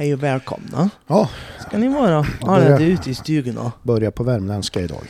Hej 0.00 0.14
och 0.14 0.22
välkomna. 0.22 0.90
Ja, 1.06 1.30
Ska 1.68 1.78
ni 1.78 1.88
vara. 1.88 2.26
Ja, 2.40 2.58
det 2.58 2.66
är 2.66 2.80
ute 2.80 3.10
i 3.10 3.14
stugorna. 3.14 3.72
börja 3.82 4.10
på 4.10 4.22
värmländska 4.24 4.80
idag. 4.80 5.02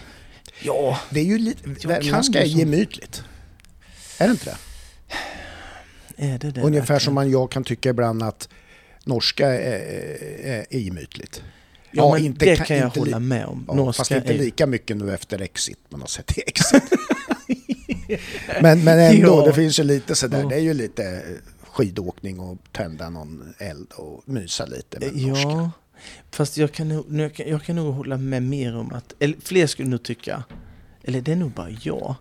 Ja, 0.63 0.99
Det 1.11 1.21
är 1.21 1.25
ju 1.25 1.39
lite... 1.39 1.89
Värmländska 1.89 2.41
är 2.41 2.45
gemytligt. 2.47 3.25
Är 4.19 4.27
det 4.27 4.31
inte 4.31 4.45
det? 4.45 4.57
är 6.33 6.39
det 6.39 6.51
det? 6.51 6.61
Ungefär 6.61 6.79
verkligen? 6.81 7.01
som 7.01 7.15
man, 7.15 7.31
jag 7.31 7.51
kan 7.51 7.65
tycka 7.65 7.89
ibland 7.91 8.23
att 8.23 8.49
norska 9.05 9.47
är, 9.49 9.81
är, 10.45 10.67
är 10.71 10.79
gemytligt. 10.79 11.43
Ja, 11.91 12.19
Ja, 12.19 12.19
inte 12.19 12.45
det 12.45 12.57
kan- 12.57 12.67
kan 12.67 12.77
jag 12.77 12.87
inte 12.87 13.01
hålla 13.01 13.19
med 13.19 13.47
om. 13.47 13.65
Ja, 13.69 13.75
Norska 13.75 14.01
fast 14.01 14.11
inte 14.11 14.33
lika 14.33 14.67
mycket 14.67 14.97
nu 14.97 15.15
efter 15.15 15.41
Exit 15.43 15.79
man 15.89 16.01
har 16.01 16.09
sett 16.09 16.39
i 16.39 16.43
Exit. 16.47 16.83
men, 18.63 18.85
men 18.85 18.99
ändå, 18.99 19.29
Ja. 19.41 19.47
det 19.47 19.53
finns 19.55 19.79
ju 19.79 19.85
lite 19.85 20.15
sådär. 20.15 20.45
Det 20.49 20.55
är 20.55 20.61
ju 20.61 20.75
lite 20.75 21.23
skidåkning 21.73 22.41
och 22.41 22.59
tända 22.73 23.11
någon 23.11 23.55
eld 23.59 23.93
och 23.93 24.23
mysa 24.25 24.67
lite 24.67 25.01
med 25.01 25.17
norska. 25.17 25.49
Ja, 25.51 25.71
fast 26.31 26.57
jag 26.57 26.73
kan, 26.73 26.89
nog, 26.89 27.21
jag, 27.21 27.35
kan, 27.35 27.49
jag 27.49 27.63
kan 27.63 27.77
nog 27.77 27.95
hålla 27.95 28.17
med 28.17 28.43
mer 28.43 28.77
om 28.77 28.93
att, 28.93 29.15
eller 29.19 29.37
fler 29.43 29.67
skulle 29.67 29.89
nog 29.89 30.03
tycka, 30.03 30.45
eller 31.03 31.21
det 31.21 31.33
är 31.33 31.37
nog 31.37 31.51
bara 31.51 31.71
jag, 31.71 32.15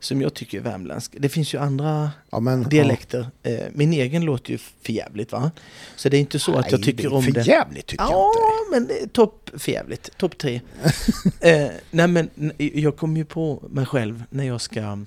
som 0.00 0.20
jag 0.22 0.34
tycker 0.34 0.58
är 0.58 0.62
värmländsk. 0.62 1.14
Det 1.18 1.28
finns 1.28 1.54
ju 1.54 1.58
andra 1.58 2.10
Ja, 2.30 2.40
men, 2.40 2.62
dialekter. 2.62 3.28
Eh, 3.42 3.58
Min 3.72 3.92
egen 3.92 4.24
låter 4.24 4.50
ju 4.52 4.58
förjävligt 4.58 5.32
va? 5.32 5.50
Så 5.96 6.08
det 6.08 6.16
är 6.16 6.20
inte 6.20 6.38
så 6.38 6.52
ja. 6.52 6.58
att 6.60 6.70
jag 6.72 6.80
Nej, 6.80 6.84
tycker 6.84 7.12
om 7.12 7.24
det. 7.32 7.46
jävligt 7.46 7.86
tycker 7.86 8.04
jag 8.04 8.12
Ja, 8.12 8.32
inte. 8.64 8.70
men 8.70 8.86
det 8.86 9.02
är 9.02 9.06
topp 9.08 9.50
förjävligt. 9.54 10.16
Topp 10.16 10.38
tre. 10.38 10.60
eh, 11.40 11.68
nej, 11.90 12.08
men 12.08 12.30
jag 12.56 12.96
kommer 12.96 13.16
ju 13.16 13.24
på 13.24 13.62
mig 13.70 13.86
själv 13.86 14.24
när 14.30 14.44
jag 14.44 14.60
ska 14.60 14.98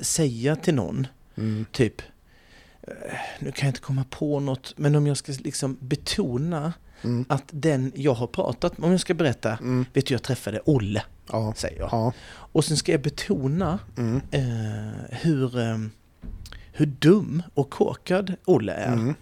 säga 0.00 0.56
till 0.56 0.74
någon, 0.74 1.06
Mm. 1.38 1.66
typ, 1.72 2.02
nu 3.38 3.52
kan 3.52 3.66
jag 3.66 3.70
inte 3.70 3.80
komma 3.80 4.04
på 4.10 4.40
något, 4.40 4.74
men 4.76 4.94
om 4.94 5.06
jag 5.06 5.16
ska 5.16 5.32
liksom 5.44 5.76
betona 5.80 6.72
Mm. 7.02 7.24
att 7.28 7.44
den 7.50 7.92
jag 7.94 8.14
har 8.14 8.26
pratat 8.26 8.78
med, 8.78 8.84
om 8.86 8.90
jag 8.90 9.00
ska 9.00 9.14
berätta, 9.14 9.52
Mm. 9.56 9.84
vet 9.92 10.06
du 10.06 10.14
jag 10.14 10.22
träffade 10.22 10.60
Olle, 10.64 11.02
Ja. 11.32 11.52
säger 11.56 11.78
jag. 11.78 11.88
Ja. 11.92 12.12
Och 12.28 12.64
sen 12.64 12.76
ska 12.76 12.92
jag 12.92 13.00
betona 13.02 13.78
Mm. 13.98 14.20
eh, 14.30 15.16
hur, 15.20 15.58
eh, 15.58 15.78
hur 16.72 16.86
dum 16.86 17.42
och 17.54 17.70
korkad 17.70 18.34
Olle 18.44 18.72
är. 18.72 18.92
Mm. 18.92 19.14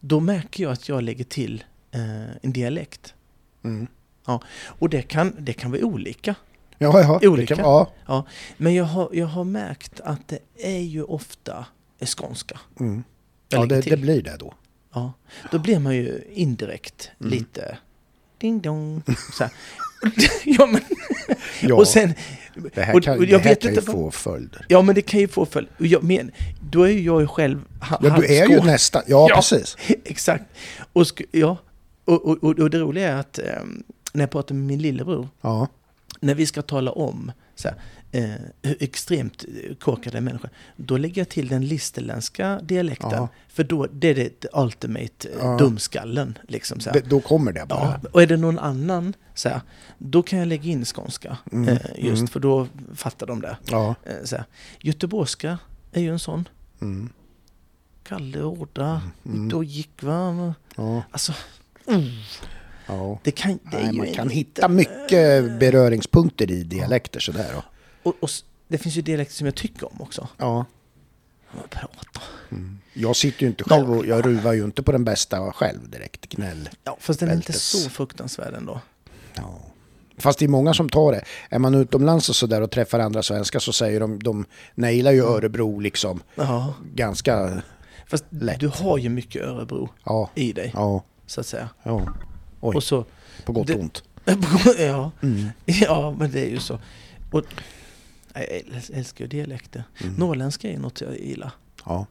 Då 0.00 0.20
märker 0.20 0.62
jag 0.62 0.72
att 0.72 0.88
jag 0.88 1.02
lägger 1.02 1.24
till 1.24 1.64
eh, 1.90 2.36
en 2.42 2.52
dialekt. 2.52 3.14
Mm. 3.64 3.86
Och 4.56 4.88
det 4.90 5.02
kan, 5.02 5.36
det 5.38 5.52
kan 5.52 5.70
vara 5.70 5.82
olika. 5.84 6.34
Ja, 6.78 7.00
ja. 7.22 7.28
Olika. 7.28 7.56
Kan, 7.56 7.86
ja. 8.06 8.26
Men 8.56 8.74
jag 8.74 8.84
har, 8.84 9.08
jag 9.12 9.26
har 9.26 9.44
märkt 9.44 10.00
att 10.00 10.28
det 10.28 10.38
är 10.56 10.80
ju 10.80 11.02
ofta 11.02 11.66
är 11.98 12.06
skånska. 12.06 12.60
Mm. 12.80 13.04
Ja 13.48 13.66
det, 13.66 13.80
det 13.80 13.96
blir 13.96 14.22
det 14.22 14.36
då. 14.36 14.54
Ja, 14.94 15.12
då 15.50 15.58
blir 15.58 15.78
man 15.78 15.94
ju 15.96 16.22
indirekt 16.32 17.10
Mm. 17.20 17.30
lite 17.32 17.78
ding 18.38 18.60
dong. 18.60 19.02
Ja, 20.44 20.66
men, 20.66 20.80
Ja, 21.60 21.74
och 21.74 21.88
sen, 21.88 22.14
det 22.74 22.82
här 22.82 23.00
kan, 23.00 23.18
och 23.18 23.24
jag 23.24 23.28
det 23.30 23.38
här 23.38 23.48
vet 23.50 23.62
kan 23.62 23.74
ju 23.74 23.80
vad- 23.80 23.84
få 23.94 24.10
följder. 24.10 24.66
ja 24.68 24.82
men 24.82 24.94
det 24.94 25.02
kan 25.02 25.20
ju 25.20 25.28
få 25.28 25.46
följd. 25.46 25.68
Och 25.78 25.86
jag 25.86 26.02
men, 26.02 26.30
då 26.70 26.82
är 26.82 26.88
ju 26.90 27.00
jag 27.02 27.20
ju 27.20 27.26
själv 27.26 27.60
ha- 27.80 28.00
Ja, 28.02 28.16
du 28.16 28.24
är 28.26 28.32
ju 28.34 28.40
halvskål. 28.40 28.66
nästan... 28.66 29.02
Ja, 29.06 29.26
Ja. 29.30 29.36
precis. 29.36 29.76
Exakt. 30.04 30.44
Och, 30.92 31.22
ja, 31.32 31.56
och, 32.04 32.24
och, 32.26 32.44
och, 32.44 32.58
och 32.58 32.70
det 32.70 32.78
roliga 32.78 33.08
är 33.12 33.16
att 33.16 33.38
ehm, 33.38 33.82
när 34.12 34.22
jag 34.22 34.30
pratar 34.30 34.54
med 34.54 34.64
min 34.66 34.82
lillebror, 34.82 35.28
Ja. 35.40 35.68
när 36.20 36.34
vi 36.34 36.46
ska 36.46 36.62
tala 36.62 36.92
om 36.92 37.32
så 37.54 37.68
här, 37.68 37.76
eh, 38.14 38.30
hur 38.62 38.76
extremt 38.82 39.44
eh, 39.44 39.74
korkade 39.74 40.20
människor, 40.20 40.50
då 40.76 40.96
lägger 40.96 41.20
jag 41.20 41.28
till 41.28 41.48
den 41.48 41.66
listerländska 41.66 42.60
dialekten. 42.62 43.10
Ja. 43.12 43.28
För 43.48 43.64
då 43.64 43.86
det 43.86 44.08
är 44.08 44.14
det 44.14 44.44
ultimate 44.52 45.28
eh, 45.28 45.34
Ja. 45.38 45.56
dumskallen. 45.58 46.38
Liksom, 46.48 46.80
så. 46.80 46.90
Det, 46.90 47.00
då 47.00 47.20
kommer 47.20 47.52
det 47.52 47.66
bara. 47.68 48.00
Ja, 48.02 48.08
och 48.12 48.22
är 48.22 48.26
det 48.26 48.36
någon 48.36 48.58
annan, 48.58 49.14
så 49.34 49.48
här, 49.48 49.60
då 49.98 50.22
kan 50.22 50.38
jag 50.38 50.48
lägga 50.48 50.70
in 50.70 50.84
skånska. 50.84 51.38
Mm, 51.52 51.68
Eh, 51.68 51.80
just 51.98 52.18
mm. 52.18 52.26
för 52.26 52.40
då 52.40 52.68
fattar 52.94 53.26
de 53.26 53.40
det. 53.40 53.56
Ja. 53.70 53.94
Eh. 54.04 54.40
Göteborgska 54.80 55.58
är 55.92 56.00
ju 56.00 56.10
en 56.10 56.18
sån. 56.18 56.48
Mm. 56.80 57.08
Kalle 58.02 58.42
Orda, 58.42 59.02
Mm. 59.24 59.48
då 59.48 59.64
gick 59.64 60.02
va? 60.02 60.54
Ja. 60.76 61.02
Alltså, 61.10 61.32
mm, 61.88 62.02
ja. 62.86 63.18
det 63.22 63.30
kan, 63.30 63.58
Nej, 63.62 63.92
man 63.92 64.06
kan 64.12 64.28
hitta 64.30 64.68
mycket 64.68 65.58
beröringspunkter 65.60 66.50
i 66.50 66.62
dialekter 66.62 67.20
sådär. 67.20 67.50
Då. 67.54 67.62
Och, 68.04 68.14
och 68.20 68.30
det 68.68 68.78
finns 68.78 68.94
ju 68.96 69.02
dialekter 69.02 69.34
som 69.34 69.44
jag 69.46 69.54
tycker 69.54 69.92
om 69.92 70.00
också. 70.02 70.28
Ja. 70.36 70.64
Jag 71.56 71.70
pratar. 71.70 72.22
Mm. 72.50 72.78
Jag 72.94 73.16
sitter 73.16 73.42
ju 73.42 73.48
inte 73.48 73.64
själv 73.64 73.92
och 73.92 74.06
jag 74.06 74.26
ruvar 74.26 74.52
ju 74.52 74.64
inte 74.64 74.82
på 74.82 74.92
den 74.92 75.04
bästa 75.04 75.52
själv 75.52 75.90
direkt. 75.90 76.26
Gnäll. 76.28 76.68
Ja, 76.84 76.96
fast 77.00 77.20
den 77.20 77.28
är 77.28 77.34
inte 77.34 77.52
så 77.52 77.90
fruktansvärd 77.90 78.54
ändå. 78.54 78.80
Ja. 79.34 79.58
Fast 80.18 80.38
det 80.38 80.44
är 80.44 80.48
många 80.48 80.74
som 80.74 80.88
tar 80.88 81.12
det. 81.12 81.24
Är 81.50 81.58
man 81.58 81.74
utomlands 81.74 82.28
och 82.28 82.36
sådär 82.36 82.60
och 82.60 82.70
träffar 82.70 82.98
andra 82.98 83.22
svenskar 83.22 83.58
så 83.58 83.72
säger 83.72 84.00
de, 84.00 84.18
de 84.18 84.44
nailar 84.74 85.12
ju 85.12 85.24
Örebro 85.24 85.78
liksom 85.80 86.20
Ja, 86.34 86.74
ganska... 86.94 87.62
fast 88.06 88.24
Lätt. 88.30 88.60
du 88.60 88.68
har 88.68 88.98
ju 88.98 89.08
mycket 89.08 89.42
Örebro 89.42 89.88
Ja, 90.04 90.30
i 90.34 90.52
dig, 90.52 90.70
ja, 90.74 91.04
så 91.26 91.40
att 91.40 91.46
säga. 91.46 91.68
ja. 91.82 92.02
Oj, 92.60 92.76
Och 92.76 92.82
så, 92.84 93.04
på 93.44 93.52
gott 93.52 93.70
och 93.70 93.80
ont. 93.80 94.02
ja, 94.78 95.10
Mm. 95.22 95.48
ja, 95.64 96.14
men 96.18 96.30
det 96.30 96.40
är 96.46 96.50
ju 96.50 96.58
så. 96.58 96.78
Och, 97.30 97.42
jag 98.34 98.44
äl- 98.44 98.90
älskar 98.94 99.24
ju 99.24 99.28
dialekter. 99.28 99.84
Mm. 100.02 100.14
Norrländska 100.14 100.70
är 100.70 100.78
något 100.78 101.00
jag 101.00 101.20
gillar. 101.20 101.50
Ja. 101.86 102.06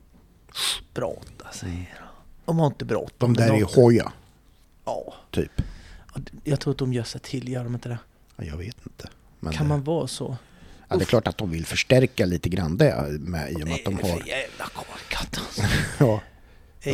Brata 0.93 1.51
säger 1.53 1.75
de. 1.99 2.05
De 2.45 2.59
har 2.59 2.67
inte 2.67 2.85
bråttom. 2.85 3.33
De 3.33 3.41
där 3.47 3.53
är 3.53 3.75
hoja, 3.75 4.11
Ja, 4.85 5.13
typ. 5.31 5.61
jag 6.43 6.59
tror 6.59 6.71
att 6.71 6.77
de 6.77 6.93
gör 6.93 7.03
sig 7.03 7.21
till, 7.21 7.49
gör 7.49 7.63
de 7.63 7.73
inte 7.73 7.89
det? 7.89 7.97
Ja, 8.35 8.43
jag 8.43 8.57
vet 8.57 8.77
inte. 8.85 9.09
Men 9.39 9.53
Kan 9.53 9.65
det, 9.65 9.69
man 9.69 9.83
vara 9.83 10.07
så? 10.07 10.37
ja, 10.89 10.95
det 10.97 11.03
är 11.03 11.05
klart 11.05 11.27
att 11.27 11.37
de 11.37 11.51
vill 11.51 11.65
förstärka 11.65 12.25
lite 12.25 12.49
grann 12.49 12.77
det 12.77 13.07
med, 13.19 13.51
i 13.51 13.55
och 13.55 13.59
med 13.67 13.73
att 13.73 13.85
de 13.85 13.95
Det 13.95 14.01
är 14.07 14.11
har... 14.11 14.19
för 14.19 14.27
jävla 14.27 14.65
korkat 14.73 15.37
alltså. 15.39 15.61
Ja, 16.05 16.21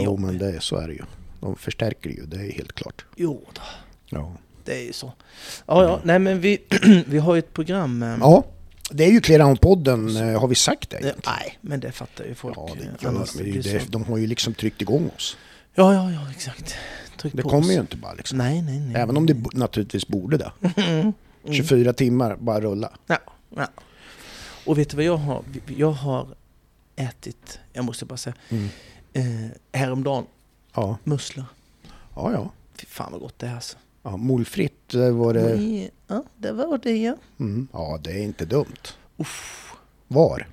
jo, 0.04 0.18
men 0.18 0.38
det, 0.38 0.62
så 0.64 0.76
är 0.76 0.88
det 0.88 0.94
ju. 0.94 1.04
De 1.42 1.56
förstärker 1.56 2.10
ju, 2.10 2.26
det 2.26 2.38
är 2.38 2.52
helt 2.52 2.74
klart. 2.74 3.06
Jo 3.16 3.46
då, 3.54 3.62
Ja. 4.06 4.34
det 4.64 4.74
är 4.82 4.84
ju 4.86 4.94
så. 4.94 5.12
Ja, 5.66 5.84
ja, 5.84 6.00
nej 6.04 6.20
men 6.20 6.40
vi, 6.42 6.58
vi 7.08 7.18
har 7.18 7.36
ju 7.36 7.40
ett 7.40 7.54
program. 7.54 8.04
eh, 8.04 8.18
ja, 8.20 8.44
det 8.92 9.04
är 9.06 9.12
ju 9.12 9.20
Clearown-podden, 9.20 10.32
eh, 10.34 10.40
har 10.42 10.48
vi 10.48 10.56
sagt 10.56 10.90
det? 10.90 10.98
egentligen? 10.98 11.36
nej, 11.40 11.58
men 11.62 11.80
det 11.80 11.92
fattar 11.92 12.24
ju 12.26 12.36
folk. 12.36 12.58
Ja, 12.58 12.70
det 12.78 12.84
eh, 12.84 12.90
gör 13.00 13.10
annars 13.10 13.36
men 13.36 13.52
det, 13.52 13.62
det, 13.62 13.92
De 13.92 14.04
har 14.04 14.18
ju 14.18 14.28
liksom 14.28 14.54
tryckt 14.54 14.82
igång 14.82 15.10
oss. 15.16 15.38
Ja, 15.76 15.94
ja, 15.94 16.12
ja, 16.12 16.32
exakt. 16.32 16.76
Tryck 17.18 17.34
Det 17.36 17.42
kommer 17.42 17.58
oss. 17.60 17.70
ju 17.72 17.80
inte 17.80 17.98
bara 17.98 18.14
liksom. 18.14 18.38
Nej, 18.38 18.62
nej, 18.62 18.80
nej. 18.80 19.02
Även 19.02 19.18
om 19.18 19.26
det 19.26 19.54
naturligtvis 19.54 20.08
borde 20.08 20.38
det. 20.38 20.52
Mm. 21.46 21.54
24 21.64 21.94
timmar, 21.94 22.36
bara 22.36 22.62
rulla. 22.62 22.92
Ja, 23.08 23.18
ja. 23.56 23.68
Och 24.66 24.78
vet 24.78 24.90
du 24.90 24.96
vad 24.96 25.06
jag 25.06 25.18
har? 25.18 25.44
Jag 25.78 25.92
har 25.92 26.28
ätit, 26.96 27.60
jag 27.74 27.86
måste 27.86 28.06
bara 28.06 28.18
säga, 28.18 28.34
Mm. 28.50 28.70
eh, 29.14 29.52
häromdagen, 29.80 30.26
Ja, 30.76 30.98
musslor. 31.04 31.46
ja. 32.16 32.32
ja. 32.34 32.52
Fy 32.76 32.86
fan 32.86 33.12
vad 33.12 33.22
gott 33.22 33.40
det 33.40 33.48
är 33.48 33.56
alltså. 33.56 33.78
Ja 34.04 34.18
molfritt 34.18 34.94
var 34.94 35.34
det. 35.34 35.90
Ja, 36.08 36.24
det 36.38 36.52
var 36.52 36.78
det 36.78 36.98
ja. 36.98 37.16
Mm. 37.40 37.68
Ja, 37.74 38.00
det 38.04 38.12
är 38.12 38.22
inte 38.24 38.46
dumt. 38.46 38.88
Uff, 39.18 39.72
Var? 40.08 40.48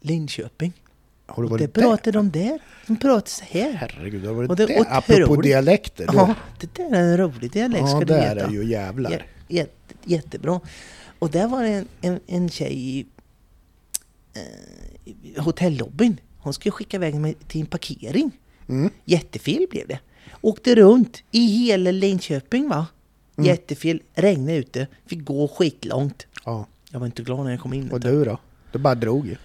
Linköping. 0.00 0.72
Har 1.26 1.42
du 1.42 1.48
varit 1.48 1.74
det 1.74 1.80
där? 1.80 1.88
pratar 1.88 2.12
de 2.12 2.30
där. 2.30 2.58
De 2.86 2.96
pratar 2.96 3.28
så 3.28 3.44
här. 3.44 3.72
Herregud, 3.72 4.24
har 4.24 4.28
du 4.30 4.34
varit 4.36 4.50
Och 4.50 4.56
det 4.56 4.62
är 4.62 4.84
där? 4.84 4.86
Apropå 4.98 5.42
dialekter. 5.42 6.06
Då. 6.06 6.12
Ja, 6.14 6.34
det 6.60 6.74
där 6.74 6.84
är 6.94 7.02
en 7.10 7.16
rolig 7.16 7.52
dialekt 7.52 7.80
ja 7.80 7.86
ska 7.86 7.98
du 8.00 8.14
veta. 8.14 8.46
är 8.46 8.50
ju 8.50 8.64
jävlar. 8.64 9.10
Jä- 9.10 9.22
Jätte, 9.48 9.94
jättebra. 10.04 10.60
Och 11.18 11.30
där 11.30 11.48
var 11.48 11.62
det 11.62 11.68
en, 11.70 11.86
en, 12.00 12.20
en 12.26 12.48
tjej 12.48 12.72
i, 12.98 13.06
eh, 14.34 15.42
hotellobbyn. 15.44 16.20
Hon 16.38 16.54
skulle 16.54 16.72
skicka 16.72 16.96
iväg 16.96 17.14
mig 17.14 17.34
till 17.48 17.60
en 17.60 17.66
parkering. 17.66 18.30
Mm. 18.68 18.90
Jättefel 19.04 19.66
blev 19.70 19.88
det. 19.88 19.98
Åkte 20.42 20.74
runt 20.74 21.22
i 21.30 21.46
hela 21.46 21.90
Linköping 21.90 22.68
va. 22.68 22.86
Mm. 23.36 23.46
Jättefel, 23.48 24.02
regnade 24.14 24.56
ute, 24.56 24.86
fick 25.06 25.24
gå 25.24 25.48
skitlångt. 25.48 26.26
Ja. 26.44 26.66
Jag 26.90 26.98
var 27.00 27.06
inte 27.06 27.22
glad 27.22 27.44
när 27.44 27.50
jag 27.50 27.60
kom 27.60 27.72
in. 27.72 27.90
Och 27.90 28.00
du. 28.00 28.24
då? 28.24 28.38
Du 28.72 28.78
bara 28.78 28.94
drog 28.94 29.26
ju. 29.26 29.36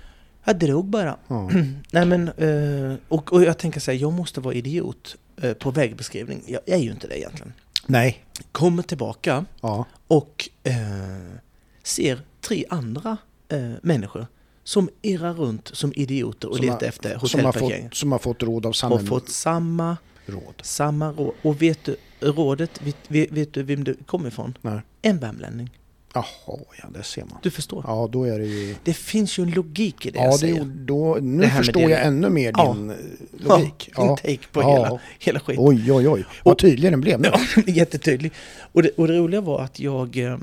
Jag 0.44 0.60
drog 0.60 0.86
bara. 0.86 1.18
Ja. 1.28 1.50
Nej 1.92 2.06
men, 2.06 2.28
eh, 2.30 2.98
och, 3.08 3.34
och 3.34 3.44
jag 3.44 3.58
tänker 3.58 3.80
säga, 3.80 4.00
jag 4.02 4.14
måste 4.14 4.42
vara 4.42 4.54
idiot 4.54 5.16
eh, 5.42 5.54
på 5.54 5.72
vägbeskrivning. 5.72 6.44
Jag 6.48 6.62
är 6.66 6.78
ju 6.78 6.92
inte 6.92 7.08
det 7.08 7.20
egentligen. 7.20 7.54
Nej. 7.86 8.26
Kommer 8.52 8.84
tillbaka 8.84 9.46
Ja. 9.62 9.86
och 10.08 10.50
eh, 10.64 10.74
ser 11.84 12.20
tre 12.42 12.66
andra 12.70 13.18
eh, 13.50 13.72
människor 13.82 14.28
som 14.64 14.90
irrar 15.02 15.34
runt 15.34 15.72
som 15.74 15.94
idioter 15.96 16.50
och 16.50 16.56
Som 16.56 16.66
letar 16.66 16.80
har- 16.80 16.88
efter 16.88 17.10
som 17.10 17.40
har, 17.40 17.48
hotellparkering. 17.48 17.84
fått, 17.90 17.96
som 17.98 18.12
har 18.12 18.20
fått 18.20 18.44
råd 18.44 18.66
av 18.66 18.72
samma 18.74 18.96
Har 18.96 19.04
fått 19.06 19.30
samma, 19.30 19.98
råd. 20.28 20.54
samma 20.62 21.12
råd. 21.12 21.34
Och 21.42 21.62
vet 21.62 21.84
du, 21.84 21.96
rådet, 22.20 22.82
vet, 23.08 23.32
vet, 23.32 23.54
du 23.54 23.64
vem 23.64 23.84
det 23.84 23.94
kommer 24.06 24.28
ifrån? 24.28 24.58
Nej. 24.62 24.80
En 25.02 25.20
värmlänning. 25.20 25.70
Jaha, 26.14 26.26
ja 26.82 26.90
det 26.94 27.04
ser 27.04 27.22
man. 27.26 27.38
Du 27.44 27.52
förstår? 27.52 27.84
Ja, 27.88 28.10
då 28.12 28.24
är 28.24 28.40
det 28.40 28.46
ju... 28.46 28.76
Det 28.84 28.94
finns 28.94 29.40
ju 29.40 29.44
en 29.44 29.52
logik 29.52 30.06
i 30.06 30.12
det 30.12 30.20
Ja, 30.20 30.24
jag 30.26 30.34
det, 30.34 30.38
säger. 30.38 30.66
då, 30.66 31.18
nu 31.22 31.42
Det 31.42 31.48
här 31.48 31.58
med 31.60 31.66
förstår 31.66 31.92
jag 31.92 32.06
ännu 32.06 32.30
mer 32.30 32.52
din 32.54 32.90
eh, 32.90 32.96
logik. 33.48 33.90
Ja, 33.96 34.04
din 34.06 34.16
take 34.16 34.48
på 34.52 34.62
Ja. 34.62 34.74
hela, 34.84 35.00
hela 35.20 35.40
skiten. 35.40 35.64
Oj, 35.68 35.92
oj, 35.92 36.08
oj. 36.08 36.26
Vad 36.44 36.52
Och- 36.54 36.60
tydlig 36.60 36.92
den 36.92 37.02
blev 37.02 37.20
nu. 37.22 37.30
Ja, 37.56 37.62
jättetydlig. 37.68 38.32
Och 38.60 38.84
det, 38.84 38.90
och 38.90 39.08
det 39.08 39.18
roliga 39.18 39.42
var 39.42 39.62
att 39.62 39.80
jag, 39.80 40.18
eh, 40.18 40.38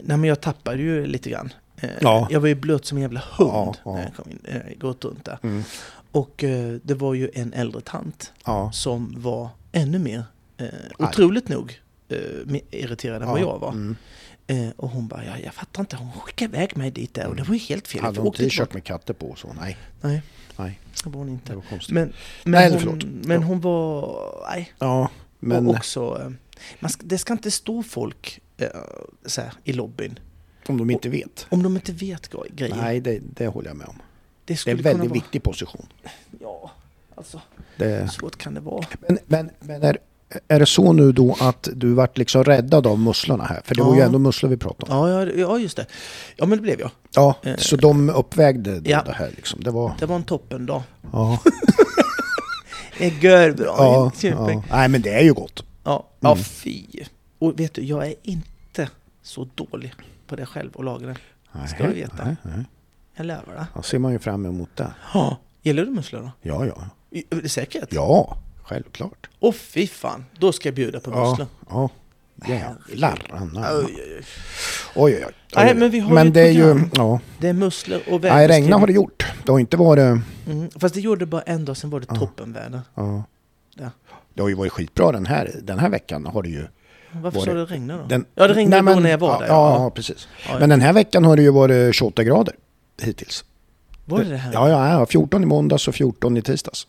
nej 0.00 0.16
men 0.16 0.24
jag 0.24 0.40
tappade 0.40 0.82
ju 0.82 1.06
lite 1.06 1.30
grann. 1.30 1.52
Eh, 1.76 1.88
Ja. 2.00 2.28
Jag 2.30 2.40
var 2.40 2.48
ju 2.48 2.54
blöt 2.54 2.84
som 2.84 2.98
en 2.98 3.02
jävla 3.02 3.22
hund 3.36 3.50
Ja, 3.52 3.74
ja. 3.84 3.92
när 3.94 4.02
jag 4.02 4.14
kom 4.14 4.30
in, 4.30 4.38
eh, 4.44 4.78
gått 4.78 5.04
runt 5.04 5.24
där. 5.24 5.38
Mm. 5.42 5.62
Och 6.12 6.44
eh, 6.44 6.76
det 6.82 6.94
var 6.94 7.14
ju 7.14 7.30
en 7.34 7.52
äldre 7.52 7.80
tant 7.80 8.32
Ja. 8.44 8.72
som 8.72 9.14
var 9.16 9.48
ännu 9.72 9.98
mer, 9.98 10.24
eh, 10.56 10.66
otroligt 10.98 11.48
nog, 11.48 11.80
eh, 12.08 12.16
irriterad 12.70 13.22
än 13.22 13.28
vad 13.28 13.40
jag 13.40 13.58
var. 13.58 13.70
Mm. 13.72 13.96
Eh, 14.46 14.68
och 14.76 14.88
hon 14.90 15.08
bara, 15.08 15.24
ja, 15.24 15.38
jag 15.44 15.54
fattar 15.54 15.80
inte, 15.80 15.96
hon 15.96 16.12
skickade 16.12 16.56
iväg 16.56 16.76
mig 16.76 16.90
dit 16.90 17.14
där 17.14 17.26
och 17.26 17.36
det 17.36 17.42
var 17.42 17.54
ju 17.54 17.60
helt 17.60 17.88
fel. 17.88 18.00
Hade 18.02 18.20
hon 18.20 18.32
t-shirt 18.32 18.72
med 18.74 18.84
katter 18.84 19.14
på 19.14 19.34
så? 19.36 19.52
Nej, 19.60 19.76
Nej, 20.00 20.22
nej, 20.56 20.78
det 21.04 21.10
var 21.10 21.16
hon 21.18 21.26
det 21.26 21.32
inte. 21.32 21.54
var 21.54 21.62
konstigt. 21.62 21.94
Men, 21.94 22.12
men, 22.44 22.72
Nej, 22.72 22.84
hon, 22.84 23.20
men 23.24 23.40
Ja. 23.40 23.46
hon 23.46 23.60
var, 23.60 24.18
nej, 24.50 24.72
ja, 24.78 25.10
men 25.38 25.66
och 25.68 25.74
också, 25.74 26.20
eh, 26.24 26.30
man 26.80 26.90
ska, 26.90 27.02
det 27.06 27.18
ska 27.18 27.32
inte 27.32 27.50
stå 27.50 27.82
folk 27.82 28.40
eh, 28.56 28.66
så 29.26 29.40
här, 29.40 29.52
i 29.64 29.72
lobbyn 29.72 30.18
om 30.68 30.78
de 30.78 30.90
inte 30.90 31.08
vet. 31.08 31.46
om 31.50 31.62
de 31.62 31.74
inte 31.76 31.92
vet 31.92 32.30
gre- 32.30 32.54
grejer. 32.54 32.76
Nej, 32.76 33.00
det, 33.00 33.20
det 33.34 33.46
håller 33.46 33.68
jag 33.68 33.76
med 33.76 33.86
om. 33.86 33.96
Det 34.44 34.64
Det 34.64 34.70
är 34.70 34.76
en 34.76 34.82
väldigt 34.82 35.10
vara, 35.10 35.12
viktig 35.12 35.42
position. 35.42 35.86
Ja, 36.40 36.70
alltså, 37.14 37.40
Det, 37.76 38.12
svårt 38.12 38.36
kan 38.36 38.54
det 38.54 38.60
vara. 38.60 38.84
men 39.08 39.18
men, 39.26 39.50
men 39.60 39.82
är, 39.82 39.98
är 40.48 40.58
det 40.60 40.66
så 40.66 40.92
nu 40.92 41.12
då 41.12 41.36
att 41.40 41.68
du 41.74 41.94
vart 41.94 42.18
liksom 42.18 42.44
räddad 42.44 42.86
av 42.86 42.98
musslorna 42.98 43.44
här? 43.44 43.60
För 43.64 43.74
det 43.74 43.82
var 43.82 43.94
ju 43.94 44.00
Ja. 44.00 44.06
ändå 44.06 44.18
musslor 44.18 44.50
vi 44.50 44.56
pratade 44.56 44.92
om. 44.92 45.08
Ja, 45.08 45.24
ja, 45.26 45.32
ja, 45.36 45.58
just 45.58 45.76
det. 45.76 45.86
Ja, 46.36 46.46
men 46.46 46.58
det 46.58 46.62
blev 46.62 46.80
jag. 46.80 46.90
Ja, 47.14 47.34
Eh. 47.42 47.56
så 47.56 47.76
de 47.76 48.10
uppvägde 48.10 48.80
Ja. 48.84 49.02
det 49.06 49.12
här 49.12 49.30
liksom. 49.36 49.60
Det 49.64 49.70
var... 49.70 49.92
Det 49.98 50.06
var 50.06 50.16
en 50.16 50.24
toppendag. 50.24 50.82
Ja, 51.12 51.38
Det 52.98 53.06
är 53.06 53.52
bra. 53.52 53.64
ja, 53.78 54.12
ja. 54.20 54.50
ja. 54.52 54.62
Nej, 54.70 54.88
men 54.88 55.02
det 55.02 55.10
är 55.14 55.22
ju 55.22 55.32
gott. 55.34 55.64
Ja, 55.84 56.06
ja, 56.20 56.32
Mm. 56.32 56.44
fy. 56.44 56.86
Och 57.38 57.60
vet 57.60 57.74
du, 57.74 57.82
jag 57.84 58.06
är 58.06 58.14
inte 58.22 58.88
så 59.22 59.48
dålig 59.54 59.94
på 60.26 60.36
det 60.36 60.46
själv 60.46 60.70
och 60.72 60.84
det. 60.84 61.16
Ska 61.68 61.86
du 61.86 61.92
veta. 61.94 62.24
Nej, 62.24 62.36
nej. 62.42 62.64
Jag 63.16 63.26
lovar 63.26 63.54
det. 63.54 63.66
Då 63.74 63.82
ser 63.82 63.98
man 63.98 64.12
ju 64.12 64.18
fram 64.18 64.46
emot 64.46 64.68
det. 64.76 64.90
Ja. 65.14 65.36
Gillar 65.62 65.84
du 65.84 65.90
musslor 65.90 66.20
då? 66.20 66.30
Ja, 66.42 66.66
ja. 66.66 66.82
I- 67.10 67.24
Är 67.30 67.42
det 67.42 67.48
säkert? 67.48 67.88
Ja, 67.92 68.36
självklart. 68.62 69.28
Åh 69.40 69.52
fy 69.52 69.86
fan, 69.86 70.24
då 70.38 70.52
ska 70.52 70.68
jag 70.68 70.74
bjuda 70.74 71.00
på 71.00 71.10
musslor. 71.10 71.46
Ja, 71.70 71.88
ja. 72.46 72.54
Jävlar 72.88 73.18
anamma. 73.30 73.66
Oj, 73.72 73.84
oj, 73.84 74.02
oj. 74.18 74.24
Oj, 74.94 75.14
oj, 75.16 75.24
oj. 75.26 75.32
Nej, 75.56 75.74
men 75.74 75.90
vi 75.90 76.00
har 76.00 76.24
ju 76.24 76.30
det 76.30 76.40
är 76.40 76.50
ju... 76.50 76.62
program. 76.62 76.90
Ja. 76.94 77.20
Det 77.38 77.48
är 77.48 77.52
musslor 77.52 77.98
och 77.98 78.10
Nej, 78.10 78.18
väderskrivning. 78.20 78.62
regna 78.64 78.76
har 78.78 78.86
det 78.86 78.92
gjort. 78.92 79.26
Det 79.46 79.52
har 79.52 79.58
inte 79.58 79.76
varit... 79.76 80.00
Mm. 80.46 80.70
Fast 80.76 80.94
det 80.94 81.00
gjorde 81.00 81.26
bara 81.26 81.42
en 81.42 81.64
dag, 81.64 81.76
sen 81.76 81.90
var 81.90 82.00
det 82.00 82.06
Ja. 82.08 82.14
toppenväder. 82.16 82.80
Ja. 82.94 83.24
Ja. 83.74 83.90
Det 84.34 84.42
har 84.42 84.48
ju 84.48 84.54
varit 84.54 84.72
skitbra 84.72 85.12
den 85.12 85.26
här, 85.26 85.50
den 85.62 85.78
här 85.78 85.88
veckan. 85.88 86.26
Har 86.26 86.42
det 86.42 86.48
ju... 86.48 86.66
Varför 87.12 87.38
Var 87.38 87.46
sa 87.46 87.52
det- 87.52 87.60
du 87.60 87.66
regna 87.66 87.96
då? 87.96 88.04
Den, 88.08 88.24
Ja, 88.34 88.48
det 88.48 88.54
regnade 88.54 88.82
Nej, 88.82 88.94
då 88.94 89.00
när 89.00 89.10
jag 89.10 89.18
var 89.18 89.32
ja, 89.32 89.38
där. 89.38 89.46
Ja, 89.46 89.82
ja, 89.84 89.90
precis. 89.90 90.28
Ja, 90.48 90.58
Men 90.58 90.68
den 90.68 90.80
här 90.80 90.92
veckan 90.92 91.24
har 91.24 91.36
det 91.36 91.42
ju 91.42 91.50
varit 91.50 91.94
28 91.94 92.24
grader 92.24 92.54
hittills. 93.02 93.44
Var 94.04 94.18
det 94.24 94.30
det 94.30 94.36
här? 94.36 94.52
Ja, 94.52 94.68
ja, 94.68 94.88
ja, 94.90 95.06
14 95.06 95.42
i 95.42 95.46
måndags 95.46 95.88
och 95.88 95.94
14 95.94 96.36
i 96.36 96.42
tisdags. 96.42 96.86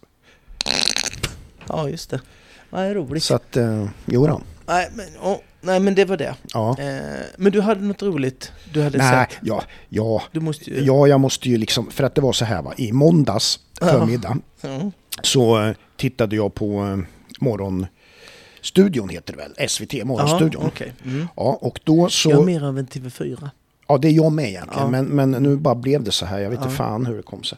Ja, 1.68 1.90
just 1.90 2.10
det. 2.10 2.22
Vad 2.70 2.94
roligt. 2.96 3.24
Så 3.24 3.36
att, 3.36 3.58
eh, 3.58 3.88
jo 4.06 4.28
då. 4.28 4.42
Nej, 4.66 4.90
men, 4.94 5.06
åh, 5.22 5.38
nej, 5.62 5.80
men 5.80 5.96
det 5.96 6.06
var 6.06 6.18
det. 6.18 6.36
Ja. 6.54 6.76
Eh, 6.80 7.22
men 7.38 7.52
du 7.52 7.62
hade 7.62 7.82
något 7.82 8.02
roligt 8.04 8.52
du 8.74 8.82
hade 8.82 8.98
Nej, 8.98 9.28
sett? 9.30 9.40
ja, 9.42 9.64
ja, 9.90 10.24
Du 10.32 10.40
måste 10.40 10.70
ju... 10.70 10.80
ja, 10.86 11.08
jag 11.08 11.20
måste 11.20 11.50
ju 11.50 11.58
liksom, 11.58 11.92
för 11.92 12.04
att 12.04 12.16
det 12.16 12.22
var 12.22 12.34
så 12.34 12.46
här 12.46 12.62
va, 12.62 12.74
i 12.78 12.92
måndags 12.92 13.60
förmiddag 13.80 14.38
Ja. 14.62 14.92
så 15.22 15.62
eh, 15.64 15.76
tittade 15.98 16.36
jag 16.36 16.54
på 16.54 16.84
eh, 16.86 16.98
Morgonstudion 17.40 19.10
heter 19.10 19.34
det 19.34 19.40
väl, 19.40 19.70
SVT 19.70 19.94
Morgonstudion. 20.06 20.62
Ja, 20.62 20.68
okej. 20.68 20.94
Mm. 21.06 21.28
Ja, 21.36 21.58
och 21.62 21.80
då 21.84 22.10
så... 22.10 22.30
Jag 22.30 22.42
är 22.42 22.46
mer 22.46 22.64
av 22.64 22.80
en 22.80 22.88
TV4. 22.88 23.50
Ja, 23.88 23.98
det 23.98 24.08
är 24.08 24.12
jag 24.12 24.32
med 24.32 24.50
egentligen. 24.50 24.82
Ja. 24.84 24.88
Men, 24.90 25.06
men 25.06 25.32
nu 25.32 25.56
bara 25.56 25.76
blev 25.76 26.04
det 26.04 26.12
så 26.12 26.26
här. 26.26 26.40
Jag 26.40 26.50
vet 26.50 26.60
inte 26.60 26.70
Ja. 26.72 26.76
fan 26.78 27.06
hur 27.06 27.16
det 27.18 27.24
kom 27.24 27.44
sig. 27.44 27.58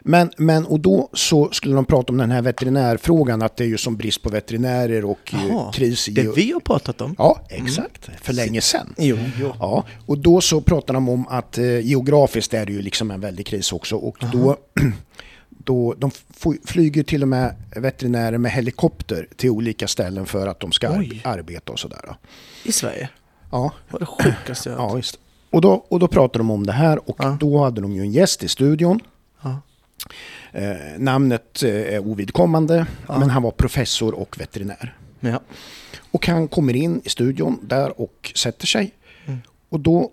Men, 0.00 0.30
men, 0.36 0.66
och 0.66 0.80
då 0.80 1.08
så 1.12 1.50
skulle 1.52 1.74
de 1.74 1.84
prata 1.84 2.12
om 2.12 2.18
den 2.18 2.30
här 2.30 2.42
veterinärfrågan. 2.42 3.42
Att 3.42 3.56
det 3.56 3.64
är 3.64 3.68
ju 3.68 3.78
som 3.78 3.96
brist 3.96 4.22
på 4.22 4.28
veterinärer 4.30 5.04
och 5.04 5.32
Jaha, 5.32 5.72
kris 5.72 6.08
i... 6.08 6.12
Det 6.12 6.36
vi 6.36 6.52
har 6.52 6.60
pratat 6.60 7.00
om. 7.00 7.14
Ja, 7.18 7.40
exakt. 7.48 8.10
För 8.22 8.32
länge 8.32 8.60
sedan. 8.60 8.94
Jo, 8.98 9.18
jo. 9.40 9.52
Ja, 9.58 9.84
och 10.06 10.18
då 10.18 10.40
så 10.40 10.60
pratar 10.60 10.94
de 10.94 11.08
om 11.08 11.28
att 11.28 11.58
eh, 11.58 11.80
geografiskt 11.80 12.54
är 12.54 12.66
det 12.66 12.72
ju 12.72 12.82
liksom 12.82 13.10
en 13.10 13.20
väldig 13.20 13.46
kris 13.46 13.72
också. 13.72 13.96
Och 13.96 14.16
då, 14.32 14.56
då 15.48 15.94
de 15.98 16.10
flyger 16.64 17.02
till 17.02 17.22
och 17.22 17.28
med 17.28 17.54
veterinärer 17.76 18.38
med 18.38 18.52
helikopter 18.52 19.28
till 19.36 19.50
olika 19.50 19.88
ställen 19.88 20.26
för 20.26 20.46
att 20.46 20.60
de 20.60 20.72
ska 20.72 20.88
ar- 20.88 21.20
arbeta 21.24 21.72
och 21.72 21.78
sådär. 21.78 22.14
I 22.64 22.72
Sverige. 22.72 23.08
Ja, 23.50 23.72
Var 23.90 24.00
det 24.00 24.06
sjukaste 24.06 24.70
jag 24.70 24.78
Ja, 24.78 24.96
just 24.96 25.12
det. 25.14 25.18
Och 25.52 25.60
då, 25.60 25.72
och 25.88 25.98
då 25.98 26.08
pratade 26.08 26.38
de 26.38 26.50
om 26.50 26.66
det 26.66 26.72
här 26.72 27.08
och 27.10 27.16
Ja. 27.18 27.36
då 27.40 27.64
hade 27.64 27.80
de 27.80 27.92
ju 27.92 28.00
en 28.00 28.12
gäst 28.12 28.42
i 28.42 28.48
studion. 28.48 29.00
Ja. 29.42 29.60
Eh, 30.52 30.76
namnet 30.98 31.62
eh, 31.62 31.70
är 31.94 31.98
ovidkommande, 31.98 32.86
Ja. 33.08 33.18
men 33.18 33.30
han 33.30 33.42
var 33.42 33.50
professor 33.50 34.14
och 34.14 34.40
veterinär. 34.40 34.96
Och 36.10 36.26
han 36.26 36.48
kommer 36.48 36.76
in 36.76 37.00
i 37.04 37.08
studion 37.08 37.58
där 37.62 38.00
och 38.00 38.32
sätter 38.34 38.66
sig. 38.66 38.92
Mm. 39.26 39.40
Och 39.68 39.80
då, 39.80 40.10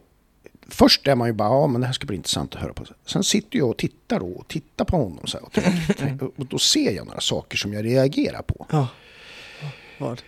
först 0.67 1.07
är 1.07 1.15
man 1.15 1.27
ju 1.27 1.33
bara, 1.33 1.49
ja 1.49 1.67
men 1.67 1.81
det 1.81 1.87
här 1.87 1.93
ska 1.93 2.05
bli 2.07 2.15
intressant 2.15 2.55
att 2.55 2.61
höra 2.61 2.73
på. 2.73 2.85
Sen 3.05 3.23
sitter 3.23 3.57
jag 3.59 3.69
och 3.69 3.77
tittar 3.77 4.19
och 4.19 4.47
tittar 4.47 4.85
på 4.85 4.97
honom 4.97 5.27
så 5.27 5.37
här, 5.37 5.45
och, 6.21 6.33
och 6.39 6.45
då 6.45 6.59
ser 6.59 6.91
jag 6.91 7.05
några 7.07 7.19
saker 7.21 7.57
som 7.57 7.73
jag 7.73 7.85
reagerar 7.85 8.41
på. 8.41 8.65
ja. 8.71 8.87
Vad? 9.97 10.21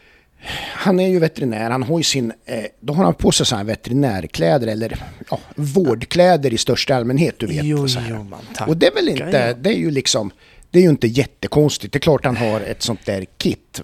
Han 0.73 0.99
är 0.99 1.07
ju 1.07 1.19
veterinär, 1.19 1.69
han 1.69 1.83
har 1.83 1.97
ju 1.99 2.03
sin, 2.03 2.33
eh, 2.45 2.63
då 2.79 2.93
har 2.93 3.03
han 3.03 3.13
på 3.13 3.31
sig 3.31 3.45
sådana 3.45 3.63
veterinärkläder 3.63 4.67
eller 4.67 5.03
ja, 5.29 5.39
vårdkläder 5.55 6.53
i 6.53 6.57
största 6.57 6.95
allmänhet, 6.95 7.35
du 7.39 7.45
vet. 7.45 7.63
Jo, 7.65 7.87
så 7.87 7.99
jo, 8.09 8.23
man 8.23 8.39
och 8.67 8.77
det 8.77 8.87
är 8.87 8.93
väl 8.93 9.09
inte, 9.09 9.53
det 9.53 9.69
är 9.69 9.77
ju 9.77 9.91
liksom, 9.91 10.31
det 10.71 10.79
är 10.79 10.83
ju 10.83 10.89
inte 10.89 11.07
jättekonstigt. 11.07 11.93
Det 11.93 11.97
är 11.97 12.01
klart 12.01 12.25
han 12.25 12.37
har 12.37 12.61
ett 12.61 12.81
sånt 12.81 13.05
där 13.05 13.25
kit 13.37 13.81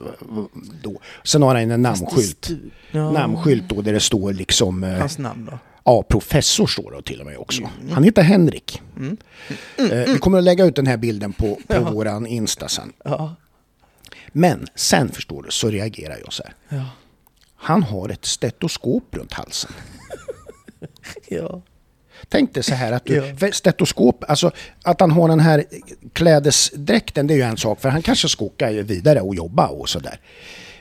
då. 0.83 1.00
Sen 1.24 1.42
har 1.42 1.56
han 1.56 1.71
en 1.71 1.81
namnskylt. 1.81 2.50
Ja. 2.92 3.12
Namnskylt 3.12 3.69
då 3.69 3.81
där 3.81 3.94
det 3.94 4.00
står 4.00 4.33
liksom, 4.33 4.83
eh, 4.83 4.89
Hans 4.94 5.18
namn 5.18 5.45
då? 5.51 5.59
ja 5.83 6.04
professor 6.09 6.68
står 6.68 6.92
det 6.92 7.01
till 7.01 7.19
och 7.19 7.25
med 7.25 7.38
också. 7.38 7.62
Mm. 7.62 7.92
Han 7.94 8.04
heter 8.04 8.21
Henrik. 8.21 8.81
Eh, 9.77 9.86
vi 10.13 10.18
kommer 10.19 10.38
att 10.38 10.44
lägga 10.44 10.65
ut 10.65 10.75
den 10.75 10.88
här 10.88 10.98
bilden 10.98 11.33
på, 11.33 11.56
på 11.68 11.74
Ja. 11.74 11.92
våran 11.92 12.25
Insta 12.27 12.68
sen. 12.68 12.94
Ja. 13.06 13.36
Men 14.34 14.68
sen 14.76 15.10
förstår 15.12 15.44
du 15.44 15.52
så 15.52 15.70
reagerar 15.70 16.18
jag 16.24 16.34
så 16.34 16.44
här. 16.44 16.54
Ja. 16.78 16.86
Han 17.56 17.84
har 17.84 18.10
ett 18.10 18.26
stetoskop 18.26 19.16
runt 19.16 19.34
halsen. 19.34 19.72
Ja. 21.28 21.62
Tänk 22.30 22.54
dig 22.54 22.64
så 22.64 22.74
här 22.76 22.92
att 22.92 23.06
du, 23.06 23.36
Ja. 23.40 23.52
stetoskop, 23.52 24.24
alltså 24.28 24.52
att 24.84 25.00
han 25.00 25.12
har 25.12 25.28
den 25.30 25.40
här 25.40 25.64
klädesdräkten 26.14 27.28
det 27.28 27.34
är 27.34 27.36
ju 27.36 27.42
en 27.42 27.57
sak 27.57 27.81
för 27.81 27.90
han 27.90 28.02
kanske 28.02 28.30
ska 28.30 28.46
åka 28.46 28.69
vidare 28.72 29.22
och 29.22 29.36
jobba 29.36 29.68
och 29.68 29.90
sådär. 29.90 30.19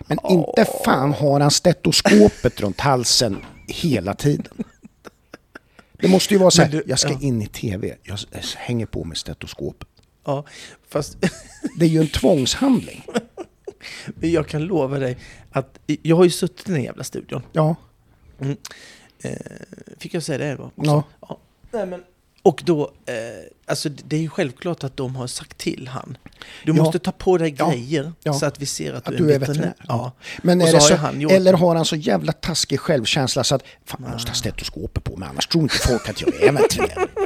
Men 0.00 0.18
inte 0.30 0.64
fan 0.84 1.12
har 1.12 1.40
han 1.40 1.50
stetoskopet 1.50 2.60
runt 2.60 2.80
halsen 2.80 3.38
hela 3.68 4.14
tiden. 4.14 4.64
Det 6.00 6.08
måste 6.08 6.34
ju 6.34 6.40
vara 6.40 6.50
så 6.50 6.62
här, 6.62 6.68
du- 6.70 6.84
jag 6.86 6.98
ska 6.98 7.10
ja. 7.12 7.18
in 7.20 7.42
i 7.42 7.46
tv, 7.46 7.94
jag 8.02 8.18
hänger 8.56 8.86
på 8.86 9.04
med 9.04 9.16
stetoskopet. 9.16 9.88
ja. 10.24 10.44
Fast 10.88 11.16
Det 11.78 11.84
är 11.84 11.88
ju 11.90 12.00
en 12.00 12.08
tvångshandling. 12.08 13.04
jag 14.20 14.48
kan 14.48 14.62
lova 14.62 14.98
dig 14.98 15.16
att 15.50 15.78
jag 16.02 16.16
har 16.16 16.24
ju 16.24 16.30
suttit 16.30 16.68
i 16.68 16.72
den 16.72 16.82
jävla 16.82 17.04
studion. 17.04 17.42
Ja, 17.52 17.76
Eh, 19.22 19.32
fick 19.98 20.14
jag 20.14 20.22
säga 20.22 20.38
det 20.38 20.54
gång? 20.56 20.70
Ja. 20.74 21.04
ja. 21.20 21.38
Nej, 21.70 21.86
men, 21.86 22.02
och 22.42 22.62
då, 22.66 22.92
eh, 23.06 23.14
alltså 23.66 23.88
det 23.88 24.16
är 24.16 24.20
ju 24.20 24.28
självklart 24.28 24.84
att 24.84 24.96
de 24.96 25.16
har 25.16 25.26
sagt 25.26 25.58
till 25.58 25.88
han. 25.88 26.18
Du 26.64 26.72
Ja. 26.72 26.82
måste 26.82 26.98
ta 26.98 27.12
på 27.12 27.38
dig 27.38 27.54
Ja. 27.58 27.70
grejer 27.70 28.12
Ja. 28.22 28.32
så 28.34 28.46
att 28.46 28.62
vi 28.62 28.66
ser 28.66 28.92
att, 28.92 29.08
att 29.08 29.16
du 29.16 29.32
är, 29.32 29.38
veterinär. 29.38 29.74
Ja. 29.88 30.12
Men 30.42 30.60
är 30.60 30.66
så 30.66 30.72
det 30.76 30.80
så, 30.80 30.94
han 30.96 31.20
gjort 31.20 31.32
eller 31.32 31.52
har 31.52 31.74
han 31.76 31.84
så 31.84 31.96
jävla 31.96 32.32
taskig 32.32 32.80
självkänsla 32.80 33.44
så 33.44 33.54
att 33.54 33.62
fan, 33.84 34.02
man 34.02 34.10
måste 34.10 34.30
ha 34.30 34.34
stetoskopet 34.34 35.04
på 35.04 35.16
mig 35.16 35.28
annars 35.28 35.46
tror 35.46 35.62
inte 35.62 35.78
folk 35.78 36.08
att 36.08 36.20
jag 36.20 36.42
är 36.42 36.52
veterinär. 36.52 37.06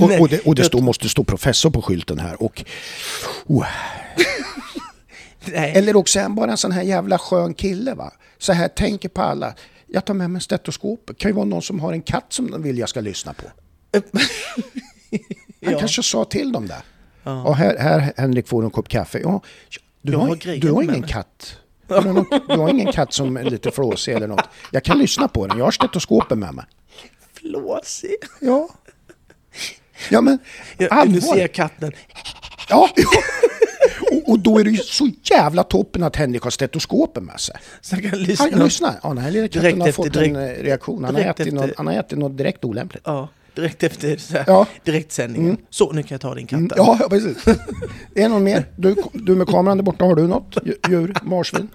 Och, 0.00 0.20
och 0.20 0.28
det, 0.28 0.40
och 0.46 0.54
det 0.54 0.60
jag- 0.62 0.66
står, 0.66 0.80
måste 0.80 1.08
stå 1.08 1.24
professor 1.24 1.70
på 1.70 1.82
skylten 1.82 2.18
här. 2.18 2.42
Och, 2.42 2.64
oh. 3.46 3.66
Nej. 5.52 5.72
Eller 5.76 5.96
också 5.96 6.18
är 6.18 6.22
han 6.22 6.34
bara 6.34 6.50
en 6.50 6.56
sån 6.56 6.72
här 6.72 6.82
jävla 6.82 7.18
skön 7.18 7.54
kille. 7.54 7.94
va? 7.94 8.12
Så 8.38 8.52
här 8.52 8.68
tänker 8.68 9.08
på 9.08 9.22
alla. 9.22 9.54
Jag 9.86 10.04
tar 10.04 10.14
med 10.14 10.30
mig 10.30 10.42
stetoskopet. 10.42 11.18
kan 11.18 11.28
ju 11.30 11.34
vara 11.34 11.44
någon 11.44 11.62
som 11.62 11.80
har 11.80 11.92
en 11.92 12.02
katt 12.02 12.26
som 12.28 12.50
de 12.50 12.62
vill 12.62 12.78
jag 12.78 12.88
ska 12.88 13.00
lyssna 13.00 13.32
på. 13.32 13.44
Han 15.64 15.72
Ja. 15.72 15.78
kanske 15.78 16.02
sa 16.02 16.24
till 16.24 16.52
dem 16.52 16.66
där. 16.66 16.78
Ja. 17.24 17.42
Ja, 17.46 17.52
här, 17.52 17.76
här 17.78 18.12
Henrik 18.16 18.48
får 18.48 18.64
en 18.64 18.70
kopp 18.70 18.88
kaffe. 18.88 19.18
Ja, 19.18 19.42
du, 20.02 20.12
Jag 20.12 20.18
har, 20.18 20.28
har 20.28 20.60
du 20.60 20.72
har 20.72 20.82
ingen 20.82 21.00
mig. 21.00 21.10
katt. 21.10 21.56
Du, 21.88 21.94
har 22.56 22.68
ingen 22.70 22.92
katt 22.92 23.12
som 23.12 23.36
är 23.36 23.44
lite 23.44 23.70
flåsig 23.70 24.12
eller 24.14 24.26
något? 24.26 24.44
Jag 24.72 24.84
kan 24.84 24.98
lyssna 24.98 25.28
på 25.28 25.46
den, 25.46 25.58
jag 25.58 25.64
har 25.64 25.70
stetoskopen 25.70 26.38
med 26.38 26.54
mig. 26.54 26.64
Flåsig. 27.34 28.16
Ja. 28.40 28.68
Ja 30.10 30.20
men, 30.20 30.38
Ja, 30.78 30.86
nu 30.86 30.88
allvar. 30.90 31.20
ser 31.20 31.40
jag 31.40 31.52
katten. 31.54 31.92
Ja, 32.68 32.88
ja. 32.96 33.04
Och, 34.28 34.38
då 34.38 34.58
är 34.58 34.64
det 34.64 34.70
ju 34.70 34.76
så 34.76 35.10
jävla 35.22 35.62
toppen 35.62 36.02
att 36.02 36.16
Henrik 36.16 36.42
har 36.42 36.50
stetoskopen 36.50 37.24
med 37.24 37.40
sig. 37.40 37.56
Så 37.80 37.94
jag 37.96 38.10
kan 38.10 38.18
lyssna. 38.22 38.48
Han 38.52 38.64
lyssnar. 38.64 38.94
Ja, 39.02 39.08
den 39.08 39.18
här 39.18 39.30
lilla 39.30 39.48
katten 39.48 39.80
har 39.80 39.92
fått 39.92 40.12
direkt- 40.12 40.36
en 40.36 40.36
eh, 40.36 40.62
reaktion. 40.62 41.04
Han 41.04 41.14
har, 41.14 41.22
ätit 41.22 41.40
efter- 41.46 41.52
något, 41.52 41.70
han 41.76 41.86
har 41.86 41.94
ätit 41.94 42.18
något 42.18 42.36
direkt 42.38 42.64
olämpligt. 42.64 43.02
Ja, 43.06 43.28
direkt 43.54 43.82
efter 43.82 44.16
så 44.16 44.32
här, 44.36 44.44
Ja. 44.46 44.66
direktsändningen. 44.84 45.56
Så, 45.70 45.92
nu 45.92 46.02
kan 46.02 46.14
jag 46.14 46.20
ta 46.20 46.34
din 46.34 46.46
katt. 46.46 46.56
Mm, 46.58 46.70
ja, 46.76 47.06
precis. 47.10 47.46
Är 47.46 47.56
det 48.14 48.28
någon 48.28 48.44
mer? 48.44 48.64
Du, 48.76 48.96
du 49.12 49.36
med 49.36 49.46
kameran 49.48 49.76
där 49.76 49.84
borta, 49.84 50.04
har 50.04 50.14
du 50.14 50.26
något? 50.26 50.54
Dju- 50.56 50.90
Djur? 50.90 51.14
Marsvin? 51.22 51.68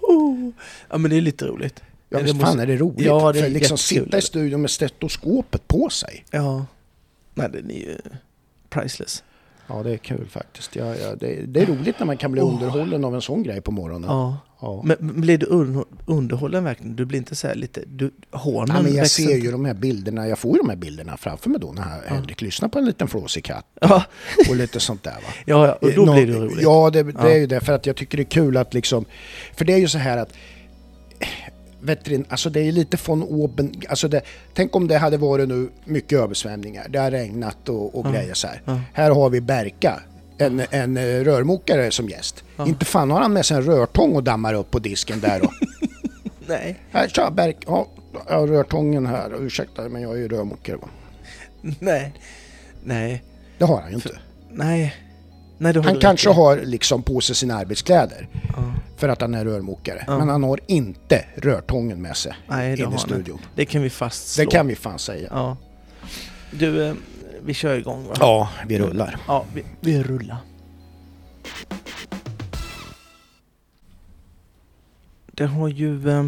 Oh. 0.00 0.50
ja, 0.90 0.98
men 0.98 1.10
det 1.10 1.16
är 1.16 1.20
lite 1.20 1.46
roligt. 1.46 1.82
Ja, 2.08 2.18
visst 2.18 2.34
måste- 2.34 2.46
fan 2.50 2.60
är 2.60 2.66
det 2.66 2.76
roligt. 2.76 3.06
Ja, 3.06 3.32
det 3.32 3.38
är 3.38 3.42
För 3.42 3.50
liksom 3.50 3.78
sitta 3.78 4.18
i 4.18 4.22
studion 4.22 4.60
med 4.60 4.70
stetoskopet 4.70 5.68
på 5.68 5.88
sig. 5.90 6.24
Ja. 6.30 6.66
Nej, 7.34 7.48
den 7.52 7.70
är 7.70 7.74
ju 7.74 7.98
priceless. 8.70 9.22
Ja, 9.72 9.82
det 9.82 9.92
är 9.92 9.96
kul 9.96 10.26
faktiskt. 10.30 10.76
Ja, 10.76 10.94
ja, 10.96 11.14
det, 11.20 11.46
det 11.46 11.60
är 11.60 11.66
roligt 11.66 11.98
när 11.98 12.06
man 12.06 12.16
kan 12.16 12.32
bli 12.32 12.40
underhållen 12.40 13.04
av 13.04 13.14
en 13.14 13.22
sån 13.22 13.42
grej 13.42 13.60
på 13.60 13.70
morgonen. 13.70 14.10
Ja. 14.10 14.36
Ja. 14.60 14.82
Men 14.84 14.96
blir 15.20 15.38
du 15.38 15.46
un- 15.46 15.84
underhållen 16.06 16.64
verkligen? 16.64 16.96
Du 16.96 17.04
blir 17.04 17.18
inte 17.18 17.34
så 17.36 17.46
här 17.46 17.54
lite... 17.54 17.82
Du, 17.86 18.10
hårnen 18.30 18.76
Ja, 18.76 18.82
men 18.82 18.94
jag 18.94 19.10
ser 19.10 19.36
ju 19.36 19.50
de 19.50 19.64
här 19.64 19.74
bilderna, 19.74 20.28
jag 20.28 20.38
får 20.38 20.52
ju 20.56 20.62
de 20.62 20.68
här 20.68 20.76
bilderna 20.76 21.16
framför 21.16 21.50
mig 21.50 21.60
då 21.60 21.72
när 21.72 21.84
Henrik 22.06 22.40
lyssnar 22.40 22.68
på 22.68 22.78
en 22.78 22.84
liten 22.84 23.08
flåsig 23.08 23.44
katt 23.44 23.66
Ja, 23.80 24.02
och 24.48 24.56
lite 24.56 24.80
sånt 24.80 25.02
där 25.02 25.10
va. 25.12 25.18
ja, 25.46 25.66
ja, 25.66 25.72
och 25.88 25.92
då 25.96 26.02
Nå- 26.04 26.12
blir 26.14 26.26
det 26.26 26.32
roligt. 26.32 26.62
Ja, 26.62 26.90
det, 26.92 27.02
det 27.02 27.12
Ja. 27.18 27.28
är 27.30 27.38
ju 27.38 27.46
det. 27.46 27.60
För 27.60 27.72
att 27.72 27.86
jag 27.86 27.96
tycker 27.96 28.16
det 28.18 28.22
är 28.22 28.30
kul 28.30 28.56
att 28.56 28.74
liksom... 28.74 29.04
För 29.56 29.64
det 29.64 29.72
är 29.72 29.78
ju 29.78 29.88
så 29.88 29.98
här 29.98 30.18
att... 30.18 30.32
Vetrin, 31.82 32.24
alltså 32.28 32.50
det 32.50 32.60
är 32.60 32.72
lite 32.72 32.98
von 33.06 33.22
oben... 33.22 33.72
Alltså 33.88 34.08
det, 34.08 34.22
tänk 34.54 34.76
om 34.76 34.88
det 34.88 34.98
hade 34.98 35.16
varit 35.16 35.48
nu 35.48 35.68
mycket 35.84 36.18
översvämningar. 36.18 36.86
Det 36.88 36.98
har 36.98 37.10
regnat 37.10 37.68
och, 37.68 37.98
och 37.98 38.06
Ja. 38.06 38.10
grejer 38.10 38.34
så 38.34 38.46
här. 38.46 38.62
Ja. 38.64 38.80
Här 38.92 39.10
har 39.10 39.30
vi 39.30 39.40
Berka, 39.40 40.00
en, 40.38 40.62
en 40.70 40.96
eh, 40.96 41.02
rörmokare 41.02 41.90
som 41.90 42.08
gäst. 42.08 42.44
Inte 42.66 42.84
fan 42.84 43.10
har 43.10 43.20
han 43.20 43.32
med 43.32 43.46
sig 43.46 43.56
en 43.56 43.62
rörtång 43.62 44.12
och 44.16 44.22
dammar 44.22 44.54
upp 44.54 44.70
på 44.70 44.78
disken 44.78 45.20
där 45.20 45.42
och... 45.44 45.52
Nej. 46.46 46.76
här, 46.92 47.08
tja 47.08 47.30
Berk, 47.30 47.56
ja, 47.66 47.86
jag 48.28 48.38
har 48.38 48.46
rörtången 48.46 49.06
här. 49.06 49.44
Ursäkta 49.46 49.88
men 49.88 50.02
jag 50.02 50.12
är 50.12 50.16
ju 50.16 50.28
rörmokare. 50.28 50.76
va. 50.76 50.88
Nej. 51.78 52.12
Nej. 52.84 53.22
Det 53.58 53.64
har 53.64 53.80
han 53.80 53.90
ju 53.90 53.94
inte. 53.94 54.18
Nej. 54.50 54.94
Nej, 55.58 55.74
har 55.74 55.82
Han 55.82 55.96
kanske 56.00 56.30
har 56.30 56.56
liksom 56.56 57.02
på 57.02 57.20
sig 57.20 57.36
sina 57.36 57.54
arbetskläder. 57.56 58.28
Ja. 58.56 58.74
För 59.02 59.08
att 59.08 59.20
han 59.20 59.34
är 59.34 59.44
rörmokare. 59.44 60.04
Ja. 60.06 60.18
Men 60.18 60.28
han 60.28 60.42
har 60.42 60.60
inte 60.66 61.24
rörtången 61.36 62.02
med 62.02 62.16
sig 62.16 62.34
Nej, 62.48 62.76
det 62.76 62.82
in 62.82 62.88
i 62.88 62.90
han 62.90 62.98
studion. 62.98 63.36
inte. 63.38 63.48
Det 63.54 63.64
kan 63.64 63.82
vi 63.82 63.90
fastslå. 63.90 64.44
Det 64.44 64.50
kan 64.50 64.66
vi 64.66 64.74
fan 64.76 64.98
säga. 64.98 65.28
Ja. 65.30 65.56
Du, 66.50 66.86
eh, 66.86 66.94
vi 67.44 67.54
kör 67.54 67.78
igång 67.78 68.04
va? 68.06 68.14
Ja, 68.20 68.48
vi 68.68 68.78
rullar. 68.78 69.16
Ja, 69.26 69.44
vi, 69.54 69.64
vi 69.80 70.02
rullar. 70.02 70.36
Det 75.26 75.46
har 75.46 75.68
ju 75.68 76.10
eh, 76.10 76.26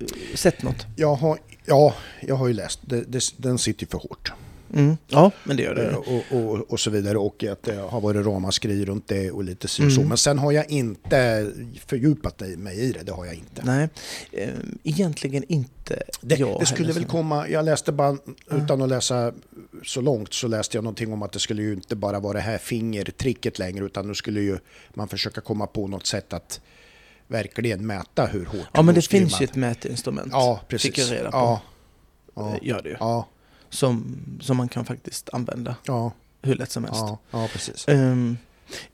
eh, 0.00 0.06
sett 0.34 0.62
något? 0.62 0.86
Jag 0.96 1.14
har, 1.14 1.38
ja, 1.64 1.94
jag 2.20 2.34
har 2.34 2.48
ju 2.48 2.54
läst. 2.54 2.80
Det, 2.82 3.04
det, 3.08 3.22
den 3.36 3.58
sitter 3.58 3.86
för 3.86 3.98
hårt. 3.98 4.32
Mm. 4.74 4.96
Ja, 5.08 5.30
men 5.44 5.56
det 5.56 5.62
gör 5.62 5.74
det. 5.74 5.90
Eh. 5.90 5.96
Och, 5.96 6.24
och, 6.30 6.72
och 6.72 6.80
så 6.80 6.90
vidare. 6.90 7.18
Och 7.18 7.44
att 7.44 7.62
det 7.62 7.74
har 7.74 8.00
varit 8.00 8.26
ramaskri 8.26 8.84
runt 8.84 9.08
det 9.08 9.30
och 9.30 9.44
lite 9.44 9.68
så. 9.68 9.82
Mm. 9.82 10.08
Men 10.08 10.16
sen 10.18 10.38
har 10.38 10.52
jag 10.52 10.70
inte 10.70 11.50
fördjupat 11.86 12.40
mig 12.40 12.80
i 12.80 12.92
det. 12.92 13.02
Det 13.02 13.12
har 13.12 13.26
jag 13.26 13.34
inte. 13.34 13.62
Nej, 13.64 13.88
ehm, 14.32 14.78
egentligen 14.84 15.44
inte 15.48 16.02
Det, 16.20 16.38
jag 16.38 16.60
det 16.60 16.66
skulle 16.66 16.92
väl 16.92 17.02
så. 17.02 17.08
komma, 17.08 17.48
jag 17.48 17.64
läste 17.64 17.92
bara, 17.92 18.16
utan 18.50 18.82
att 18.82 18.88
läsa 18.88 19.32
så 19.84 20.00
långt, 20.00 20.34
så 20.34 20.48
läste 20.48 20.76
jag 20.76 20.84
någonting 20.84 21.12
om 21.12 21.22
att 21.22 21.32
det 21.32 21.38
skulle 21.38 21.62
ju 21.62 21.72
inte 21.72 21.96
bara 21.96 22.20
vara 22.20 22.32
det 22.32 22.40
här 22.40 22.58
fingertricket 22.58 23.58
längre, 23.58 23.84
utan 23.84 24.08
nu 24.08 24.14
skulle 24.14 24.40
ju 24.40 24.58
man 24.94 25.08
försöka 25.08 25.40
komma 25.40 25.66
på 25.66 25.86
något 25.86 26.06
sätt 26.06 26.32
att 26.32 26.60
verkligen 27.30 27.86
mäta 27.86 28.26
hur 28.26 28.46
hårt 28.46 28.66
Ja, 28.72 28.82
men 28.82 28.94
det 28.94 29.02
finns 29.08 29.40
ju 29.40 29.44
ett 29.44 29.54
mätinstrument. 29.56 30.28
Ja, 30.32 30.60
precis. 30.68 30.86
Fick 30.94 30.98
jag 30.98 31.12
reda 31.12 31.30
på. 31.30 31.36
Ja, 31.36 31.60
ja, 32.34 32.50
Eh, 32.50 32.58
Gör 32.62 32.82
det 32.82 32.88
ju. 32.88 32.96
ja, 33.00 33.26
Som, 33.68 34.16
som 34.40 34.56
man 34.56 34.68
kan 34.68 34.84
faktiskt 34.84 35.30
använda 35.32 35.76
ja, 35.84 36.12
hur 36.42 36.54
lätt 36.54 36.70
som 36.70 36.84
helst. 36.84 37.00
ja, 37.00 37.18
ja, 37.30 37.48
precis. 37.52 37.88
Ehm, 37.88 38.36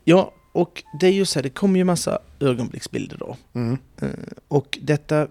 ja, 0.05 0.33
och 0.53 0.83
det 1.01 1.07
är 1.07 1.13
ju 1.13 1.25
så 1.27 1.39
här, 1.39 1.43
det 1.43 1.51
kommer 1.51 1.79
ju 1.79 1.85
massa 1.85 2.19
ögonblicksbilder 2.41 3.17
då. 3.17 3.37
Mm. 3.53 3.79
Eh, 4.01 4.09
och 4.49 4.79
detta, 4.83 5.29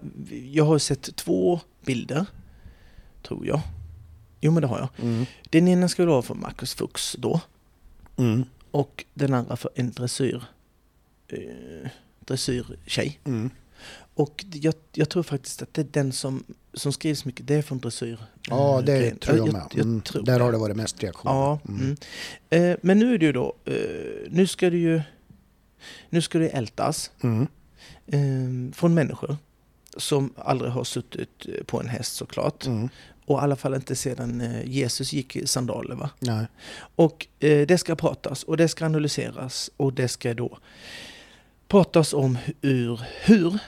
jag 0.52 0.64
har 0.64 0.78
sett 0.78 1.16
två 1.16 1.60
bilder, 1.84 2.26
tror 3.22 3.46
jag. 3.46 3.60
Jo 4.40 4.52
men 4.52 4.60
det 4.60 4.66
har 4.68 4.78
jag. 4.78 4.88
Mm. 5.04 5.26
Den 5.50 5.68
ena 5.68 5.88
ska 5.88 6.06
vara 6.06 6.22
för 6.22 6.34
Marcus 6.34 6.74
Fuchs 6.74 7.16
då. 7.18 7.40
Mm. 8.16 8.44
Och 8.70 9.04
den 9.14 9.34
andra 9.34 9.56
för 9.56 9.70
en 9.74 9.90
dressyr, 9.90 10.44
eh, 11.28 11.90
dressyrtjej. 12.26 13.20
Mm. 13.24 13.50
Och 14.14 14.44
jag, 14.52 14.74
jag 14.92 15.08
tror 15.08 15.22
faktiskt 15.22 15.62
att 15.62 15.74
det 15.74 15.80
är 15.82 15.86
den 15.90 16.12
som, 16.12 16.44
som 16.74 16.92
skrivs 16.92 17.24
mycket, 17.24 17.46
det 17.46 17.54
är 17.54 17.62
från 17.62 17.78
dressyr. 17.78 18.18
Ja, 18.48 18.82
det 18.86 18.98
grejen. 18.98 19.18
tror 19.18 19.36
jag 19.36 19.46
jag, 19.48 19.52
med. 19.52 19.66
jag, 19.74 19.80
Mm. 19.84 20.00
tror 20.00 20.22
Där 20.22 20.40
har 20.40 20.52
det 20.52 20.58
varit 20.58 20.76
mest 20.76 21.02
reaktioner. 21.02 21.34
Ja, 21.34 21.58
Mm. 21.68 21.80
mm. 21.80 21.96
Eh, 22.70 22.76
men 22.82 22.98
nu 22.98 23.14
är 23.14 23.18
det 23.18 23.26
ju 23.26 23.32
då, 23.32 23.54
eh, 23.64 23.74
nu 24.30 24.46
ska 24.46 24.70
det 24.70 24.76
ju, 24.76 25.00
nu 26.10 26.22
ska 26.22 26.38
det 26.38 26.48
ältas 26.48 27.10
Mm. 27.22 27.46
eh, 28.06 28.74
från 28.74 28.94
människor 28.94 29.36
som 29.96 30.32
aldrig 30.36 30.70
har 30.72 30.84
suttit 30.84 31.46
på 31.66 31.80
en 31.80 31.88
häst 31.88 32.14
såklart. 32.14 32.66
Mm. 32.66 32.88
Och 33.26 33.38
i 33.38 33.42
alla 33.42 33.56
fall 33.56 33.74
inte 33.74 33.96
sedan 33.96 34.40
eh, 34.40 34.68
Jesus 34.68 35.12
gick 35.12 35.36
i 35.36 35.46
sandaler 35.46 35.94
va. 35.94 36.10
Nej. 36.20 36.46
Och 36.96 37.26
eh, 37.40 37.66
det 37.66 37.78
ska 37.78 37.96
pratas 37.96 38.42
och 38.42 38.56
det 38.56 38.68
ska 38.68 38.86
analyseras 38.86 39.70
och 39.76 39.92
det 39.92 40.08
ska 40.08 40.34
då 40.34 40.58
pratas 41.68 42.14
om 42.14 42.38
hur, 42.60 43.00
hur 43.24 43.58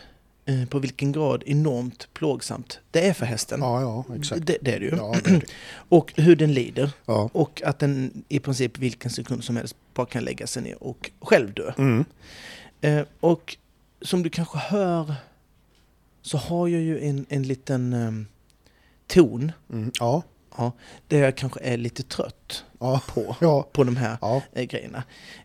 eh, 0.44 0.64
på 0.68 0.78
vilken 0.78 1.12
grad 1.12 1.42
enormt 1.46 2.08
plågsamt 2.14 2.80
det 2.90 3.08
är 3.08 3.12
för 3.12 3.26
hästen. 3.26 3.60
Ja, 3.60 3.80
ja, 4.08 4.16
exakt. 4.16 4.46
Det, 4.46 4.56
det 4.60 4.74
är 4.74 4.80
det 4.80 4.86
ju. 4.86 4.96
Ja, 4.96 5.14
det 5.24 5.30
är 5.30 5.34
det. 5.40 5.46
Och 5.88 6.12
hur 6.16 6.36
den 6.36 6.54
lider. 6.54 6.90
Ja. 7.06 7.30
Och 7.32 7.62
att 7.64 7.78
den 7.78 8.24
i 8.28 8.38
princip 8.38 8.78
vilken 8.78 9.10
sekund 9.10 9.44
som 9.44 9.56
helst 9.56 9.76
bara 9.94 10.06
kan 10.06 10.24
lägga 10.24 10.46
sig 10.46 10.62
ner 10.62 10.82
och 10.82 11.10
själv 11.20 11.54
dö. 11.54 11.72
Mm. 11.78 12.04
Eh, 12.80 13.02
och 13.20 13.56
som 14.02 14.22
du 14.22 14.30
kanske 14.30 14.58
hör 14.58 15.14
så 16.22 16.38
har 16.38 16.68
jag 16.68 16.80
ju 16.80 17.00
en, 17.08 17.26
en 17.28 17.42
liten 17.42 17.92
eh, 17.92 18.12
ton 19.06 19.52
Mm. 19.72 19.90
Ja. 20.00 20.22
ja, 20.56 20.72
där 21.08 21.18
jag 21.18 21.36
kanske 21.36 21.60
är 21.60 21.76
lite 21.76 22.02
trött 22.02 22.64
Ja. 22.80 23.00
på, 23.08 23.36
på 23.72 23.84
de 23.84 23.96
här 23.96 24.18
Ja. 24.20 24.42
eh, 24.52 24.64
grejerna. 24.64 25.02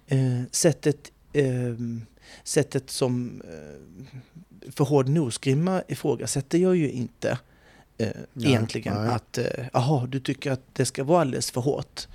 Eh, 0.07 0.41
sättet, 0.51 1.11
eh, 1.33 1.45
sättet 2.43 2.89
som 2.89 3.41
eh, 3.41 4.71
för 4.71 4.83
hård 4.83 5.09
nosgrimma 5.09 5.83
ifrågasätter 5.87 6.57
jag 6.57 6.75
ju 6.75 6.91
inte 6.91 7.29
eh, 7.97 8.07
Nej, 8.33 8.47
egentligen. 8.49 8.93
nej. 9.05 9.09
Att, 9.15 9.37
eh, 9.37 9.45
aha, 9.73 10.05
du 10.09 10.19
tycker 10.19 10.51
att 10.51 10.61
det 10.73 10.85
ska 10.85 11.03
vara 11.03 11.21
alldeles 11.21 11.51
för 11.51 11.61
hårt. 11.61 12.07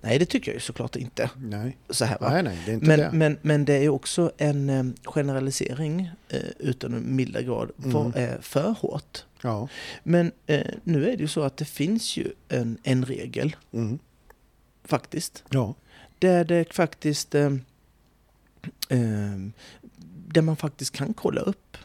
Nej, 0.00 0.18
det 0.18 0.26
tycker 0.26 0.50
jag 0.50 0.54
ju 0.54 0.60
såklart 0.60 0.96
inte. 0.96 1.30
Nej. 1.36 1.76
Så 1.90 2.04
här, 2.04 2.18
va? 2.18 2.30
nej, 2.30 2.42
nej, 2.42 2.58
det 2.66 2.70
är 2.70 2.74
inte 2.74 2.86
Men, 2.86 2.98
det. 2.98 3.10
men, 3.12 3.38
men 3.42 3.64
det 3.64 3.74
är 3.74 3.88
också 3.88 4.32
en 4.36 4.70
eh, 4.70 4.84
generalisering 5.04 6.10
eh, 6.28 6.40
utan 6.58 6.94
en 6.94 7.16
milda 7.16 7.42
grad. 7.42 7.70
Vad 7.76 8.06
Mm. 8.06 8.28
är 8.30 8.40
för 8.40 8.70
hårt? 8.80 9.24
Ja. 9.42 9.68
Men 10.02 10.32
eh, 10.46 10.66
nu 10.84 11.02
är 11.10 11.16
det 11.16 11.22
ju 11.22 11.28
så 11.28 11.42
att 11.42 11.56
det 11.56 11.64
finns 11.64 12.16
ju 12.16 12.32
en, 12.48 12.78
en 12.82 13.04
regel 13.04 13.56
Mm. 13.72 13.98
faktiskt. 14.84 15.44
Ja. 15.50 15.74
Där 16.18 16.44
det 16.44 16.72
faktiskt... 16.74 17.34
Eh, 17.34 17.50
där 20.28 20.42
man 20.42 20.56
faktiskt 20.56 20.92
kan 20.92 21.14
kolla 21.14 21.40
upp. 21.40 21.76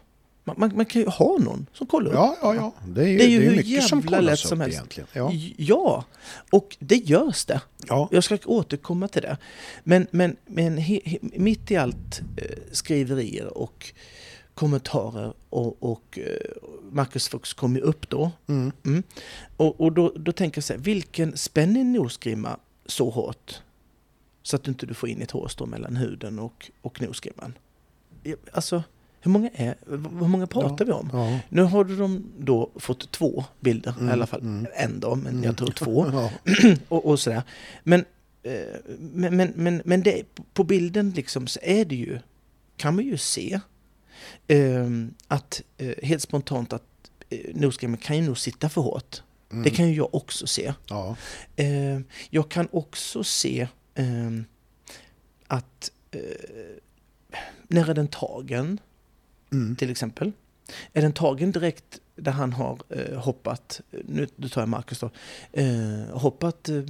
Man, 0.44 0.56
man, 0.60 0.76
man 0.76 0.86
kan 0.86 1.02
ju 1.02 1.08
ha 1.08 1.38
någon 1.38 1.66
som 1.74 1.88
kollar 1.88 2.10
upp. 2.10 2.16
Ja, 2.16 2.38
ja, 2.42 2.56
ja. 2.56 2.74
Det 2.88 3.02
är 3.02 3.08
ju, 3.08 3.18
Det 3.18 3.24
är 3.24 3.30
ju 3.30 3.42
hur 3.42 3.56
mycket 3.56 3.84
som 3.84 4.04
kollas 4.04 4.42
som 4.42 4.62
upp 4.62 4.64
helst. 4.68 4.78
egentligen. 4.78 5.08
Ja. 5.14 5.32
Ja, 5.58 6.06
och 6.52 6.78
det 6.80 6.96
görs 6.96 7.46
det. 7.46 7.62
Ja. 7.88 8.10
Jag 8.12 8.24
ska 8.24 8.38
återkomma 8.46 9.08
till 9.08 9.22
det. 9.22 9.38
Men, 9.84 10.08
men, 10.12 10.36
men 10.46 10.78
he, 10.78 11.02
he, 11.06 11.18
mitt 11.22 11.72
i 11.72 11.76
allt 11.76 12.22
eh, 12.38 12.58
skriverier 12.72 13.58
och 13.58 13.94
kommentarer 14.54 15.34
och, 15.50 15.84
och 15.84 16.20
eh, 16.20 16.52
Marcus 16.92 17.28
Fuchs 17.28 17.54
kom 17.54 17.76
ju 17.76 17.82
upp 17.82 18.10
då. 18.10 18.32
Mm. 18.48 18.72
Mm. 18.86 19.04
Och, 19.58 19.82
och 19.82 19.92
då, 19.92 20.14
då 20.16 20.32
tänker 20.32 20.58
jag 20.58 20.64
så 20.64 20.74
här, 20.74 20.80
vilken 20.80 21.38
spänner 21.38 21.82
en 21.82 21.94
nosgrimma 21.94 22.58
så 22.86 23.10
hårt 23.10 23.62
så 24.44 24.56
att 24.56 24.64
du 24.64 24.72
inte 24.72 24.94
får 24.94 25.10
in 25.10 25.22
ett 25.22 25.32
hårstrå 25.32 25.66
mellan 25.66 25.96
huden 25.96 26.40
och, 26.40 26.72
och 26.82 27.02
nosgrimman? 27.02 27.54
Ja, 28.24 28.36
Alltså, 28.52 28.84
Hur 29.22 29.32
många, 29.32 29.50
är, 29.54 29.76
hur 29.88 30.28
många 30.28 30.48
pratar 30.48 30.86
vi 30.86 30.92
om? 30.92 31.10
Ja. 31.14 31.40
Nu 31.50 31.62
har 31.62 31.84
de 31.84 32.26
då 32.38 32.70
fått 32.76 33.12
två 33.12 33.46
bilder, 33.60 33.94
i 34.02 34.12
alla 34.12 34.28
fall 34.28 34.42
mm. 34.42 34.68
en 34.76 35.00
då, 35.00 35.16
men 35.16 35.44
jag 35.44 35.58
tror 35.58 35.68
två. 35.68 36.06
Ja. 36.14 36.32
och, 36.88 37.06
och 37.06 37.20
sådär. 37.20 37.42
Men, 37.84 38.06
eh, 38.44 38.54
men, 39.00 39.38
men, 39.38 39.54
men, 39.56 39.82
men 39.86 40.04
det, 40.04 40.24
på 40.54 40.64
bilden 40.64 41.10
liksom 41.10 41.48
så 41.48 41.60
är 41.64 41.86
det 41.86 41.96
ju, 41.96 42.20
kan 42.78 42.96
man 42.96 43.06
ju 43.06 43.18
se 43.18 43.60
eh, 44.48 44.88
att 45.28 45.62
eh, 45.78 45.94
helt 46.04 46.22
spontant 46.22 46.74
att 46.74 46.84
eh, 47.30 47.40
nosgrimmen 47.54 47.98
kan 47.98 48.18
ju 48.18 48.22
nog 48.22 48.38
sitta 48.38 48.70
för 48.70 48.82
hårt. 48.82 49.22
Mm. 49.52 49.64
Det 49.64 49.70
kan 49.70 49.88
ju 49.88 49.96
jag 49.96 50.16
också 50.16 50.48
se. 50.48 50.74
Ja. 50.88 51.16
Eh, 51.56 52.00
jag 52.30 52.50
kan 52.50 52.68
också 52.72 53.24
se 53.24 53.68
eh, 54.00 54.42
att 55.48 55.92
eh, 56.12 56.22
när 57.68 57.90
är 57.90 57.94
den 57.94 58.08
tagen, 58.08 58.80
Mm. 59.52 59.76
till 59.76 59.90
exempel? 59.92 60.32
Är 60.94 61.02
den 61.02 61.14
tagen 61.14 61.52
direkt 61.52 62.00
där 62.16 62.32
han 62.32 62.54
har 62.54 62.78
eh, 62.90 63.18
hoppat, 63.20 63.82
nu, 64.06 64.28
nu 64.36 64.50
tar 64.50 64.62
jag 64.62 64.70
Marcus 64.70 65.00
då, 65.00 65.10
eh, 65.54 65.68
hoppat 66.12 66.70
eh, 66.70 66.84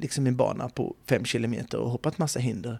liksom 0.00 0.26
en 0.26 0.36
bana 0.36 0.68
på 0.68 0.94
fem 1.06 1.24
kilometer 1.24 1.78
och 1.78 1.90
hoppat 1.90 2.18
massa 2.18 2.40
hinder, 2.40 2.78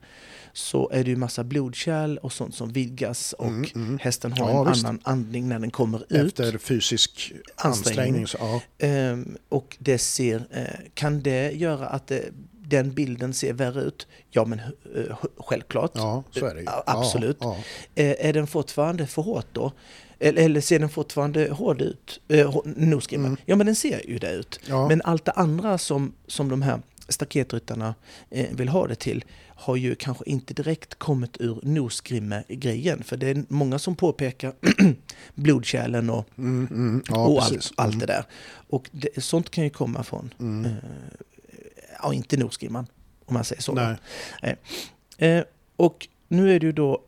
så 0.53 0.91
är 0.91 1.05
det 1.05 1.11
ju 1.11 1.17
massa 1.17 1.45
blodkärl 1.45 2.17
och 2.19 2.33
sånt 2.33 2.55
som 2.55 2.73
vidgas 2.73 3.33
och 3.33 3.47
Mm, 3.47 3.67
mm. 3.75 3.99
hästen 4.03 4.33
har 4.33 4.51
Ja, 4.51 4.67
en 4.67 4.73
visst. 4.73 4.85
annan 4.85 5.01
andning 5.03 5.49
när 5.49 5.59
den 5.59 5.71
kommer 5.71 6.03
ut. 6.13 6.41
Efter 6.41 6.59
fysisk 6.59 7.33
Ansträngning. 7.57 7.67
ansträngning. 7.67 8.27
Så, 8.27 8.37
ja. 8.41 8.61
Ehm, 8.87 9.37
och 9.49 9.77
det 9.81 9.99
ser, 9.99 10.47
eh, 10.51 10.81
kan 10.95 11.23
det 11.23 11.51
göra 11.53 11.87
att 11.87 12.07
det, 12.07 12.25
den 12.65 12.95
bilden 12.95 13.35
ser 13.35 13.53
värre 13.53 13.81
ut? 13.81 14.07
Ja, 14.31 14.45
men 14.45 14.59
eh, 14.59 15.17
självklart. 15.37 15.91
ja, 15.95 16.23
så 16.31 16.47
är 16.47 16.55
det 16.55 16.61
ju. 16.61 16.67
Ja, 16.67 16.83
absolut. 16.87 17.37
Ja, 17.41 17.57
ja. 17.95 18.03
Eh, 18.03 18.27
är 18.29 18.33
den 18.33 18.47
fortfarande 18.47 19.07
för 19.07 19.23
hårt 19.23 19.47
då? 19.53 19.73
Eller, 20.19 20.61
ser 20.61 20.79
den 20.79 20.89
fortfarande 20.89 21.51
hård 21.51 21.81
ut? 21.81 22.21
Eh, 22.29 22.57
nosgrimmen? 22.65 23.27
Mm. 23.27 23.39
Ja, 23.47 23.57
men 23.57 23.67
den 23.67 23.75
ser 23.77 24.07
ju 24.11 24.19
det 24.19 24.33
ut. 24.33 24.61
Ja. 24.67 24.89
Men 24.89 25.03
allt 25.05 25.25
det 25.25 25.33
andra 25.33 25.79
som, 25.79 26.13
som 26.27 26.49
de 26.49 26.63
här 26.63 26.81
staketryttarna 27.09 27.95
eh, 28.31 28.47
vill 28.53 28.69
ha 28.69 28.87
det 28.87 28.95
till 28.95 29.25
har 29.57 29.77
ju 29.77 29.95
kanske 29.95 30.25
inte 30.27 30.55
direkt 30.55 30.95
kommit 30.95 31.37
ur 31.41 31.59
nosgrimme-grejen. 31.63 33.03
För 33.05 33.17
det 33.17 33.29
är 33.29 33.45
många 33.49 33.79
som 33.79 33.97
påpekar 33.97 34.53
blodkärlen 35.35 36.11
och, 36.11 36.29
Mm, 36.39 36.67
mm, 36.71 37.03
ja, 37.09 37.27
och 37.27 37.43
allt, 37.43 37.53
precis. 37.55 37.73
allt 37.77 38.01
det 38.01 38.07
där. 38.07 38.25
Och 38.69 38.89
det, 38.93 39.21
sånt 39.25 39.51
kan 39.51 39.65
ju 39.65 39.71
komma 39.71 40.03
från, 40.03 40.35
Mm. 40.41 40.65
eh, 40.65 40.73
ja 42.03 42.15
inte 42.15 42.37
nosgrimman 42.37 42.87
om 43.25 43.35
man 43.35 43.45
säger 43.45 43.63
så. 43.63 43.97
Nej. 44.43 44.57
Eh, 45.19 45.45
och 45.77 46.09
nu 46.29 46.55
är 46.55 46.61
det 46.61 46.67
ju 46.67 46.73
då, 46.73 47.03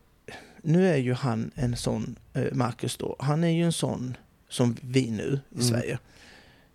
nu 0.62 0.88
är 0.88 0.97
ju 0.97 1.12
han 1.12 1.50
en 1.55 1.76
sån, 1.76 2.16
eh, 2.33 2.52
Marcus 2.52 2.97
då, 2.97 3.16
han 3.19 3.45
är 3.45 3.49
ju 3.49 3.64
en 3.64 3.73
sån 3.73 4.16
som 4.49 4.76
vi 4.81 5.11
nu 5.11 5.40
i 5.50 5.55
Mm. 5.55 5.66
Sverige 5.69 5.99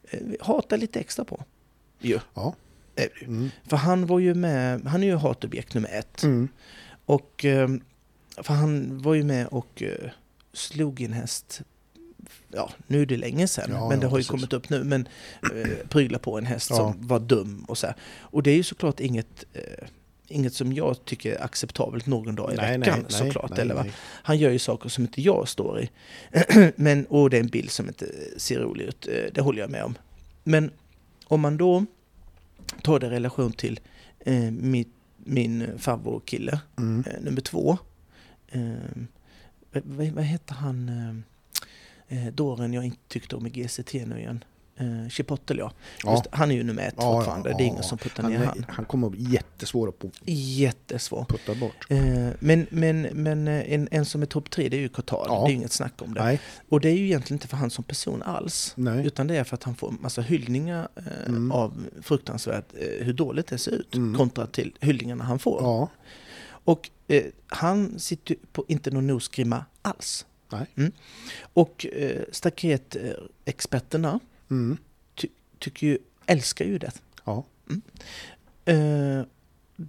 eh, 0.10 0.20
hatar 0.42 0.78
lite 0.78 1.00
extra 1.00 1.26
på. 1.26 1.44
Ju, 2.00 2.20
Ja. 2.34 2.56
Mm. 3.22 3.50
För 3.64 3.78
han 3.78 4.06
var 4.06 4.20
ju 4.20 4.34
med, 4.34 4.86
han 4.86 5.04
är 5.04 5.08
ju 5.08 5.16
hatobjekt 5.16 5.74
nummer 5.74 5.90
ett. 5.90 6.24
Mm. 6.24 6.48
Och, 7.06 7.46
för 8.38 8.54
han 8.54 9.02
var 9.02 9.14
ju 9.14 9.24
med 9.24 9.48
och 9.48 9.84
slog 10.54 11.02
en 11.02 11.14
häst, 11.14 11.62
ja 12.52 12.70
nu 12.88 13.02
är 13.02 13.06
det 13.06 13.18
länge 13.18 13.48
sedan, 13.48 13.70
Ja, 13.74 13.90
men 13.90 14.00
det 14.00 14.06
ja, 14.06 14.10
har 14.10 14.18
ju 14.18 14.20
precis. 14.22 14.32
kommit 14.32 14.54
upp 14.54 14.70
nu, 14.70 14.84
men 14.84 15.08
eh, 15.56 15.88
prygla 15.90 16.20
på 16.20 16.38
en 16.38 16.46
häst 16.46 16.70
Ja. 16.70 16.76
som 16.76 17.08
var 17.08 17.20
dum 17.20 17.64
och 17.68 17.78
så 17.78 17.88
här. 17.88 17.96
Och 18.20 18.44
det 18.44 18.52
är 18.52 18.56
ju 18.56 18.64
såklart 18.64 19.00
inget, 19.00 19.46
eh, 19.54 19.88
inget 20.28 20.54
som 20.54 20.74
jag 20.74 21.06
tycker 21.06 21.36
är 21.36 21.44
acceptabelt 21.44 22.06
någon 22.06 22.36
dag 22.36 22.54
i 22.54 22.56
Nej, 22.56 22.78
veckan 22.78 23.00
nej, 23.10 23.12
såklart. 23.20 23.50
nej, 23.52 23.60
eller 23.60 23.76
va? 23.76 23.86
Han 24.02 24.38
gör 24.38 24.52
ju 24.52 24.60
saker 24.60 24.90
som 24.90 25.04
inte 25.04 25.22
jag 25.22 25.48
står 25.48 25.82
i. 25.82 25.90
men, 26.76 27.06
och 27.06 27.30
det 27.30 27.38
är 27.38 27.42
en 27.42 27.48
bild 27.48 27.72
som 27.72 27.88
inte 27.88 28.06
ser 28.38 28.60
rolig 28.60 28.86
ut, 28.86 29.08
eh, 29.08 29.34
det 29.34 29.42
håller 29.42 29.60
jag 29.62 29.70
med 29.70 29.84
om. 29.84 29.96
Men 30.44 30.72
om 31.26 31.42
man 31.42 31.58
då 31.58 31.86
tar 32.82 33.00
det 33.00 33.08
i 33.08 33.10
relation 33.10 33.52
till 33.52 33.80
eh, 34.20 34.36
min, 34.52 34.86
min 35.18 35.68
favoritkille, 35.80 36.60
Mm. 36.78 37.04
eh, 37.08 37.22
nummer 37.22 37.42
två. 37.42 37.78
Eh, 38.48 38.62
vad, 39.74 39.84
vad, 39.86 40.08
vad 40.08 40.24
heter 40.24 40.54
han, 40.54 41.24
eh, 42.12 42.26
dåren 42.34 42.74
jag 42.74 42.86
inte 42.86 42.98
tyckte 43.08 43.36
om 43.36 43.48
i 43.48 43.50
GCT 43.50 43.94
nu 43.94 44.20
igen? 44.20 44.44
Eh, 44.78 45.10
Chipotle 45.10 45.60
ja. 45.60 45.72
Ja. 46.04 46.12
Just, 46.12 46.24
han 46.32 46.52
är 46.52 46.56
ju 46.56 46.64
nummer 46.64 46.88
ett 46.88 46.94
Ja, 46.98 47.16
fortfarande, 47.18 47.50
ja, 47.50 47.58
det 47.58 47.64
är 47.64 47.66
ja, 47.66 47.72
ingen 47.72 47.84
som 47.84 47.98
puttar 47.98 48.24
Han, 48.24 48.32
ner 48.32 48.40
han. 48.46 48.66
han 48.70 48.86
kommer 48.86 49.08
att 49.08 49.12
bli 49.14 49.24
jättesvår 49.32 49.88
att 49.90 50.06
Jättesvår. 50.26 51.26
putta 51.30 51.56
bort. 51.56 51.86
Eh, 51.90 52.30
men 52.40 52.68
men, 52.70 53.02
men 53.02 53.48
eh, 53.48 53.74
en, 53.74 53.88
en 53.92 54.06
som 54.06 54.22
är 54.22 54.26
topp 54.26 54.50
tre 54.50 54.70
det 54.70 54.78
är 54.78 54.82
ju 54.82 54.90
Cotard, 54.90 55.26
Ja. 55.30 55.44
det 55.48 55.52
är 55.52 55.56
inget 55.56 55.72
snack 55.72 56.02
om 56.02 56.14
det. 56.14 56.24
Nej, 56.24 56.40
Och 56.70 56.82
det 56.82 56.90
är 56.90 56.94
ju 56.98 57.06
egentligen 57.06 57.36
inte 57.36 57.48
för 57.48 57.58
han 57.58 57.70
som 57.70 57.84
person 57.84 58.22
alls. 58.24 58.74
nej. 58.78 59.06
Utan 59.08 59.28
det 59.28 59.36
är 59.38 59.44
för 59.44 59.56
att 59.56 59.64
han 59.64 59.76
får 59.76 59.92
massa 59.92 60.22
hyllningar 60.22 60.88
eh, 60.96 61.04
Mm. 61.28 61.52
av 61.52 61.74
fruktansvärt 62.02 62.66
eh, 62.80 63.06
hur 63.06 63.14
dåligt 63.14 63.48
det 63.48 63.58
ser 63.58 63.72
ut 63.72 63.96
Mm. 63.96 64.16
kontra 64.18 64.48
till 64.48 64.74
hyllningarna 64.80 65.24
han 65.24 65.40
får. 65.40 65.62
Ja, 65.62 65.90
Och 66.64 66.90
eh, 67.08 67.24
han 67.48 68.00
sitter 68.00 68.36
på 68.54 68.66
inte 68.68 68.92
någon 68.92 69.08
nosgrimma 69.08 69.66
alls. 69.82 70.26
Nej. 70.52 70.66
Mm. 70.76 70.92
Och 71.54 71.86
eh, 71.86 72.22
staketexperterna 72.32 74.20
mm. 74.50 74.78
tycker 75.60 75.88
ju, 75.88 75.98
älskar 76.26 76.66
ju 76.66 76.78
det. 76.78 76.92
ja. 77.26 77.46
Eh, 78.66 79.22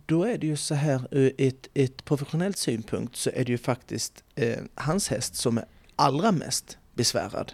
då 0.06 0.24
är 0.24 0.38
det 0.38 0.46
ju 0.46 0.56
så 0.56 0.74
här 0.74 1.08
ur 1.10 1.32
ett, 1.38 1.68
ett 1.74 2.04
professionellt 2.04 2.56
synpunkt 2.56 3.16
så 3.16 3.30
är 3.30 3.44
det 3.44 3.52
ju 3.52 3.58
faktiskt 3.58 4.24
eh, 4.34 4.58
hans 4.74 5.08
häst 5.08 5.34
som 5.34 5.58
är 5.58 5.64
allra 5.96 6.32
mest 6.32 6.78
besvärad 6.94 7.52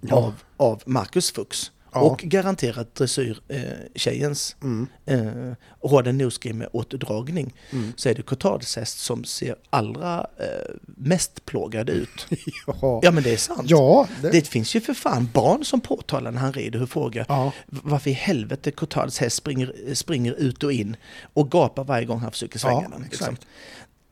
Ja. 0.00 0.16
av, 0.16 0.34
av 0.56 0.82
Marcus 0.86 1.30
Fuchs. 1.30 1.72
Ja. 1.94 2.00
Och 2.00 2.18
garanterat 2.18 2.94
dressyrtjejens 2.94 4.56
eh, 4.60 4.66
Mm. 4.66 4.88
eh, 5.06 5.90
har 5.90 6.02
den 6.02 6.18
nosgrimme 6.18 6.66
åtdragning 6.72 7.54
Mm. 7.70 7.92
så 7.96 8.08
är 8.08 8.14
det 8.14 8.22
Cotards 8.22 8.76
häst 8.76 8.98
som 8.98 9.24
ser 9.24 9.56
allra 9.70 10.26
eh, 10.38 10.74
mest 10.84 11.44
plågad 11.44 11.90
ut. 11.90 12.26
Ja. 12.66 13.00
Ja 13.02 13.10
men 13.10 13.22
det 13.22 13.32
är 13.32 13.36
sant. 13.36 13.70
ja, 13.70 14.08
det, 14.22 14.30
Det 14.30 14.48
finns 14.48 14.74
ju 14.76 14.80
för 14.80 14.94
fan 14.94 15.28
barn 15.34 15.64
som 15.64 15.80
påtalar 15.80 16.30
när 16.30 16.40
han 16.40 16.52
rider 16.52 16.82
och 16.82 16.90
frågar 16.90 17.26
ja. 17.28 17.52
varför 17.66 18.10
i 18.10 18.12
helvete 18.12 18.70
Cotards 18.70 19.18
häst 19.18 19.36
springer, 19.36 19.94
springer 19.94 20.32
ut 20.32 20.62
och 20.62 20.72
in 20.72 20.96
och 21.32 21.50
gapar 21.50 21.84
varje 21.84 22.04
gång 22.06 22.18
han 22.20 22.30
försöker 22.32 22.58
svänga 22.58 22.82
Ja, 22.82 22.88
den. 22.88 23.02
Liksom. 23.02 23.36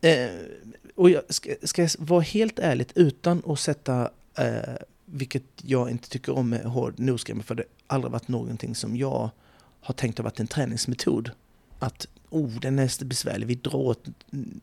Eh, 0.01 0.31
och 0.97 1.11
jag 1.11 1.23
ska, 1.29 1.51
ska 1.63 1.83
jag 1.83 1.91
vara 1.99 2.21
helt 2.21 2.59
ärligt 2.59 2.93
utan 2.95 3.43
att 3.47 3.61
sätta, 3.61 4.11
eh, 4.39 4.75
vilket 5.13 5.43
jag 5.63 5.91
inte 5.91 6.09
tycker 6.09 6.37
om 6.37 6.49
med 6.49 6.65
hård 6.65 6.95
nosgrimme, 6.99 7.43
för 7.43 7.55
det 7.55 7.65
har 7.87 7.95
aldrig 7.95 8.13
varit 8.13 8.29
någonting 8.29 8.75
som 8.75 8.97
jag 8.97 9.31
har 9.81 9.95
tänkt 9.95 10.19
har 10.19 10.25
varit 10.25 10.41
en 10.41 10.47
träningsmetod. 10.47 11.31
Att 11.79 12.07
oh, 12.31 12.61
den 12.61 12.79
är 12.79 13.05
besvärlig, 13.05 13.47
vi 13.47 13.55
drar 13.55 13.75
åt 13.77 14.05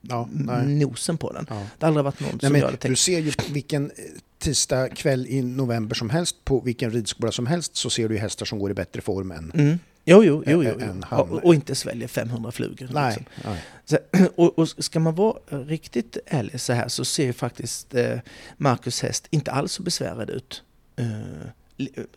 Ja, 0.02 0.30
nosen 0.66 1.18
på 1.18 1.34
den. 1.34 1.46
ja. 1.50 1.56
Det 1.56 1.86
har 1.86 1.88
aldrig 1.88 2.04
varit 2.04 2.20
någon 2.20 2.30
Nej, 2.32 2.40
som 2.40 2.52
men 2.52 2.62
jag 2.62 2.68
hade 2.68 2.78
du 2.78 2.82
tänkt. 2.82 3.00
ser 3.00 3.20
ju 3.20 3.32
vilken 3.50 3.86
eh, 3.86 3.92
tisdag 4.40 4.90
kväll 4.90 5.28
i 5.28 5.42
november 5.42 5.96
som 5.96 6.10
helst 6.10 6.36
på 6.46 6.60
vilken 6.60 6.92
ridskola 6.92 7.32
som 7.32 7.46
helst 7.48 7.76
så 7.76 7.90
ser 7.90 8.10
du 8.10 8.18
hästar 8.18 8.46
som 8.46 8.60
går 8.60 8.72
i 8.72 8.74
bättre 8.74 9.02
form 9.02 9.32
än... 9.32 9.52
Mm. 9.56 9.80
Jo, 10.10 10.24
jo, 10.24 10.44
jo, 10.48 10.64
jo, 10.64 10.74
jo. 10.80 11.18
Och, 11.18 11.46
och 11.46 11.54
inte 11.56 11.76
sväljer 11.76 12.08
500 12.08 12.52
flugor. 12.52 12.90
Nej, 12.92 13.16
Liksom. 13.18 13.26
nej. 13.52 13.64
Så, 13.86 13.98
och, 14.36 14.60
och 14.60 14.70
ska 14.70 15.00
man 15.00 15.16
vara 15.16 15.38
riktigt 15.50 16.18
ärlig 16.26 16.62
så 16.62 16.74
här 16.74 16.88
så 16.88 17.06
ser 17.06 17.34
faktiskt 17.34 17.96
eh, 17.96 18.20
Marcus 18.58 19.02
häst 19.02 19.28
inte 19.30 19.52
alls 19.52 19.72
så 19.72 19.84
besvärad 19.84 20.30
ut. 20.30 20.64
Eh, 20.96 21.08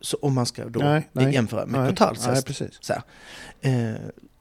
så 0.00 0.16
om 0.22 0.34
man 0.34 0.46
ska 0.46 0.64
då 0.64 0.80
Nej, 0.80 1.08
nej. 1.12 1.34
jämföra 1.34 1.66
med 1.66 1.96
nej, 2.00 2.16
häst. 2.26 2.46
precis. 2.46 2.78
Så. 2.80 2.92
Eh, 3.60 3.94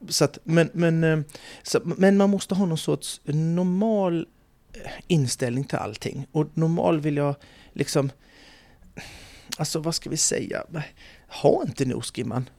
så 0.10 0.26
att, 0.26 0.38
men, 0.44 0.70
men, 0.74 1.04
eh, 1.04 1.20
så, 1.64 1.80
men 1.84 2.18
man 2.18 2.30
måste 2.30 2.56
ha 2.56 2.66
någon 2.66 2.78
sorts 2.78 3.22
normal 3.26 4.28
eh, 4.74 4.92
inställning 5.08 5.64
till 5.64 5.78
allting. 5.78 6.28
Och 6.32 6.48
normal 6.54 7.00
vill 7.00 7.18
jag 7.18 7.36
liksom, 7.74 8.12
alltså 9.58 9.80
vad 9.80 9.96
ska 9.96 10.10
vi 10.10 10.18
säga, 10.18 10.64
ha 11.28 11.64
inte 11.64 11.86
nosgrimman 11.86 12.50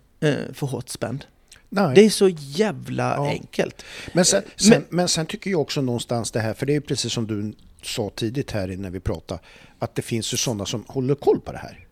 för 0.52 0.66
hårt 0.66 0.88
spänd. 0.88 1.24
Nej. 1.68 1.94
Det 1.94 2.04
är 2.04 2.10
så 2.10 2.28
jävla 2.28 3.14
Ja. 3.16 3.26
enkelt. 3.28 3.84
Men 4.12 4.24
sen, 4.24 4.42
Men- 4.46 4.66
sen, 4.72 4.84
men 4.88 5.08
sen 5.08 5.26
tycker 5.26 5.50
jag 5.50 5.60
också 5.60 5.80
någonstans 5.80 6.30
det 6.30 6.40
här, 6.40 6.54
för 6.54 6.66
det 6.66 6.76
är 6.76 6.80
precis 6.80 7.12
som 7.12 7.26
du 7.26 7.52
sa 7.82 8.10
tidigt 8.14 8.50
här 8.50 8.68
när 8.68 8.90
vi 8.90 9.00
pratade, 9.00 9.40
att 9.78 9.94
det 9.94 10.02
finns 10.02 10.32
ju 10.32 10.36
sådana 10.36 10.66
som 10.66 10.84
håller 10.88 11.14
koll 11.14 11.40
på 11.40 11.52
det 11.52 11.58
här. 11.58 11.86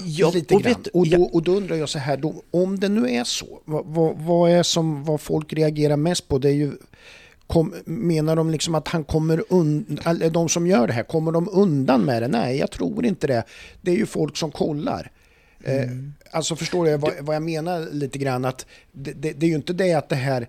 Ja, 0.00 0.30
Lite 0.34 0.54
och 0.54 0.66
vet 0.66 0.86
och, 0.86 1.06
ja, 1.06 1.16
då, 1.18 1.24
och 1.24 1.42
då 1.42 1.52
undrar 1.52 1.76
jag 1.76 1.88
så 1.88 1.98
här, 1.98 2.16
då, 2.16 2.42
om 2.50 2.80
det 2.80 2.88
nu 2.88 3.10
är 3.10 3.24
så, 3.24 3.60
vad, 3.64 3.86
vad, 3.86 4.16
vad 4.18 4.50
är 4.50 4.62
som 4.62 5.04
vad 5.04 5.20
folk 5.20 5.52
reagerar 5.52 5.96
mest 5.96 6.28
på? 6.28 6.38
Det 6.38 6.48
är 6.48 6.52
ju, 6.54 6.72
kom, 7.46 7.74
menar 7.84 8.36
de 8.36 8.50
liksom 8.50 8.74
att 8.74 8.88
han 8.88 9.04
kommer 9.04 9.44
undan, 9.48 10.18
de 10.32 10.48
som 10.48 10.66
gör 10.66 10.86
det 10.86 10.92
här, 10.92 11.02
kommer 11.02 11.32
de 11.32 11.48
undan 11.52 12.00
med 12.04 12.22
det? 12.22 12.28
Nej, 12.28 12.58
jag 12.58 12.70
tror 12.70 13.06
inte 13.06 13.26
det. 13.26 13.44
Det 13.80 13.90
är 13.90 13.96
ju 13.96 14.06
folk 14.06 14.36
som 14.36 14.50
kollar. 14.50 15.10
Eh, 15.64 15.88
alltså 16.30 16.56
förstår 16.56 16.84
du 16.84 16.96
vad, 16.96 17.12
vad 17.20 17.36
jag 17.36 17.42
menar 17.42 17.88
lite 17.92 18.18
grann? 18.18 18.44
Att 18.44 18.66
det, 18.92 19.12
det, 19.12 19.32
det 19.32 19.46
är 19.46 19.50
ju 19.50 19.56
inte 19.56 19.72
det 19.72 19.92
att 19.94 20.08
det 20.08 20.16
här 20.16 20.42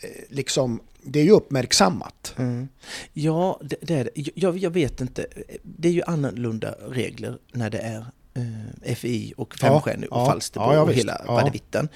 eh, 0.00 0.10
liksom 0.28 0.80
det 1.02 1.20
är 1.20 1.24
ju 1.24 1.30
uppmärksammat. 1.30 2.34
Mm. 2.38 2.68
Ja, 3.12 3.60
det, 3.64 3.76
det 3.82 3.94
är 3.94 4.04
det. 4.04 4.10
Jag, 4.34 4.58
jag 4.58 4.70
vet 4.70 5.00
inte. 5.00 5.26
Det 5.62 5.88
är 5.88 5.92
ju 5.92 6.02
annorlunda 6.02 6.74
regler 6.88 7.38
när 7.52 7.70
det 7.70 7.78
är 7.78 8.04
eh, 8.34 8.94
FI 8.94 9.34
och 9.36 9.54
Femstjärnig 9.54 10.08
Ja, 10.10 10.22
och 10.22 10.28
Falsterbo 10.28 10.66
ja, 10.66 10.74
ja, 10.74 10.80
och 10.82 10.92
hela 10.92 11.22
Ja. 11.26 11.32
vadevitten. 11.32 11.88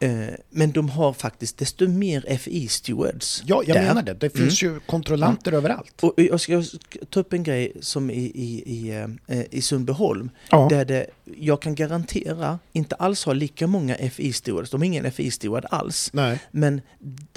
Eh, 0.00 0.18
men 0.50 0.72
de 0.72 0.88
har 0.88 1.12
faktiskt 1.12 1.58
desto 1.58 1.88
mer 1.88 2.20
FI-stewards 2.38 3.42
Ja, 3.46 3.62
jag 3.66 3.76
där. 3.76 3.82
menar 3.86 4.02
det. 4.02 4.14
Det 4.14 4.30
finns 4.30 4.62
ju 4.62 4.80
kontrollanter 4.80 5.52
överallt. 5.52 6.02
Och 6.02 6.14
jag 6.16 6.40
ska, 6.40 6.62
ta 7.10 7.20
upp 7.20 7.32
en 7.32 7.42
grej 7.42 7.72
som 7.80 8.10
i, 8.10 8.14
i, 8.34 8.62
i, 8.66 9.06
eh, 9.26 9.40
i 9.50 9.62
Sundbyholm, 9.62 10.30
där 10.70 10.84
det, 10.84 11.06
jag 11.36 11.62
kan 11.62 11.74
garantera, 11.74 12.58
inte 12.72 12.94
alls 12.94 13.24
har 13.24 13.34
lika 13.34 13.66
många 13.66 13.94
FI-stewards, 13.96 14.70
de 14.70 14.80
har 14.80 14.84
ingen 14.86 15.04
FI-steward 15.12 15.64
alls, 15.70 16.10
Nej. 16.12 16.38
men 16.50 16.80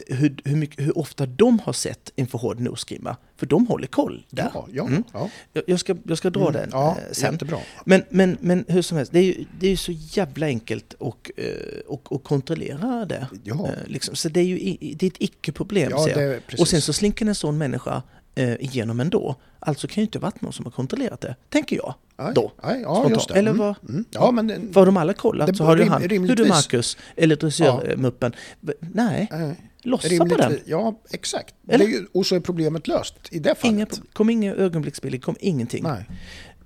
hur, 0.07 0.41
hur, 0.43 0.55
mycket, 0.55 0.85
hur 0.85 0.97
ofta 0.97 1.25
de 1.25 1.59
har 1.59 1.73
sett 1.73 2.11
en 2.15 2.27
för 2.27 2.37
hård 2.37 2.59
nosgrimma, 2.59 3.15
för 3.37 3.45
de 3.45 3.67
håller 3.67 3.87
koll 3.87 4.25
där. 4.29 4.51
Ja, 4.53 4.67
ja, 4.73 4.87
Mm. 4.87 5.03
ja. 5.13 5.29
Jag, 5.67 5.79
ska, 5.79 5.95
jag 6.07 6.17
ska 6.17 6.29
dra 6.29 6.41
Mm, 6.41 6.53
den 6.53 6.69
ja, 6.71 6.97
eh, 7.07 7.11
sen. 7.11 7.31
jättebra. 7.33 7.59
Men, 7.85 8.03
men, 8.09 8.37
men 8.41 8.65
hur 8.67 8.81
som 8.81 8.97
helst, 8.97 9.11
det 9.11 9.19
är 9.19 9.23
ju, 9.23 9.45
det 9.59 9.65
är 9.65 9.71
ju 9.71 9.77
så 9.77 9.91
jävla 9.91 10.45
enkelt 10.45 10.93
att 10.99 11.29
eh, 11.37 11.45
och, 11.87 12.11
och 12.11 12.23
kontrollera 12.23 13.05
det. 13.05 13.27
Ja. 13.43 13.67
Eh, 13.67 13.73
Liksom. 13.87 14.15
Så 14.15 14.29
det 14.29 14.39
är 14.39 14.43
ju 14.43 14.77
det 14.95 15.05
är 15.05 15.07
ett 15.11 15.15
icke-problem. 15.21 15.91
Ja, 15.95 16.05
det 16.05 16.39
och 16.59 16.67
sen 16.67 16.81
så 16.81 16.93
slinker 16.93 17.25
en 17.25 17.35
sån 17.35 17.57
människa 17.57 18.01
eh, 18.35 18.53
igenom 18.53 18.99
ändå. 18.99 19.35
Alltså 19.59 19.87
kan 19.87 19.95
ju 20.01 20.05
inte 20.05 20.19
varit 20.19 20.41
någon 20.41 20.53
som 20.53 20.65
har 20.65 20.71
kontrollerat 20.71 21.21
det, 21.21 21.35
tänker 21.49 21.75
jag. 21.75 21.93
Nej, 22.19 22.31
då. 22.35 22.51
Ja, 22.61 22.69
Spontant. 22.71 23.09
just 23.13 23.27
det. 23.27 23.33
Eller 23.39 23.51
Mm, 23.51 23.57
vad- 23.59 23.75
Mm. 23.89 24.05
Ja, 24.11 24.31
men... 24.31 24.71
Var 24.71 24.85
de 24.85 24.97
alla 24.97 25.13
kollat 25.13 25.47
Det 25.47 25.55
så 25.55 25.63
har 25.63 25.75
du 25.75 25.83
han, 25.83 26.01
hur 26.01 26.09
du 26.09 26.15
rimligtvis. 26.15 26.49
Marcus, 26.49 26.97
eller 27.15 27.35
dressörmuppen. 27.35 28.35
Nej, 28.79 29.27
eh, 29.31 29.51
lossa 29.83 30.07
på 30.07 30.13
den. 30.25 30.27
rimligtvis- 30.29 30.61
Ja, 30.65 30.99
exakt. 31.11 31.55
Är 31.67 31.79
ju, 31.79 32.05
och 32.11 32.25
så 32.25 32.35
är 32.35 32.39
problemet 32.39 32.87
löst 32.87 33.15
i 33.31 33.39
det 33.39 33.55
fallet. 33.55 33.73
Inga, 33.75 33.87
kom 34.13 34.29
inga 34.29 34.53
ögonblicksbilder, 34.55 35.19
kom 35.19 35.35
ingenting. 35.39 35.83
Nej. 35.83 36.05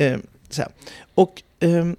Eh, 0.07 0.17
så 0.49 0.61
här. 0.61 0.71
Och 1.15 1.43
ehm, 1.59 1.95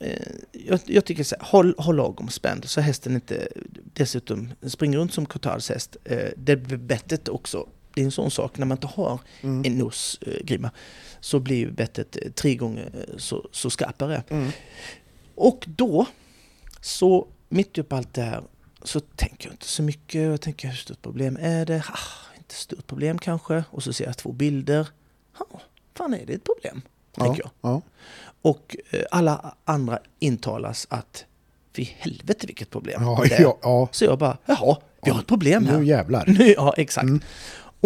eh, 0.00 0.10
jag, 0.52 0.80
jag 0.86 1.04
tycker 1.04 1.24
så 1.24 1.36
här, 1.40 1.46
håll, 1.46 1.74
håll 1.78 1.96
lagom 1.96 2.28
spänd 2.28 2.64
så 2.64 2.80
hästen 2.80 3.14
inte 3.14 3.48
dessutom 3.92 4.48
springer 4.66 4.98
runt 4.98 5.12
som 5.14 5.26
Cotards 5.26 5.68
häst. 5.68 5.96
Eh, 6.04 6.18
det 6.36 6.56
blir 6.56 6.76
bettet 6.76 7.28
också. 7.28 7.66
Det 7.96 8.02
är 8.02 8.04
en 8.04 8.10
sån 8.10 8.30
sak, 8.30 8.58
när 8.58 8.66
man 8.66 8.76
inte 8.76 8.86
har 8.86 9.20
Mm. 9.42 9.62
en 9.66 9.78
nosgrimma 9.78 10.70
så 11.20 11.40
blir 11.40 11.56
ju 11.56 11.70
bettet 11.70 12.16
eh, 12.22 12.30
tre 12.32 12.54
gånger 12.54 12.90
eh, 12.94 13.16
så, 13.18 13.48
så 13.52 13.70
skarpare. 13.70 14.22
Mm. 14.28 14.50
Och 15.34 15.64
då, 15.66 16.06
så 16.80 17.26
mitt 17.48 17.78
upp 17.78 17.92
allt 17.92 18.14
det 18.14 18.22
här, 18.22 18.42
så 18.82 19.00
tänker 19.00 19.46
jag 19.48 19.54
inte 19.54 19.66
så 19.66 19.82
mycket. 19.82 20.22
Jag 20.22 20.40
tänker 20.40 20.68
hur 20.68 20.76
stort 20.76 21.02
problem 21.02 21.38
är 21.40 21.66
det? 21.66 21.82
Ah, 21.92 22.36
inte 22.36 22.54
stort 22.54 22.86
problem 22.86 23.18
kanske. 23.18 23.64
Och 23.70 23.82
så 23.82 23.92
ser 23.92 24.04
jag 24.04 24.16
två 24.16 24.32
bilder. 24.32 24.88
Ja, 25.38 25.60
fan 25.94 26.14
är 26.14 26.26
det 26.26 26.32
ett 26.32 26.44
problem? 26.44 26.82
Tänker 27.16 27.42
jag. 27.42 27.50
Ja. 27.60 27.80
Och 28.42 28.76
eh, 28.90 29.00
alla 29.10 29.54
andra 29.64 29.98
intalas 30.18 30.86
att 30.90 31.24
fy 31.76 31.84
helvete 31.98 32.46
vilket 32.46 32.70
problem 32.70 33.02
Ja, 33.02 33.22
det 33.28 33.34
är. 33.34 33.42
ja, 33.42 33.58
ja. 33.62 33.88
Så 33.92 34.04
jag 34.04 34.18
bara, 34.18 34.36
jaha, 34.46 34.76
vi 35.02 35.10
har 35.10 35.20
ett 35.20 35.26
problem 35.26 35.66
här. 35.66 35.78
Nu 35.78 35.86
jävlar. 35.86 36.24
Nu, 36.26 36.46
ja, 36.56 36.74
exakt. 36.76 37.04
Mm. 37.04 37.20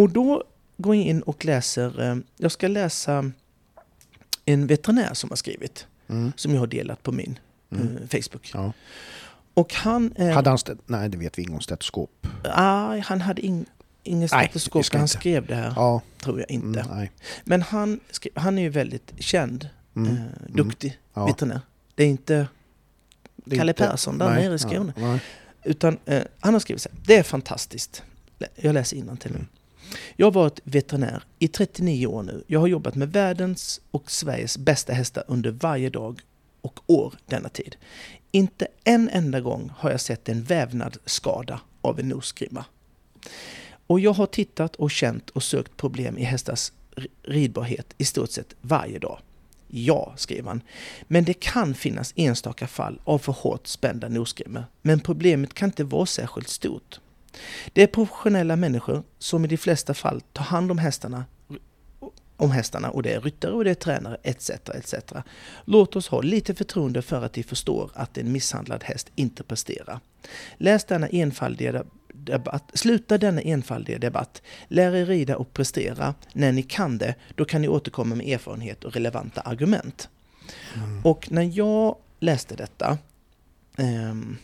Och 0.02 0.10
då 0.10 0.44
går 0.76 0.96
jag 0.96 1.04
in 1.04 1.22
och 1.22 1.44
läser, 1.44 2.02
eh, 2.10 2.16
jag 2.36 2.52
ska 2.52 2.68
läsa 2.68 3.30
en 4.44 4.66
veterinär 4.66 5.14
som 5.14 5.30
har 5.30 5.36
skrivit, 5.36 5.86
Mm. 6.08 6.32
som 6.36 6.52
jag 6.54 6.60
har 6.60 6.66
delat 6.66 7.02
på 7.02 7.12
min 7.12 7.38
Mm. 7.72 7.96
eh, 7.96 8.08
Facebook. 8.08 8.50
Ja. 8.54 8.72
Och 9.54 9.74
han... 9.74 10.12
Eh, 10.16 10.28
Hade 10.30 10.50
han. 10.50 10.58
Nej, 10.86 11.08
det 11.08 11.16
vet 11.18 11.38
vi 11.38 11.42
inte 11.42 11.54
om 11.54 11.60
stetoskop. 11.60 12.26
aj, 12.44 13.00
han 13.00 13.20
hade 13.20 13.42
in, 13.42 13.66
ingen 14.02 14.28
Nej, 14.32 14.48
stetoskop 14.48 14.84
när 14.92 14.98
han 14.98 15.04
inte. 15.04 15.12
skrev 15.18 15.46
det 15.46 15.54
här, 15.54 15.72
Ja. 15.76 16.00
tror 16.18 16.38
jag 16.40 16.50
inte. 16.50 16.80
Mm, 16.80 16.96
nej. 16.96 17.10
Men 17.44 17.62
han, 17.62 18.00
skrev, 18.10 18.32
han 18.36 18.58
är 18.58 18.62
ju 18.62 18.68
väldigt 18.68 19.12
känd, 19.18 19.68
Mm. 19.96 20.16
eh, 20.16 20.22
duktig 20.48 20.98
Ja. 21.14 21.26
veterinär. 21.26 21.60
Det 21.94 22.02
är 22.04 22.08
inte 22.08 22.46
Det 23.36 23.56
är 23.56 23.58
Kalle 23.58 23.70
inte- 23.72 23.86
Persson 23.86 24.18
där 24.18 24.30
nej, 24.30 24.44
nere 24.44 24.54
i 24.54 24.58
Skåne. 24.58 24.92
Ja, 24.96 25.02
nej. 25.06 25.20
Utan 25.64 25.98
eh, 26.04 26.22
han 26.40 26.52
har 26.54 26.60
skrivit 26.60 26.82
så 26.82 26.88
här, 26.88 26.98
det 27.06 27.16
är 27.16 27.22
fantastiskt. 27.22 28.02
Jag 28.56 28.74
läser 28.74 28.96
till 29.16 29.30
nu. 29.30 29.36
Mm. 29.36 29.46
Jag 30.16 30.26
har 30.26 30.33
varit 30.33 30.61
veterinär 30.64 31.22
i 31.38 31.48
39 31.48 32.07
år 32.07 32.22
nu. 32.22 32.44
Jag 32.46 32.61
har 32.61 32.66
jobbat 32.66 32.94
med 32.94 33.12
världens 33.12 33.81
och 33.90 34.11
Sveriges 34.11 34.59
bästa 34.59 34.92
hästar 34.92 35.24
under 35.26 35.50
varje 35.50 35.90
dag 35.90 36.20
och 36.61 36.81
år 36.87 37.14
denna 37.26 37.48
tid. 37.48 37.76
Inte 38.31 38.68
en 38.85 39.09
enda 39.09 39.40
gång 39.40 39.72
har 39.76 39.90
jag 39.90 40.00
sett 40.00 40.29
en 40.29 40.42
vävnadsskada 40.42 41.61
av 41.81 42.00
en 42.00 42.09
nosgrimma. 42.09 42.64
Och 43.87 44.00
jag 44.00 44.12
har 44.12 44.26
tittat 44.26 44.76
och 44.76 44.90
känt 44.90 45.31
och 45.31 45.42
sökt 45.42 45.76
problem 45.76 46.18
i 46.18 46.24
hästars 46.24 46.72
ridbarhet 47.22 47.94
i 47.98 48.05
stort 48.05 48.31
sett 48.31 48.55
varje 48.61 48.98
dag. 48.98 49.18
Ja, 49.68 50.14
skriver 50.16 50.48
han. 50.48 50.62
Men 51.03 51.24
det 51.24 51.35
kan 51.35 51.74
finnas 51.74 52.12
enstaka 52.16 52.66
fall 52.66 53.00
av 53.05 53.18
för 53.18 53.33
hårt 53.33 53.66
spända 53.66 54.09
nosgrimmor. 54.09 54.64
Men 54.83 55.00
problemet 55.00 55.55
kan 55.55 55.68
inte 55.68 55.85
vara 55.85 56.07
särskilt 56.07 56.48
stort. 56.48 57.00
Det 57.72 57.82
är 57.82 57.86
professionella 57.86 58.56
människor 58.56 59.02
som 59.18 59.44
i 59.44 59.48
de 59.48 59.56
flesta 59.56 59.94
fall 59.94 60.20
tar 60.32 60.44
hand 60.44 60.70
om 60.70 60.78
hästarna 60.78 61.24
om 62.40 62.50
hästarna 62.50 62.90
och 62.90 63.02
det 63.02 63.12
är 63.12 63.20
ryttare 63.20 63.52
och 63.52 63.64
det 63.64 63.70
är 63.70 63.74
tränare 63.74 64.16
etc. 64.22 64.50
etc. 64.50 64.94
Låt 65.64 65.96
oss 65.96 66.08
ha 66.08 66.20
lite 66.20 66.54
förtroende 66.54 67.02
för 67.02 67.24
att 67.24 67.32
de 67.32 67.42
förstår 67.42 67.90
att 67.94 68.18
en 68.18 68.32
misshandlad 68.32 68.84
häst 68.84 69.10
inte 69.14 69.42
presterar. 69.42 70.00
Läs 70.56 70.84
denna 70.84 71.08
enfaldiga 71.08 71.72
de- 71.72 71.84
debatt, 72.12 72.70
sluta 72.74 73.18
denna 73.18 73.40
enfaldiga 73.40 73.98
debatt. 73.98 74.42
Lär 74.68 74.94
er 74.94 75.06
rida 75.06 75.36
och 75.36 75.52
prestera. 75.52 76.14
När 76.32 76.52
ni 76.52 76.62
kan 76.62 76.98
det, 76.98 77.14
då 77.34 77.44
kan 77.44 77.62
ni 77.62 77.68
återkomma 77.68 78.14
med 78.14 78.28
erfarenhet 78.28 78.84
och 78.84 78.92
relevanta 78.92 79.40
argument. 79.40 80.08
Och 81.04 81.32
när 81.32 81.58
jag 81.58 81.96
läste 82.20 82.56
detta 82.56 82.98
ehm, 83.76 84.36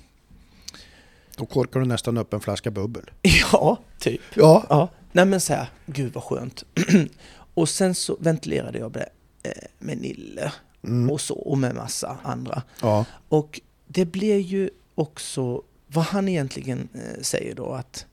Då 1.37 1.47
korkar 1.47 1.81
du 1.81 1.87
nästan 1.87 2.17
upp 2.19 2.33
en 2.35 2.41
flaska 2.41 2.71
bubbel. 2.71 3.11
Ja, 3.53 3.79
typ. 3.99 4.21
Ja. 4.35 4.67
Ja, 4.69 4.89
nej 5.13 5.25
men 5.27 5.41
så 5.41 5.53
här, 5.55 5.67
gud 5.87 6.13
vad 6.13 6.25
skönt. 6.25 6.65
och 7.55 7.69
sen 7.69 7.95
så 7.95 8.17
ventilerade 8.21 8.79
jag 8.79 8.93
det 8.93 9.09
eh, 9.43 9.51
med 9.79 9.99
Nille 9.99 10.53
Mm. 10.85 11.11
och 11.11 11.21
så, 11.21 11.35
och 11.35 11.59
med 11.59 11.75
massa 11.75 12.19
andra. 12.23 12.63
Ja. 12.83 13.05
Och 13.29 13.61
det 13.87 14.05
blir 14.05 14.39
ju 14.39 14.71
också 14.95 15.63
vad 15.87 16.05
han 16.05 16.29
egentligen 16.29 16.89
eh, 16.95 17.23
säger 17.23 17.55
då 17.55 17.73
att 17.73 18.07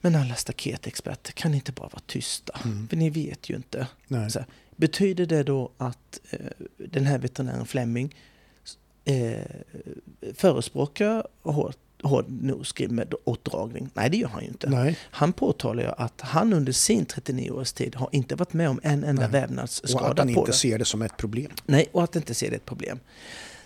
men 0.00 0.14
alla 0.14 0.34
staketexperter 0.34 1.32
kan 1.32 1.54
inte 1.54 1.72
bara 1.72 1.88
vara 1.88 2.02
tysta, 2.06 2.60
Mm. 2.64 2.88
för 2.88 2.96
ni 2.96 3.10
vet 3.10 3.50
ju 3.50 3.56
inte. 3.56 3.86
Nej. 4.08 4.30
Så 4.30 4.38
här, 4.38 4.48
betyder 4.76 5.26
det 5.26 5.42
då 5.42 5.70
att 5.78 6.20
eh, 6.30 6.38
den 6.76 7.06
här 7.06 7.18
veterinären 7.18 7.66
Fleming 7.66 8.14
eh, 9.04 9.40
förespråkar 10.34 11.26
hård, 12.04 12.24
hård 12.24 12.42
nosgrimmeåtdragning? 12.42 13.90
Nej, 13.94 14.10
det 14.10 14.16
gör 14.16 14.28
han 14.28 14.42
ju 14.42 14.48
inte. 14.48 14.70
Nej. 14.70 14.98
Han 15.10 15.32
påtalar 15.32 15.82
ju 15.82 15.88
att 15.98 16.20
han 16.20 16.52
under 16.52 16.72
sin 16.72 17.06
39 17.06 17.50
års 17.50 17.72
tid 17.72 17.94
har 17.94 18.08
inte 18.12 18.34
varit 18.36 18.52
med 18.52 18.68
om 18.70 18.80
en 18.82 19.04
enda 19.04 19.22
Nej. 19.22 19.28
Och 19.28 19.34
vävnadsskada 19.34 20.06
att 20.06 20.18
han 20.18 20.28
inte 20.28 20.40
det. 20.46 20.52
ser 20.52 20.78
det 20.78 20.84
som 20.84 21.02
ett 21.02 21.16
problem. 21.16 21.50
Nej, 21.66 21.86
och 21.92 22.04
att 22.04 22.16
inte 22.16 22.34
se 22.34 22.50
det 22.50 22.56
ett 22.56 22.64
problem. 22.64 22.98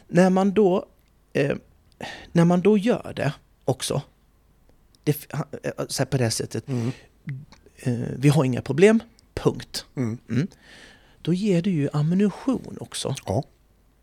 När 0.08 0.30
man 0.30 0.52
då, 0.52 0.86
eh, 1.32 1.56
när 2.32 2.44
man 2.44 2.60
då 2.60 2.78
gör 2.78 3.12
det 3.16 3.32
också, 3.64 4.02
det, 5.04 5.26
eh, 5.62 5.72
så 5.88 5.98
här 6.02 6.06
på 6.06 6.16
det 6.16 6.22
här 6.24 6.30
sättet, 6.30 6.68
Mm. 6.68 6.92
eh, 7.76 7.92
vi 8.18 8.28
har 8.28 8.44
inga 8.44 8.62
problem, 8.62 9.00
punkt. 9.34 9.84
Mm. 9.96 10.18
Mm. 10.30 10.46
Då 11.22 11.32
ger 11.34 11.62
du 11.62 11.70
ju 11.70 11.88
ammunition 11.92 12.76
också. 12.80 13.14
Ja. 13.26 13.44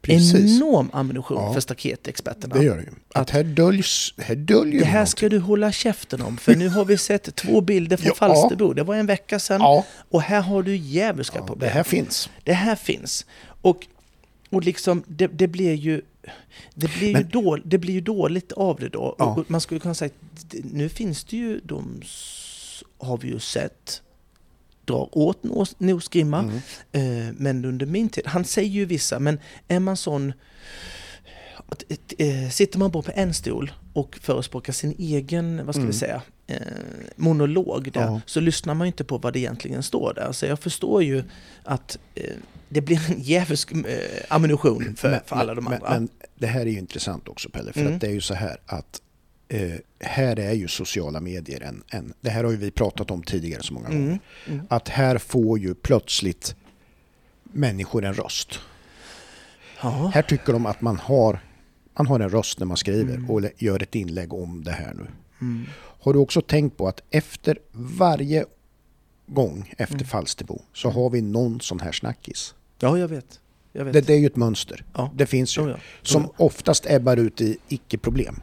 Precis. 0.05 0.55
Enorm 0.61 0.89
ammunition 0.93 1.37
Ja. 1.43 1.53
för 1.53 1.59
staketexperterna. 1.61 2.55
Det 2.55 2.63
gör 2.63 2.77
det 2.77 2.83
ju. 2.83 2.89
Att 3.13 3.29
här 3.29 3.43
döljs, 3.43 4.13
här 4.17 4.35
döljer 4.35 4.79
Det 4.79 4.85
här 4.85 4.93
någonting. 4.93 5.11
ska 5.11 5.29
du 5.29 5.39
hålla 5.39 5.71
käften 5.71 6.21
om, 6.21 6.37
för 6.37 6.55
nu 6.55 6.69
har 6.69 6.85
vi 6.85 6.97
sett 6.97 7.35
två 7.35 7.61
bilder 7.61 7.97
från 7.97 8.07
Ja. 8.09 8.15
Falsterbo. 8.15 8.73
Det 8.73 8.83
var 8.83 8.95
en 8.95 9.05
vecka 9.05 9.39
sedan. 9.39 9.61
Ja, 9.61 9.85
Och 10.09 10.21
här 10.21 10.41
har 10.41 10.63
du 10.63 10.75
djävulska 10.75 11.37
ja, 11.37 11.41
det 11.41 11.47
problem. 11.47 11.71
här 11.71 11.83
finns. 11.83 12.29
Det 12.43 12.53
här 12.53 12.75
finns. 12.75 13.25
Och, 13.61 13.87
och 14.49 14.63
liksom, 14.63 15.03
det, 15.07 15.27
det 15.27 15.47
blir 15.47 15.73
ju... 15.73 16.01
Det 16.73 16.87
blir, 16.97 17.07
ju 17.07 17.13
Men- 17.13 17.29
då, 17.31 17.57
det 17.65 17.77
blir 17.77 17.93
ju 17.93 18.01
dåligt 18.01 18.51
av 18.51 18.79
det 18.79 18.89
då. 18.89 19.15
Ja. 19.19 19.43
Man 19.47 19.61
skulle 19.61 19.79
kunna 19.79 19.93
säga 19.93 20.09
att 20.35 20.49
det- 20.51 20.65
nu 20.73 20.89
finns 20.89 21.23
det 21.23 21.37
ju 21.37 21.59
de, 21.63 22.01
har 22.97 23.17
vi 23.17 23.27
ju 23.27 23.39
sett, 23.39 24.01
drar 24.85 25.09
åt 25.17 25.43
nos, 25.43 25.75
nosgrimma. 25.79 26.39
Mm. 26.39 27.27
Eh, 27.27 27.33
men 27.37 27.65
under 27.65 27.85
min 27.85 28.09
tid, 28.09 28.23
han 28.27 28.45
säger 28.45 28.69
ju 28.69 28.85
vissa, 28.85 29.19
men 29.19 29.39
är 29.67 29.79
man 29.79 29.97
sån... 29.97 30.33
eh, 32.17 32.49
Sitter 32.49 32.79
man 32.79 32.91
bara 32.91 33.03
på 33.03 33.11
en 33.15 33.33
stol 33.33 33.71
och 33.93 34.17
förespråkar 34.21 34.73
sin 34.73 34.95
egen, 34.99 35.65
vad 35.65 35.75
ska 35.75 35.79
Mm. 35.81 35.91
vi 35.91 35.97
säga, 35.97 36.21
eh, 36.47 36.57
monolog 37.15 37.91
där, 37.91 38.01
Ja. 38.01 38.21
så 38.25 38.39
lyssnar 38.39 38.73
man 38.73 38.87
inte 38.87 39.03
på 39.03 39.17
vad 39.17 39.33
det 39.33 39.39
egentligen 39.39 39.83
står 39.83 40.13
där. 40.13 40.31
Så 40.31 40.45
jag 40.45 40.59
förstår 40.59 41.03
ju 41.03 41.23
att 41.63 41.97
eh, 42.15 42.33
det 42.69 42.81
blir 42.81 43.11
en 43.11 43.21
djävulsk 43.21 43.71
eh, 43.71 43.79
ammunition 44.29 44.95
för, 44.97 45.09
Men- 45.11 45.19
för 45.25 45.35
alla 45.35 45.55
de 45.55 45.63
men, 45.63 45.73
andra. 45.73 45.89
Men 45.89 46.09
det 46.35 46.47
här 46.47 46.61
är 46.61 46.65
ju 46.65 46.77
intressant 46.77 47.27
också 47.27 47.49
Pelle, 47.49 47.73
för 47.73 47.79
Mm. 47.81 47.95
att 47.95 48.01
det 48.01 48.07
är 48.07 48.11
ju 48.11 48.21
så 48.21 48.33
här 48.33 48.57
att 48.65 49.01
eh, 49.47 49.71
här 49.99 50.39
är 50.39 50.53
ju 50.53 50.67
sociala 50.67 51.19
medier 51.21 51.61
en, 51.61 51.83
en... 51.89 52.13
Det 52.21 52.29
här 52.29 52.43
har 52.43 52.51
ju 52.51 52.57
vi 52.57 52.71
pratat 52.71 53.11
om 53.11 53.23
tidigare 53.23 53.63
så 53.63 53.73
många 53.73 53.87
gånger. 53.89 54.01
Mm. 54.05 54.19
Mm. 54.47 54.65
Att 54.69 54.89
här 54.89 55.17
får 55.17 55.59
ju 55.59 55.75
plötsligt 55.75 56.55
människor 57.43 58.05
en 58.05 58.13
röst. 58.13 58.59
Ja. 59.81 60.11
Här 60.13 60.21
tycker 60.21 60.53
de 60.53 60.65
att 60.65 60.81
man 60.81 60.97
har, 60.97 61.39
man 61.97 62.07
har 62.07 62.19
en 62.19 62.29
röst 62.29 62.59
när 62.59 62.65
man 62.65 62.77
skriver 62.77 63.15
Mm. 63.15 63.29
och 63.29 63.41
gör 63.57 63.83
ett 63.83 63.95
inlägg 63.95 64.33
om 64.33 64.63
det 64.63 64.71
här 64.71 64.93
nu. 64.93 65.07
Mm. 65.41 65.65
Har 65.77 66.13
du 66.13 66.19
också 66.19 66.41
tänkt 66.41 66.77
på 66.77 66.87
att 66.87 67.01
efter 67.09 67.57
varje 67.71 68.45
gång 69.27 69.73
efter 69.77 69.95
Mm. 69.95 70.07
Falsterbo 70.07 70.61
så 70.73 70.89
har 70.89 71.09
vi 71.09 71.21
någon 71.21 71.61
sån 71.61 71.79
här 71.79 71.91
snackis. 71.91 72.55
ja, 72.79 72.97
jag 72.97 73.07
vet. 73.07 73.39
Det, 73.73 74.01
det 74.01 74.09
är 74.13 74.17
ju 74.17 74.25
ett 74.25 74.35
mönster. 74.35 74.83
Ja. 74.93 75.11
Det 75.15 75.25
finns 75.25 75.57
ju. 75.57 75.61
Jo, 75.61 75.69
ja. 75.69 75.77
Som 76.01 76.29
oftast 76.37 76.85
ebbar 76.89 77.17
ut 77.17 77.41
i 77.41 77.57
icke-problem. 77.67 78.39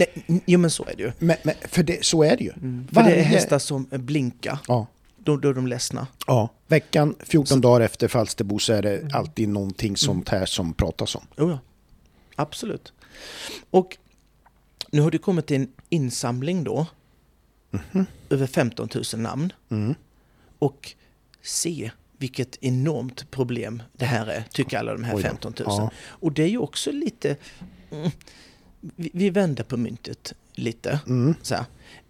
Nej, 0.00 0.42
jo, 0.46 0.58
men 0.58 0.70
så 0.70 0.84
är 0.84 0.96
det 0.96 1.02
ju. 1.02 1.12
Men, 1.18 1.36
men 1.42 1.54
för 1.68 1.82
det, 1.82 2.04
så 2.04 2.22
är 2.22 2.36
det 2.36 2.44
ju. 2.44 2.52
Mm. 2.52 2.86
För 2.88 2.94
Varje- 2.94 3.14
det 3.14 3.20
är 3.20 3.24
hästar 3.24 3.58
som 3.58 3.86
blinkar, 3.90 4.58
Ja. 4.68 4.86
då, 5.18 5.36
då 5.36 5.48
är 5.48 5.54
de 5.54 5.66
ledsna. 5.66 6.06
ja. 6.26 6.48
Veckan, 6.66 7.14
14 7.20 7.46
Så- 7.46 7.56
dagar 7.56 7.80
efter 7.84 8.08
Falsterbo 8.08 8.58
så 8.58 8.72
är 8.72 8.82
det 8.82 8.96
Mm. 8.98 9.14
alltid 9.14 9.48
någonting 9.48 9.96
sånt 9.96 10.28
här 10.28 10.46
som 10.46 10.72
pratas 10.74 11.14
om. 11.14 11.26
Jo, 11.38 11.50
ja. 11.50 11.58
Absolut. 12.36 12.92
Och 13.70 13.96
nu 14.90 15.00
har 15.00 15.10
det 15.10 15.18
kommit 15.18 15.50
en 15.50 15.68
insamling 15.88 16.64
då, 16.64 16.86
Mhm. 17.70 18.06
över 18.30 18.46
15 18.46 18.88
000 19.14 19.22
namn. 19.22 19.52
Mm. 19.70 19.94
Och 20.58 20.92
se 21.42 21.90
vilket 22.18 22.58
enormt 22.60 23.30
problem 23.30 23.82
det 23.92 24.04
här 24.04 24.26
är, 24.26 24.44
tycker 24.52 24.78
alla 24.78 24.92
de 24.92 25.04
här 25.04 25.16
Oj 25.16 25.22
då. 25.22 25.28
15 25.28 25.52
000. 25.58 25.64
Ja. 25.68 25.90
Och 26.06 26.32
det 26.32 26.42
är 26.42 26.46
ju 26.48 26.58
också 26.58 26.92
lite... 26.92 27.36
Vi, 28.80 29.10
vi 29.14 29.30
vänder 29.30 29.64
på 29.64 29.76
myntet 29.76 30.34
lite. 30.52 31.00
Mm. 31.06 31.34
Så. 31.42 31.54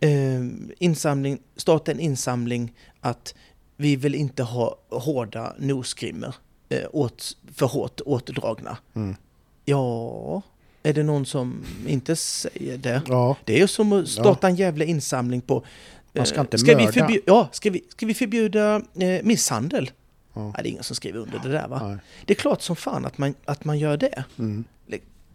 Eh, 0.00 0.40
insamling, 0.78 1.38
starta 1.56 1.90
en 1.90 2.00
insamling 2.00 2.72
att 3.00 3.35
vi 3.76 3.96
vill 3.96 4.14
inte 4.14 4.42
ha 4.42 4.78
hårda 4.88 5.54
nosgrimmer 5.59 6.35
eh, 6.68 6.85
åt, 6.92 7.37
för 7.54 7.66
hårt 7.66 8.00
åtdragna. 8.00 8.76
Mm. 8.94 9.16
Ja, 9.64 10.42
är 10.83 10.94
det 10.94 11.02
någon 11.02 11.26
som 11.26 11.64
inte 11.87 12.16
säger 12.16 12.78
det? 12.78 13.02
Ja. 13.09 13.37
Det 13.44 13.54
är 13.54 13.59
ju 13.59 13.68
som 13.68 13.92
att 13.92 14.09
starta 14.09 14.48
en 14.48 14.56
jävla 14.56 14.85
insamling 14.85 15.40
på... 15.40 15.64
Man 16.12 16.26
ska 16.26 16.37
eh, 16.37 16.40
inte 16.40 16.59
ska 16.59 16.76
vi 16.76 16.85
mörda. 16.85 16.92
förbjuda, 16.92 17.22
Ja, 17.26 17.48
ska 17.52 17.70
vi, 17.70 17.85
ska 17.88 18.06
vi 18.06 18.14
förbjuda 18.14 18.76
eh, 18.76 19.22
misshandel? 19.22 19.90
Ja. 20.35 20.42
Nej, 20.42 20.54
det 20.62 20.68
är 20.68 20.70
ingen 20.70 20.83
som 20.83 20.96
skriver 20.96 21.20
under 21.20 21.38
det 21.38 21.48
där 21.48 21.68
va? 21.68 21.88
Nej. 21.88 21.98
Det 22.24 22.33
är 22.33 22.37
klart 22.37 22.62
som 22.62 22.76
fan 22.76 23.06
att 23.06 23.18
man, 23.18 23.35
att 23.44 23.64
man 23.64 23.78
gör 23.78 23.96
det. 23.96 24.24
Mm. 24.38 24.64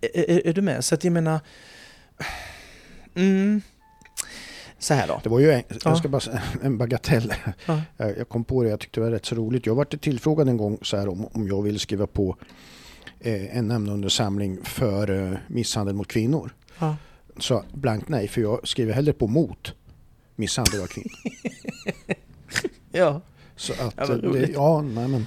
Är, 0.02 0.30
är, 0.30 0.48
är 0.48 0.54
du 0.54 0.62
med? 0.62 0.86
Så 0.86 0.96
att 0.96 1.04
jag 1.04 1.14
menar... 1.14 1.40
Mm, 3.16 3.62
så 4.80 4.94
här 4.94 5.08
då. 5.08 5.20
Det 5.24 5.30
var 5.30 5.40
ju 5.40 5.52
en, 5.52 5.64
Ja. 5.70 5.76
jag 5.84 5.98
ska 5.98 6.08
bara 6.08 6.40
en 6.64 6.78
bagatell. 6.78 7.34
Ja. 7.66 7.82
Jag 7.98 8.30
kom 8.30 8.44
på 8.44 8.64
det, 8.64 8.70
jag 8.70 8.80
tyckte 8.80 9.00
det 9.00 9.04
var 9.04 9.12
rätt 9.12 9.26
så 9.26 9.36
roligt. 9.36 9.66
Jag 9.66 9.76
varit 9.76 10.02
tillfrågad 10.02 10.50
en 10.50 10.58
gång 10.58 10.78
så 10.82 10.98
här 10.98 11.10
om, 11.10 11.26
om 11.32 11.48
jag 11.48 11.62
ville 11.62 11.80
skriva 11.80 12.08
på 12.08 12.38
eh, 13.20 13.58
en 13.58 13.68
namnundersamling 13.68 14.60
för 14.64 15.32
eh, 15.32 15.38
misshandel 15.48 15.96
mot 15.96 16.08
kvinnor. 16.08 16.54
Ja. 16.80 16.96
Så 17.40 17.64
blankt 17.74 18.10
nej, 18.10 18.28
för 18.28 18.42
jag 18.42 18.68
skriver 18.68 18.94
hellre 18.94 19.14
på 19.14 19.28
mot 19.28 19.74
misshandel 20.36 20.82
av 20.82 20.88
kvinnor. 20.88 21.12
ja. 22.92 23.22
Så 23.56 23.74
att, 23.74 23.94
Ja, 23.98 24.04
eh, 24.04 24.18
det, 24.18 24.50
ja, 24.54 24.82
nej 24.82 25.08
men. 25.08 25.26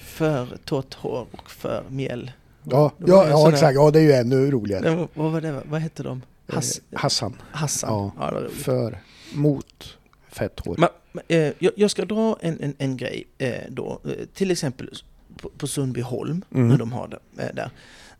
För 0.00 0.58
torrt 0.64 0.94
hår 0.94 1.26
och 1.32 1.50
för 1.50 1.84
mjäll. 1.90 2.30
Ja, 2.70 2.92
Det 2.98 3.10
ja, 3.10 3.28
ja 3.28 3.52
exakt. 3.52 3.74
Ja, 3.74 3.90
det 3.90 3.98
är 3.98 4.02
ju 4.02 4.12
ännu 4.12 4.50
roligare. 4.50 4.94
Nej, 4.94 5.06
vad- 5.14 5.32
var 5.32 5.40
det? 5.40 5.62
Vad 5.68 5.80
hette 5.80 6.02
de? 6.02 6.22
Hass, 6.48 6.80
Eh, 6.90 6.98
Hassan. 7.00 7.36
Hassan. 7.50 7.90
Ja. 7.92 8.12
Ja, 8.18 8.26
det 8.26 8.34
var 8.34 8.40
roligt. 8.42 8.56
För, 8.56 8.98
mot, 9.34 9.96
fett 10.28 10.60
hår. 10.66 10.76
Men, 10.78 10.88
eh, 11.28 11.52
jag, 11.58 11.72
jag 11.76 11.90
ska 11.90 12.04
dra 12.04 12.38
en, 12.40 12.60
en, 12.60 12.74
en 12.78 12.96
grej 12.96 13.24
eh, 13.38 13.54
då. 13.68 14.00
Eh, 14.04 14.10
till 14.34 14.50
exempel 14.50 14.90
på, 15.36 15.48
på 15.58 15.66
Sundbyholm, 15.66 16.44
Mm. 16.54 16.68
när 16.68 16.78
de 16.78 16.92
har 16.92 17.08
det 17.08 17.42
eh, 17.42 17.54
där. 17.54 17.70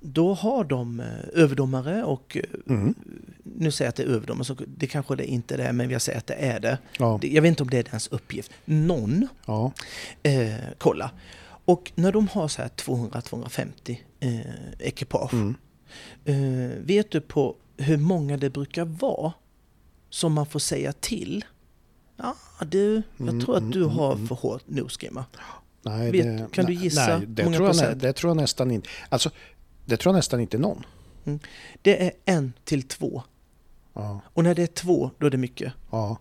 Då 0.01 0.35
har 0.35 0.65
de 0.65 1.01
eh, 1.01 1.07
överdomare 1.33 2.05
och 2.05 2.37
Mm. 2.69 2.95
nu 3.43 3.71
säger 3.71 3.87
jag 3.87 3.89
att 3.91 3.97
det 3.97 4.03
är 4.03 4.07
överdomare, 4.07 4.45
så 4.45 4.57
det 4.77 4.87
kanske 4.87 5.17
det 5.17 5.27
inte 5.27 5.55
är 5.55 5.59
det, 5.59 5.73
men 5.73 5.91
jag 5.91 6.03
säger 6.03 6.19
att 6.19 6.27
det 6.27 6.35
är 6.35 6.61
det. 6.61 6.79
Ja, 6.99 7.19
Det- 7.23 7.29
Jag 7.29 7.43
vet 7.43 7.49
inte 7.49 7.63
om 7.63 7.71
det 7.71 7.79
är 7.79 7.83
deras 7.83 8.09
uppgift. 8.09 8.51
Någon 8.65 9.29
ja. 9.47 9.73
kolla. 10.79 11.11
Och 11.65 11.93
när 11.95 12.13
de 12.13 12.29
har 12.29 12.49
så 12.49 12.63
här 12.63 12.69
200-250 12.69 13.97
eh, 14.21 14.41
ekipage, 14.79 15.33
Mm. 15.33 15.55
eh, 16.25 16.79
vet 16.85 17.11
du 17.11 17.21
på 17.21 17.57
hur 17.77 17.97
många 17.97 18.37
det 18.37 18.51
brukar 18.51 18.85
vara 18.85 19.33
som 20.11 20.33
man 20.33 20.47
får 20.47 20.59
säga 20.59 20.93
till? 20.93 21.45
Ja, 22.17 22.37
du, 22.67 23.03
jag 23.17 23.29
Mm, 23.29 23.41
tror 23.41 23.55
att 23.57 23.61
mm, 23.61 23.71
du 23.73 23.85
har 23.85 24.13
mm. 24.13 24.27
för 24.29 24.35
hårt 24.35 24.63
nosgrimma. 24.67 25.25
Nej, 25.83 26.11
Vet- 26.13 26.25
det, 26.39 26.49
kan 26.53 26.65
du 26.67 26.75
nej, 26.75 26.83
gissa 26.85 27.19
Nej, 27.19 27.27
det, 27.27 27.45
många 27.45 27.57
tror 27.57 27.69
jag, 27.69 27.77
procent? 27.77 28.03
det 28.03 28.13
tror 28.13 28.31
jag 28.31 28.37
nästan 28.37 28.71
inte. 28.71 28.89
Alltså, 29.09 29.31
det 29.85 29.97
tror 29.97 30.13
jag 30.15 30.19
nästan 30.19 30.41
inte 30.41 30.59
någon. 30.59 30.83
Det 31.83 32.05
är 32.07 32.13
en 32.25 32.53
till 32.65 32.83
två. 32.83 33.23
Ja, 33.95 34.21
Och 34.27 34.45
när 34.45 34.55
det 34.55 34.63
är 34.63 34.67
två, 34.67 35.11
då 35.19 35.27
är 35.27 35.31
det 35.31 35.37
mycket. 35.37 35.73
ja. 35.91 36.19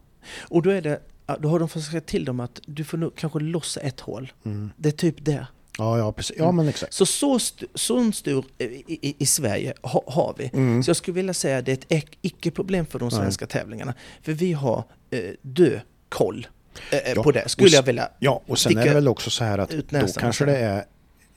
Och 0.50 0.62
då 0.62 0.70
är 0.70 0.82
det, 0.82 1.00
då 1.40 1.50
har 1.50 1.60
de 1.60 1.70
säga 1.70 2.02
till 2.02 2.26
dem 2.26 2.40
att 2.40 2.60
du 2.66 2.84
får 2.84 2.98
nog 2.98 3.16
kanske 3.16 3.40
lossa 3.40 3.80
ett 3.80 4.00
hål. 4.00 4.34
Mm. 4.44 4.72
Det 4.78 4.90
är 4.90 4.94
typ 4.94 5.26
det. 5.26 5.48
Ja, 5.78 5.98
ja, 5.98 6.12
precis. 6.12 6.36
Ja, 6.40 6.52
men 6.52 6.68
exakt. 6.68 6.94
Så 6.94 7.06
så, 7.06 7.36
st- 7.36 7.66
så 7.74 7.98
en 8.00 8.14
stor 8.14 8.46
eh, 8.58 8.68
i, 8.68 8.84
i, 9.02 9.16
i 9.20 9.26
Sverige 9.26 9.74
ha, 9.82 10.04
har 10.08 10.36
vi. 10.38 10.50
Mm. 10.54 10.84
Så 10.84 10.90
jag 10.90 10.96
skulle 10.98 11.16
vilja 11.16 11.34
säga 11.34 11.58
att 11.58 11.66
det 11.66 11.72
är 11.92 11.98
ett 11.98 12.06
icke-problem 12.22 12.86
för 12.86 13.00
de 13.00 13.06
Nej. 13.10 13.18
svenska 13.18 13.48
tävlingarna. 13.48 13.94
För 14.22 14.32
vi 14.34 14.54
har 14.54 14.84
eh, 15.10 15.20
dö 15.42 15.80
koll 16.10 16.48
eh, 16.92 16.98
eh, 16.98 17.14
Ja, 17.16 17.24
på 17.24 17.32
det, 17.32 17.50
skulle 17.50 17.70
jag 17.76 17.84
vilja. 17.84 18.10
Ja, 18.20 18.42
och 18.48 18.60
sen 18.60 18.78
är 18.78 18.86
det 18.86 18.94
väl 18.94 19.08
också 19.08 19.30
så 19.30 19.44
här 19.44 19.58
att 19.58 19.70
då 19.90 20.08
kanske 20.20 20.44
och 20.44 20.50
det 20.52 20.58
är, 20.58 20.86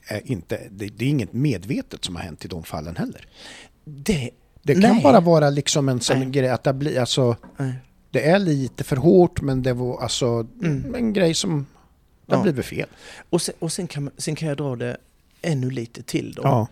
är 0.07 0.20
inte, 0.24 0.61
det, 0.70 0.87
det 0.87 1.05
är 1.05 1.09
inget 1.09 1.33
medvetet 1.33 2.05
som 2.05 2.16
har 2.16 2.22
hänt 2.22 2.44
i 2.44 2.48
de 2.48 2.62
fallen 2.64 2.96
heller. 2.96 3.27
Det, 3.85 4.31
Det 4.62 4.72
kan 4.72 4.83
Nej. 4.94 5.03
bara 5.03 5.20
vara 5.20 5.51
liksom 5.51 5.88
en 5.88 6.01
sån 6.01 6.18
Nej. 6.18 6.31
grej 6.31 6.48
att 6.51 6.64
det 6.64 6.72
blir, 6.72 7.01
alltså, 7.01 7.37
nej. 7.57 7.72
det 8.11 8.29
är 8.29 8.38
lite 8.38 8.85
för 8.85 8.96
hårt 8.96 9.40
men 9.40 9.62
det 9.62 9.72
var 9.72 10.03
alltså 10.03 10.46
Mm. 10.62 10.94
en 10.94 11.12
grej 11.12 11.35
som 11.35 11.66
det 12.29 12.37
Ja. 12.37 12.43
blivit 12.43 12.67
fel. 12.67 12.88
Och, 13.31 13.43
sen, 13.43 13.55
och 13.59 13.73
sen, 13.73 13.87
kan, 13.87 14.11
sen 14.17 14.35
kan 14.37 14.49
jag 14.49 14.57
dra 14.57 14.77
det 14.77 14.97
ännu 15.43 15.71
lite 15.71 16.03
till 16.03 16.33
då. 16.33 16.43
Ja, 16.45 16.69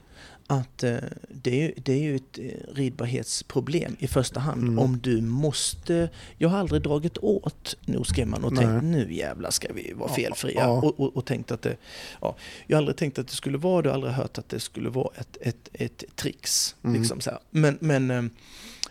Att 0.47 0.83
eh, 0.83 0.97
det, 1.29 1.63
är 1.65 1.73
det 1.77 1.93
är 1.93 1.99
ju 2.03 2.17
ett 2.17 2.39
eh, 2.39 2.75
ridbarhetsproblem 2.75 3.97
i 3.99 4.07
första 4.07 4.41
hand. 4.41 4.63
Mm. 4.63 4.79
Om 4.79 4.99
du 5.03 5.21
måste... 5.21 6.09
Jag 6.39 6.49
har 6.49 6.59
aldrig 6.59 6.83
dragit 6.83 7.19
åt 7.19 7.77
nosgrimman 7.87 8.45
och 8.45 8.57
tänkt 8.57 8.71
Nej. 8.73 8.83
nu 8.83 9.15
jävlar 9.15 9.51
ska 9.51 9.73
vi 9.73 9.93
vara 9.93 10.13
felfria. 10.13 10.61
ja. 10.61 10.69
Och, 10.69 11.01
och, 11.01 11.17
och 11.17 11.25
tänkt 11.25 11.51
att 11.51 11.63
det... 11.63 11.77
Ja, 12.21 12.37
jag 12.67 12.77
har 12.77 12.79
aldrig 12.79 12.97
tänkt 12.97 13.19
att 13.19 13.29
det 13.29 13.35
skulle 13.35 13.59
vara 13.59 13.83
det, 13.83 13.95
aldrig 13.95 14.13
hört 14.13 14.39
att 14.39 14.49
det 14.49 14.61
skulle 14.61 14.89
vara 14.89 15.09
ett, 15.17 15.37
ett, 15.41 15.69
ett 15.73 16.05
trix. 16.17 16.77
Mm. 16.85 17.01
Liksom 17.01 17.21
så 17.21 17.31
här. 17.31 17.39
Men, 17.51 17.79
men 17.81 18.11
eh, 18.11 18.19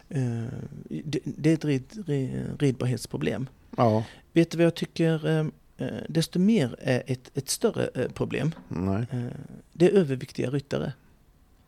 eh, 0.10 0.44
det, 0.90 1.20
det 1.24 1.50
är 1.50 1.54
ett 1.54 1.66
rid, 1.66 2.04
rid, 2.08 2.56
ridbarhetsproblem. 2.60 3.48
ja, 3.78 4.04
Vet 4.34 4.52
du 4.52 4.58
vad 4.58 4.66
jag 4.66 4.76
tycker 4.76 5.52
desto 6.10 6.40
mer 6.40 6.76
är 6.80 7.04
ett, 7.08 7.38
ett 7.38 7.50
större 7.50 7.88
eh, 7.96 8.08
problem? 8.12 8.52
nej, 8.68 9.06
Eh, 9.12 9.24
det 9.74 9.86
är 9.86 9.92
överviktiga 9.92 10.50
ryttare. 10.50 10.94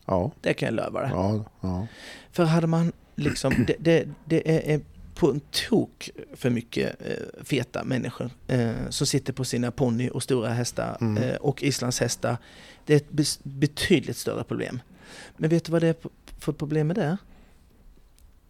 ja, 0.05 0.31
Det 0.41 0.53
kan 0.53 0.65
jag 0.65 0.85
lova 0.85 1.01
dig. 1.01 1.09
ja, 1.13 1.45
ja. 1.61 1.87
För 2.31 2.43
hade 2.43 2.67
man 2.67 2.91
liksom, 3.15 3.65
det, 3.67 3.75
det, 3.79 4.07
det 4.25 4.71
är, 4.73 4.81
på 5.15 5.31
en 5.31 5.39
tok 5.69 6.09
för 6.35 6.49
mycket 6.49 7.01
eh, 7.01 7.43
feta 7.43 7.83
människor 7.83 8.29
eh, 8.47 8.71
som 8.89 9.07
sitter 9.07 9.33
på 9.33 9.45
sina 9.45 9.71
ponny 9.71 10.09
och 10.09 10.23
stora 10.23 10.49
hästar 10.49 10.97
Mm. 11.01 11.23
eh, 11.23 11.35
och 11.35 11.63
islandshästar. 11.63 12.37
Det 12.85 12.93
är 12.93 12.97
ett 12.97 13.39
betydligt 13.43 14.17
större 14.17 14.43
problem. 14.43 14.79
Men 15.37 15.49
vet 15.49 15.63
du 15.65 15.71
vad 15.71 15.81
det 15.81 15.87
är 15.87 15.95
för 16.39 16.51
problem 16.51 16.87
med 16.87 16.95
det? 16.95 17.17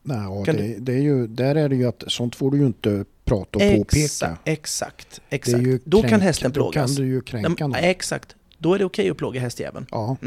Nej, 0.04 0.18
ja, 0.18 0.54
det, 0.54 0.76
det 0.80 0.94
är 0.94 1.02
ju, 1.02 1.28
där 1.28 1.56
är 1.56 1.70
det 1.70 1.76
ju 1.76 1.86
att 1.86 2.04
sånt 2.08 2.36
får 2.36 2.52
du 2.52 2.58
ju 2.58 2.66
inte 2.66 3.06
prata 3.28 3.58
och 3.60 3.78
påpeka. 3.78 4.04
Exakt, 4.06 4.42
exakt. 4.46 5.22
Exakt. 5.30 5.64
ju 5.64 5.80
Då 5.86 6.02
kan 6.02 6.10
kränk- 6.10 6.24
hästen 6.24 6.52
Då 6.52 6.54
plågas. 6.54 6.96
kan 6.96 7.04
du 7.06 7.12
ju 7.12 7.22
kränka 7.22 7.68
någon. 7.68 7.76
exakt. 7.76 8.36
Då 8.58 8.74
är 8.74 8.80
det 8.80 8.86
okej 8.86 9.10
att 9.10 9.18
plåga 9.18 9.40
hästjäveln. 9.42 9.86
Ja. 9.92 10.18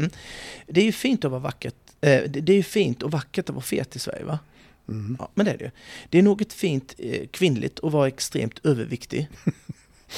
Det 0.67 0.81
är 0.81 0.85
ju 0.85 0.91
fint 0.91 1.25
att 1.25 1.31
vara 1.31 1.41
vackert. 1.41 1.75
Eh, 2.01 2.21
det, 2.29 2.49
är 2.51 2.55
ju 2.55 2.63
fint 2.63 3.03
och 3.03 3.11
vackert 3.11 3.49
att 3.49 3.55
vara 3.55 3.63
fet 3.63 3.95
i 3.95 3.99
Sverige 3.99 4.23
va? 4.23 4.39
Mm. 4.89 5.15
Ja, 5.19 5.29
men 5.33 5.45
det 5.45 5.51
är 5.51 5.57
det 5.57 5.63
ju. 5.63 5.71
Det 6.09 6.17
är 6.17 6.21
något 6.23 6.53
fint 6.53 6.95
eh, 6.97 7.27
kvinnligt 7.31 7.79
att 7.83 7.91
vara 7.91 8.07
extremt 8.07 8.65
överviktig. 8.65 9.27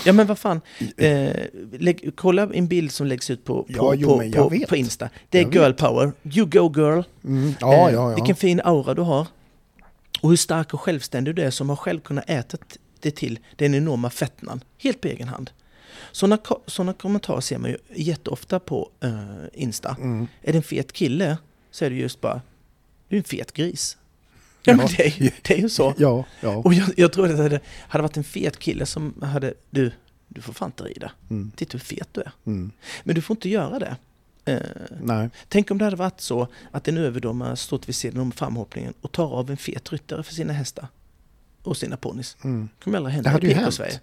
Ja 0.06 0.14
men 0.14 0.28
vad 0.28 0.40
fan, 0.40 0.62
eh, 0.98 1.30
lägg, 1.72 2.12
kolla 2.16 2.50
en 2.54 2.68
bild 2.68 2.92
som 2.92 3.08
läggs 3.08 3.30
ut 3.30 3.44
på, 3.46 3.64
på, 3.64 3.74
Ja, 3.74 3.94
jo, 3.96 4.08
på, 4.08 4.32
på, 4.32 4.50
vet. 4.50 4.70
på 4.70 4.76
Insta. 4.76 5.10
Det 5.30 5.38
är 5.40 5.44
Jag 5.44 5.54
girl 5.56 5.72
power. 5.74 6.12
You 6.24 6.46
go 6.46 6.74
girl. 6.82 7.02
Mm. 7.24 7.54
Ja, 7.60 7.74
Eh, 7.90 7.94
ja, 7.96 8.10
ja. 8.10 8.16
Vilken 8.16 8.36
fin 8.36 8.62
aura 8.64 8.94
du 8.94 9.02
har. 9.02 9.28
Och 10.24 10.30
hur 10.30 10.38
stark 10.38 10.74
och 10.74 10.82
självständig 10.82 11.36
du 11.36 11.42
är 11.42 11.50
som 11.52 11.70
har 11.70 11.76
själv 11.76 12.00
kunnat 12.00 12.30
äta 12.30 12.58
det 13.00 13.12
till 13.12 13.40
den 13.56 13.76
enorma 13.76 14.10
fettnan. 14.10 14.64
Helt 14.78 15.02
på 15.02 15.08
egen 15.08 15.28
hand. 15.28 15.52
Sådana, 16.12 16.38
sådana 16.68 16.94
kommentarer 16.94 17.42
ser 17.42 17.58
man 17.58 17.70
ju 17.70 17.78
jätteofta 17.96 18.60
på 18.60 18.92
eh, 19.00 19.24
Insta. 19.54 19.96
Mm. 20.00 20.28
Är 20.42 20.52
det 20.52 20.58
en 20.58 20.64
fet 20.64 20.94
kille 20.94 21.38
så 21.72 21.86
är 21.86 21.90
det 21.90 21.96
just 21.96 22.22
bara, 22.22 22.42
du 23.08 23.16
är 23.16 23.18
en 23.18 23.24
fet 23.24 23.52
gris. 23.52 23.98
Ja, 24.64 24.76
men 24.76 24.88
det 24.98 25.06
är, 25.06 25.22
ju, 25.24 25.32
det 25.42 25.54
är 25.54 25.58
ju 25.58 25.70
så. 25.70 25.94
Ja, 25.98 26.26
ja. 26.42 26.56
Och 26.56 26.74
jag, 26.74 26.90
jag 26.98 27.14
tror 27.14 27.30
att 27.30 27.38
det 27.38 27.44
hade, 27.44 27.60
hade 27.80 28.02
varit 28.02 28.18
en 28.18 28.24
fet 28.24 28.60
kille 28.60 28.86
som 28.86 29.22
hade, 29.22 29.54
du, 29.70 29.92
du 30.28 30.42
får 30.42 30.54
fan 30.54 30.68
inte 30.70 30.84
rida. 30.84 31.12
Mm, 31.30 31.52
Titta 31.56 31.72
hur 31.72 31.80
fet 31.80 32.10
du 32.12 32.22
är. 32.22 32.32
mm. 32.46 32.72
Men 33.04 33.16
du 33.16 33.22
får 33.22 33.36
inte 33.38 33.50
göra 33.50 33.80
det. 33.80 33.98
Eh, 34.46 34.58
Nej. 35.02 35.30
tänk 35.50 35.72
om 35.72 35.78
det 35.78 35.86
hade 35.86 35.96
varit 35.98 36.22
så 36.22 36.48
att 36.72 36.88
en 36.88 36.98
överdomare 36.98 37.56
stått 37.56 37.90
vid 37.90 37.96
sidan 37.96 38.22
om 38.22 38.32
framhoppningen 38.32 38.94
och 39.02 39.12
tar 39.12 39.34
av 39.34 39.52
en 39.52 39.58
fet 39.58 39.92
ryttare 39.92 40.24
för 40.24 40.34
sina 40.34 40.54
hästar 40.54 40.88
och 41.64 41.78
sina 41.78 41.98
ponnys. 41.98 42.38
Mm. 42.44 42.70
kommer 42.84 42.98
aldrig 42.98 43.12
Det 43.12 43.16
hända 43.16 43.30
hade 43.30 43.48
i 43.48 43.50
ju 43.50 43.56
hänt. 43.56 43.74
Sverige. 43.74 44.00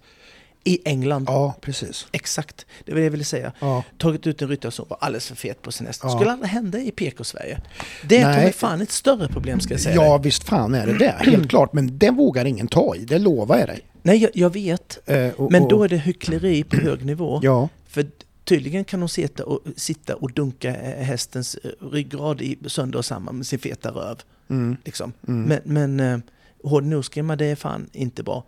I 0.63 0.79
England. 0.89 1.25
Ja, 1.27 1.55
precis. 1.61 2.07
Exakt. 2.11 2.65
Det 2.85 2.91
var 2.91 2.99
det 2.99 3.03
jag 3.03 3.11
ville 3.11 3.23
säga. 3.23 3.51
Ja. 3.59 3.83
Tagit 3.97 4.27
ut 4.27 4.41
en 4.41 4.47
ryttare 4.47 4.71
som 4.71 4.85
var 4.89 4.97
alldeles 5.01 5.27
för 5.27 5.35
fet 5.35 5.61
på 5.61 5.71
sin 5.71 5.87
häst. 5.87 6.01
Det 6.01 6.07
Ja. 6.07 6.17
skulle 6.17 6.31
aldrig 6.31 6.49
hända 6.51 6.79
i 6.79 6.91
PK-Sverige. 6.91 7.61
Det 8.07 8.17
är 8.17 8.27
Nej. 8.29 8.45
ta 8.51 8.57
fan 8.57 8.81
ett 8.81 8.91
större 8.91 9.27
problem 9.27 9.59
ska 9.59 9.73
jag 9.73 9.81
säga 9.81 9.95
ja, 9.95 10.13
dig. 10.17 10.23
visst 10.23 10.43
fan 10.43 10.73
är 10.75 10.87
det 10.87 10.97
det. 10.97 11.15
Helt 11.19 11.49
klart. 11.49 11.73
Men 11.73 11.97
det 11.97 12.09
vågar 12.11 12.45
ingen 12.45 12.67
ta 12.67 12.95
i, 12.95 13.05
det 13.05 13.19
lovar 13.19 13.57
jag 13.57 13.67
dig. 13.67 13.79
Nej, 14.01 14.17
jag, 14.17 14.31
jag 14.33 14.49
vet. 14.53 14.99
Eh, 15.09 15.27
och, 15.29 15.51
Men 15.51 15.67
då 15.67 15.83
är 15.83 15.89
det 15.89 15.97
hyckleri 15.97 16.63
på 16.63 16.75
hög 16.75 17.05
nivå. 17.05 17.39
Ja, 17.43 17.69
För 17.87 18.05
tydligen 18.43 18.83
kan 18.85 18.99
de 18.99 19.09
sitta 19.09 19.45
och, 19.45 19.59
sitta 19.75 20.15
och 20.15 20.31
dunka 20.33 20.75
eh, 20.75 21.03
hästens 21.03 21.55
eh, 21.55 21.71
ryggrad 21.91 22.41
i, 22.41 22.57
sönder 22.67 22.99
och 22.99 23.05
samman 23.05 23.35
med 23.37 23.45
sin 23.47 23.59
feta 23.59 23.89
röv. 23.91 24.17
mm, 24.49 24.77
Liksom. 24.85 25.13
mm, 25.27 25.43
Men, 25.43 25.59
men 25.97 25.99
eh, 26.13 26.19
hård 26.63 26.83
nosgrimma, 26.83 27.35
det 27.35 27.45
är 27.45 27.55
fan 27.55 27.89
inte 27.93 28.23
bra. 28.23 28.43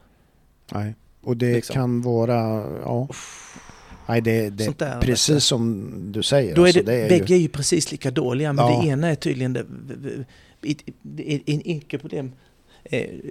nej. 0.74 0.96
Och 1.26 1.38
det 1.38 1.54
liksom. 1.54 1.74
kan 1.74 2.02
vara, 2.02 2.34
ja. 2.84 3.08
Nej, 4.08 4.22
det, 4.22 4.50
det 4.50 4.78
där, 4.80 5.02
precis 5.02 5.36
du. 5.36 5.40
som 5.42 5.92
du 6.12 6.24
säger. 6.24 6.56
Då 6.56 6.62
är 6.62 6.68
alltså, 6.68 6.84
det, 6.84 6.94
är 6.96 7.10
bägge 7.10 7.26
ju, 7.28 7.36
är 7.36 7.40
ju 7.40 7.48
precis 7.48 7.92
lika 7.92 8.12
dåliga, 8.12 8.54
men 8.54 8.66
Ja. 8.66 8.82
det 8.82 8.88
ena 8.88 9.08
är 9.08 9.16
tydligen 9.16 9.54
det, 9.54 9.60
ett, 10.62 10.82
ett, 10.88 11.42
ett 11.46 11.62
icke-problem. 11.66 12.32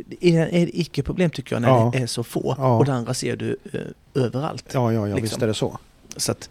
Det 0.07 0.17
är 0.21 0.47
ett 0.63 0.69
icke-problem 0.73 1.31
tycker 1.31 1.55
jag 1.55 1.63
när 1.63 1.69
Ja. 1.69 1.91
det 1.95 1.99
är 1.99 2.07
så 2.07 2.25
få. 2.25 2.55
Ja. 2.59 2.79
Och 2.79 2.85
det 2.85 2.93
andra 2.93 3.15
ser 3.15 3.37
du 3.37 3.57
överallt. 4.15 4.65
Ja, 4.73 4.93
ja, 4.93 5.09
ja, 5.09 5.15
liksom. 5.17 5.23
visst 5.23 5.43
är 5.43 5.47
det 5.47 5.55
så. 5.55 5.79
Så 6.17 6.33
att, 6.33 6.51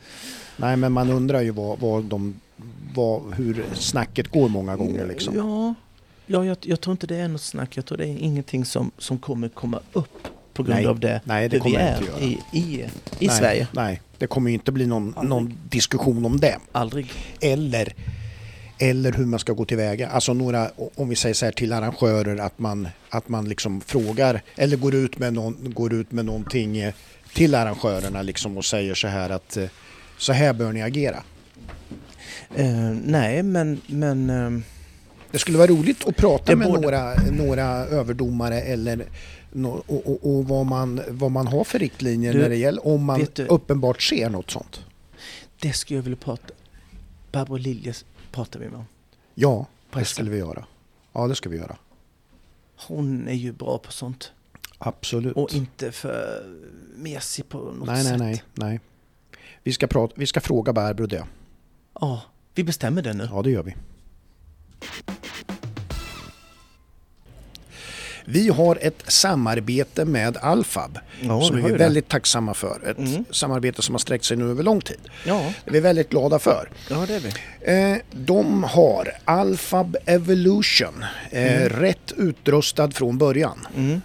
Nej, 0.58 0.78
men 0.78 0.92
man 0.92 1.10
undrar 1.10 1.42
ju 1.42 1.52
vad, 1.52 1.80
vad 1.80 2.04
de, 2.04 2.40
vad, 2.94 3.34
hur 3.34 3.66
snacket 3.74 4.28
går 4.28 4.50
många 4.50 4.76
gånger 4.76 5.08
liksom. 5.08 5.36
Ja, 5.36 5.74
ja 6.26 6.46
jag, 6.46 6.58
jag 6.62 6.82
tror 6.82 6.92
inte 6.92 7.08
det 7.08 7.16
är 7.16 7.28
något 7.28 7.42
snack. 7.42 7.78
Jag 7.78 7.86
tror 7.86 7.98
det 7.98 8.08
är 8.08 8.18
ingenting 8.18 8.66
som, 8.66 8.92
som 8.98 9.20
kommer 9.20 9.50
komma 9.50 9.80
upp 9.94 10.28
på 10.54 10.64
grund 10.64 10.80
Nej. 10.80 10.88
av 10.88 11.00
det, 11.00 11.22
Nej, 11.24 11.50
det 11.50 11.64
hur 11.64 11.72
vi 11.72 11.76
är 11.76 12.02
i, 12.20 12.40
i, 12.52 12.60
i 12.60 13.28
nej, 13.28 13.30
Sverige. 13.30 13.68
Nej, 13.72 14.02
det 14.18 14.28
kommer 14.28 14.52
inte 14.52 14.72
bli 14.72 14.86
någon, 14.86 15.16
någon 15.24 15.58
diskussion 15.70 16.26
om 16.26 16.40
det. 16.40 16.58
Aldrig. 16.72 17.12
Eller, 17.42 17.94
eller 18.80 19.12
hur 19.12 19.26
man 19.26 19.40
ska 19.40 19.54
gå 19.54 19.66
tillväga. 19.66 20.10
Alltså 20.10 20.34
några, 20.34 20.72
om 20.96 21.10
vi 21.10 21.16
säger 21.16 21.36
så 21.36 21.46
här 21.46 21.52
till 21.52 21.74
arrangörer 21.74 22.38
att 22.38 22.60
man, 22.60 22.88
att 23.10 23.30
man 23.30 23.50
liksom 23.50 23.82
frågar 23.82 24.42
eller 24.56 24.78
går 24.78 24.96
ut 24.96 25.20
med, 25.20 25.34
någon, 25.34 25.74
går 25.74 25.94
ut 25.94 26.12
med 26.12 26.26
någonting 26.26 26.78
eh, 26.78 26.94
till 27.34 27.56
arrangörerna 27.56 28.22
liksom 28.22 28.58
och 28.58 28.66
säger 28.66 28.96
så 28.96 29.08
här 29.08 29.30
att 29.30 29.58
eh, 29.58 29.68
så 30.18 30.34
här 30.34 30.54
bör 30.54 30.72
ni 30.72 30.82
agera. 30.82 31.24
Eh, 32.56 32.90
nej, 33.06 33.44
men, 33.44 33.82
men 33.88 34.30
eh, 34.30 34.62
Det 35.32 35.40
skulle 35.40 35.58
vara 35.58 35.68
roligt 35.68 36.08
att 36.08 36.16
prata 36.18 36.56
med 36.56 36.68
borde- 36.68 36.82
några, 36.82 37.16
några 37.32 37.66
överdomare 37.86 38.62
eller 38.62 39.06
nå- 39.52 39.84
och, 39.88 40.08
och, 40.08 40.20
och 40.38 40.46
vad, 40.46 40.66
man, 40.66 41.02
vad 41.10 41.32
man 41.32 41.48
har 41.48 41.64
för 41.64 41.80
riktlinjer 41.80 42.34
Du, 42.34 42.40
när 42.40 42.50
det 42.50 42.56
gäller 42.56 42.88
om 42.88 43.04
man 43.04 43.26
du- 43.36 43.46
uppenbart 43.46 44.02
ser 44.02 44.30
något 44.30 44.52
sånt. 44.52 44.80
det 45.60 45.74
skulle 45.74 45.98
jag 45.98 46.04
vilja 46.04 46.18
prata 46.18 46.54
Barbro 47.32 47.58
Liljes 47.58 48.06
pratar 48.32 48.60
vi 48.60 48.66
med 48.70 48.80
om. 48.80 48.86
Ja, 49.36 49.66
det 49.94 50.06
skulle 50.06 50.32
vi 50.32 50.38
göra. 50.38 50.66
Ja, 51.14 51.28
det 51.28 51.36
ska 51.36 51.50
vi 51.50 51.58
göra. 51.58 51.76
Hon 52.88 53.28
är 53.28 53.34
ju 53.34 53.52
bra 53.52 53.78
på 53.78 53.92
sånt. 53.92 54.32
Absolut. 54.84 55.36
Och 55.36 55.54
inte 55.54 55.92
för 55.92 56.46
mesig 56.96 57.50
på 57.50 57.58
något 57.58 57.88
nej, 57.88 58.04
nej, 58.04 58.04
sätt. 58.04 58.20
nej, 58.20 58.44
nej. 58.54 58.80
Vi 59.64 59.74
ska, 59.74 59.88
prata, 59.88 60.14
vi 60.18 60.26
ska 60.26 60.42
fråga 60.42 60.74
Barbro 60.74 61.06
det. 61.06 61.26
Ja, 62.00 62.22
vi 62.56 62.64
bestämmer 62.64 63.02
det 63.02 63.14
nu. 63.14 63.28
Ja, 63.32 63.42
det 63.42 63.52
gör 63.52 63.64
vi. 63.64 63.76
Vi 68.32 68.50
har 68.50 68.78
ett 68.82 69.04
samarbete 69.08 70.06
med 70.06 70.38
Alfab 70.38 71.00
Ja, 71.22 71.42
som 71.42 71.56
vi 71.56 71.62
är 71.62 71.66
ju 71.68 71.72
det. 71.72 71.78
väldigt 71.84 72.08
tacksamma 72.10 72.54
för. 72.54 72.90
Ett 72.90 72.98
Mm. 72.98 73.26
samarbete 73.32 73.82
som 73.82 73.96
har 73.96 74.00
sträckt 74.00 74.26
sig 74.26 74.38
nu 74.38 74.50
över 74.50 74.64
lång 74.64 74.82
tid. 74.82 75.00
Ja, 75.26 75.54
Det 75.66 75.70
är 75.70 75.74
vi 75.74 75.80
väldigt 75.80 76.10
glada 76.10 76.40
för. 76.40 76.70
ja 76.90 77.06
det 77.08 77.16
är 77.16 77.20
vi. 77.20 77.92
Eh, 77.92 77.98
de 78.12 78.64
har 78.64 79.12
Alfab 79.26 79.98
Evolution, 80.06 81.06
eh, 81.32 81.70
rätt 81.70 82.12
utrustad 82.18 82.92
från 82.92 83.18
början. 83.18 83.68
Mm. 83.78 84.02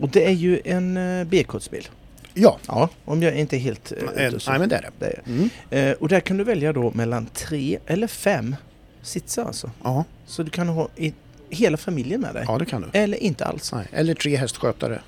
Och 0.00 0.08
det 0.08 0.26
är 0.26 0.30
ju 0.32 0.60
en 0.64 0.96
uh, 0.96 1.24
B-kodsbil. 1.26 1.88
Ja, 2.34 2.58
Ja, 2.66 2.88
om 3.04 3.22
jag 3.22 3.34
inte 3.34 3.56
är 3.56 3.60
helt 3.60 3.92
eh, 3.92 3.98
nej 4.16 4.58
men 4.58 4.68
det 4.68 4.76
är 4.76 4.82
det. 4.82 4.90
det 4.98 5.06
är. 5.06 5.22
Mm. 5.26 5.50
Eh, 5.70 5.92
och 5.92 6.08
där 6.08 6.20
kan 6.20 6.36
du 6.36 6.44
välja 6.44 6.72
då 6.72 6.90
mellan 6.94 7.26
tre 7.26 7.78
eller 7.86 8.06
fem 8.06 8.56
sitsar 9.02 9.44
alltså. 9.44 9.70
Ja, 9.82 10.04
Så 10.26 10.42
du 10.42 10.50
kan 10.50 10.68
ha 10.68 10.88
i, 10.96 11.12
hela 11.54 11.76
familjen 11.76 12.20
med 12.20 12.34
dig. 12.34 12.44
ja, 12.48 12.58
det 12.58 12.64
kan 12.64 12.82
du. 12.82 12.88
Eller 12.98 13.22
inte 13.22 13.44
alls. 13.44 13.72
Nej. 13.72 13.86
Eller 13.92 14.14
tre 14.14 14.36
hästskötare. 14.36 15.00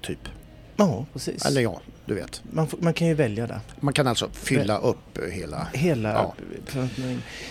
Typ. 0.00 0.18
Ja, 0.76 1.06
precis. 1.12 1.44
Eller 1.46 1.60
ja, 1.60 1.80
du 2.06 2.14
vet. 2.14 2.42
Man, 2.50 2.68
får, 2.68 2.78
man 2.78 2.94
kan 2.94 3.08
ju 3.08 3.14
välja 3.14 3.46
där. 3.46 3.60
Man 3.80 3.94
kan 3.94 4.06
alltså 4.06 4.28
fylla 4.32 4.78
upp 4.78 5.18
eh, 5.18 5.24
hela... 5.30 5.68
Hela 5.74 6.12
Ja. 6.12 6.34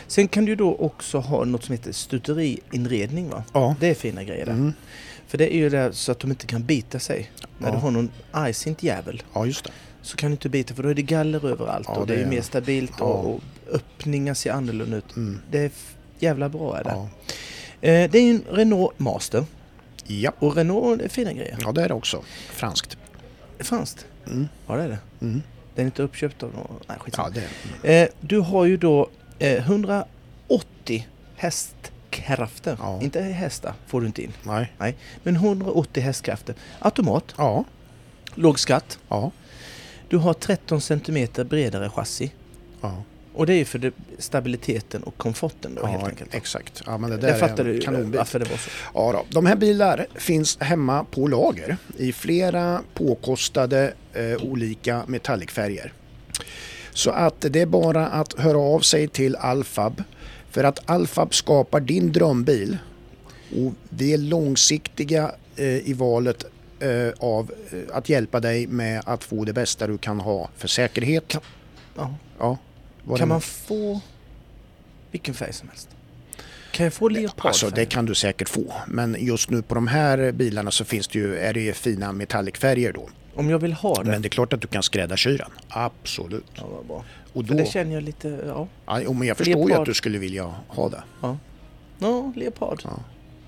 Sen 0.07 0.27
kan 0.27 0.45
du 0.45 0.55
då 0.55 0.75
också 0.75 1.17
ha 1.19 1.45
något 1.45 1.63
som 1.63 1.73
heter 1.75 1.91
stuteriinredning 1.91 3.29
va? 3.29 3.43
Ja. 3.53 3.75
Det 3.79 3.87
är 3.89 3.93
fina 3.93 4.23
grejer 4.23 4.45
där. 4.45 4.53
Mm. 4.53 4.73
För 5.27 5.37
det 5.37 5.55
är 5.55 5.57
ju 5.57 5.69
det 5.69 5.93
så 5.93 6.11
att 6.11 6.19
de 6.19 6.29
inte 6.31 6.45
kan 6.47 6.63
bita 6.65 6.99
sig. 6.99 7.31
När 7.57 7.67
Ja. 7.67 7.73
du 7.73 7.79
har 7.79 7.91
någon 7.91 8.11
argsint 8.31 8.83
jävel 8.83 9.23
ja, 9.33 9.45
just 9.45 9.63
det. 9.65 9.71
så 10.01 10.17
kan 10.17 10.29
du 10.29 10.33
inte 10.33 10.49
bita 10.49 10.73
för 10.73 10.83
då 10.83 10.89
är 10.89 10.93
det 10.93 11.01
galler 11.01 11.45
överallt 11.49 11.87
Ja, 11.89 11.95
och 11.99 12.07
det, 12.07 12.15
det 12.15 12.21
är 12.21 12.27
mer 12.27 12.41
stabilt 12.41 13.01
och, 13.01 13.25
och 13.35 13.41
öppningar 13.71 14.33
ser 14.33 14.51
annorlunda 14.51 14.97
ut. 14.97 15.15
Mm. 15.15 15.39
Det 15.51 15.59
är 15.59 15.71
jävla 16.19 16.49
bra 16.49 16.77
är 16.77 16.83
det. 16.83 17.07
Eh, 17.81 18.11
det 18.11 18.17
är 18.19 18.29
en 18.31 18.43
Renault 18.51 18.99
Master 18.99 19.45
Ja. 20.05 20.31
och 20.39 20.55
Renault 20.55 21.01
är 21.01 21.09
fina 21.09 21.33
grejer. 21.33 21.57
ja, 21.61 21.71
det 21.71 21.83
är 21.83 21.87
det 21.87 21.93
också. 21.93 22.23
Franskt. 22.49 22.97
Franskt? 23.59 24.05
Mm. 24.27 24.47
Ja 24.67 24.75
det 24.75 24.83
är 24.83 24.87
det. 24.89 24.97
Mm. 25.21 25.41
Den 25.75 25.85
är 25.85 25.87
inte 25.87 26.03
uppköpt 26.03 26.43
av 26.43 26.53
någon... 26.53 26.79
Nej 26.87 26.97
skitsamma. 26.99 27.31
Ja, 27.35 27.41
det 27.83 27.89
är 27.93 28.03
Eh, 28.03 28.09
du 28.21 28.39
har 28.39 28.65
ju 28.65 28.77
då 28.77 29.09
eh, 29.39 29.53
180 29.57 31.07
hästkrafter. 31.35 32.77
Ja. 32.79 33.01
Inte 33.01 33.21
hästar 33.21 33.73
får 33.87 34.01
du 34.01 34.07
inte 34.07 34.23
in. 34.23 34.33
Nej. 34.43 34.95
Men 35.23 35.35
180 35.35 36.03
hästkrafter. 36.03 36.55
Automat, 36.79 37.23
Ja. 37.37 37.63
låg 38.35 38.59
skatt. 38.59 38.99
Ja. 39.09 39.31
Du 40.09 40.17
har 40.17 40.33
13 40.33 40.81
cm 40.81 41.27
bredare 41.49 41.89
chassi. 41.89 42.31
Ja. 42.81 43.03
Och 43.33 43.45
det 43.45 43.53
är 43.53 43.57
ju 43.57 43.65
för 43.65 43.79
det, 43.79 43.91
stabiliteten 44.17 45.03
och 45.03 45.17
komforten 45.17 45.75
då 45.75 45.85
helt 45.85 46.01
ja 46.01 46.07
enkelt. 46.09 46.33
exakt. 46.33 46.81
Ja, 46.85 46.97
men 46.97 47.09
det 47.09 47.17
där 47.17 47.27
Jag 47.29 47.39
fattar 47.39 47.63
du 47.63 47.79
kanonbit. 47.81 48.17
varför 48.17 48.39
det 48.39 48.49
var 48.49 48.57
så. 48.57 48.69
Ja, 48.93 49.11
då. 49.11 49.25
De 49.29 49.45
här 49.45 49.55
bilar 49.55 50.07
finns 50.15 50.57
hemma 50.59 51.03
på 51.11 51.27
lager 51.27 51.77
i 51.97 52.13
flera 52.13 52.81
påkostade 52.93 53.93
eh, 54.13 54.43
olika 54.43 55.03
metallicfärger. 55.07 55.93
Så 56.93 57.09
att 57.11 57.35
det 57.49 57.61
är 57.61 57.65
bara 57.65 58.07
att 58.07 58.33
höra 58.39 58.57
av 58.57 58.79
sig 58.79 59.07
till 59.07 59.35
Alfab 59.35 60.03
för 60.49 60.63
att 60.63 60.89
Alfab 60.89 61.33
skapar 61.33 61.79
din 61.79 62.11
drömbil 62.11 62.77
och 63.51 63.73
vi 63.89 64.13
är 64.13 64.17
långsiktiga 64.17 65.31
eh, 65.55 65.65
i 65.89 65.93
valet 65.93 66.45
eh, 66.79 66.89
av 67.19 67.51
eh, 67.71 67.95
att 67.97 68.09
hjälpa 68.09 68.39
dig 68.39 68.67
med 68.67 69.01
att 69.05 69.23
få 69.23 69.45
det 69.45 69.53
bästa 69.53 69.87
du 69.87 69.97
kan 69.97 70.19
ha 70.19 70.49
för 70.57 70.67
säkerhet. 70.67 71.37
Ja. 71.95 72.15
Ja, 72.39 72.57
vad 73.03 73.19
Kan 73.19 73.27
det- 73.27 73.33
man 73.33 73.41
få 73.41 74.01
vilken 75.11 75.33
färg 75.33 75.53
som 75.53 75.69
helst? 75.69 75.89
Kan 76.71 76.83
jag 76.83 76.93
få 76.93 77.09
leopardfärg? 77.09 77.47
Alltså 77.49 77.69
det 77.69 77.85
kan 77.85 78.05
du 78.05 78.15
säkert 78.15 78.49
få. 78.49 78.73
Men 78.87 79.15
just 79.19 79.49
nu 79.49 79.61
på 79.61 79.75
de 79.75 79.87
här 79.87 80.31
bilarna 80.31 80.71
så 80.71 80.85
finns 80.85 81.07
det 81.07 81.19
ju, 81.19 81.37
är 81.37 81.53
det 81.53 81.59
ju 81.61 81.73
fina 81.73 82.11
metallicfärger 82.11 82.93
då. 82.93 83.09
Om 83.35 83.49
jag 83.49 83.59
vill 83.59 83.73
ha 83.73 84.03
det? 84.03 84.09
Men 84.11 84.21
det 84.21 84.27
är 84.27 84.29
klart 84.29 84.53
att 84.53 84.61
du 84.61 84.67
kan 84.67 84.83
skräddarsy 84.83 85.37
den. 85.37 85.49
Absolut. 85.69 86.45
Ja, 86.55 86.67
vad 86.67 86.85
bra. 86.85 87.05
Och 87.33 87.47
För 87.47 87.53
då, 87.53 87.63
det 87.63 87.65
känner 87.71 87.93
jag 87.93 88.03
lite, 88.03 88.27
ja. 88.45 88.67
ja, 88.85 89.13
men 89.13 89.27
jag 89.27 89.37
förstår 89.37 89.55
ju 89.61 89.67
Leopard. 89.67 89.79
att 89.81 89.85
du 89.85 89.93
skulle 89.93 90.17
vilja 90.17 90.53
ha 90.67 90.89
det. 90.89 91.03
Ja, 91.99 92.31
leopard. 92.35 92.81
Ja. 92.83 92.99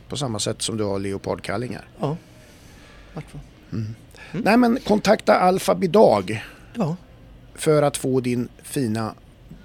På 0.10 0.18
samma 0.18 0.40
sätt 0.40 0.62
som 0.62 0.78
du 0.78 0.84
har 0.84 1.00
leopardkallingar. 1.00 1.88
Ja. 2.00 2.18
Vart 3.14 3.34
var- 3.34 3.42
Mm. 3.72 3.96
Nej 4.32 4.58
men 4.58 4.80
kontakta 4.86 5.36
Alfab 5.40 5.84
idag 5.84 6.44
Ja, 6.76 6.96
för 7.56 7.82
att 7.84 7.98
få 7.98 8.20
din 8.20 8.50
fina 8.64 9.14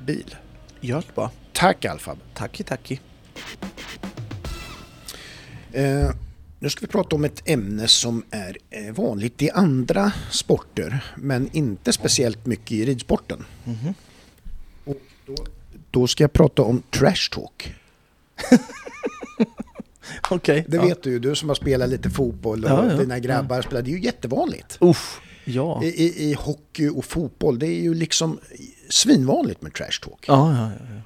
bil. 0.09 0.37
gör 0.81 0.97
det 1.07 1.15
bara. 1.15 1.31
Tack 1.53 1.85
Alfab. 1.85 2.19
Tacki, 2.35 2.65
tacki. 2.65 3.01
Eh, 5.73 6.11
nu 6.59 6.71
ska 6.71 6.81
vi 6.81 6.87
prata 6.87 7.17
om 7.17 7.25
ett 7.25 7.43
ämne 7.49 7.89
som 7.89 8.23
är 8.31 8.57
eh, 8.71 8.93
vanligt 8.95 9.43
i 9.43 9.51
andra 9.51 10.13
sporter 10.31 11.05
men 11.17 11.51
inte 11.53 11.93
speciellt 11.93 12.47
mycket 12.47 12.73
i 12.73 12.85
ridsporten. 12.87 13.45
Mhm. 13.65 13.95
Och 14.85 15.01
då, 15.27 15.35
då 15.91 16.07
ska 16.07 16.25
jag 16.25 16.33
prata 16.33 16.63
om 16.63 16.83
trash 16.91 17.29
talk. 17.33 17.75
Okej. 20.31 20.65
Det 20.69 20.77
ja. 20.77 20.83
vet 20.83 21.03
du 21.03 21.11
ju, 21.11 21.19
du 21.19 21.35
som 21.35 21.49
har 21.49 21.57
spelat 21.57 21.89
lite 21.89 22.11
fotboll 22.11 22.65
och 22.65 22.71
Ja, 22.71 22.91
ja. 22.91 22.97
dina 22.97 23.19
grabbar 23.19 23.63
spelar. 23.63 23.83
Det 23.83 23.91
är 23.91 23.97
ju 23.97 24.03
jättevanligt. 24.03 24.79
Uff, 24.81 25.21
ja. 25.45 25.85
I, 25.85 25.87
i, 25.87 26.31
I 26.31 26.35
hockey 26.35 26.89
och 26.89 27.05
fotboll, 27.05 27.59
det 27.59 27.67
är 27.67 27.81
ju 27.83 27.95
liksom 27.95 28.39
svinvanligt 28.89 29.63
med 29.63 29.75
trash 29.75 30.01
talk. 30.03 30.25
Ja, 30.27 30.53
ja, 30.53 30.71
ja. 30.71 31.03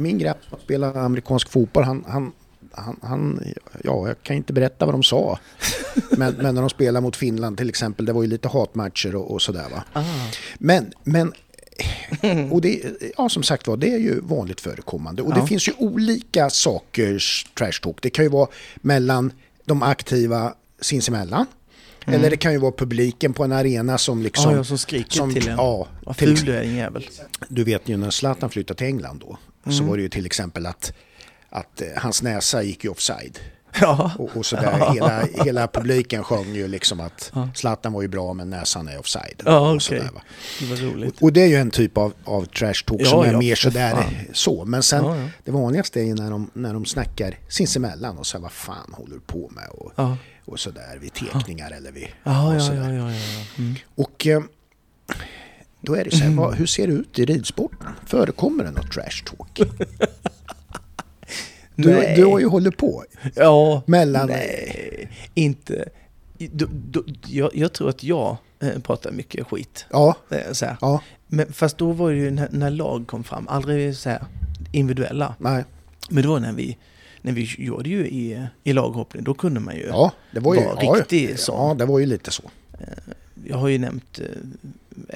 Min 0.00 0.18
grabb 0.18 0.36
som 0.48 0.58
spelar 0.60 0.96
amerikansk 0.96 1.48
fotboll, 1.50 1.84
han, 1.84 2.04
han, 2.08 2.32
han, 2.72 2.96
han, 3.02 3.40
ja, 3.84 4.08
jag 4.08 4.22
kan 4.22 4.36
inte 4.36 4.52
berätta 4.52 4.86
vad 4.86 4.94
de 4.94 5.02
sa. 5.02 5.38
Men, 6.10 6.34
men 6.34 6.54
när 6.54 6.62
de 6.62 6.70
spelar 6.70 7.00
mot 7.00 7.16
Finland 7.16 7.58
till 7.58 7.68
exempel, 7.68 8.06
det 8.06 8.12
var 8.12 8.22
ju 8.22 8.28
lite 8.28 8.48
hatmatcher 8.48 9.14
och, 9.14 9.30
och 9.30 9.42
sådär 9.42 9.68
va. 9.70 9.84
Ah. 9.92 10.04
Men, 10.58 10.92
men 11.04 11.32
och 12.50 12.60
det, 12.60 12.82
ja, 13.18 13.28
som 13.28 13.42
sagt 13.42 13.66
var, 13.66 13.76
det 13.76 13.94
är 13.94 13.98
ju 13.98 14.20
vanligt 14.20 14.60
förekommande. 14.60 15.22
Och 15.22 15.34
det 15.34 15.40
Ja. 15.40 15.46
finns 15.46 15.68
ju 15.68 15.72
olika 15.78 16.50
sorters 16.50 17.46
trash 17.58 17.72
talk. 17.82 17.98
Det 18.02 18.10
kan 18.10 18.24
ju 18.24 18.28
vara 18.28 18.48
mellan 18.76 19.32
de 19.64 19.82
aktiva 19.82 20.54
sinsemellan. 20.80 21.46
Eller 22.14 22.30
det 22.30 22.36
kan 22.36 22.52
ju 22.52 22.58
vara 22.58 22.72
publiken 22.72 23.32
på 23.32 23.44
en 23.44 23.52
arena 23.52 23.98
som 23.98 24.22
liksom... 24.22 24.44
Mm. 24.44 24.54
Ja, 24.54 24.60
ja, 24.60 24.64
som 24.64 24.78
skriker 24.78 25.30
till 25.32 25.48
en. 25.48 25.56
Ja, 25.56 25.86
Vad 26.04 26.16
ful 26.16 26.34
du 26.44 26.56
är 26.56 26.62
din 26.62 26.76
jävel. 26.76 27.06
du 27.48 27.64
vet 27.64 27.88
ju 27.88 27.96
när 27.96 28.10
Zlatan 28.10 28.50
flyttade 28.50 28.78
till 28.78 28.86
England 28.86 29.18
då. 29.20 29.38
Mm. 29.66 29.78
Så 29.78 29.84
var 29.84 29.96
det 29.96 30.02
ju 30.02 30.08
till 30.08 30.26
exempel 30.26 30.66
att, 30.66 30.92
att 31.50 31.80
eh, 31.80 31.86
hans 31.96 32.22
näsa 32.22 32.62
gick 32.62 32.84
ju 32.84 32.90
offside. 32.90 33.38
Ja. 33.80 34.12
Och, 34.18 34.36
och 34.36 34.46
sådär, 34.46 34.92
hela, 34.94 35.22
hela 35.44 35.66
publiken 35.68 36.24
sjöng 36.24 36.54
ju 36.54 36.68
liksom 36.68 37.00
att 37.00 37.32
Zlatan 37.54 37.92
var 37.92 38.02
ju 38.02 38.08
bra 38.08 38.32
men 38.34 38.50
näsan 38.50 38.88
är 38.88 38.98
offside. 38.98 39.42
Ja, 39.44 39.70
och 39.72 39.82
sådär, 39.82 40.10
va. 40.14 40.22
Det 40.60 40.74
roligt. 40.76 41.22
Och 41.22 41.32
det 41.32 41.42
är 41.42 41.46
ju 41.46 41.56
en 41.56 41.70
typ 41.70 41.98
av, 41.98 42.12
av 42.24 42.44
trash 42.44 42.72
talk 42.86 43.00
Ja, 43.00 43.10
som 43.10 43.20
är 43.22 43.32
ja, 43.32 43.38
mer 43.38 43.54
sådär 43.54 43.90
fan. 43.90 44.04
så. 44.32 44.64
Men 44.64 44.82
sen 44.82 45.04
Ja, 45.04 45.16
ja. 45.16 45.28
det 45.44 45.50
vanligaste 45.50 46.00
är 46.00 46.04
ju 46.04 46.14
när 46.14 46.30
de, 46.30 46.50
när 46.52 46.74
de 46.74 46.86
snackar 46.86 47.38
sinsemellan 47.48 48.18
och 48.18 48.26
säger 48.26 48.42
vad 48.42 48.52
fan 48.52 48.92
håller 48.92 49.14
du 49.14 49.20
på 49.20 49.50
med 49.54 49.68
och, 49.68 49.92
Ja. 49.96 50.16
Och 50.50 50.60
sådär 50.60 50.98
vid 51.00 51.12
teckningar 51.12 51.70
eller 51.70 51.92
vid 51.92 52.08
Ja, 52.24 52.54
och 52.56 52.62
sådär. 52.62 52.92
ja, 52.92 53.10
ja, 53.10 53.12
ja. 53.14 53.44
Mm. 53.58 53.74
Och 53.94 54.26
eh, 54.26 54.42
då 55.80 55.94
är 55.94 56.04
det 56.04 56.10
så 56.10 56.24
här, 56.24 56.30
vad, 56.30 56.54
hur 56.54 56.66
ser 56.66 56.86
det 56.86 56.92
ut 56.92 57.18
i 57.18 57.24
ridsporten? 57.24 57.88
Förekommer 58.06 58.64
det 58.64 58.70
något 58.70 58.92
trash 58.92 59.24
talk? 59.36 59.60
Du, 61.76 62.14
du 62.16 62.24
har 62.24 62.38
ju 62.38 62.46
hållit 62.46 62.76
på. 62.76 63.04
Ja, 63.34 63.82
Mellan- 63.86 64.28
nej, 64.28 65.08
inte. 65.34 65.88
Du, 66.38 66.68
du, 66.72 67.04
jag, 67.26 67.50
jag 67.56 67.72
tror 67.72 67.88
att 67.88 68.04
jag 68.04 68.36
eh, 68.60 68.78
pratar 68.78 69.12
mycket 69.12 69.46
skit. 69.46 69.86
Ja, 69.90 70.14
eh, 70.30 70.52
Så 70.52 70.66
här. 70.66 70.76
ja, 70.80 71.02
Men, 71.26 71.52
fast 71.52 71.78
då 71.78 71.92
var 71.92 72.10
det 72.10 72.16
ju 72.16 72.30
när, 72.30 72.48
när 72.50 72.70
lag 72.70 73.06
kom 73.06 73.24
fram, 73.24 73.48
aldrig 73.48 73.96
så 73.96 74.10
här 74.10 74.22
individuella. 74.72 75.34
nej, 75.38 75.64
Men 76.10 76.28
var 76.28 76.40
när 76.40 76.52
vi, 76.52 76.76
när 77.22 77.32
vi 77.32 77.54
gjorde 77.58 77.88
ju 77.88 78.06
i, 78.08 78.46
i 78.64 78.72
laghoppning, 78.72 79.24
då 79.24 79.34
kunde 79.34 79.60
man 79.60 79.76
ju. 79.76 79.86
ja, 79.86 80.12
det 80.32 80.40
var 80.40 80.54
ju... 80.54 80.60
Var 80.64 80.78
ja, 80.82 80.94
riktig 80.94 81.38
sån. 81.38 81.68
Ja, 81.68 81.74
det 81.74 81.84
var 81.84 81.98
ju 81.98 82.06
lite 82.06 82.30
så. 82.30 82.42
Jag 83.44 83.56
har 83.56 83.68
ju 83.68 83.78
nämnt 83.78 84.18
eh, 84.18 84.26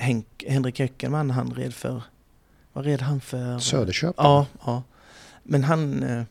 Henk, 0.02 0.26
Henrik 0.48 0.80
Eckermann, 0.80 1.30
han 1.30 1.54
red 1.54 1.74
för, 1.74 2.02
vad 2.72 2.84
red 2.84 3.02
han 3.02 3.20
för? 3.20 3.58
Söderköping. 3.58 4.14
Ja, 4.16 4.46
ja. 4.66 4.82
Men 5.42 5.64
han, 5.64 6.02
eh, 6.02 6.22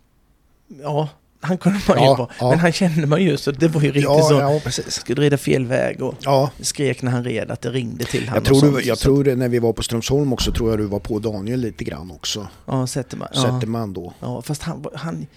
ja, 0.81 1.09
han 1.41 1.57
kunde 1.57 1.79
man 1.87 1.97
ju 1.97 2.03
Ja, 2.03 2.15
vara. 2.15 2.29
ja. 2.39 2.49
Men 2.49 2.59
han 2.59 2.71
kände 2.71 3.07
man 3.07 3.23
ju 3.23 3.37
så 3.37 3.51
det 3.51 3.67
var 3.67 3.81
ju 3.81 3.87
riktigt 3.87 4.03
ja, 4.03 4.21
så. 4.21 4.33
ja, 4.33 4.59
precis. 4.63 4.91
Skulle 4.93 5.21
rida 5.21 5.37
fel 5.37 5.65
väg 5.65 6.01
och 6.01 6.15
Ja, 6.21 6.51
skrek 6.59 7.01
när 7.01 7.11
han 7.11 7.23
red 7.23 7.51
att 7.51 7.61
det 7.61 7.69
ringde 7.69 8.05
till 8.05 8.29
honom. 8.29 8.43
jag 8.49 8.59
tror, 8.61 8.71
du, 8.77 8.81
jag 8.87 8.97
Så- 8.97 9.03
tror 9.03 9.23
det, 9.23 9.35
när 9.35 9.49
vi 9.49 9.59
var 9.59 9.73
på 9.73 9.83
Strömsholm 9.83 10.33
också 10.33 10.51
tror 10.51 10.69
jag 10.69 10.79
du 10.79 10.85
var 10.85 10.99
på 10.99 11.19
Daniel 11.19 11.59
lite 11.59 11.83
grann 11.83 12.11
också. 12.11 12.47
Ja, 12.65 12.87
sätter 12.87 13.17
man. 13.17 13.27
Ja, 13.33 13.85
då. 13.87 14.13
ja, 14.19 14.41
fast 14.41 14.61
han, 14.63 14.85
han, 14.93 15.27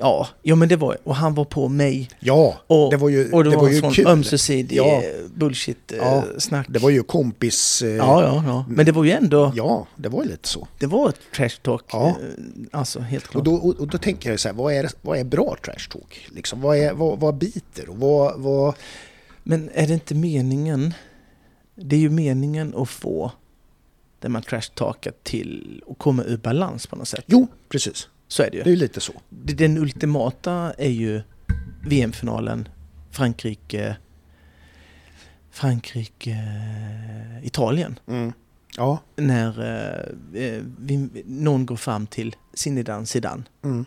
ja, 0.00 0.28
ja 0.42 0.54
men 0.54 0.68
det 0.68 0.76
var, 0.76 0.96
och 1.04 1.16
han 1.16 1.34
var 1.34 1.44
på 1.44 1.68
mig. 1.68 2.10
Ja, 2.20 2.60
Och, 2.66 2.90
det 2.90 2.96
var 2.96 3.08
ju, 3.08 3.32
och 3.32 3.44
det, 3.44 3.50
det 3.50 3.56
var, 3.56 3.62
var 3.62 3.70
ju 3.70 3.80
sån 3.80 3.92
kul. 3.92 4.06
ömsesidig 4.06 4.76
Ja. 4.76 5.02
ja. 5.04 5.10
bullshit-snack. 5.34 6.66
Ja, 6.68 6.72
det 6.72 6.78
var 6.78 6.90
ju 6.90 7.02
kompis... 7.02 7.82
eh, 7.82 7.88
ja, 7.88 8.22
ja, 8.22 8.42
ja. 8.46 8.64
Men 8.68 8.86
det 8.86 8.92
var 8.92 9.04
ju 9.04 9.10
ändå, 9.10 9.52
Ja, 9.56 9.86
det 9.96 10.08
var 10.08 10.22
ju 10.22 10.28
lite 10.30 10.48
så. 10.48 10.68
det 10.78 10.86
var 10.86 11.08
ett 11.08 11.20
trash 11.36 11.60
talk. 11.62 11.84
Ja. 11.92 12.08
eh, 12.08 12.14
Alltså, 12.72 13.00
helt 13.00 13.24
klart. 13.28 13.36
Och 13.36 13.44
då, 13.44 13.54
och, 13.54 13.80
och 13.80 13.86
då 13.88 13.98
tänker 13.98 14.30
jag 14.30 14.40
så 14.40 14.48
här, 14.48 14.54
vad 14.54 14.74
är, 14.74 14.90
vad 15.02 15.18
är 15.18 15.24
bra 15.24 15.56
trash 15.64 15.88
talk? 15.92 16.26
Liksom, 16.34 16.60
vad, 16.60 16.76
är, 16.76 16.92
vad, 16.94 17.18
vad 17.20 17.34
biter? 17.34 17.88
Och 17.90 17.96
vad, 17.98 18.40
vad... 18.40 18.74
Men 19.42 19.70
är 19.74 19.86
det 19.86 19.94
inte 19.94 20.14
meningen? 20.14 20.94
Det 21.74 21.96
är 21.96 22.00
ju 22.00 22.10
meningen 22.10 22.74
att 22.76 22.88
få 22.88 23.32
det 24.20 24.28
man 24.28 24.42
trash-talkar 24.42 25.12
till 25.22 25.82
och 25.86 25.98
komma 25.98 26.24
ur 26.24 26.36
balans 26.36 26.86
på 26.86 26.96
något 26.96 27.08
sätt. 27.08 27.24
Jo, 27.26 27.46
precis. 27.68 28.08
Så 28.30 28.42
är 28.42 28.50
det 28.50 28.56
ju. 28.56 28.62
Det 28.62 28.68
är 28.70 28.74
ju 28.74 28.76
lite 28.80 29.00
så. 29.00 29.12
Den 29.30 29.78
ultimata 29.78 30.72
är 30.78 30.90
ju 30.90 31.22
VM-finalen 31.86 32.68
Frankrike 33.10 33.96
Frankrike 35.50 36.36
Italien. 37.42 37.98
Mm. 38.06 38.32
Ja. 38.76 38.98
När 39.16 39.60
eh, 39.60 40.42
eh, 40.44 40.62
vi, 40.78 41.22
någon 41.26 41.66
går 41.66 41.76
fram 41.76 42.06
till 42.06 42.36
Zinedine 42.54 43.06
Zidane 43.06 43.42
Mm. 43.62 43.84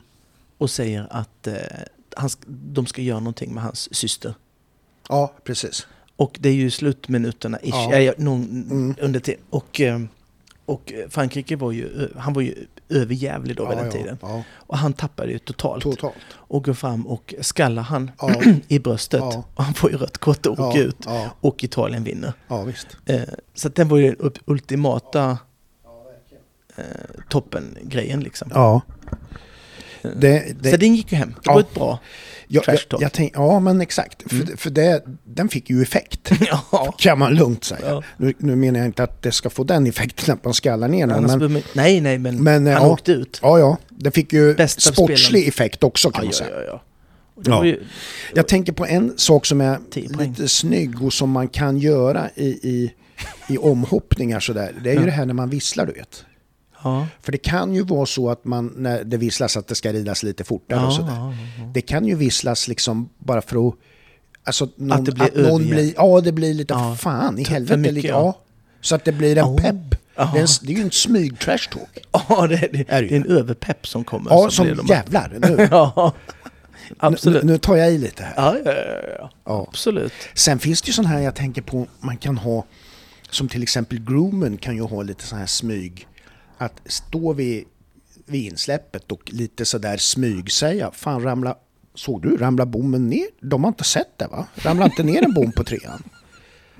och 0.57 0.69
säger 0.69 1.07
att 1.09 1.47
eh, 1.47 1.55
han, 2.15 2.29
de 2.47 2.85
ska 2.85 3.01
göra 3.01 3.19
någonting 3.19 3.53
med 3.53 3.63
hans 3.63 3.95
syster. 3.95 4.33
Ja, 5.09 5.33
precis. 5.43 5.87
Och 6.15 6.37
det 6.39 6.49
är 6.49 6.53
ju 6.53 6.69
slutminuterna 6.71 7.59
ish, 7.61 7.69
Ja. 7.73 7.99
Ja, 7.99 8.13
någon, 8.17 8.43
Mm. 8.71 8.95
under. 9.01 9.21
Och, 9.49 9.81
eh, 9.81 10.01
och 10.65 10.93
Frankrike 11.09 11.55
var 11.55 11.71
ju, 11.71 12.09
han 12.17 12.33
var 12.33 12.41
ju 12.41 12.55
överjävlig 12.89 13.55
då 13.57 13.67
vid 13.69 13.77
den 13.77 13.85
ja, 13.85 13.91
tiden. 13.91 14.17
Ja, 14.21 14.43
Och 14.51 14.77
han 14.77 14.93
tappade 14.93 15.31
ju 15.31 15.39
totalt. 15.39 15.83
totalt. 15.83 16.15
Och 16.33 16.63
går 16.65 16.73
fram 16.73 17.07
och 17.07 17.33
skallar 17.41 17.83
han 17.83 18.11
Ja, 18.19 18.41
i 18.67 18.79
bröstet. 18.79 19.19
Ja. 19.21 19.43
Och 19.55 19.63
han 19.63 19.73
får 19.73 19.91
ju 19.91 19.97
rött 19.97 20.17
kort 20.17 20.45
och 20.45 20.59
åker 20.59 20.79
ja, 20.79 20.85
ut. 20.85 20.97
ja, 21.05 21.29
Och 21.41 21.63
Italien 21.63 22.03
vinner. 22.03 22.33
ja. 22.47 22.67
Eh, 23.05 23.21
så 23.53 23.69
den 23.69 23.87
var 23.87 23.97
ju 23.97 24.15
den 24.15 24.31
ultimata 24.45 25.37
eh, 26.75 26.83
toppen-grejen 27.29 28.19
liksom. 28.19 28.49
Ja. 30.03 30.09
Det, 30.15 30.43
det, 30.61 30.71
Så 30.71 30.77
den 30.77 30.95
gick 30.95 31.11
ju 31.11 31.17
hem. 31.17 31.29
Det 31.29 31.35
Ja. 31.43 31.53
var 31.53 31.59
ett 31.59 31.73
bra. 31.73 31.99
jag, 32.47 32.63
trash 32.63 32.73
jag, 32.73 32.89
talk. 32.89 33.01
jag 33.01 33.11
tänk, 33.11 33.31
ja, 33.35 33.59
men 33.59 33.81
exakt. 33.81 34.31
Mm. 34.31 34.47
För, 34.47 34.57
för 34.57 34.69
det, 34.69 35.03
den 35.23 35.49
fick 35.49 35.69
ju 35.69 35.81
effekt. 35.81 36.31
ja. 36.71 36.95
Kan 36.97 37.19
man 37.19 37.35
lugnt 37.35 37.63
säga. 37.63 37.79
Ja. 37.89 38.03
Nu, 38.17 38.33
nu 38.37 38.55
menar 38.55 38.79
jag 38.79 38.85
inte 38.85 39.03
att 39.03 39.21
det 39.21 39.31
ska 39.31 39.49
få 39.49 39.63
den 39.63 39.87
effekten 39.87 40.33
att 40.33 40.43
man 40.45 40.53
skallar 40.53 40.87
ner 40.87 41.07
någon. 41.07 41.17
Annars 41.17 41.35
Men, 41.41 41.53
man- 41.53 41.61
nej, 41.73 42.01
nej, 42.01 42.17
men, 42.17 42.43
men, 42.43 42.65
han 42.67 42.73
ja. 42.75 42.89
åkte 42.91 43.11
ut. 43.11 43.39
ja, 43.41 43.59
ja. 43.59 43.77
Det 43.89 44.11
fick 44.11 44.33
ju 44.33 44.53
Bästa 44.55 44.93
sportslig 44.93 45.47
effekt 45.47 45.83
också 45.83 46.11
kan 46.11 46.25
Ja, 46.25 46.25
man 46.25 46.33
ja, 46.39 46.45
säga. 46.45 46.65
ja, 46.65 46.71
ja. 46.71 46.81
Ja. 47.45 47.65
ju, 47.65 47.83
Jag 48.33 48.47
tänker 48.47 48.73
på 48.73 48.85
en 48.85 49.13
sak 49.17 49.45
som 49.45 49.61
är 49.61 49.77
10 49.91 50.09
poäng. 50.09 50.29
lite 50.29 50.47
snygg 50.47 51.01
och 51.03 51.13
som 51.13 51.29
man 51.29 51.47
kan 51.47 51.77
göra 51.77 52.29
i, 52.35 52.45
i, 52.47 52.93
i 53.49 53.57
omhoppningar 53.57 54.39
sådär. 54.39 54.75
Det 54.83 54.89
är 54.89 54.93
ju 54.93 54.99
Ja. 54.99 55.05
det 55.05 55.11
här 55.11 55.25
när 55.25 55.33
man 55.33 55.49
visslar 55.49 55.85
du 55.85 55.93
vet. 55.93 56.25
Ja. 56.83 57.07
För 57.21 57.31
det 57.31 57.37
kan 57.37 57.73
ju 57.75 57.83
vara 57.83 58.05
så 58.05 58.29
att 58.29 58.45
man, 58.45 58.73
när 58.77 59.03
det 59.03 59.17
visslas 59.17 59.57
att 59.57 59.67
det 59.67 59.75
ska 59.75 59.93
ridas 59.93 60.23
lite 60.23 60.43
fortare 60.43 60.79
Ja, 60.79 60.87
och 60.87 60.93
sådär. 60.93 61.11
ja. 61.15 61.33
Det 61.73 61.81
kan 61.81 62.05
ju 62.05 62.15
visslas 62.15 62.67
liksom 62.67 63.09
bara 63.17 63.41
för 63.41 63.67
att... 63.67 63.73
Alltså 64.45 64.69
någon, 64.75 65.03
det 65.03 65.11
blir 65.11 65.25
att 65.25 65.35
någon 65.35 65.67
blir... 65.69 65.93
Ja, 65.97 66.21
det 66.21 66.31
blir 66.31 66.53
lite... 66.53 66.73
Ja. 66.73 66.95
Fan 66.99 67.39
i 67.39 67.43
helvete. 67.43 67.77
mycket, 67.77 67.93
lite, 67.93 68.07
ja. 68.07 68.39
Så 68.81 68.95
att 68.95 69.05
det 69.05 69.11
blir 69.11 69.37
en 69.37 69.45
Oh. 69.45 69.61
pepp. 69.61 69.75
Det 70.15 70.21
är, 70.21 70.41
en, 70.41 70.47
det 70.61 70.73
är 70.73 70.77
ju 70.77 70.83
en 70.83 70.91
smyg 70.91 71.39
trash 71.39 71.57
talk. 71.71 71.97
Ja, 72.29 72.47
det, 72.47 72.55
det, 72.55 72.85
Är 72.89 73.01
det 73.01 73.11
är 73.11 73.17
en 73.17 73.25
överpepp 73.25 73.87
som 73.87 74.03
kommer. 74.03 74.31
Ja, 74.31 74.49
som 74.49 74.67
de- 74.67 74.85
jävlar. 74.87 75.31
Nu, 75.41 75.67
Ja, 75.71 76.13
nu, 76.89 76.95
absolut. 76.99 77.43
nu 77.43 77.57
tar 77.57 77.75
jag 77.75 77.91
i 77.93 77.97
lite 77.97 78.23
här. 78.23 78.33
Ja, 78.35 78.55
ja, 78.65 78.71
ja, 78.71 79.15
ja. 79.19 79.29
Ja. 79.45 79.65
absolut. 79.69 80.13
Sen 80.33 80.59
finns 80.59 80.81
det 80.81 80.87
ju 80.87 80.93
sån 80.93 81.05
här 81.05 81.19
jag 81.19 81.35
tänker 81.35 81.61
på, 81.61 81.87
man 81.99 82.17
kan 82.17 82.37
ha, 82.37 82.65
som 83.29 83.47
till 83.49 83.63
exempel 83.63 83.99
groomen 83.99 84.57
kan 84.57 84.75
ju 84.75 84.81
ha 84.81 85.01
lite 85.03 85.23
sån 85.27 85.39
här 85.39 85.45
smyg. 85.45 86.07
Att 86.63 86.81
stå 86.85 87.33
vid, 87.33 87.65
vid 88.25 88.45
insläppet 88.51 89.11
och 89.11 89.21
lite 89.33 89.65
sådär 89.65 89.97
smyg 89.97 90.51
säga, 90.51 90.91
fan 90.91 91.23
ramla, 91.23 91.55
såg 91.95 92.21
du, 92.21 92.37
ramla 92.37 92.65
bommen 92.65 93.09
ner? 93.09 93.27
De 93.41 93.63
har 93.63 93.67
inte 93.71 93.83
sett 93.83 94.17
det 94.19 94.27
va? 94.27 94.47
Ramla 94.55 94.85
inte 94.85 95.03
ner 95.03 95.23
en 95.23 95.33
bom 95.33 95.51
på 95.51 95.63
trean? 95.63 96.03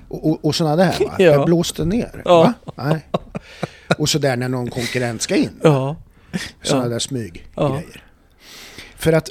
Och, 0.08 0.30
och, 0.30 0.44
och 0.44 0.54
sådana 0.54 0.76
där 0.76 0.98
va? 1.04 1.14
Ja. 1.18 1.24
Jag 1.24 1.46
blåste 1.46 1.84
ner. 1.84 2.22
Ja. 2.24 2.54
Va? 2.64 2.84
Nej. 2.90 3.06
Och 3.98 4.08
sådär 4.08 4.36
när 4.36 4.48
någon 4.48 4.70
konkurrent 4.70 5.22
ska 5.22 5.36
in. 5.36 5.50
Ja. 5.62 5.96
Sådana 6.62 6.84
Ja. 6.84 6.88
där 6.90 6.98
smyggrejer. 6.98 7.48
Ja. 7.54 7.80
För 8.96 9.12
att 9.12 9.28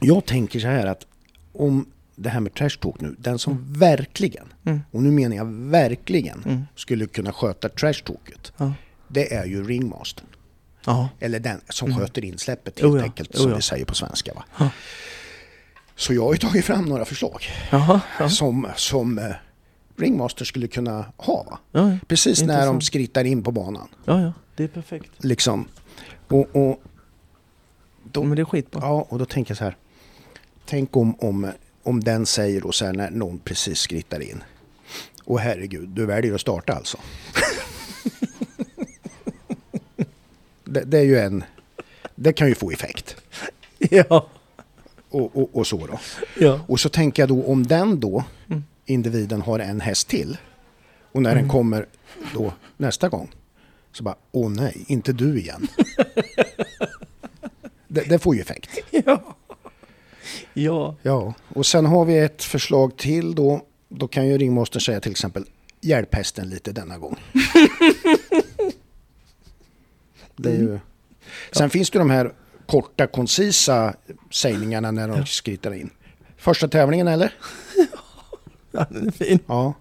jag 0.00 0.24
tänker 0.26 0.60
så 0.60 0.66
här 0.66 0.86
att 0.86 1.06
om 1.52 1.86
det 2.16 2.28
här 2.28 2.40
med 2.40 2.54
trash 2.54 2.78
talk 2.80 3.00
nu, 3.00 3.14
den 3.18 3.38
som 3.38 3.72
verkligen, 3.72 4.44
Mm. 4.64 4.80
och 4.90 5.02
nu 5.02 5.10
menar 5.10 5.36
jag 5.36 5.44
verkligen, 5.52 6.42
Mm. 6.46 6.62
skulle 6.76 7.06
kunna 7.06 7.32
sköta 7.32 7.68
trash 7.68 8.02
talket, 8.04 8.52
Ja. 8.56 8.72
Det 9.08 9.34
är 9.34 9.44
ju 9.44 9.64
ringmastern. 9.68 10.26
Ja. 10.86 11.08
Eller 11.20 11.40
den 11.40 11.60
som 11.68 11.98
sköter 11.98 12.24
insläppet 12.24 12.80
Mm. 12.80 12.90
Oh 12.92 12.96
helt 12.96 13.04
ja, 13.06 13.10
enkelt, 13.10 13.34
oh 13.34 13.40
som 13.42 13.50
ja. 13.50 13.56
vi 13.56 13.62
säger 13.62 13.84
på 13.84 13.94
svenska. 13.94 14.32
Va? 14.34 14.70
Så 15.96 16.14
jag 16.14 16.24
har 16.24 16.32
ju 16.32 16.38
tagit 16.38 16.64
fram 16.64 16.84
några 16.84 17.04
förslag 17.04 17.44
Jaha. 17.70 18.00
Ja. 18.18 18.28
som, 18.28 18.68
som 18.76 19.18
eh, 19.18 19.24
ringmaster 19.96 20.44
skulle 20.44 20.68
kunna 20.68 21.04
ha. 21.16 21.42
Va? 21.50 21.58
Ja, 21.72 21.90
ja. 21.90 21.98
Precis 22.06 22.42
när 22.42 22.66
de 22.66 22.80
skrittar 22.80 23.24
in 23.24 23.42
på 23.42 23.52
banan. 23.52 23.88
ja, 24.04 24.20
ja. 24.20 24.32
Det 24.56 24.64
är 24.64 24.68
perfekt. 24.68 25.10
Liksom. 25.24 25.68
Och, 26.28 26.56
och, 26.56 26.82
Ja, 28.12 28.22
men 28.22 28.36
det 28.36 28.42
är 28.42 28.44
skitbra. 28.44 28.80
ja, 28.82 29.06
och 29.08 29.18
då 29.18 29.24
tänker 29.24 29.50
jag 29.50 29.58
så 29.58 29.64
här. 29.64 29.76
tänk 30.66 30.96
om, 30.96 31.14
om, 31.20 31.52
om 31.82 32.04
den 32.04 32.26
säger 32.26 32.60
då 32.60 32.72
så 32.72 32.84
här 32.84 32.92
när 32.92 33.10
någon 33.10 33.38
precis 33.38 33.78
skrittar 33.78 34.20
in. 34.20 34.42
Och 35.24 35.40
herregud, 35.40 35.88
du 35.88 36.06
väljer 36.06 36.34
att 36.34 36.40
starta 36.40 36.72
alltså. 36.72 36.98
Det, 40.72 40.84
det 40.84 40.98
är 40.98 41.02
ju 41.04 41.18
en... 41.18 41.44
Det 42.14 42.32
kan 42.32 42.48
ju 42.48 42.54
få 42.54 42.70
effekt. 42.70 43.16
Ja. 43.90 44.28
Och, 45.10 45.36
och, 45.36 45.56
och 45.56 45.66
så 45.66 45.86
då. 45.86 46.00
Ja. 46.38 46.60
Och 46.66 46.80
så 46.80 46.88
tänker 46.88 47.22
jag 47.22 47.28
då 47.28 47.44
om 47.44 47.66
den 47.66 48.00
då, 48.00 48.24
Mm. 48.48 48.64
individen 48.86 49.42
har 49.42 49.58
en 49.58 49.80
häst 49.80 50.08
till. 50.08 50.36
Och 51.12 51.22
när 51.22 51.34
den 51.34 51.48
kommer 51.48 51.86
då 52.34 52.52
nästa 52.76 53.08
gång. 53.08 53.30
Så 53.92 54.02
bara, 54.02 54.14
åh 54.32 54.50
nej, 54.50 54.84
inte 54.88 55.12
du 55.12 55.38
igen. 55.38 55.66
det, 57.88 58.00
det 58.08 58.18
får 58.18 58.34
ju 58.34 58.40
effekt. 58.40 58.70
Ja. 58.90 59.36
Ja. 60.54 60.96
Ja, 61.02 61.34
och 61.54 61.66
sen 61.66 61.86
har 61.86 62.04
vi 62.04 62.18
ett 62.18 62.42
förslag 62.44 62.96
till 62.96 63.34
då. 63.34 63.62
Då 63.88 64.08
kan 64.08 64.26
ju 64.26 64.38
ringmastern 64.38 64.80
säga 64.80 65.00
till 65.00 65.10
exempel 65.10 65.44
hjälp 65.80 66.14
hästen 66.14 66.48
lite 66.48 66.72
denna 66.72 66.98
gång. 66.98 67.16
det 70.38 70.50
är 70.50 70.54
ju... 70.54 70.78
Sen 71.52 71.70
finns 71.70 71.90
det 71.90 71.98
de 71.98 72.10
här 72.10 72.32
korta 72.66 73.06
koncisa 73.06 73.94
sägningarna 74.30 74.90
när 74.90 75.08
de 75.08 75.26
skrittar 75.26 75.74
in. 75.74 75.90
Första 76.36 76.68
tävlingen 76.68 77.08
eller? 77.08 77.34
ja, 78.72 78.86
den 78.90 79.06
är 79.06 79.12
fin. 79.12 79.38
Ja. 79.46 79.74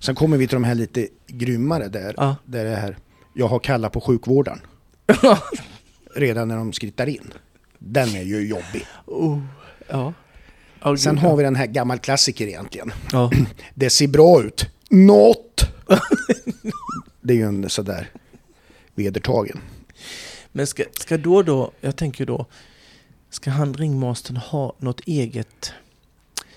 Sen 0.00 0.14
kommer 0.14 0.36
vi 0.36 0.48
till 0.48 0.56
de 0.56 0.64
här 0.64 0.74
lite 0.74 1.08
grymmare 1.26 1.88
där. 1.88 2.14
Ja. 2.16 2.36
Där 2.44 2.64
det 2.64 2.76
här, 2.76 2.96
jag 3.34 3.48
har 3.48 3.58
kallat 3.58 3.92
på 3.92 4.00
sjukvårdaren. 4.00 4.60
Redan 6.14 6.48
när 6.48 6.56
de 6.56 6.72
skrittar 6.72 7.06
in. 7.06 7.32
Den 7.78 8.08
är 8.08 8.22
ju 8.22 8.48
jobbig. 8.48 8.86
oh. 9.06 9.38
Ja. 9.88 10.12
Oh, 10.84 10.96
Sen 10.96 11.18
har 11.18 11.36
vi 11.36 11.42
den 11.42 11.56
här 11.56 11.66
gammal 11.66 11.98
klassiker 11.98 12.46
egentligen. 12.46 12.92
Ja. 13.12 13.30
Det 13.74 13.90
ser 13.90 14.08
bra 14.08 14.42
ut. 14.42 14.66
Något! 14.90 15.64
det 17.20 17.32
är 17.32 17.36
ju 17.36 17.46
en 17.46 17.68
sådär 17.68 18.10
vedertagen. 18.96 19.60
Men 20.52 20.66
ska, 20.66 20.82
ska 21.00 21.18
då 21.18 21.42
då, 21.42 21.70
jag 21.80 21.96
tänker 21.96 22.26
då, 22.26 22.46
ska 23.30 23.50
han 23.50 23.74
ringmastern 23.74 24.36
ha 24.36 24.76
något 24.78 25.00
eget 25.00 25.72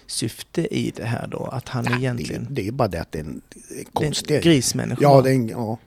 syfte 0.08 0.76
i 0.76 0.92
det 0.96 1.06
här 1.06 1.28
då? 1.28 1.46
Att 1.46 1.70
han 1.70 1.84
Det, 1.86 1.92
egentligen... 1.94 2.48
det 2.50 2.68
är 2.68 2.72
bara 2.72 2.88
det 2.88 3.02
att 3.02 3.12
det 3.12 3.20
är 3.20 3.24
en 3.24 3.42
det 3.50 3.76
är 3.76 3.80
en 3.80 3.86
konstig... 3.94 4.44
grismänniska? 4.44 5.02
Ja, 5.02 5.22
det 5.22 5.30
är, 5.30 5.34
en, 5.36 5.50
ja. 5.50 5.78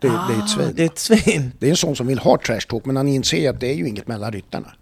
Det, 0.00 0.08
det 0.08 0.14
är 0.34 0.42
ett 0.44 0.50
svin. 0.50 0.72
Det 0.76 0.82
är 0.82 0.86
ett 0.86 0.98
svin 0.98 1.52
Det 1.58 1.66
är 1.66 1.70
en 1.70 1.76
sån 1.76 1.96
som 1.96 2.06
vill 2.06 2.18
ha 2.18 2.38
trash 2.46 2.60
talk 2.68 2.84
men 2.84 2.96
han 2.96 3.08
inser 3.08 3.50
att 3.50 3.60
det 3.60 3.66
är 3.66 3.74
ju 3.74 3.88
inget 3.88 4.08
mellan 4.08 4.32
ryttarna. 4.32 4.72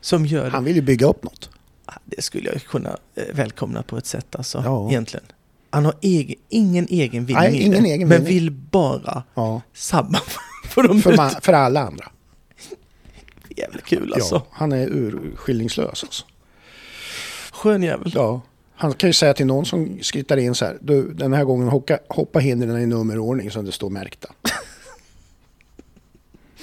som 0.00 0.26
gör 0.26 0.44
det. 0.44 0.50
Han 0.50 0.64
vill 0.64 0.76
ju 0.76 0.82
bygga 0.82 1.06
upp 1.06 1.22
något. 1.22 1.50
Ah, 1.84 1.92
Det 2.04 2.22
skulle 2.22 2.50
jag 2.52 2.62
kunna 2.62 2.96
eh, 3.14 3.24
välkomna 3.34 3.82
på 3.82 3.96
ett 3.98 4.06
sätt 4.06 4.36
alltså, 4.36 4.62
Ja. 4.64 4.88
egentligen. 4.90 5.26
Han 5.70 5.84
har 5.84 5.94
egen, 6.00 6.36
ingen 6.48 6.86
egen 6.90 7.26
vinning 7.26 7.42
Nej, 7.42 7.56
i 7.58 7.62
ingen 7.62 7.82
det, 7.82 7.88
egen 7.90 8.08
men 8.08 8.24
vill 8.24 8.50
bara 8.50 9.22
Ja. 9.34 9.60
sabba 9.74 10.20
för 10.62 10.82
de 10.82 11.02
För, 11.02 11.12
ut. 11.12 11.18
ma- 11.18 11.40
för 11.40 11.52
alla 11.52 11.80
andra. 11.80 12.10
Jävligt 13.56 13.84
kul 13.84 14.12
alltså. 14.14 14.34
Ja, 14.34 14.46
han 14.50 14.72
är 14.72 14.86
urskillningslös 14.88 16.04
alltså. 16.04 16.24
Skön 17.52 17.82
jävel. 17.82 18.12
Ja. 18.14 18.40
Han 18.74 18.92
kan 18.92 19.08
ju 19.08 19.12
säga 19.14 19.34
till 19.34 19.46
någon 19.46 19.66
som 19.66 19.98
skrittar 20.02 20.36
in 20.36 20.54
så 20.54 20.64
här. 20.64 20.78
Du, 20.80 21.12
den 21.12 21.32
här 21.32 21.44
gången 21.44 21.68
hoppa, 21.68 21.98
hoppa 22.08 22.38
hindren 22.38 22.78
i 22.82 22.86
nummerordning 22.86 23.50
som 23.50 23.64
det 23.64 23.72
står 23.72 23.90
märkta. 23.90 24.28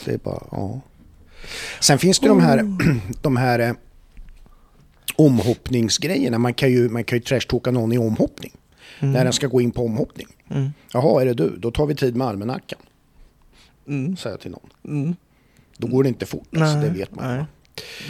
Det 0.06 0.12
är 0.14 0.18
bara, 0.18 0.44
ja. 0.52 0.82
Sen 1.80 2.00
finns 2.00 2.20
det 2.20 2.28
de 2.28 2.40
här, 2.42 2.78
de 3.22 3.38
här 3.38 3.60
eh, 3.60 3.74
omhoppningsgrejerna. 5.16 6.38
Man 6.38 6.54
kan 6.54 6.72
ju, 6.72 6.90
man 6.90 7.04
kan 7.04 7.18
ju 7.18 7.24
trashtalka 7.24 7.72
någon 7.72 7.92
i 7.92 7.98
omhoppning. 7.98 8.52
När 9.00 9.24
den 9.24 9.34
ska 9.34 9.48
gå 9.48 9.62
in 9.62 9.72
på 9.72 9.86
omhoppning. 9.86 10.28
Mm. 10.50 10.70
Jaha, 10.94 11.22
är 11.22 11.26
det 11.26 11.34
du? 11.34 11.56
Då 11.58 11.72
tar 11.72 11.86
vi 11.86 11.96
tid 11.96 12.16
med 12.16 12.28
almanackan. 12.28 12.80
Mm. 13.90 14.18
Säger 14.18 14.34
jag 14.34 14.42
till 14.42 14.52
någon. 14.52 14.70
Mm. 14.86 15.16
Då 15.78 15.88
går 15.88 16.04
det 16.04 16.10
inte 16.10 16.26
fort, 16.26 16.48
alltså, 16.58 16.80
det 16.80 16.90
vet 16.90 17.16
man. 17.16 17.36
nej. 17.38 17.46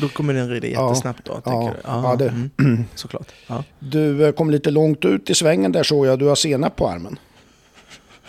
Då 0.02 0.10
kommer 0.10 0.34
den 0.34 0.50
rida 0.50 0.68
Ja. 0.68 0.90
jättesnabbt 0.90 1.26
då, 1.26 1.34
tänker 1.34 1.52
Ja. 1.52 1.72
du? 1.74 1.80
Ja, 1.84 2.16
det- 2.16 2.28
mm. 2.66 2.84
Såklart. 2.96 3.32
Ja. 3.48 3.64
Du 3.80 4.26
eh, 4.26 4.32
kom 4.32 4.50
lite 4.50 4.72
långt 4.72 5.06
ut 5.06 5.30
i 5.30 5.34
svängen 5.36 5.72
där 5.72 5.84
såg 5.84 6.06
jag. 6.06 6.20
Du 6.20 6.26
har 6.26 6.36
senap 6.36 6.76
på 6.76 6.90
armen. 6.90 7.20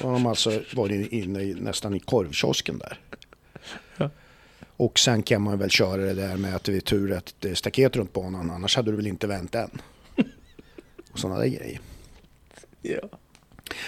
Då 0.00 0.06
har 0.06 0.12
de 0.12 0.26
alltså 0.26 0.60
varit 0.74 1.12
inne 1.12 1.42
i, 1.42 1.54
nästan 1.54 1.94
i 1.94 2.00
korvkiosken 2.00 2.78
där. 2.78 2.98
Ja. 3.96 4.10
Och 4.76 4.98
sen 4.98 5.22
kan 5.22 5.42
man 5.42 5.58
väl 5.58 5.70
köra 5.70 5.96
det 5.96 6.14
där 6.14 6.36
med 6.36 6.56
att 6.56 6.64
det 6.64 6.76
är 6.76 6.80
tur 6.80 7.12
att 7.12 7.34
det 7.38 7.50
är 7.50 7.54
staket 7.54 7.96
runt 7.96 8.12
banan. 8.12 8.50
Annars 8.50 8.76
hade 8.76 8.90
du 8.90 8.96
väl 8.96 9.06
inte 9.06 9.26
vänt 9.26 9.54
än. 9.54 9.70
Och 11.12 11.18
sådana 11.18 11.38
där 11.40 11.46
grejer. 11.46 11.80
Ja. 12.82 13.00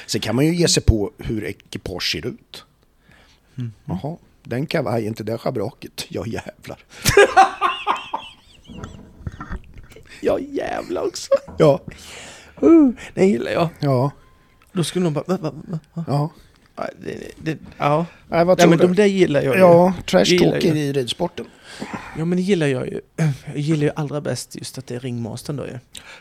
Sen 0.06 0.20
kan 0.20 0.36
man 0.36 0.46
ju 0.46 0.54
ge 0.54 0.68
sig 0.68 0.82
på 0.82 1.12
hur 1.18 1.44
ekipage 1.44 2.12
ser 2.12 2.26
ut. 2.26 2.64
Jaha, 3.84 4.16
den 4.42 4.66
kavajen 4.66 5.14
till 5.14 5.26
det 5.26 5.38
schabraket. 5.38 6.04
Ja 6.08 6.26
jävlar. 6.26 6.78
ja, 10.20 10.38
jävlar 10.38 11.06
också. 11.06 11.28
Ja, 11.58 11.80
Uh, 12.62 12.90
den 13.14 13.28
gillar 13.28 13.50
jag. 13.50 13.68
ja, 13.80 14.10
Då 14.72 14.84
skulle 14.84 15.02
någon 15.02 15.12
bara... 15.12 15.24
Va, 15.26 15.38
va, 15.40 15.78
va, 15.94 16.04
ja. 16.06 16.30
Ja, 16.76 16.88
det, 17.04 17.30
det, 17.36 17.58
ja. 17.78 18.06
Nej, 18.28 18.44
vad 18.44 18.58
Nej, 18.58 18.62
tror 18.62 18.70
men 18.70 18.78
du? 18.78 18.86
de 18.86 18.94
där 18.94 19.06
gillar 19.06 19.42
jag 19.42 19.54
ju. 19.54 19.60
Ja, 19.60 19.92
trash 20.06 20.24
jag. 20.24 20.62
i 20.62 20.92
ridsporten. 20.92 21.46
Ja, 22.18 22.24
men 22.24 22.30
det 22.36 22.42
gillar 22.42 22.66
jag 22.66 22.86
ju. 22.86 23.00
Jag 23.46 23.58
gillar 23.58 23.82
ju 23.82 23.90
allra 23.96 24.20
bäst 24.20 24.56
just 24.56 24.78
att 24.78 24.86
det 24.86 24.94
är 24.94 25.00
ringmastern 25.00 25.56
då 25.56 25.66
ju. 25.66 25.78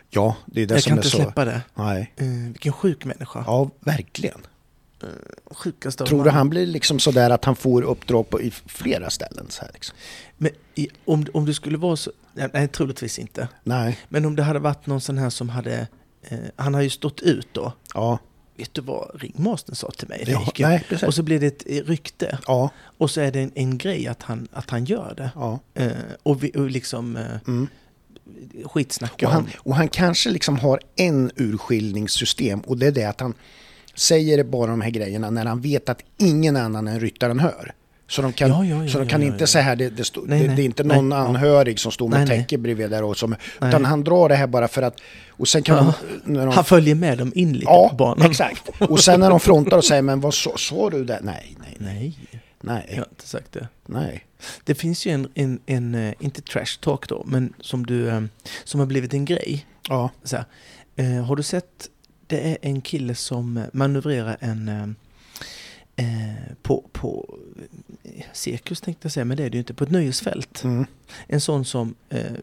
Ja, 0.10 0.36
det 0.46 0.62
är 0.62 0.66
det 0.66 0.74
jag 0.74 0.84
som 0.84 0.90
kan 0.90 0.98
är 0.98 1.02
inte 1.02 1.10
så... 1.10 1.18
släppa 1.18 1.46
det. 1.46 1.62
Nej. 1.76 2.14
Uh, 2.22 2.48
vilken 2.48 2.74
sjuk 2.74 3.06
människa. 3.06 3.44
Ja, 3.48 3.70
verkligen. 3.80 4.42
Sjukaste 5.52 6.04
av 6.04 6.08
Tror 6.08 6.24
du 6.24 6.30
han 6.30 6.50
blir 6.50 6.66
liksom 6.66 7.00
sådär 7.00 7.30
att 7.30 7.46
han 7.46 7.56
får 7.56 7.82
uppdrag 7.82 8.30
på, 8.30 8.42
i 8.42 8.52
flera 8.66 9.10
ställen? 9.10 9.46
Så 9.50 9.62
här 9.62 9.72
liksom? 9.74 9.98
Men 10.38 10.52
i, 10.76 10.88
om, 11.06 11.26
om 11.34 11.46
du 11.46 11.54
skulle 11.54 11.78
vara 11.78 11.96
så... 11.96 12.12
Nej, 12.54 12.68
troligtvis 12.68 13.20
inte. 13.20 13.48
Nej. 13.64 14.00
Men 14.10 14.26
om 14.26 14.36
det 14.36 14.44
hade 14.44 14.60
varit 14.60 14.86
någon 14.88 15.02
sån 15.02 15.18
här 15.18 15.30
som 15.30 15.50
hade... 15.50 15.88
Eh, 16.24 16.38
han 16.56 16.74
har 16.74 16.82
ju 16.82 16.90
stått 16.90 17.22
ut 17.22 17.48
då. 17.52 17.74
Ja. 17.94 18.20
Vet 18.58 18.74
du 18.74 18.82
vad 18.82 19.22
ringmastern 19.22 19.76
sa 19.76 19.92
till 19.92 20.08
mig? 20.08 20.24
Ja, 20.28 20.52
Det 20.56 20.68
nej, 20.68 20.86
precis. 20.90 21.08
och 21.08 21.14
så 21.14 21.24
blir 21.24 21.40
det 21.40 21.48
ett 21.48 21.64
eh, 21.66 21.84
rykte. 21.90 22.38
Ja. 22.48 22.70
Och 22.98 23.12
så 23.12 23.22
är 23.22 23.32
det 23.32 23.40
en, 23.40 23.52
en 23.56 23.78
grej 23.78 24.08
att 24.08 24.24
han, 24.24 24.48
att 24.52 24.70
han 24.70 24.86
gör 24.86 25.14
det. 25.18 25.32
ja. 25.36 25.60
Eh, 25.74 25.92
och, 26.24 26.44
vi, 26.44 26.52
och 26.56 26.70
liksom 26.70 27.16
eh, 27.18 27.24
Mm. 27.48 27.68
skitsnacka 28.66 29.28
Och, 29.28 29.34
han, 29.34 29.50
och 29.58 29.76
han 29.76 29.88
kanske 29.90 30.30
liksom 30.30 30.60
har 30.60 30.80
en 30.96 31.32
urskiljningssystem 31.36 32.60
och 32.60 32.78
det 32.78 32.88
är 32.88 32.92
det 32.92 33.06
att 33.06 33.20
han 33.22 33.34
säger 34.02 34.44
bara 34.44 34.72
de 34.72 34.82
här 34.82 34.90
grejerna 34.90 35.30
när 35.30 35.46
han 35.46 35.62
vet 35.62 35.90
att 35.90 36.02
ingen 36.18 36.58
annan 36.58 36.88
än 36.88 37.00
ryttaren 37.00 37.40
hör. 37.40 37.74
Så 38.08 38.22
de 38.22 38.34
kan, 38.34 38.50
Ja, 38.50 38.66
ja, 38.66 38.84
ja, 38.84 38.92
så 38.92 38.98
de 38.98 39.04
ja, 39.04 39.10
kan 39.10 39.22
ja, 39.22 39.28
inte 39.28 39.40
ja. 39.44 39.48
säga 39.48 39.64
här, 39.64 39.76
det, 39.76 39.90
det, 39.90 40.04
stå, 40.04 40.22
Nej, 40.26 40.40
det, 40.42 40.48
nej, 40.48 40.56
det 40.56 40.62
är 40.62 40.66
inte 40.66 40.84
nej, 40.84 40.98
någon 40.98 41.12
ja. 41.12 41.18
anhörig 41.18 41.80
som 41.80 41.92
står 41.92 42.08
med 42.08 42.20
Nej, 42.20 42.28
nej. 42.28 42.38
täcke 42.40 42.58
bredvid 42.58 42.90
där 42.90 43.04
och 43.04 43.18
som, 43.18 43.30
Nej. 43.60 43.70
utan 43.70 43.86
han 43.86 44.04
drar 44.04 44.30
det 44.30 44.36
här 44.36 44.48
bara 44.48 44.68
för 44.68 44.82
att, 44.82 44.98
och 45.30 45.48
sen 45.48 45.64
kan 45.64 45.76
Ja. 45.86 45.94
de, 46.26 46.34
de 46.34 46.48
Han 46.48 46.64
följer 46.64 46.96
med 46.96 47.18
dem 47.18 47.32
in 47.36 47.54
lite 47.54 47.66
Ja, 47.66 47.90
på 47.90 47.96
banan. 47.96 48.30
exakt. 48.32 48.70
Och 48.90 49.00
sen 49.00 49.20
när 49.20 49.30
de 49.30 49.40
frontar 49.40 49.78
och 49.78 49.86
säger, 49.86 50.02
men 50.02 50.22
vad 50.22 50.34
sa, 50.34 50.58
sa 50.58 50.90
du 50.90 51.04
det? 51.06 51.20
Nej, 51.24 51.56
nej, 51.60 51.78
nej, 51.80 52.18
Nej, 52.32 52.42
nej, 52.62 52.86
jag 52.90 52.98
har 52.98 53.08
inte 53.10 53.28
sagt 53.28 53.52
det. 53.52 53.68
nej. 53.86 54.26
Det 54.64 54.76
finns 54.76 55.06
ju 55.06 55.12
en, 55.12 55.28
en, 55.34 55.60
en 55.66 55.96
eh, 55.96 56.14
inte 56.20 56.42
trash 56.42 56.80
talk 56.82 57.08
då, 57.10 57.24
men 57.28 57.54
som 57.62 57.86
du, 57.86 58.10
eh, 58.10 58.22
som 58.64 58.80
har 58.80 58.88
blivit 58.88 59.14
en 59.14 59.26
grej. 59.26 59.66
Ja, 59.90 60.10
Så 60.24 60.36
här, 60.36 60.46
eh, 60.96 61.26
har 61.26 61.36
du 61.36 61.44
sett, 61.44 61.90
det 62.32 62.40
är 62.52 62.58
en 62.62 62.82
kille 62.82 63.16
som 63.16 63.64
manövrerar 63.74 64.38
en 64.40 64.68
eh, 64.70 64.84
eh, 66.06 66.54
på, 66.62 66.86
på 66.92 67.38
eh, 68.04 68.24
cirkus 68.34 68.82
tänkte 68.82 69.06
jag 69.06 69.12
säga, 69.12 69.26
men 69.26 69.38
det 69.38 69.44
är 69.44 69.50
det 69.50 69.56
ju 69.56 69.60
inte, 69.60 69.74
på 69.74 69.84
ett 69.84 69.92
nöjesfält. 69.92 70.64
mm, 70.64 70.86
En 71.28 71.42
sån 71.42 71.66
som, 71.66 71.96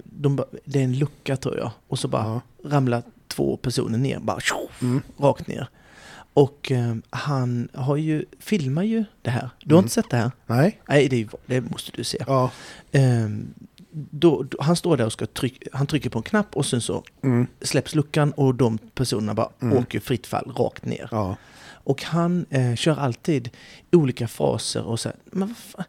de, 0.05 0.45
det 0.64 0.80
är 0.80 0.84
en 0.84 0.99
lucka 0.99 1.36
tror 1.36 1.57
jag, 1.59 1.70
och 1.89 1.99
så 1.99 2.09
bara 2.09 2.24
ja, 2.24 2.41
ramlar 2.70 3.03
två 3.28 3.57
personer 3.57 3.99
ner, 3.99 4.18
bara 4.18 4.41
tjoff, 4.41 4.82
mm, 4.82 5.03
rakt 5.18 5.47
ner. 5.47 5.68
Och 6.34 6.72
eh, 6.72 6.95
han 7.11 7.68
har 7.72 7.97
ju, 7.97 8.24
filmar 8.39 8.82
ju 8.82 9.05
det 9.22 9.30
här. 9.30 9.51
Du 9.64 9.74
har 9.74 9.78
Mm. 9.78 9.84
inte 9.84 9.95
sett 9.95 10.11
det 10.11 10.16
här? 10.16 10.30
nej, 10.47 10.80
Nej, 10.89 11.09
det, 11.09 11.28
det 11.47 11.61
måste 11.61 11.91
du 11.95 12.05
se. 12.05 12.18
ja, 12.26 12.51
Ehm, 12.93 13.55
då, 13.91 14.43
då, 14.43 14.57
han 14.61 14.76
står 14.76 14.97
där 14.97 15.07
och 15.07 15.12
ska 15.12 15.26
tryck, 15.26 15.62
han 15.72 15.86
trycker 15.86 16.11
på 16.11 16.18
en 16.18 16.22
knapp 16.22 16.57
och 16.57 16.66
sen 16.66 16.80
så 16.80 17.03
mm, 17.22 17.47
släpps 17.62 17.95
luckan 17.95 18.32
och 18.32 18.55
de 18.55 18.78
personerna 18.78 19.34
bara 19.34 19.49
Mm. 19.62 19.78
åker 19.78 20.01
fritt 20.01 20.26
fall 20.26 20.53
rakt 20.57 20.84
ner. 20.84 21.09
ja, 21.11 21.36
Och 21.66 22.03
han 22.03 22.47
eh, 22.51 22.74
kör 22.74 22.97
alltid 22.99 23.51
olika 23.93 24.28
fraser 24.28 24.82
och 24.84 25.01
så 25.01 25.09
här, 25.09 25.16
men 25.24 25.55
vad 25.76 25.86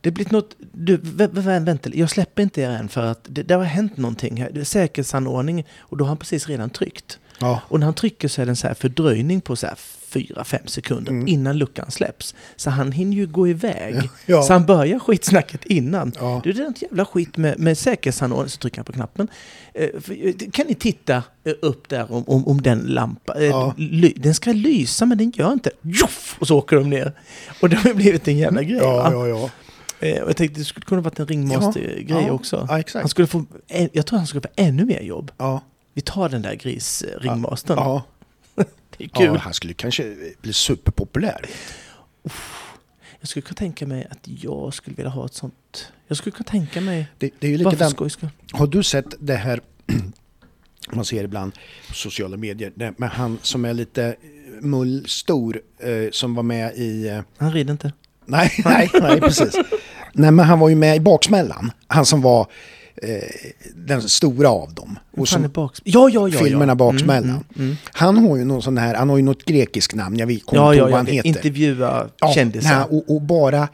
det 0.00 0.10
blivit 0.10 0.32
något, 0.32 0.56
du, 0.72 0.96
vä, 0.96 1.26
vä, 1.26 1.40
vä, 1.40 1.60
vänta, 1.60 1.90
jag 1.94 2.10
släpper 2.10 2.42
inte 2.42 2.60
er 2.60 2.70
än 2.70 2.88
för 2.88 3.02
att 3.02 3.26
det, 3.30 3.42
det 3.42 3.54
har 3.54 3.64
hänt 3.64 3.96
någonting 3.96 4.36
här, 4.40 4.64
säkerhetsanordning 4.64 5.66
och 5.78 5.96
då 5.96 6.04
har 6.04 6.08
han 6.08 6.16
precis 6.16 6.48
redan 6.48 6.70
tryckt. 6.70 7.18
Ja. 7.38 7.60
Och 7.68 7.78
när 7.80 7.84
han 7.86 7.94
trycker 7.94 8.28
så 8.28 8.42
är 8.42 8.46
det 8.46 8.52
en 8.52 8.56
så 8.56 8.66
här 8.66 8.74
fördröjning 8.74 9.40
på 9.40 9.56
så 9.56 9.66
här 9.66 9.76
4-5 10.12 10.66
sekunder 10.66 11.12
Mm. 11.12 11.28
innan 11.28 11.58
luckan 11.58 11.90
släpps. 11.90 12.34
Så 12.56 12.70
han 12.70 12.92
hinner 12.92 13.16
ju 13.16 13.26
gå 13.26 13.48
iväg. 13.48 14.08
Ja. 14.26 14.42
Så 14.42 14.52
han 14.52 14.66
börjar 14.66 14.98
skitsnacket 14.98 15.64
innan. 15.64 16.12
Ja. 16.20 16.40
Du, 16.44 16.52
det 16.52 16.60
är 16.62 16.64
något 16.64 16.82
jävla 16.82 17.04
skit 17.04 17.36
med, 17.36 17.58
med 17.58 17.78
säkerhetsanordning, 17.78 18.48
så 18.48 18.58
trycker 18.58 18.76
han 18.78 18.84
på 18.84 18.92
knappen. 18.92 19.28
Eh, 19.74 19.88
för, 20.00 20.26
eh, 20.26 20.50
kan 20.52 20.66
ni 20.66 20.74
titta 20.74 21.16
eh, 21.44 21.52
upp 21.62 21.88
där 21.88 22.12
om, 22.12 22.24
om, 22.26 22.46
om 22.48 22.62
den 22.62 22.78
lampan? 22.78 23.36
Eh, 23.36 23.44
Ja. 23.44 23.74
ly, 23.76 24.12
den 24.16 24.34
ska 24.34 24.52
lysa 24.52 25.06
men 25.06 25.18
den 25.18 25.30
gör 25.36 25.52
inte. 25.52 25.70
Joff! 25.82 26.36
Och 26.40 26.46
så 26.46 26.58
åker 26.58 26.76
de 26.76 26.90
ner. 26.90 27.12
Och 27.60 27.68
det 27.68 27.76
har 27.76 27.94
blivit 27.94 28.28
en 28.28 28.38
jävla 28.38 28.62
grej. 28.62 28.78
Ja, 28.82 29.12
ja, 29.12 29.26
ja. 29.28 29.50
Eh, 30.08 30.22
och 30.22 30.28
jag 30.28 30.36
tänkte 30.36 30.60
det 30.60 30.64
skulle 30.64 30.84
kunna 30.86 31.00
varit 31.00 31.18
en 31.18 31.26
ringmaster-grej 31.26 32.24
ja. 32.26 32.32
också. 32.32 32.66
Ja. 32.70 32.82
Han 32.94 33.08
skulle 33.08 33.26
få, 33.28 33.44
jag 33.92 34.06
tror 34.06 34.18
han 34.18 34.26
skulle 34.26 34.42
få 34.42 34.48
ännu 34.56 34.84
mer 34.84 35.00
jobb. 35.00 35.30
Ja. 35.38 35.60
Vi 35.94 36.00
tar 36.00 36.28
den 36.28 36.42
där 36.42 36.54
gris-ringmastern. 36.54 37.76
Ja. 37.78 38.02
Det 38.98 39.04
är 39.04 39.08
kul. 39.08 39.26
ja, 39.26 39.36
han 39.36 39.54
skulle 39.54 39.74
kanske 39.74 40.16
bli 40.40 40.52
superpopulär. 40.52 41.46
Jag 43.20 43.28
skulle 43.28 43.42
kunna 43.42 43.54
tänka 43.56 43.86
mig 43.86 44.06
att 44.10 44.18
jag 44.24 44.74
skulle 44.74 44.96
vilja 44.96 45.10
ha 45.10 45.26
ett 45.26 45.34
sånt. 45.34 45.92
Jag 46.08 46.16
skulle 46.18 46.32
kunna 46.32 46.48
tänka 46.48 46.80
mig, 46.80 47.06
Det, 47.18 47.30
det 47.38 47.46
är 47.46 47.50
ju 47.50 47.56
likadant. 47.56 47.98
Har 48.52 48.66
du 48.66 48.82
sett 48.82 49.06
det 49.20 49.34
här, 49.36 49.60
man 50.92 51.04
ser 51.04 51.24
ibland 51.24 51.52
på 51.88 51.94
sociala 51.94 52.36
medier, 52.36 52.72
det 52.74 52.98
med 52.98 53.10
han 53.10 53.38
som 53.42 53.64
är 53.64 53.74
lite 53.74 54.16
mullstor, 54.60 55.60
eh, 55.78 56.10
som 56.12 56.34
var 56.34 56.42
med 56.42 56.74
i... 56.76 57.08
Eh, 57.08 57.20
Han 57.36 57.52
rider 57.52 57.72
inte. 57.72 57.92
nej, 58.26 58.50
nej, 58.64 58.90
nej, 59.00 59.20
precis. 59.20 59.54
Nej, 60.12 60.30
men 60.30 60.44
han 60.46 60.58
var 60.58 60.68
ju 60.68 60.74
med 60.76 60.96
i 60.96 61.00
Baksmällan. 61.00 61.72
Han 61.86 62.06
som 62.06 62.22
var 62.22 62.46
den 63.74 64.02
stora 64.02 64.48
av 64.48 64.74
dem. 64.74 64.98
Och 65.16 65.28
som 65.28 65.50
baks... 65.54 65.80
Ja, 65.84 66.08
ja, 66.08 66.28
ja. 66.28 66.38
filmerna 66.38 66.70
ja. 66.70 66.74
Baksmällan. 66.74 67.30
Mm, 67.30 67.44
mm, 67.54 67.66
mm. 67.66 67.76
Han 67.92 68.16
har 68.16 68.36
ju 68.36 68.44
någon 68.44 68.62
sån 68.62 68.78
här, 68.78 68.94
han 68.94 69.10
har 69.10 69.16
ju 69.16 69.22
något 69.22 69.44
grekiskt 69.44 69.94
namn, 69.94 70.16
jag 70.16 70.40
kommer 70.44 70.66
inte 70.66 70.78
ihåg 70.78 70.90
vad 70.90 70.98
han 70.98 71.06
heter. 71.06 71.28
Intervjua 71.28 72.08
kändisar. 72.34 72.78
nej, 72.78 72.98
och, 72.98 73.14
och 73.14 73.22
bara 73.22 73.68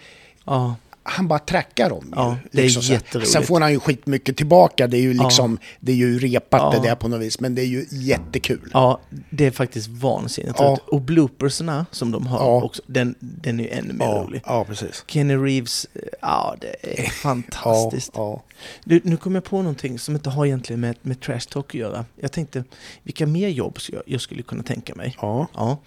Ja. 0.49 0.77
Han 1.11 1.29
bara 1.29 1.39
trackar 1.39 1.91
dem. 1.91 2.05
ju, 2.07 2.13
Ja, 2.17 2.37
det 2.53 2.65
är 2.65 2.69
så 2.69 2.81
här. 2.81 2.93
jätteroligt. 2.93 3.31
Sen 3.33 3.43
får 3.43 3.61
han 3.61 3.73
ju 3.73 3.81
skitmycket 3.81 4.37
tillbaka, 4.37 4.87
det 4.87 4.97
är 4.97 5.01
ju 5.01 5.13
Ja. 5.13 5.23
liksom, 5.23 5.59
det 5.81 5.93
är 5.93 5.97
ju 5.97 6.19
repat 6.19 6.61
Ja. 6.75 6.81
det 6.81 6.89
där 6.89 6.95
på 6.95 7.09
något 7.09 7.21
vis, 7.21 7.41
men 7.41 7.55
det 7.55 7.63
är 7.63 7.67
ju 7.67 7.87
jättekul. 7.91 8.71
ja, 8.73 9.01
det 9.31 9.47
är 9.47 9.51
faktiskt 9.51 9.89
vansinnigt 9.89 10.55
Ja. 10.59 10.79
Och 10.87 11.01
bloopersna 11.01 11.87
som 11.91 12.11
de 12.11 12.27
har 12.27 12.39
Ja. 12.39 12.63
också, 12.63 12.83
den, 12.87 13.15
den 13.21 13.61
är 13.61 13.65
ju 13.65 13.71
ännu 13.71 13.93
mer 13.93 14.05
Ja, 14.07 14.25
rolig. 14.27 14.43
ja, 14.47 14.65
precis. 14.65 15.05
Kenny 15.07 15.37
Reeves, 15.37 15.87
eh, 15.95 16.03
ja 16.23 16.57
det 16.61 16.77
är 17.01 17.11
fantastiskt. 17.23 18.13
Ja, 18.15 18.43
Du, 18.85 19.01
nu 19.05 19.17
kom 19.17 19.35
jag 19.35 19.45
på 19.45 19.57
någonting 19.59 19.99
som 19.99 20.15
inte 20.15 20.31
har 20.31 20.47
egentligen 20.47 20.81
med, 20.81 20.97
med 21.03 21.21
trash 21.21 21.41
talk 21.51 21.67
att 21.67 21.75
göra. 21.75 22.05
Jag 22.21 22.33
tänkte, 22.33 22.65
vilka 23.03 23.27
mer 23.27 23.49
jobb 23.49 23.79
jag, 23.93 24.03
jag 24.07 24.21
skulle 24.21 24.43
kunna 24.43 24.63
tänka 24.63 24.95
mig? 24.95 25.17
ja. 25.21 25.79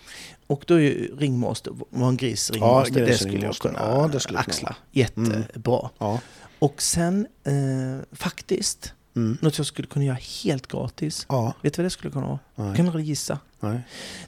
Ja. 0.51 0.55
Och 0.55 0.63
då 0.67 0.73
är 0.73 0.79
ju 0.79 1.15
ringmaster, 1.17 1.73
var 1.89 2.07
en 2.09 2.17
gris 2.17 2.51
Ja, 2.53 2.55
ringmaster, 2.55 2.93
det 2.99 3.05
gris 3.05 3.19
skulle 3.19 3.45
jag 3.45 3.55
kunna 3.55 3.79
Ja, 3.79 4.07
det 4.13 4.19
skulle 4.19 4.39
axla. 4.39 4.75
Jättebra. 4.91 5.89
ja. 5.97 6.19
Och 6.59 6.81
sen 6.81 7.27
eh, 7.43 8.15
faktiskt, 8.15 8.93
Mm. 9.15 9.37
något 9.41 9.57
jag 9.57 9.67
skulle 9.67 9.87
kunna 9.87 10.05
göra 10.05 10.17
helt 10.43 10.67
gratis. 10.67 11.25
ja. 11.29 11.53
Vet 11.61 11.73
du 11.73 11.81
vad 11.81 11.85
det 11.85 11.89
skulle 11.89 12.11
kunna 12.13 12.27
vara? 12.27 12.39
Nej. 12.55 12.75
Kan 12.77 12.85
du 12.85 13.01
gissa? 13.01 13.39
Nej. 13.59 13.79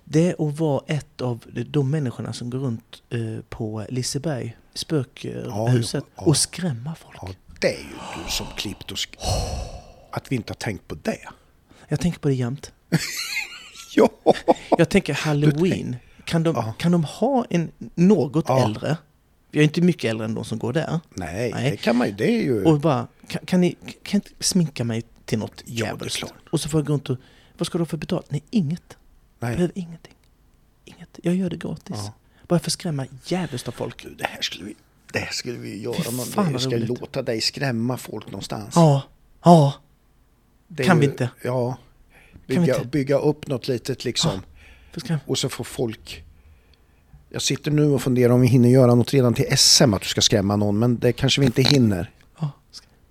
Det 0.04 0.30
är 0.40 0.48
att 0.50 0.60
vara 0.60 0.84
ett 0.88 1.22
av 1.22 1.40
de- 1.70 1.92
människorna 1.92 2.34
som 2.34 2.50
går 2.50 2.60
runt 2.60 3.02
eh, 3.10 3.20
på 3.50 3.86
Liseberg, 3.90 4.58
spökhuset, 4.74 6.04
Ja, 6.08 6.12
ja. 6.16 6.24
och 6.24 6.38
skrämma 6.38 6.96
folk. 6.96 7.18
Ja, 7.22 7.30
det 7.62 7.68
är 7.76 7.80
ju 7.80 8.24
du 8.26 8.32
som 8.32 8.46
klippt 8.58 8.92
och 8.92 8.98
sk- 8.98 9.16
Att 10.12 10.32
vi 10.32 10.36
inte 10.36 10.52
har 10.52 10.56
tänkt 10.56 10.88
på 10.88 10.96
det. 11.02 11.20
Jag 11.88 12.00
tänker 12.00 12.20
på 12.20 12.28
det 12.28 12.34
jämt. 12.36 12.72
Ja. 13.96 14.10
Jag 14.78 14.90
tänker 14.90 15.14
Halloween. 15.14 15.96
Kan 16.26 16.44
de, 16.44 16.56
Ja. 16.56 16.74
kan 16.78 16.92
de 16.92 17.04
ha 17.04 17.46
en 17.50 17.72
något 17.96 18.46
Ja. 18.48 18.66
äldre? 18.66 18.98
Jag 19.52 19.60
är 19.60 19.64
inte 19.64 19.82
mycket 19.82 20.10
äldre 20.10 20.26
än 20.26 20.34
de 20.36 20.46
som 20.46 20.60
går 20.60 20.74
där. 20.74 21.00
Nej, 21.10 21.52
Nej. 21.54 21.72
det 21.72 21.78
kan 21.78 21.96
man 21.98 22.08
ju. 22.08 22.14
Det 22.14 22.32
är 22.32 22.42
ju... 22.44 22.64
Och 22.64 22.80
bara, 22.80 23.08
kan, 23.28 23.46
kan 23.46 23.62
ni 23.62 23.76
kan 24.04 24.18
inte 24.18 24.30
sminka 24.40 24.84
mig 24.84 25.04
till 25.26 25.40
något 25.40 25.64
Ja, 25.66 25.86
jävligt? 25.86 26.16
klart. 26.16 26.34
och 26.50 26.62
så 26.62 26.70
får 26.70 26.80
jag 26.80 26.88
gå 26.88 26.94
runt 26.94 27.10
och, 27.10 27.18
vad 27.58 27.68
ska 27.68 27.78
du 27.78 27.82
ha 27.82 27.86
för 27.86 27.98
betalt? 27.98 28.32
Nej, 28.32 28.44
inget. 28.50 28.98
Jag 29.40 29.48
Nej. 29.48 29.56
behöver 29.56 29.78
ingenting. 29.78 30.14
Inget. 30.86 31.20
Jag 31.24 31.36
gör 31.36 31.50
det 31.50 31.58
gratis. 31.58 31.96
Ja. 31.98 32.14
Bara 32.48 32.60
för 32.60 32.68
att 32.70 32.74
skrämma 32.74 33.06
jävligt 33.26 33.68
av 33.68 33.72
folk. 33.72 34.04
Du, 34.04 34.10
det 34.16 34.26
här 34.28 34.42
skulle 34.42 34.66
vi, 34.66 34.76
det 35.14 35.20
här 35.20 35.32
skulle 35.32 35.58
vi 35.60 35.82
göra. 35.82 35.94
Fan, 36.26 36.52
Jag 36.52 36.62
ska 36.62 36.76
roligt. 36.76 37.00
låta 37.00 37.22
dig 37.22 37.42
skrämma 37.42 37.98
folk 37.98 38.26
någonstans. 38.26 38.76
Ja, 38.76 39.02
ja. 39.44 39.74
Det 40.68 40.84
Kan 40.84 41.00
vi 41.00 41.06
ju- 41.06 41.12
inte? 41.12 41.30
Ja. 41.42 41.70
Kan 41.72 41.78
vi 42.48 42.56
Bygga, 42.60 42.76
inte? 42.76 42.88
bygga 42.88 43.18
upp 43.18 43.48
något 43.48 43.68
litet 43.68 44.06
liksom. 44.06 44.42
Och 45.26 45.38
så 45.38 45.50
får 45.50 45.64
folk... 45.64 46.24
Jag 47.30 47.42
sitter 47.42 47.72
nu 47.72 47.86
och 47.86 48.02
funderar 48.02 48.34
om 48.34 48.42
vi 48.42 48.48
hinner 48.48 48.70
göra 48.70 48.96
något 48.96 49.14
redan 49.14 49.34
till 49.34 49.58
SM, 49.58 49.94
att 49.94 50.02
du 50.02 50.08
ska 50.08 50.22
skrämma 50.22 50.56
någon, 50.56 50.80
men 50.80 50.98
det 51.00 51.12
kanske 51.12 51.42
vi 51.42 51.46
inte 51.46 51.62
hinner. 51.62 52.12
Ja, 52.40 52.52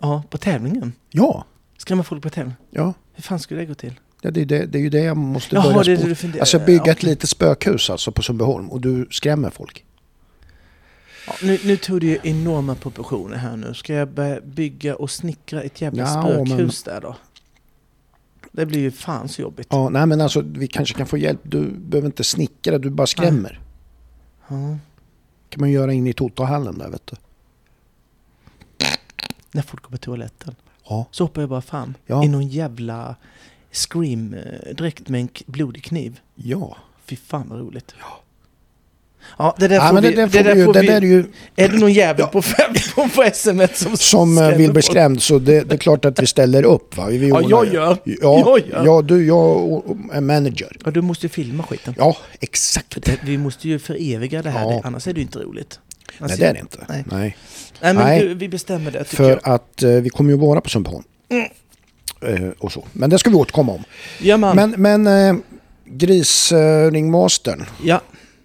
ja, 0.00 0.22
på 0.30 0.38
tävlingen. 0.38 0.92
Ja, 1.10 1.44
Skrämma 1.78 2.02
folk 2.02 2.22
på 2.22 2.30
tävling. 2.30 2.54
ja. 2.70 2.94
Hur 3.14 3.22
fan 3.22 3.38
skulle 3.38 3.60
det 3.60 3.66
gå 3.66 3.74
till? 3.74 4.00
ja 4.22 4.30
det, 4.30 4.40
är 4.40 4.44
det, 4.44 4.66
det 4.66 4.78
är 4.78 4.82
ju 4.82 4.90
det 4.90 5.00
jag 5.00 5.16
måste 5.16 5.54
Jaha, 5.56 5.74
börja 5.74 5.96
det 5.96 6.04
du 6.08 6.14
funderar- 6.14 6.40
Alltså 6.40 6.58
bygga 6.58 6.92
ett 6.92 6.98
okej. 6.98 7.10
litet 7.10 7.28
spökhus 7.30 7.90
alltså 7.90 8.12
på 8.12 8.22
Sundbyholm 8.22 8.68
och 8.70 8.80
du 8.80 9.08
skrämmer 9.10 9.50
folk. 9.50 9.84
Ja, 11.26 11.32
nu, 11.42 11.58
nu 11.64 11.76
tog 11.76 12.00
det 12.00 12.06
ju 12.06 12.18
enorma 12.22 12.74
proportioner 12.74 13.36
här 13.36 13.56
nu. 13.56 13.74
Ska 13.74 13.92
jag 13.94 14.08
börja 14.08 14.40
bygga 14.40 14.94
och 14.96 15.10
snickra 15.10 15.62
ett 15.62 15.80
jävla 15.80 16.02
Ja, 16.02 16.44
spökhus 16.44 16.82
där 16.82 17.00
då? 17.00 17.16
Det 18.52 18.66
blir 18.66 18.80
ju 18.80 18.90
fan 18.90 19.28
så 19.28 19.42
jobbigt. 19.42 19.66
Ja, 19.70 19.88
nej 19.88 20.06
men 20.06 20.20
alltså 20.20 20.40
vi 20.40 20.66
kanske 20.68 20.94
kan 20.98 21.06
få 21.06 21.16
hjälp. 21.18 21.40
Du 21.42 21.70
behöver 21.70 22.06
inte 22.06 22.24
snickra, 22.24 22.78
du 22.78 22.90
bara 22.90 23.06
skrämmer. 23.06 23.60
Ja. 24.48 24.78
kan 25.48 25.60
man 25.60 25.70
göra 25.70 25.92
in 25.92 26.06
i 26.06 26.12
Totohallen 26.12 26.78
där 26.78 26.88
vet 26.90 27.06
du. 27.06 27.16
När 29.52 29.62
folk 29.62 29.82
går 29.82 29.90
på 29.90 29.96
toaletten. 29.98 30.54
Ja. 30.88 31.06
Så 31.10 31.24
hoppar 31.24 31.42
jag 31.42 31.48
bara 31.50 31.62
fram 31.62 31.94
Ja. 32.06 32.24
i 32.24 32.28
någon 32.28 32.48
jävla 32.48 33.16
scream-dräkt 33.70 35.08
med 35.08 35.20
en 35.20 35.28
k- 35.28 35.44
blodig 35.46 35.84
kniv. 35.84 36.20
Ja. 36.34 36.76
Fy 37.04 37.16
fan 37.16 37.48
vad 37.48 37.58
roligt. 37.60 37.94
Ja, 38.00 38.21
det 39.58 39.68
där 39.68 39.76
ja 39.76 39.88
får 39.88 40.00
vi... 40.00 40.14
det, 40.14 40.26
det 40.26 40.42
där 40.42 40.54
vi 40.54 40.64
får 40.64 40.72
det 40.72 40.80
vi 40.80 40.86
där 40.86 40.96
är 40.96 41.00
ju 41.06 41.24
Är 41.56 41.68
det 41.68 41.78
någon 41.78 41.92
jävel 41.92 42.26
på, 42.26 42.42
fem, 42.42 42.74
på, 42.94 43.08
på 43.08 43.22
sms 43.22 43.78
som 43.78 43.96
som 43.96 44.38
eh, 44.38 44.48
vill 44.56 44.72
bli 44.72 44.82
skrämd 44.82 45.22
så 45.22 45.38
det, 45.38 45.60
det 45.60 45.74
är 45.74 45.78
klart 45.78 46.04
att 46.04 46.22
vi 46.22 46.26
ställer 46.26 46.62
upp 46.64 46.96
va. 46.96 47.06
Vi 47.06 47.28
Ja, 47.28 47.42
jag 47.48 47.74
gör. 47.74 47.96
Ja, 48.04 48.14
Jag 48.22 48.60
gör. 48.68 48.84
ja 48.86 49.02
du, 49.02 49.26
jag 49.26 49.82
är 50.12 50.20
manager. 50.20 50.76
Ja, 50.84 50.90
du 50.90 51.02
måste 51.02 51.26
ju 51.26 51.30
filma 51.30 51.62
skiten. 51.62 51.94
Ja, 51.98 52.16
exakt. 52.40 53.02
Det, 53.02 53.18
vi 53.24 53.38
måste 53.38 53.68
ju 53.68 53.78
föreviga 53.78 54.42
det 54.42 54.50
här, 54.50 54.62
Ja. 54.64 54.70
det, 54.70 54.80
annars 54.84 55.06
är 55.08 55.12
det 55.12 55.18
ju 55.20 55.22
inte 55.24 55.38
roligt. 55.38 55.78
Nej 56.08 56.16
Alltså, 56.24 56.38
det 56.38 56.46
är 56.46 56.54
det 56.54 56.60
inte. 56.60 56.78
Nej. 56.88 57.04
Nej. 57.06 57.36
Nej, 57.80 57.94
men 57.94 58.04
Nej. 58.04 58.20
Du, 58.20 58.34
vi 58.34 58.48
bestämmer 58.48 58.90
det 58.90 59.04
För 59.04 59.30
jag. 59.30 59.38
att 59.42 59.82
eh, 59.82 59.90
vi 59.90 60.08
kommer 60.10 60.30
ju 60.30 60.36
vara 60.38 60.60
på 60.60 60.68
Sundbyholm. 60.68 61.04
Eh, 61.30 62.48
och 62.58 62.72
så. 62.72 62.84
Men 62.92 63.10
det 63.10 63.18
ska 63.18 63.30
vi 63.30 63.36
återkomma 63.36 63.72
om. 63.72 63.84
Ja, 64.20 64.36
man. 64.36 64.56
Men, 64.56 64.74
men 65.02 65.06
eh, 65.06 65.42
grisringmastern, 65.84 67.64
Ja, 67.82 68.00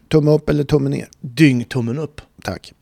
tumme 0.08 0.32
upp 0.32 0.50
eller 0.50 0.64
tumme 0.64 0.90
ner? 0.90 1.08
dyngtummen 1.22 2.00
upp. 2.00 2.22
Tack. 2.44 2.74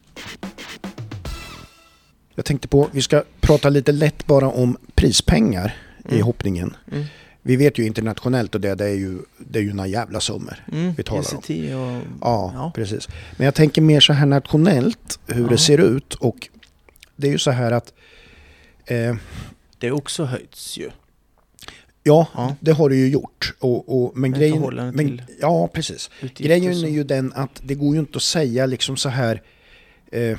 Jag 2.36 2.46
tänkte 2.46 2.68
på, 2.68 2.90
vi 2.92 3.02
ska 3.02 3.24
prata 3.42 3.70
lite 3.70 3.92
lätt 3.92 4.26
bara 4.26 4.48
om 4.48 4.78
prispengar 4.96 5.78
i 6.10 6.14
Mm. 6.14 6.26
hoppningen. 6.26 6.76
Mm. 6.92 7.06
Vi 7.42 7.56
vet 7.56 7.78
ju 7.80 7.86
internationellt 7.86 8.56
och 8.56 8.62
det, 8.62 8.76
det 8.76 8.86
är 8.86 8.94
ju, 8.96 9.20
det 9.38 9.60
är 9.60 9.64
ju 9.64 9.74
några 9.74 9.88
jävla 9.88 10.20
summor 10.20 10.64
Mm. 10.72 10.94
vi 10.98 11.04
talar 11.04 11.26
om. 11.34 11.38
ECT 11.40 11.50
och... 11.50 12.12
Ja, 12.22 12.52
Ja. 12.56 12.72
precis. 12.76 13.08
Men 13.38 13.46
jag 13.46 13.56
tänker 13.56 13.82
mer 13.82 14.00
så 14.00 14.14
här 14.14 14.26
nationellt 14.26 15.20
hur 15.28 15.42
Ja. 15.44 15.48
det 15.50 15.58
ser 15.58 15.78
ut 15.78 16.14
och 16.14 16.50
det 17.16 17.28
är 17.28 17.32
ju 17.32 17.38
så 17.38 17.52
här 17.52 17.72
att 17.72 17.94
eh, 18.86 19.16
Det 19.78 19.92
också 19.92 20.24
höjts 20.26 20.78
ju. 20.78 20.90
Ja, 22.06 22.28
Ja. 22.34 22.56
det 22.60 22.72
har 22.72 22.90
det 22.90 22.96
ju 22.96 23.10
gjort. 23.10 23.54
Och, 23.60 24.04
och, 24.04 24.18
men 24.18 24.32
Men 24.32 24.40
grejen, 24.40 24.62
men, 24.76 24.98
till 24.98 25.22
ja, 25.42 25.68
precis. 25.74 26.10
Grejen 26.36 26.72
är 26.84 26.90
ju 26.90 27.04
den 27.04 27.34
att 27.36 27.62
det 27.64 27.76
går 27.76 27.94
ju 27.94 28.00
inte 28.00 28.16
att 28.18 28.22
säga 28.24 28.66
liksom 28.66 28.98
så 28.98 29.10
här. 29.10 29.42
Eh, 30.12 30.38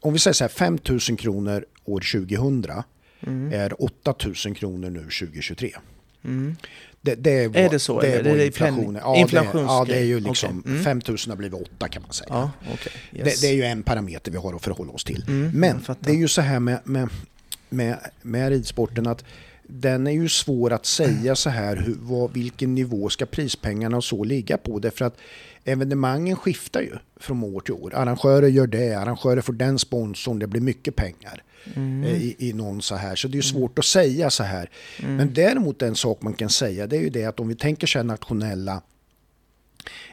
om 0.00 0.12
vi 0.12 0.18
säger 0.18 0.34
så 0.34 0.44
här 0.44 0.48
5 0.48 0.78
000 0.88 1.00
kronor 1.18 1.64
år 1.84 2.00
2000 2.12 2.82
Mm. 3.26 3.52
är 3.52 3.82
8 3.82 4.14
000 4.46 4.54
kronor 4.54 4.90
nu 4.90 4.98
2023. 5.00 5.72
Mm. 6.24 6.56
Det, 7.00 7.14
det 7.14 7.30
är, 7.30 7.56
Är 7.56 7.68
det 7.68 7.78
så, 7.78 8.00
Det 8.00 8.06
eller? 8.06 8.18
är 8.18 8.22
Det 8.24 8.30
vår 8.30 8.38
är 8.38 8.46
inflation. 8.46 8.98
Ja, 9.02 9.26
det, 9.30 9.36
ja, 9.52 9.86
är 9.88 10.04
ju 10.04 10.20
liksom 10.20 10.58
Okej. 10.58 10.70
Mm. 10.72 10.84
5 10.84 11.00
000 11.08 11.16
har 11.28 11.36
blivit 11.36 11.60
8 11.76 11.88
kan 11.88 12.02
man 12.02 12.12
säga. 12.12 12.28
Ja, 12.30 12.50
okej. 12.72 12.92
Yes. 13.12 13.40
Det, 13.40 13.46
det 13.46 13.52
är 13.52 13.56
ju 13.56 13.62
en 13.62 13.82
parameter 13.82 14.32
vi 14.32 14.38
har 14.38 14.54
att 14.54 14.62
förhålla 14.64 14.92
oss 14.92 15.04
till. 15.04 15.24
Mm, 15.28 15.50
Men 15.50 15.80
det 16.00 16.10
är 16.10 16.14
ju 16.16 16.28
så 16.28 16.40
här 16.40 16.60
med, 16.60 16.80
med, 16.84 17.08
med, 17.68 17.98
med 18.22 18.48
ridsporten 18.48 19.06
att 19.06 19.24
den 19.70 20.06
är 20.06 20.10
ju 20.10 20.28
svår 20.28 20.72
att 20.72 20.86
säga 20.86 21.36
så 21.36 21.50
här, 21.50 21.76
hur, 21.76 21.96
vad, 22.00 22.32
vilken 22.32 22.74
nivå 22.74 23.08
ska 23.08 23.26
prispengarna 23.26 23.96
och 23.96 24.04
så 24.04 24.24
ligga 24.24 24.56
på? 24.58 24.78
Därför 24.78 25.04
att 25.04 25.16
evenemangen 25.64 26.36
skiftar 26.36 26.80
ju 26.80 26.92
från 27.16 27.42
år 27.44 27.60
till 27.60 27.74
år. 27.74 27.94
Arrangörer 27.94 28.48
gör 28.48 28.66
det, 28.66 28.94
arrangörer 28.94 29.40
får 29.40 29.52
den 29.52 29.78
sponsorn, 29.78 30.38
det 30.38 30.46
blir 30.46 30.60
mycket 30.60 30.96
pengar 30.96 31.42
Mm. 31.74 32.04
eh, 32.04 32.22
i, 32.22 32.36
i 32.38 32.52
någon 32.52 32.82
så 32.82 32.94
här. 32.94 33.16
Så 33.16 33.28
det 33.28 33.32
är 33.34 33.36
ju 33.36 33.42
svårt 33.42 33.78
att 33.78 33.84
säga 33.84 34.30
så 34.30 34.42
här. 34.42 34.70
Men 35.02 35.32
däremot 35.34 35.82
en 35.82 35.94
sak 35.96 36.22
man 36.22 36.32
kan 36.32 36.48
säga 36.50 36.86
det 36.86 36.96
är 36.96 37.00
ju 37.00 37.10
det 37.10 37.24
att 37.24 37.40
om 37.40 37.48
vi 37.48 37.54
tänker 37.54 37.86
sig 37.86 38.04
nationella 38.04 38.82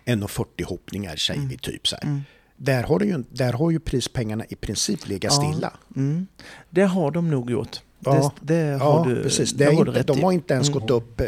1,40 0.05 0.63
hoppningar 0.63 1.15
säger 1.15 1.41
vi 1.41 1.57
typ 1.57 1.87
så 1.87 1.95
här. 2.01 2.21
Där 2.57 2.83
har, 2.83 3.01
ju, 3.01 3.23
där 3.31 3.53
har 3.53 3.71
ju 3.71 3.79
prispengarna 3.79 4.45
i 4.49 4.55
princip 4.55 5.07
legat 5.07 5.33
Ja. 5.35 5.51
stilla. 5.51 5.73
Mm. 5.95 6.27
Det 6.69 6.83
har 6.83 7.11
de 7.11 7.29
nog 7.31 7.51
gjort. 7.51 7.81
Ja. 8.05 8.33
Det, 8.41 8.53
det 8.53 8.61
Ja, 8.69 8.77
har 8.77 9.05
du, 9.05 9.23
precis. 9.23 9.51
Det 9.51 9.65
det 9.65 9.75
har 9.75 9.87
inte, 9.87 10.03
de 10.03 10.23
har 10.23 10.31
inte 10.31 10.53
ens 10.53 10.67
Mm. 10.69 10.79
gått 10.79 10.89
upp 10.91 11.21
eh, 11.21 11.27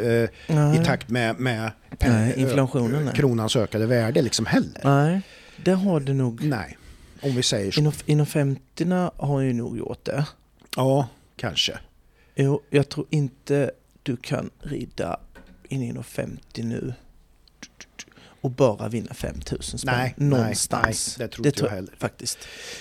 i 0.81 0.85
takt 0.85 1.09
med, 1.09 1.39
med 1.39 1.71
Nej, 1.99 2.33
eh, 2.35 2.41
inflationen, 2.41 3.05
nej. 3.05 3.13
kronans 3.15 3.55
ökade 3.55 3.85
värde 3.85 4.21
liksom 4.21 4.45
heller. 4.45 4.81
Nej, 4.83 5.21
det 5.63 5.71
har 5.73 5.99
du 5.99 6.13
nog. 6.13 6.43
Nej, 6.43 6.77
om 7.21 7.35
vi 7.35 7.43
säger 7.43 7.71
så. 7.71 7.79
Inom, 7.79 7.93
inom 8.05 8.25
50 8.25 8.85
har 9.15 9.39
ju 9.41 9.53
nog 9.53 9.77
gjort 9.77 10.05
det. 10.05 10.25
Ja, 10.75 11.07
kanske. 11.35 11.79
Jo, 12.35 12.61
jag 12.69 12.89
tror 12.89 13.05
inte 13.09 13.71
du 14.03 14.17
kan 14.17 14.49
rida 14.59 15.19
in 15.69 15.83
inom 15.83 16.03
50 16.03 16.63
nu 16.63 16.93
och 18.41 18.51
bara 18.51 18.87
vinna 18.87 19.13
5000 19.13 19.79
spänn 19.79 19.95
Nej, 19.95 20.13
någonstans. 20.17 21.15
nej, 21.19 21.27
det 21.27 21.33
tror 21.33 21.47
inte 21.47 21.63
jag 21.63 21.69
heller. 21.69 21.93
faktiskt. 21.99 22.37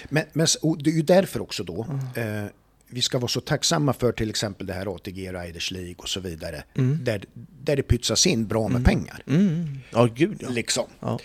Men, 0.08 0.24
men 0.32 0.46
det 0.78 0.90
är 0.90 0.94
ju 0.94 1.02
därför 1.02 1.40
också 1.42 1.64
då 1.64 1.86
Mm. 2.14 2.44
eh, 2.44 2.50
vi 2.88 3.02
ska 3.02 3.18
vara 3.18 3.28
så 3.28 3.40
tacksamma 3.40 3.92
för 3.92 4.12
till 4.12 4.30
exempel 4.30 4.66
det 4.66 4.72
här 4.72 4.94
ATG 4.94 5.32
Riders 5.32 5.70
League 5.70 5.94
och 5.98 6.08
så 6.08 6.20
vidare. 6.20 6.64
Mm. 6.74 6.98
Där, 7.04 7.24
där 7.62 7.76
det 7.76 7.82
pytsas 7.82 8.26
in 8.26 8.46
bra 8.46 8.68
med 8.68 8.84
pengar. 8.84 9.22
Mm. 9.26 9.78
Ja, 9.90 10.08
gud 10.14 10.36
ja. 10.40 10.48
Liksom. 10.48 10.84
ja. 11.00 11.18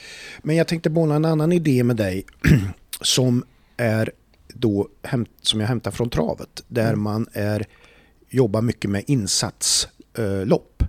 Men 0.44 0.56
jag 0.56 0.68
tänkte 0.68 0.90
bolla 0.90 1.16
en 1.16 1.26
annan 1.26 1.52
idé 1.52 1.84
med 1.84 1.96
dig 1.96 2.26
som 3.02 3.44
är 3.78 4.12
då 4.54 4.88
som 5.42 5.60
jag 5.60 5.68
hämtar 5.68 5.92
från 5.92 6.10
travet. 6.10 6.64
Där 6.68 6.88
Mm. 6.88 7.02
man 7.02 7.28
är, 7.34 7.66
jobbar 8.30 8.62
mycket 8.62 8.90
med 8.90 9.04
insatslopp. 9.08 10.84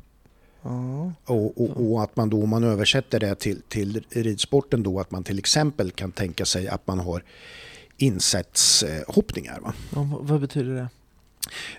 ja. 0.63 1.13
Och, 1.25 1.61
och, 1.61 1.93
och 1.93 2.03
att 2.03 2.17
man 2.17 2.31
då, 2.31 2.43
om 2.43 2.49
man 2.49 2.65
översätter 2.65 3.21
det 3.21 3.35
till, 3.35 3.63
till 3.69 4.03
ridsporten 4.11 4.83
då, 4.83 5.01
att 5.01 5.11
man 5.11 5.25
till 5.25 5.39
exempel 5.39 5.91
kan 5.91 6.13
tänka 6.13 6.45
sig 6.45 6.69
att 6.69 6.87
man 6.87 6.99
har 6.99 7.23
insatshoppningar. 7.97 9.61
Va? 9.61 9.75
ja 9.95 10.09
vad, 10.21 10.41
betyder 10.41 10.75
det? 10.75 10.89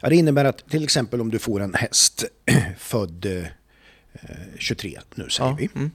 Ja, 0.02 0.10
det 0.10 0.16
innebär 0.16 0.46
att 0.46 0.70
till 0.70 0.84
exempel 0.84 1.22
om 1.22 1.32
du 1.32 1.40
får 1.40 1.62
en 1.62 1.74
häst 1.74 2.26
född 2.78 3.26
eh, 3.26 3.46
23 4.60 5.00
nu 5.16 5.30
säger 5.30 5.50
Ja. 5.50 5.56
vi. 5.60 5.70
Mm. 5.76 5.92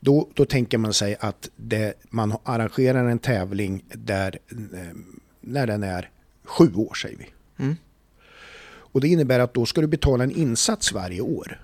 Då, 0.00 0.28
då 0.34 0.44
tänker 0.44 0.78
man 0.78 0.94
sig 0.94 1.16
att 1.20 1.50
det, 1.56 1.94
man 2.10 2.36
arrangerar 2.42 3.08
en 3.08 3.18
tävling 3.18 3.84
där 3.92 4.38
eh, 4.50 4.56
när 5.40 5.66
den 5.66 5.82
är 5.82 6.10
sju 6.44 6.74
år 6.74 6.94
säger 6.94 7.16
vi. 7.16 7.28
Mm. 7.64 7.76
Och 8.92 9.00
det 9.00 9.08
innebär 9.08 9.40
att 9.40 9.54
då 9.54 9.66
ska 9.66 9.80
du 9.80 9.86
betala 9.86 10.24
en 10.24 10.30
insats 10.30 10.92
varje 10.92 11.20
år 11.20 11.60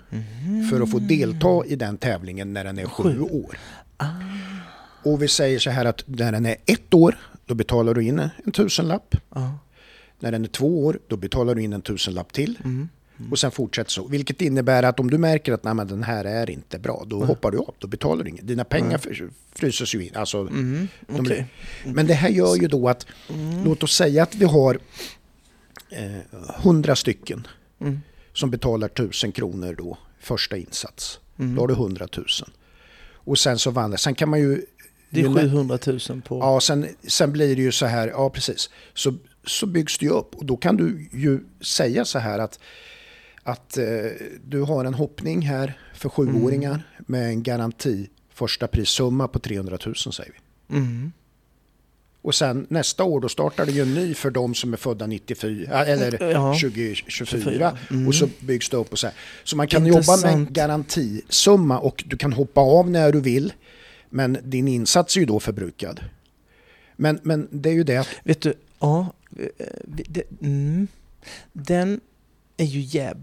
för 0.70 0.80
att 0.80 0.90
få 0.90 0.98
delta 0.98 1.62
i 1.66 1.76
den 1.76 1.98
tävlingen 1.98 2.52
när 2.52 2.64
den 2.64 2.78
är 2.78 2.84
sju, 2.84 3.02
Sju. 3.02 3.20
år. 3.20 3.58
Ah. 3.96 4.06
Och 5.04 5.22
vi 5.22 5.28
säger 5.28 5.58
så 5.58 5.70
här 5.70 5.84
att 5.84 6.02
när 6.06 6.32
den 6.32 6.46
är 6.46 6.56
ett 6.66 6.94
år, 6.94 7.18
då 7.46 7.54
betalar 7.54 7.94
du 7.94 8.02
in 8.04 8.18
en 8.44 8.52
tusenlapp. 8.52 9.14
Ja. 9.34 9.58
När 10.18 10.32
den 10.32 10.44
är 10.44 10.48
två 10.48 10.84
år, 10.86 10.98
då 11.08 11.16
betalar 11.16 11.54
du 11.54 11.62
in 11.62 11.72
en 11.72 11.82
tusenlapp 11.82 12.32
till. 12.32 12.58
Mm. 12.64 12.88
Och 13.30 13.38
sen 13.38 13.50
fortsätter 13.50 13.90
så. 13.90 14.06
Vilket 14.08 14.40
innebär 14.40 14.82
att 14.82 15.00
om 15.00 15.10
du 15.10 15.18
märker 15.18 15.52
att 15.52 15.64
Nej, 15.64 15.74
den 15.86 16.02
här 16.02 16.24
är 16.24 16.50
inte 16.50 16.78
bra, 16.78 17.04
då 17.06 17.24
hoppar 17.24 17.50
du 17.50 17.58
av. 17.58 17.74
Då 17.78 17.86
betalar 17.88 18.24
du 18.24 18.30
inget. 18.30 18.46
Dina 18.46 18.64
pengar 18.64 18.98
fr- 18.98 19.30
fryses 19.54 19.94
ju 19.94 20.04
in. 20.06 20.16
Alltså, 20.16 20.38
Mm. 20.38 20.88
de- 21.08 21.20
Okej. 21.20 21.46
Men 21.84 22.06
det 22.06 22.14
här 22.14 22.28
gör 22.28 22.56
ju 22.56 22.68
då 22.68 22.88
att, 22.88 23.06
låt 23.64 23.82
oss 23.82 23.94
säga 23.96 24.22
att 24.22 24.34
vi 24.34 24.44
har 24.44 24.78
eh, 25.90 26.18
100 26.62 26.96
stycken 26.96 27.46
Mm. 27.80 28.00
som 28.32 28.50
betalar 28.50 28.88
1000 28.88 29.32
kronor 29.32 29.74
då, 29.78 29.98
första 30.20 30.56
insats. 30.56 31.20
Mm. 31.38 31.54
Då 31.54 31.62
har 31.62 31.68
du 31.68 31.74
100 31.74 32.08
000. 32.16 32.26
Och 33.12 33.38
sen 33.38 33.58
så 33.58 33.70
vandrar, 33.70 33.96
sen 33.96 34.14
kan 34.14 34.28
man 34.28 34.40
ju... 34.40 34.62
Det 35.10 35.20
är 35.20 35.24
ju 35.24 35.30
nä- 35.34 35.40
700 35.40 35.78
000 35.86 35.98
på... 36.22 36.38
Ja, 36.38 36.60
sen, 36.60 36.86
sen 37.06 37.32
blir 37.32 37.56
det 37.56 37.62
ju 37.62 37.72
så 37.72 37.86
här, 37.86 38.08
ja 38.08 38.30
precis. 38.30 38.70
Så, 38.94 39.14
så 39.46 39.66
byggs 39.66 39.98
det 39.98 40.04
ju 40.06 40.12
upp 40.12 40.34
och 40.34 40.44
då 40.46 40.56
kan 40.56 40.76
du 40.76 41.08
ju 41.12 41.40
säga 41.64 42.04
så 42.04 42.18
här 42.18 42.38
att, 42.38 42.58
att 43.42 43.78
eh, 43.78 43.84
du 44.44 44.60
har 44.62 44.84
en 44.84 44.94
hoppning 44.94 45.42
här 45.42 45.78
för 45.94 46.08
sjuåringar 46.08 46.82
med 46.98 47.28
en 47.28 47.42
garanti 47.42 48.08
första 48.34 48.66
prissumma 48.66 49.28
på 49.28 49.38
300 49.38 49.78
000 49.86 49.96
säger 49.96 50.32
vi. 50.68 50.76
Mm. 50.76 51.12
Och 52.22 52.34
sen 52.34 52.66
nästa 52.70 53.04
år 53.04 53.20
då 53.20 53.28
startar 53.28 53.66
det 53.66 53.72
ju 53.72 53.82
en 53.82 53.94
ny 53.94 54.14
för 54.14 54.30
de 54.30 54.54
som 54.54 54.72
är 54.72 54.76
födda 54.76 55.06
94 55.06 55.84
eller 55.84 56.30
Ja. 56.30 56.54
2024 56.60 57.78
Mm. 57.90 58.08
och 58.08 58.14
så 58.14 58.28
byggs 58.40 58.68
det 58.70 58.76
upp 58.76 58.92
och 58.92 58.98
så 58.98 59.06
här. 59.06 59.16
Så 59.44 59.56
man 59.56 59.68
kan 59.68 59.86
jobba 59.86 59.98
med 60.16 60.24
en 60.24 60.38
Intressant. 60.38 60.50
garantisumma 60.50 61.78
och 61.78 62.04
du 62.06 62.16
kan 62.16 62.32
hoppa 62.32 62.60
av 62.60 62.90
när 62.90 63.12
du 63.12 63.20
vill 63.20 63.52
men 64.16 64.38
din 64.44 64.68
insats 64.68 65.16
är 65.16 65.20
ju 65.20 65.26
då 65.26 65.40
förbrukad. 65.40 66.00
Men, 66.96 67.18
men 67.22 67.48
det 67.50 67.68
är 67.68 67.74
ju 67.74 67.84
det 67.84 68.08
Vet 68.24 68.40
du, 68.40 68.54
ja. 68.78 69.06
eh, 69.38 69.66
Det, 69.84 70.22
mm, 70.42 70.88
den 71.52 72.00
är 72.56 72.64
ju 72.64 72.80
jäv... 72.80 73.16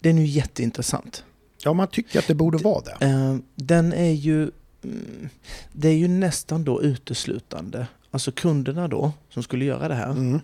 Den 0.00 0.18
är 0.18 0.22
ju 0.22 0.28
jätteintressant. 0.28 1.24
ja, 1.64 1.72
man 1.72 1.88
tycker 1.88 2.18
att 2.18 2.26
det 2.26 2.34
borde 2.34 2.58
vara 2.58 2.80
det. 2.84 3.04
Eh, 3.06 3.36
Den 3.54 3.92
är 3.92 4.10
ju... 4.12 4.42
mm, 4.82 5.28
Det 5.72 5.88
är 5.88 5.96
ju 5.96 6.08
nästan 6.08 6.64
då 6.64 6.82
uteslutande, 6.82 7.86
alltså 8.10 8.32
kunderna 8.32 8.88
då, 8.88 9.12
som 9.30 9.42
skulle 9.42 9.64
göra 9.64 9.88
det 9.88 9.94
här, 9.94 10.10
Mm. 10.10 10.40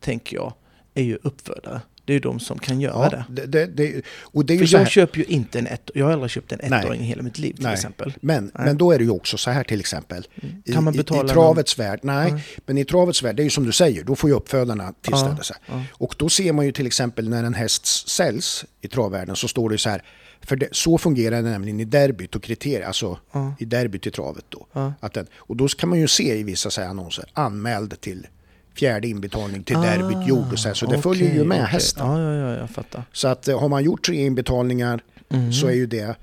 tänker 0.00 0.36
jag, 0.36 0.54
är 0.94 1.02
ju 1.02 1.18
uppfödare. 1.22 1.80
Det 2.04 2.14
är 2.14 2.20
de 2.20 2.40
som 2.40 2.58
kan 2.58 2.80
göra 2.80 3.10
Ja, 3.12 3.24
det. 3.28 3.46
det, 3.46 3.66
det. 3.66 4.02
Och 4.20 4.44
det 4.44 4.54
är 4.54 4.58
För 4.66 4.78
jag 4.78 4.88
köper 4.90 5.18
ju 5.18 5.24
inte 5.24 5.58
en 5.58 5.66
ett, 5.66 5.90
jag 5.94 6.06
har 6.06 6.12
aldrig 6.12 6.30
köpt 6.30 6.52
en 6.52 6.60
ettåring 6.72 7.00
i 7.00 7.04
hela 7.04 7.22
mitt 7.22 7.38
liv 7.38 7.52
till 7.54 7.62
Nej. 7.64 7.72
exempel. 7.74 8.12
Men, 8.20 8.44
Nej. 8.54 8.66
men 8.66 8.76
då 8.76 8.92
är 8.92 8.98
det 8.98 9.04
ju 9.04 9.10
också 9.10 9.36
så 9.36 9.50
här 9.50 9.64
till 9.64 9.80
exempel. 9.80 10.26
I, 10.64 10.72
Kan 10.72 10.84
man 10.84 10.94
i- 10.94 10.96
betala 10.96 11.30
I 11.30 11.34
travets 11.34 11.78
värld, 11.78 12.00
nej, 12.02 12.32
Nej. 12.32 12.44
men 12.66 12.78
i 12.78 12.84
travets 12.84 13.22
värld, 13.22 13.36
det 13.36 13.42
är 13.42 13.44
ju 13.44 13.50
som 13.50 13.66
du 13.66 13.72
säger, 13.72 14.04
då 14.04 14.16
får 14.16 14.30
ju 14.30 14.36
uppfödarna 14.36 14.94
tillställa 15.02 15.36
sig. 15.42 15.56
Ja. 15.66 15.82
Och 15.92 16.14
då 16.18 16.28
ser 16.28 16.52
man 16.52 16.66
ju 16.66 16.72
till 16.72 16.86
exempel 16.86 17.28
när 17.28 17.44
en 17.44 17.54
häst 17.54 18.08
säljs 18.08 18.64
i 18.80 18.88
travvärlden 18.88 19.36
så 19.36 19.48
står 19.48 19.68
det 19.68 19.74
ju 19.74 19.78
så 19.78 19.90
här, 19.90 20.02
för 20.42 20.56
det, 20.56 20.68
så 20.72 20.98
fungerar 20.98 21.36
det 21.42 21.50
nämligen 21.50 21.80
i 21.80 21.84
derbyt 21.84 22.36
och 22.36 22.42
kriterier, 22.42 22.86
alltså 22.86 23.18
i 23.58 23.64
derbyt 23.64 24.06
i 24.06 24.10
travet 24.10 24.44
då. 24.48 24.66
Att 25.00 25.12
den, 25.12 25.26
och 25.36 25.56
då 25.56 25.68
kan 25.68 25.88
man 25.88 25.98
ju 26.00 26.08
se 26.08 26.34
i 26.38 26.42
vissa 26.42 26.70
så 26.70 26.80
här, 26.80 26.88
annonser, 26.88 27.24
anmäld 27.32 28.00
till 28.00 28.26
fjärde 28.74 29.08
inbetalning 29.08 29.62
till 29.62 29.76
Ah, 29.76 29.80
derbyt 29.82 30.28
gjord 30.28 30.52
och 30.52 30.58
så 30.58 30.68
här, 30.68 30.74
så 30.74 30.86
det 30.86 30.90
okej, 30.90 31.02
följer 31.02 31.34
ju 31.34 31.44
med 31.44 31.58
okej. 31.60 31.72
hästen. 31.72 32.06
Ja, 32.06 32.22
ja, 32.22 32.34
ja, 32.34 32.56
jag 32.58 32.70
fattar. 32.70 33.04
Så 33.12 33.28
att 33.28 33.48
eh, 33.48 33.60
har 33.60 33.68
man 33.68 33.84
gjort 33.84 34.06
tre 34.06 34.26
inbetalningar 34.26 35.02
Mm. 35.32 35.52
så 35.52 35.66
är 35.66 35.72
ju 35.72 35.86
det 35.86 36.14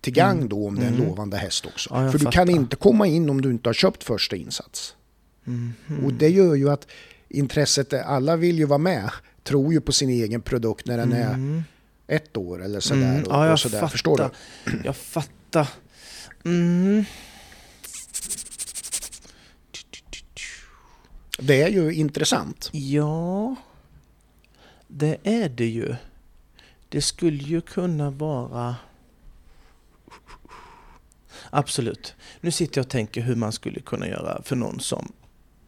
till 0.00 0.12
gang 0.12 0.48
då 0.48 0.66
om 0.66 0.78
det 0.78 0.84
är 0.84 0.88
en 0.88 0.96
lovande 0.96 1.36
häst 1.36 1.66
också. 1.66 1.90
Jag 1.94 2.12
För 2.12 2.18
du 2.18 2.24
fattar. 2.24 2.32
kan 2.32 2.48
inte 2.50 2.76
komma 2.76 3.06
in 3.06 3.30
om 3.30 3.40
du 3.40 3.50
inte 3.50 3.68
har 3.68 3.74
köpt 3.74 4.04
första 4.04 4.36
insats. 4.36 4.94
Mhm. 5.44 5.74
Och 6.04 6.12
det 6.12 6.28
gör 6.28 6.54
ju 6.54 6.70
att 6.70 6.86
intresset, 7.28 7.92
är- 7.92 8.02
alla 8.02 8.36
vill 8.36 8.58
ju 8.58 8.64
vara 8.64 8.78
med, 8.78 9.10
tror 9.44 9.72
ju 9.72 9.80
på 9.80 9.92
sin 9.92 10.08
egen 10.10 10.40
produkt 10.40 10.86
när 10.86 10.96
den 10.98 11.12
är 11.12 11.34
Mm. 11.34 11.62
ett 12.06 12.36
år 12.36 12.64
eller 12.64 12.80
sådär. 12.80 13.02
Mm. 13.10 13.22
Och, 13.22 13.32
Ja, 13.32 13.44
jag 13.46 13.52
och 13.52 13.60
sådär. 13.60 13.78
fattar. 13.78 13.88
Förstår 13.88 14.16
du? 14.64 14.80
Jag 14.84 14.96
fattar. 14.96 15.68
Mm. 16.44 17.04
Det 21.42 21.62
är 21.62 21.68
ju 21.68 21.92
intressant. 21.94 22.68
Ja, 22.72 23.56
det 24.88 25.16
är 25.22 25.48
det 25.48 25.66
ju. 25.66 25.94
Det 26.88 27.00
skulle 27.02 27.42
ju 27.42 27.60
kunna 27.60 28.10
vara... 28.10 28.76
Absolut. 31.50 32.14
Nu 32.40 32.50
sitter 32.50 32.78
jag 32.78 32.84
och 32.84 32.90
tänker 32.90 33.20
hur 33.20 33.34
man 33.36 33.52
skulle 33.52 33.80
kunna 33.80 34.08
göra 34.08 34.42
för 34.42 34.56
någon 34.56 34.80
som 34.80 35.12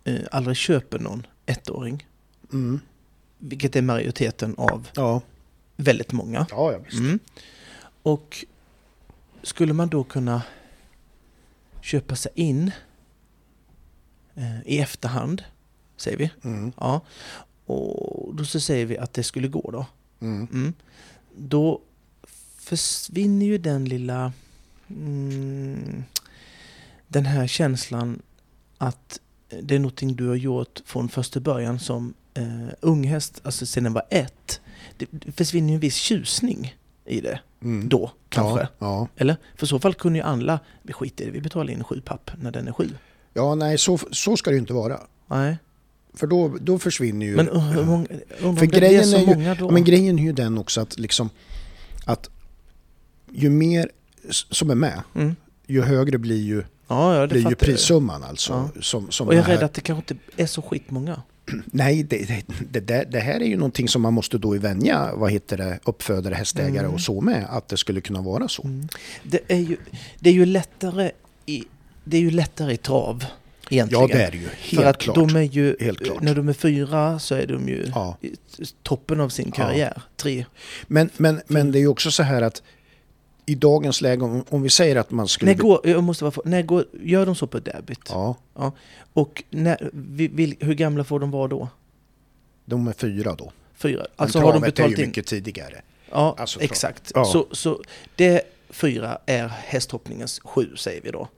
eh, 0.04 0.20
aldrig 0.30 0.56
köper 0.56 0.98
någon 0.98 1.26
ettåring. 1.46 2.06
Mm. 2.52 2.80
Vilket 3.38 3.76
är 3.76 3.82
majoriteten 3.82 4.54
av 4.58 4.88
Ja. 4.94 5.20
väldigt 5.76 6.12
många. 6.12 6.46
Ja, 6.50 6.72
ja, 6.72 6.78
visst. 6.78 6.98
Mm. 6.98 7.18
Och 8.02 8.44
skulle 9.42 9.72
man 9.72 9.88
då 9.88 10.04
kunna 10.04 10.42
köpa 11.80 12.16
sig 12.16 12.32
in 12.34 12.70
eh, 14.34 14.60
i 14.66 14.78
efterhand, 14.80 15.42
säger 15.96 16.16
vi. 16.16 16.30
Mm. 16.44 16.72
Ja. 16.80 17.00
Och 17.66 18.34
då 18.34 18.44
så 18.44 18.60
säger 18.60 18.86
vi 18.86 18.98
att 18.98 19.12
det 19.12 19.22
skulle 19.22 19.48
gå 19.48 19.70
då. 19.70 19.86
Mm. 20.20 20.48
Mm. 20.52 20.72
Då 21.36 21.80
försvinner 22.58 23.46
ju 23.46 23.58
den 23.58 23.84
lilla... 23.84 24.32
Mm, 24.88 26.04
den 27.08 27.26
här 27.26 27.46
känslan 27.46 28.22
att 28.78 29.20
det 29.62 29.74
är 29.74 29.78
någonting 29.78 30.16
du 30.16 30.28
har 30.28 30.34
gjort 30.34 30.82
från 30.84 31.08
första 31.08 31.40
början 31.40 31.78
som 31.78 32.14
eh, 32.34 32.68
unghäst, 32.80 33.40
alltså 33.44 33.66
sedan 33.66 33.84
den 33.84 33.92
var 33.92 34.04
ett. 34.10 34.60
det, 34.98 35.06
det 35.10 35.32
försvinner 35.32 35.68
ju 35.68 35.74
en 35.74 35.80
viss 35.80 35.94
tjusning 35.96 36.76
i 37.04 37.20
det 37.20 37.40
Mm. 37.62 37.88
då, 37.88 38.10
kanske. 38.28 38.60
Ja, 38.60 38.68
ja. 38.78 39.08
Eller? 39.16 39.36
För 39.56 39.66
i 39.66 39.68
så 39.68 39.78
fall 39.78 39.94
kunde 39.94 40.18
ju 40.18 40.24
alla, 40.24 40.60
vi 40.82 40.92
skiter 40.92 41.24
i 41.24 41.26
det, 41.26 41.32
vi 41.32 41.40
betalar 41.40 41.72
in 41.72 41.84
sju 41.84 42.00
papp 42.00 42.30
när 42.40 42.50
den 42.52 42.68
är 42.68 42.72
sju. 42.72 42.88
ja, 43.34 43.54
nej 43.54 43.78
så, 43.78 43.98
så 44.10 44.36
ska 44.36 44.50
det 44.50 44.54
ju 44.54 44.60
inte 44.60 44.72
vara. 44.72 45.00
Nej, 45.26 45.56
För 46.14 46.26
då, 46.26 46.56
då 46.60 46.78
försvinner 46.78 47.26
ju... 47.26 47.36
men 47.36 47.48
uh, 47.48 47.58
hur 47.58 47.84
många, 47.84 48.06
undrar 48.40 48.60
För 48.60 48.66
grejen 48.66 49.14
är 49.14 49.18
ju- 49.18 49.26
många 49.26 49.54
då? 49.54 49.70
Men 49.70 49.84
grejen 49.84 50.18
är 50.18 50.22
ju 50.22 50.32
den 50.32 50.58
också 50.58 50.80
att 50.80 50.98
liksom 50.98 51.30
att 52.04 52.30
ju 53.32 53.50
mer 53.50 53.90
som 54.30 54.70
är 54.70 54.74
med, 54.74 55.02
mm. 55.14 55.36
ju 55.66 55.82
högre 55.82 56.18
blir 56.18 56.42
ju, 56.42 56.62
Ja, 56.88 57.16
ja, 57.16 57.26
blir 57.26 57.48
ju 57.48 57.54
prissumman 57.54 58.22
alltså. 58.22 58.70
Ja. 58.74 58.82
Som, 58.82 59.10
som 59.10 59.28
Och 59.28 59.34
jag 59.34 59.48
är 59.48 59.56
rädd 59.56 59.62
att 59.62 59.74
det 59.74 59.80
kanske 59.80 60.14
inte 60.14 60.42
är 60.42 60.46
så 60.46 60.62
skitmånga. 60.62 61.22
Nej, 61.64 62.02
det, 62.02 62.44
det, 62.70 62.80
det, 62.80 63.04
det 63.10 63.20
här 63.20 63.40
är 63.40 63.44
ju 63.44 63.56
någonting 63.56 63.88
som 63.88 64.02
man 64.02 64.14
måste 64.14 64.38
då 64.38 64.50
vänja, 64.58 65.10
vad 65.14 65.30
heter 65.32 65.56
det, 65.56 65.78
uppfödare, 65.84 66.34
hästägare 66.34 66.78
Mm. 66.84 66.94
och 66.94 67.00
så 67.00 67.20
med, 67.20 67.46
att 67.50 67.68
det 67.68 67.76
skulle 67.76 68.00
kunna 68.00 68.22
vara 68.22 68.48
så. 68.48 68.86
Det 69.22 69.40
är 69.48 69.58
ju, 69.58 69.76
det 70.20 70.30
är 70.30 70.34
ju 70.34 70.46
lättare 70.46 71.10
i, 71.46 71.64
det 72.04 72.16
är 72.16 72.20
ju 72.20 72.30
lättare 72.30 72.72
i 72.72 72.76
trav 72.76 73.24
egentligen. 73.70 74.08
Ja, 74.08 74.16
det 74.16 74.22
är 74.22 74.30
det 74.30 74.36
ju. 74.36 74.48
För 74.48 74.76
Helt 74.76 74.86
att 74.86 74.98
klart. 74.98 75.16
de 75.16 75.36
är 75.36 75.42
ju, 75.42 75.76
när 76.20 76.34
de 76.34 76.48
är 76.48 76.52
fyra 76.52 77.18
så 77.18 77.34
är 77.34 77.46
de 77.46 77.68
ju 77.68 77.86
Ja. 77.94 78.16
toppen 78.82 79.20
av 79.20 79.28
sin 79.28 79.46
Ja. 79.46 79.52
karriär. 79.64 80.02
Tre. 80.16 80.44
Men, 80.86 81.10
men, 81.16 81.40
men 81.46 81.72
det 81.72 81.78
är 81.78 81.80
ju 81.80 81.88
också 81.88 82.10
så 82.10 82.22
här 82.22 82.42
att 82.42 82.62
i 83.46 83.54
dagens 83.54 84.00
läge, 84.00 84.22
om, 84.24 84.44
om 84.48 84.62
vi 84.62 84.70
säger 84.70 84.96
att 84.96 85.10
man 85.10 85.28
skulle... 85.28 85.50
När 85.52 85.58
går, 85.58 85.80
jag 85.84 86.02
måste 86.02 86.24
vara, 86.24 86.32
för- 86.32 86.42
när 86.44 86.62
går, 86.62 86.84
gör 87.02 87.26
de 87.26 87.34
så 87.36 87.46
på 87.46 87.58
debit? 87.58 88.00
Ja, 88.08 88.36
Och 89.12 89.42
när, 89.50 89.90
vi- 89.92 90.28
vil, 90.28 90.54
hur 90.60 90.74
gamla 90.74 91.04
får 91.04 91.20
de 91.20 91.30
vara 91.30 91.48
då? 91.48 91.68
de 92.64 92.88
är 92.88 92.92
fyra 92.92 93.34
då. 93.34 93.52
Fyra? 93.76 94.06
Alltså 94.16 94.38
har 94.38 94.44
de 94.46 94.50
travet 94.52 94.66
är 94.68 94.72
betalat 94.72 94.98
ju 94.98 95.02
in? 95.02 95.08
mycket 95.08 95.26
tidigare. 95.26 95.82
Ja, 96.10 96.34
alltså 96.38 96.60
exakt. 96.60 97.12
Ja. 97.14 97.24
Så, 97.24 97.46
så 97.52 97.82
det 98.16 98.42
fyra 98.70 99.18
är 99.26 99.48
hästhoppningens 99.48 100.40
sju 100.44 100.76
säger 100.76 101.00
vi 101.02 101.10
då. 101.10 101.28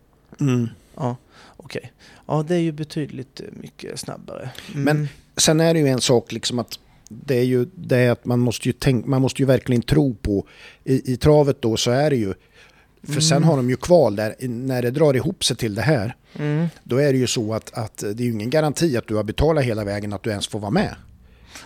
Mm. 0.40 0.68
Ja, 0.96 1.16
okej. 1.56 1.92
Ja, 2.26 2.44
det 2.48 2.54
är 2.54 2.58
ju 2.60 2.72
betydligt 2.72 3.40
eh, 3.40 3.46
mycket 3.52 4.00
snabbare. 4.00 4.50
Mm. 4.74 4.82
Men- 4.84 5.08
Sen 5.38 5.60
är 5.60 5.74
det 5.74 5.80
ju 5.80 5.88
en 5.88 6.00
sak 6.00 6.32
liksom 6.32 6.58
att 6.58 6.78
det 7.08 7.38
är 7.38 7.42
ju 7.44 7.66
det 7.74 8.08
att 8.08 8.24
man 8.24 8.38
måste 8.40 8.68
ju, 8.68 8.72
tänk, 8.72 9.06
man 9.06 9.22
måste 9.22 9.42
ju 9.42 9.46
verkligen 9.46 9.82
tro 9.82 10.14
på 10.14 10.46
i, 10.84 11.12
i 11.12 11.16
travet 11.16 11.62
då 11.62 11.76
så 11.76 11.90
är 11.90 12.10
det 12.10 12.16
ju 12.16 12.34
för 13.02 13.20
sen 13.20 13.36
Mm. 13.36 13.48
har 13.48 13.56
de 13.56 13.70
ju 13.70 13.76
kval 13.76 14.16
där, 14.16 14.34
när 14.48 14.82
det 14.82 14.90
drar 14.90 15.14
ihop 15.16 15.44
sig 15.44 15.56
till 15.56 15.74
det 15.74 15.82
här, 15.82 16.16
Mm. 16.38 16.66
då 16.84 16.96
är 16.96 17.12
det 17.12 17.18
ju 17.18 17.26
så 17.26 17.54
att, 17.54 17.74
att 17.78 17.96
det 17.98 18.22
är 18.22 18.26
ju 18.26 18.32
ingen 18.32 18.50
garanti 18.50 18.96
att 18.96 19.06
du 19.08 19.14
har 19.14 19.24
betalat 19.24 19.64
hela 19.64 19.84
vägen 19.84 20.12
att 20.12 20.22
du 20.22 20.30
ens 20.30 20.48
får 20.48 20.58
vara 20.60 20.70
med. 20.70 20.94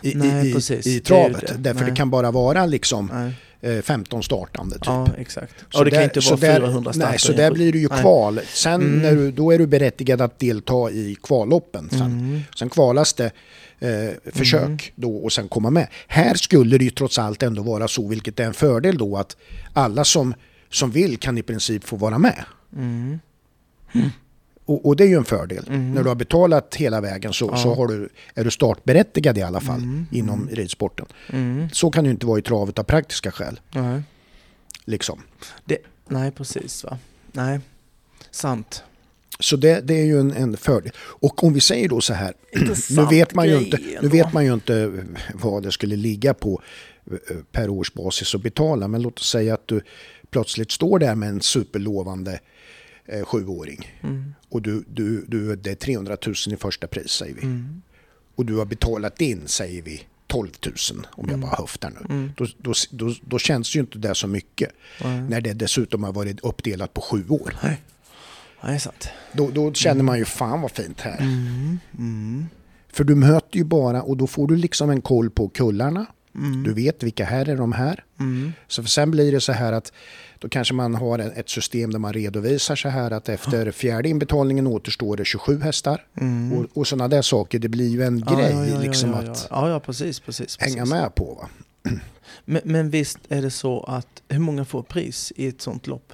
I, 0.02 0.14
Nej, 0.14 0.46
i, 0.70 0.74
i, 0.90 0.96
i 0.96 1.00
travet. 1.00 1.46
det. 1.48 1.54
Därför 1.58 1.80
Nej. 1.80 1.90
det 1.90 1.96
kan 1.96 2.10
bara 2.10 2.30
vara 2.30 2.66
liksom 2.66 3.10
Nej. 3.14 3.32
Eh, 3.60 3.80
15 3.82 4.22
startande 4.22 4.74
typ. 4.74 4.86
Ja, 4.86 5.08
exakt. 5.18 5.54
Så 5.58 5.64
Ja, 5.80 5.84
det 5.84 5.90
kan 5.90 5.98
där- 5.98 6.04
inte 6.04 6.22
så 6.22 6.36
vara 6.36 6.40
där- 6.52 6.60
400 6.60 6.92
starter. 6.92 7.10
Nej, 7.10 7.18
så 7.18 7.32
där 7.32 7.50
blir 7.52 7.72
det 7.72 7.78
ju 7.78 7.88
Nej. 7.88 8.00
kval. 8.00 8.40
Sen 8.52 8.74
Mm. 8.82 8.98
när 9.02 9.12
du, 9.16 9.30
då 9.32 9.50
är 9.50 9.58
du 9.58 9.66
berättigad 9.66 10.20
att 10.20 10.38
delta 10.38 10.90
i 10.90 11.16
kvalloppen. 11.22 11.88
Sen, 11.90 12.00
Mm. 12.00 12.40
sen 12.58 12.70
kvalas 12.70 13.12
det 13.14 13.30
eh, 13.82 14.32
försök 14.32 14.62
Mm. 14.62 14.78
då 14.94 15.16
och 15.16 15.32
sen 15.32 15.48
komma 15.48 15.70
med. 15.70 15.88
Här 16.08 16.34
skulle 16.34 16.78
det 16.78 16.84
ju 16.84 16.90
trots 16.90 17.18
allt 17.18 17.42
ändå 17.42 17.62
vara 17.62 17.88
så, 17.88 18.08
vilket 18.08 18.40
är 18.40 18.44
en 18.44 18.54
fördel 18.54 18.98
då, 18.98 19.16
att 19.16 19.36
alla 19.72 20.04
som, 20.04 20.34
som 20.70 20.90
vill 20.90 21.16
kan 21.18 21.38
i 21.38 21.42
princip 21.42 21.84
få 21.84 21.96
vara 21.96 22.18
med. 22.18 22.44
Och, 24.70 24.86
och 24.86 24.96
det 24.96 25.04
är 25.04 25.08
ju 25.08 25.16
en 25.16 25.24
fördel. 25.24 25.64
Mm. 25.68 25.92
När 25.92 26.02
du 26.02 26.08
har 26.08 26.14
betalat 26.16 26.74
hela 26.74 27.00
vägen 27.00 27.32
så, 27.32 27.48
Ja. 27.52 27.56
så 27.58 27.74
har 27.74 27.88
du, 27.88 28.08
är 28.34 28.44
du 28.44 28.50
startberättigad 28.50 29.38
i 29.38 29.42
alla 29.42 29.60
fall 29.60 29.76
Mm. 29.82 30.06
inom 30.10 30.48
ridsporten. 30.52 31.06
Mm. 31.32 31.68
Så 31.72 31.90
kan 31.90 32.04
det 32.04 32.08
ju 32.08 32.12
inte 32.12 32.26
vara 32.26 32.38
i 32.38 32.42
travet 32.42 32.78
av 32.78 32.82
praktiska 32.82 33.30
skäl. 33.30 33.60
Nej. 33.74 34.02
Liksom. 34.84 35.22
Nej, 36.08 36.30
precis 36.30 36.84
va. 36.84 36.98
Nej, 37.32 37.60
sant. 38.30 38.82
Så 39.40 39.56
det, 39.56 39.80
det 39.80 39.94
är 39.94 40.04
ju 40.04 40.20
en, 40.20 40.32
en 40.32 40.56
fördel. 40.56 40.92
Och 40.98 41.44
om 41.44 41.52
vi 41.52 41.60
säger 41.60 41.88
då 41.88 42.00
så 42.00 42.14
här, 42.14 42.34
nu 42.96 43.06
vet, 43.10 43.34
man 43.34 43.48
ju 43.48 43.58
inte, 43.58 43.78
nu 44.02 44.08
vet 44.08 44.32
man 44.32 44.44
ju 44.44 44.54
inte 44.54 45.04
vad 45.34 45.62
det 45.62 45.72
skulle 45.72 45.96
ligga 45.96 46.34
på 46.34 46.62
eh, 47.10 47.36
per 47.52 47.68
årsbasis 47.70 48.34
att 48.34 48.42
betala, 48.42 48.88
men 48.88 49.02
låt 49.02 49.18
oss 49.18 49.28
säga 49.30 49.54
att 49.54 49.68
du 49.68 49.80
plötsligt 50.30 50.70
står 50.70 50.98
där 50.98 51.14
med 51.14 51.28
en 51.28 51.40
superlovande 51.40 52.40
eh, 53.06 53.24
sjuåring 53.24 53.98
Mm. 54.02 54.34
Och 54.50 54.62
du, 54.62 54.84
du, 54.88 55.24
du, 55.28 55.56
det 55.56 55.70
är 55.70 55.74
300 55.74 56.16
000 56.26 56.34
i 56.46 56.56
första 56.56 56.86
pris 56.86 57.10
säger 57.10 57.34
vi. 57.34 57.42
Mm. 57.42 57.82
Och 58.34 58.46
du 58.46 58.56
har 58.56 58.64
betalat 58.64 59.20
in, 59.20 59.42
säger 59.46 59.82
vi, 59.82 60.02
12 60.26 60.48
000 60.66 60.74
om 60.92 61.04
jag 61.16 61.28
Mm. 61.28 61.40
bara 61.40 61.56
höftar 61.58 61.90
nu. 61.90 62.14
Mm. 62.14 62.32
Då, 62.36 62.46
då, 62.58 62.72
då, 62.90 63.14
då 63.24 63.38
känns 63.38 63.76
ju 63.76 63.80
inte 63.80 63.98
det 63.98 64.14
så 64.14 64.26
mycket 64.26 64.70
Nej. 65.02 65.20
när 65.20 65.40
det 65.40 65.52
dessutom 65.52 66.04
har 66.04 66.12
varit 66.12 66.40
uppdelat 66.40 66.94
på 66.94 67.00
sju 67.00 67.28
år. 67.28 67.56
Nej. 67.62 67.80
Nej, 68.64 68.80
sant. 68.80 69.08
Då, 69.32 69.50
då 69.50 69.72
känner 69.72 70.02
man 70.02 70.18
ju 70.18 70.24
fan 70.24 70.60
vad 70.60 70.70
fint 70.70 71.00
här. 71.00 71.18
Mm. 71.20 71.78
Mm. 71.98 72.46
För 72.92 73.04
du 73.04 73.14
möter 73.14 73.56
ju 73.58 73.64
bara 73.64 74.02
och 74.02 74.16
då 74.16 74.26
får 74.26 74.48
du 74.48 74.56
liksom 74.56 74.90
en 74.90 75.00
koll 75.02 75.30
på 75.30 75.48
kullarna. 75.48 76.06
Mm. 76.34 76.62
Du 76.62 76.72
vet 76.72 77.02
vilka 77.02 77.24
här 77.24 77.48
är 77.48 77.56
de 77.56 77.72
här. 77.72 78.04
Mm. 78.20 78.52
Så 78.68 78.84
sen 78.84 79.10
blir 79.10 79.32
det 79.32 79.40
så 79.40 79.52
här 79.52 79.72
att 79.72 79.92
då 80.42 80.48
kanske 80.48 80.74
man 80.74 80.94
har 80.94 81.18
ett 81.18 81.48
system 81.48 81.92
där 81.92 81.98
man 81.98 82.12
redovisar 82.12 82.76
så 82.76 82.88
här 82.88 83.10
att 83.10 83.28
efter 83.28 83.70
fjärde 83.70 84.08
inbetalningen 84.08 84.66
återstår 84.66 85.16
det 85.16 85.24
27 85.24 85.60
hästar. 85.60 86.06
Mm. 86.20 86.52
Och, 86.58 86.66
och 86.74 86.86
sådana 86.86 87.08
där 87.08 87.22
saker. 87.22 87.58
Det 87.58 87.68
blir 87.68 87.88
ju 87.88 88.02
en 88.02 88.24
Ja, 88.28 88.34
grej 88.36 88.50
ja, 88.52 88.66
ja, 88.66 88.80
liksom 88.80 89.14
att 89.14 89.46
Ja, 89.50 89.80
precis, 89.80 90.20
precis. 90.20 90.56
precis. 90.56 90.74
hänga 90.76 90.84
med 90.84 91.14
på. 91.14 91.34
Va? 91.34 91.48
Men, 92.44 92.60
men 92.64 92.90
visst 92.90 93.18
är 93.28 93.42
det 93.42 93.50
så 93.50 93.80
att 93.82 94.22
hur 94.28 94.38
många 94.38 94.64
får 94.64 94.82
pris 94.82 95.32
i 95.36 95.46
ett 95.48 95.60
sånt 95.60 95.86
lopp? 95.86 96.12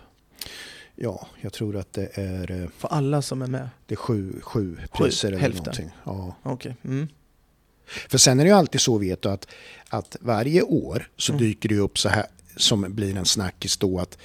Ja, 0.95 1.27
jag 1.41 1.53
tror 1.53 1.77
att 1.77 1.93
det 1.93 2.09
är, 2.19 2.51
eh, 2.63 2.69
För 2.79 2.89
alla 2.89 3.23
som 3.23 3.43
är 3.43 3.47
med? 3.47 3.69
det 3.87 3.95
är 3.95 3.97
sju, 3.97 4.41
sju 4.43 4.77
priser 4.93 5.29
eller 5.29 5.39
hälften. 5.39 5.63
någonting. 5.65 5.91
Ja. 6.05 6.37
Okej. 6.43 6.77
Mm. 6.85 7.09
För 8.09 8.19
sen 8.19 8.41
är 8.41 8.45
det 8.45 8.51
ju 8.51 8.57
alltid 8.57 8.81
så 8.81 8.99
vet 8.99 9.23
du 9.23 9.29
att, 9.29 9.47
att 9.89 10.17
varje 10.21 10.63
år 10.63 11.09
så 11.17 11.33
Mm. 11.33 11.45
dyker 11.45 11.69
det 11.69 11.77
upp 11.79 11.99
så 11.99 12.09
här 12.09 12.27
som 12.57 12.87
blir 12.95 13.17
en 13.17 13.25
snackis 13.25 13.77
då 13.77 13.99
att 13.99 14.19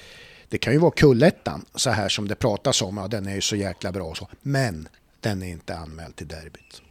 det 0.48 0.58
kan 0.58 0.72
ju 0.72 0.78
vara 0.78 0.90
kullettan 0.90 1.64
så 1.74 1.90
här 1.90 2.08
som 2.08 2.28
det 2.28 2.34
pratas 2.34 2.82
om, 2.82 2.96
ja 2.96 3.08
den 3.08 3.26
är 3.26 3.34
ju 3.34 3.40
så 3.40 3.56
jäkla 3.56 3.92
bra 3.92 4.04
och 4.04 4.16
så. 4.16 4.28
Men 4.42 4.88
den 5.20 5.42
är 5.42 5.46
inte 5.48 5.76
anmäld 5.76 6.16
till 6.16 6.28
derbyt. 6.28 6.82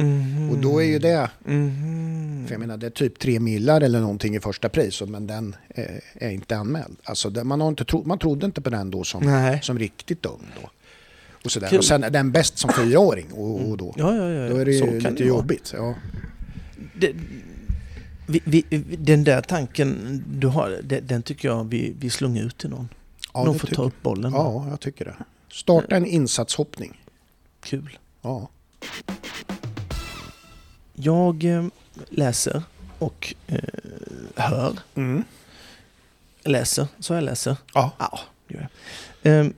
Mhm. 0.00 0.50
Och 0.50 0.58
då 0.58 0.82
är 0.82 0.86
ju 0.86 0.98
det, 0.98 1.30
Mhm. 1.44 2.44
för 2.46 2.54
jag 2.54 2.60
menar 2.60 2.76
det 2.76 2.86
är 2.86 2.90
typ 2.90 3.18
tre 3.18 3.40
millar 3.40 3.80
eller 3.80 4.00
någonting 4.00 4.36
i 4.36 4.40
första 4.40 4.68
pris 4.68 5.02
men 5.06 5.26
den 5.26 5.56
är, 5.68 6.00
är 6.14 6.30
inte 6.30 6.56
anmäld. 6.56 6.96
Alltså 7.04 7.30
man, 7.30 7.60
har 7.60 7.68
inte 7.68 7.84
tro, 7.84 8.04
man 8.04 8.18
trodde 8.18 8.46
inte 8.46 8.60
på 8.60 8.70
den 8.70 8.90
då 8.90 9.04
som, 9.04 9.22
Nej. 9.24 9.60
som 9.62 9.78
riktigt 9.78 10.26
ung 10.26 10.46
då. 10.62 10.70
Och, 11.44 11.50
sådär. 11.52 11.68
Kul. 11.68 11.78
och 11.78 11.84
sen 11.84 12.04
är 12.04 12.10
den 12.10 12.32
bäst 12.32 12.58
som 12.58 12.72
fyraåring 12.72 13.32
och, 13.32 13.70
och 13.70 13.76
då, 13.76 13.94
Ja, 13.96 14.16
ja, 14.16 14.30
ja. 14.30 14.42
ja. 14.42 14.48
då 14.48 14.56
är 14.56 14.64
det 14.64 14.72
ju 14.72 15.00
lite 15.00 15.24
jobbigt. 15.24 15.72
Ja. 15.76 15.94
Det, 16.94 17.12
vi, 18.28 18.40
vi, 18.44 18.62
den 18.96 19.24
där 19.24 19.42
tanken 19.42 20.24
du 20.28 20.46
har, 20.46 20.80
den 20.82 21.22
tycker 21.22 21.48
jag 21.48 21.64
vi, 21.64 21.94
vi 21.98 22.10
slung 22.10 22.38
ut 22.38 22.58
till 22.58 22.70
någon. 22.70 22.88
Ja, 23.34 23.44
någon 23.44 23.58
får 23.58 23.68
ta 23.68 23.82
upp 23.82 24.02
bollen. 24.02 24.32
Ja, 24.32 24.66
jag 24.68 24.80
tycker 24.80 25.04
det. 25.04 25.14
Starta 25.52 25.96
en 25.96 26.06
insatshoppning. 26.06 27.04
Kul. 27.60 27.98
Ja. 28.22 28.48
Jag 30.94 31.44
eh, 31.44 31.66
läser 32.08 32.62
och 32.98 33.34
eh, 33.46 33.58
hör. 34.36 34.78
Mm. 34.94 35.24
Läser, 36.44 36.86
så 36.98 37.14
jag 37.14 37.24
läser. 37.24 37.56
Ja. 37.74 37.92
Ja, 37.98 38.20
gör 38.48 38.68
jag. 39.22 39.32
Ehm, 39.40 39.52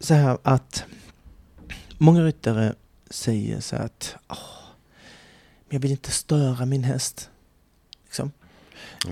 så 0.00 0.14
här 0.14 0.38
att 0.42 0.84
många 1.98 2.24
ryttare 2.24 2.74
säger 3.10 3.60
så 3.60 3.76
här 3.76 3.84
att 3.84 4.14
"Åh, 4.28 4.36
men 5.68 5.76
jag 5.76 5.80
vill 5.80 5.90
inte 5.90 6.10
störa 6.10 6.66
min 6.66 6.84
häst. 6.84 7.30
Liksom. 8.12 8.32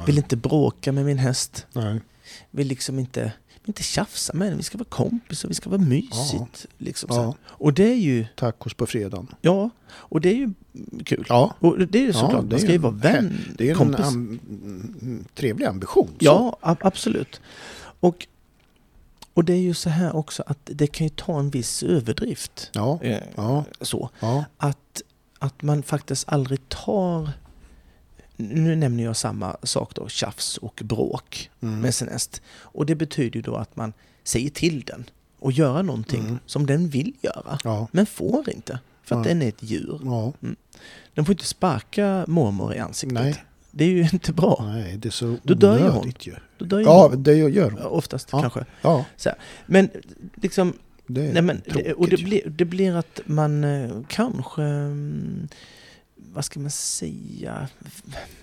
Vill 0.06 0.18
inte 0.18 0.36
bråka 0.36 0.92
med 0.92 1.04
min 1.04 1.18
häst. 1.18 1.66
Nej. 1.72 2.00
Vill 2.50 2.66
liksom 2.66 2.98
inte, 2.98 3.22
vill 3.22 3.64
inte 3.64 3.82
tjafsa 3.82 4.32
med 4.32 4.48
den. 4.50 4.56
Vi 4.56 4.62
ska 4.62 4.78
vara 4.78 4.88
kompisar, 4.88 5.48
vi 5.48 5.54
ska 5.54 5.70
vara 5.70 5.80
mysigt. 5.80 6.66
Liksom 6.78 7.08
så. 7.08 7.14
Ja. 7.20 7.34
Och 7.46 7.72
det 7.72 7.92
är 7.92 7.96
ju, 7.96 8.26
Tacos 8.36 8.74
på 8.74 8.86
fredagen. 8.86 9.26
ja, 9.40 9.70
och 9.90 10.20
det 10.20 10.28
är 10.28 10.34
ju 10.34 10.52
kul. 11.04 11.26
Ja. 11.28 11.54
Och 11.60 11.78
det 11.78 11.98
är 11.98 12.02
ju 12.02 12.06
Ja, 12.06 12.12
såklart, 12.12 12.42
det 12.44 12.50
man 12.50 12.60
ska 12.60 12.72
ju 12.72 12.78
vara 12.78 12.92
vän, 12.92 13.38
Det 13.58 13.66
är 13.66 13.70
en 13.70 13.76
kompis. 13.76 14.06
am- 14.06 14.38
mm, 14.50 15.24
trevlig 15.34 15.66
ambition. 15.66 16.06
Så. 16.08 16.14
Ja, 16.20 16.56
absolut. 16.80 17.40
Och, 18.00 18.26
och 19.34 19.44
det 19.44 19.52
är 19.52 19.58
ju 19.60 19.74
så 19.74 19.90
här 19.90 20.16
också 20.16 20.42
att 20.46 20.58
det 20.64 20.86
kan 20.86 21.06
ju 21.06 21.10
ta 21.16 21.38
en 21.38 21.50
viss 21.50 21.82
överdrift. 21.82 22.70
Ja. 22.72 22.98
Eh, 23.02 23.22
Ja. 23.36 23.64
Så. 23.80 24.10
Ja. 24.20 24.44
Att, 24.56 25.02
att 25.38 25.62
man 25.62 25.82
faktiskt 25.82 26.28
aldrig 26.28 26.68
tar... 26.68 27.30
Nu 28.40 28.76
nämner 28.76 29.04
jag 29.04 29.16
samma 29.16 29.56
sak 29.62 29.94
då, 29.94 30.08
tjafs 30.08 30.56
och 30.56 30.80
bråk 30.84 31.50
Mm. 31.62 31.80
med 31.80 31.94
sin 31.94 32.08
häst. 32.08 32.42
Och 32.60 32.86
det 32.86 32.94
betyder 32.94 33.36
ju 33.36 33.42
då 33.42 33.56
att 33.56 33.76
man 33.76 33.92
säger 34.24 34.50
till 34.50 34.80
den 34.80 35.04
och 35.38 35.52
göra 35.52 35.82
någonting 35.82 36.20
Mm. 36.20 36.38
som 36.46 36.66
den 36.66 36.88
vill 36.88 37.12
göra. 37.20 37.58
Ja. 37.64 37.88
Men 37.92 38.06
får 38.06 38.50
inte. 38.50 38.78
För 39.02 39.20
att 39.20 39.26
Ja. 39.26 39.28
den 39.32 39.42
är 39.42 39.48
ett 39.48 39.62
djur. 39.62 40.00
Ja. 40.04 40.32
Den 41.14 41.24
får 41.24 41.32
inte 41.32 41.44
sparka 41.46 42.24
mormor 42.28 42.74
i 42.74 42.78
ansiktet. 42.78 43.22
Nej. 43.22 43.44
Det 43.70 43.84
är 43.84 43.88
ju 43.88 44.08
inte 44.12 44.32
bra. 44.32 44.64
Nej, 44.74 44.96
det 44.96 45.08
är 45.08 45.10
så 45.10 45.36
Då 45.42 45.54
dör 45.54 45.78
ju 45.78 45.88
hon. 45.88 46.12
ju. 46.20 46.34
Då 46.58 46.64
dör 46.64 46.78
ju 46.78 46.84
Ja, 46.84 47.08
hon. 47.08 47.22
det 47.22 47.34
gör 47.34 47.70
hon. 47.70 47.82
Oftast 47.82 48.28
Ja. 48.32 48.40
kanske. 48.40 48.64
Ja, 48.82 49.04
Men 49.66 49.88
liksom, 50.34 50.72
det 51.06 51.26
är 51.26 51.32
nej 51.32 51.42
men, 51.42 51.60
tråkigt. 51.60 51.92
och 51.96 52.08
det 52.08 52.16
blir, 52.16 52.42
det 52.50 52.64
blir 52.64 52.96
att 52.96 53.20
man 53.24 53.64
eh, 53.64 53.90
kanske, 54.08 54.62
mm, 54.62 55.48
vad 56.32 56.44
ska 56.44 56.60
man 56.60 56.70
säga, 56.70 57.68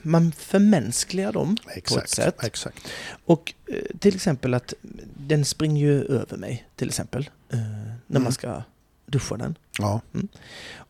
man 0.02 0.32
förmänskligar 0.32 1.32
dem 1.34 1.58
på 1.64 1.70
ett 1.70 1.78
Exakt, 1.78 2.10
sätt. 2.10 2.44
exakt. 2.44 2.88
Och 3.26 3.54
eh, 3.68 3.98
till 4.00 4.16
exempel 4.16 4.54
att 4.54 4.74
den 5.18 5.46
springer 5.46 5.82
ju 5.86 6.04
över 6.06 6.38
mig, 6.38 6.68
till 6.76 6.88
exempel, 6.88 7.30
eh, 7.50 7.58
när 7.58 7.96
Mm. 8.10 8.24
man 8.24 8.32
ska 8.32 8.64
duscha 9.06 9.38
den. 9.38 9.56
Ja, 9.80 10.02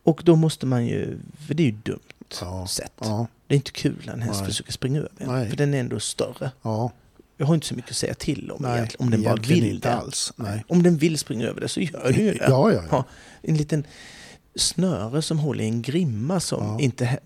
Och 0.03 0.21
då 0.25 0.35
måste 0.35 0.65
man 0.65 0.85
ju, 0.85 1.17
för 1.47 1.53
det 1.53 1.63
är 1.63 1.65
ju 1.65 1.71
dumt 1.83 1.99
ja, 2.41 2.67
sätt. 2.67 2.91
ja, 2.99 3.27
Det 3.47 3.53
är 3.53 3.57
inte 3.57 3.71
kul 3.71 4.03
när 4.05 4.13
en 4.13 4.21
häst 4.21 4.39
Nej. 4.39 4.45
försöker 4.49 4.71
springa 4.71 4.99
över 4.99 5.11
en, 5.17 5.49
för 5.49 5.57
den 5.57 5.73
är 5.73 5.79
ändå 5.79 5.99
större. 5.99 6.51
ja. 6.61 6.91
Jag 7.39 7.47
har 7.47 7.55
inte 7.55 7.67
så 7.67 7.75
mycket 7.75 7.91
att 7.91 7.97
säga 7.97 8.13
till 8.13 8.51
om 8.51 8.61
Nej, 8.61 8.89
om 8.99 9.09
den 9.11 9.23
bara 9.23 9.35
vill 9.35 9.79
det. 9.79 9.93
alls. 9.93 10.33
Nej. 10.35 10.63
Om 10.67 10.83
den 10.83 10.97
vill 10.97 11.17
springa 11.17 11.45
över 11.45 11.61
det 11.61 11.67
så 11.67 11.79
gör 11.79 12.03
den 12.03 12.25
ju 12.25 12.31
det. 12.33 12.45
Ja, 12.49 12.71
ja, 12.71 12.73
ja. 12.73 12.83
Ja. 12.91 13.05
En 13.41 13.57
liten 13.57 13.83
snöre 14.57 15.21
som 15.21 15.39
håller 15.39 15.63
i 15.63 15.67
en 15.67 15.81
grimma 15.81 16.39
som 16.39 16.63
Ja. 16.63 16.79
inte... 16.79 17.19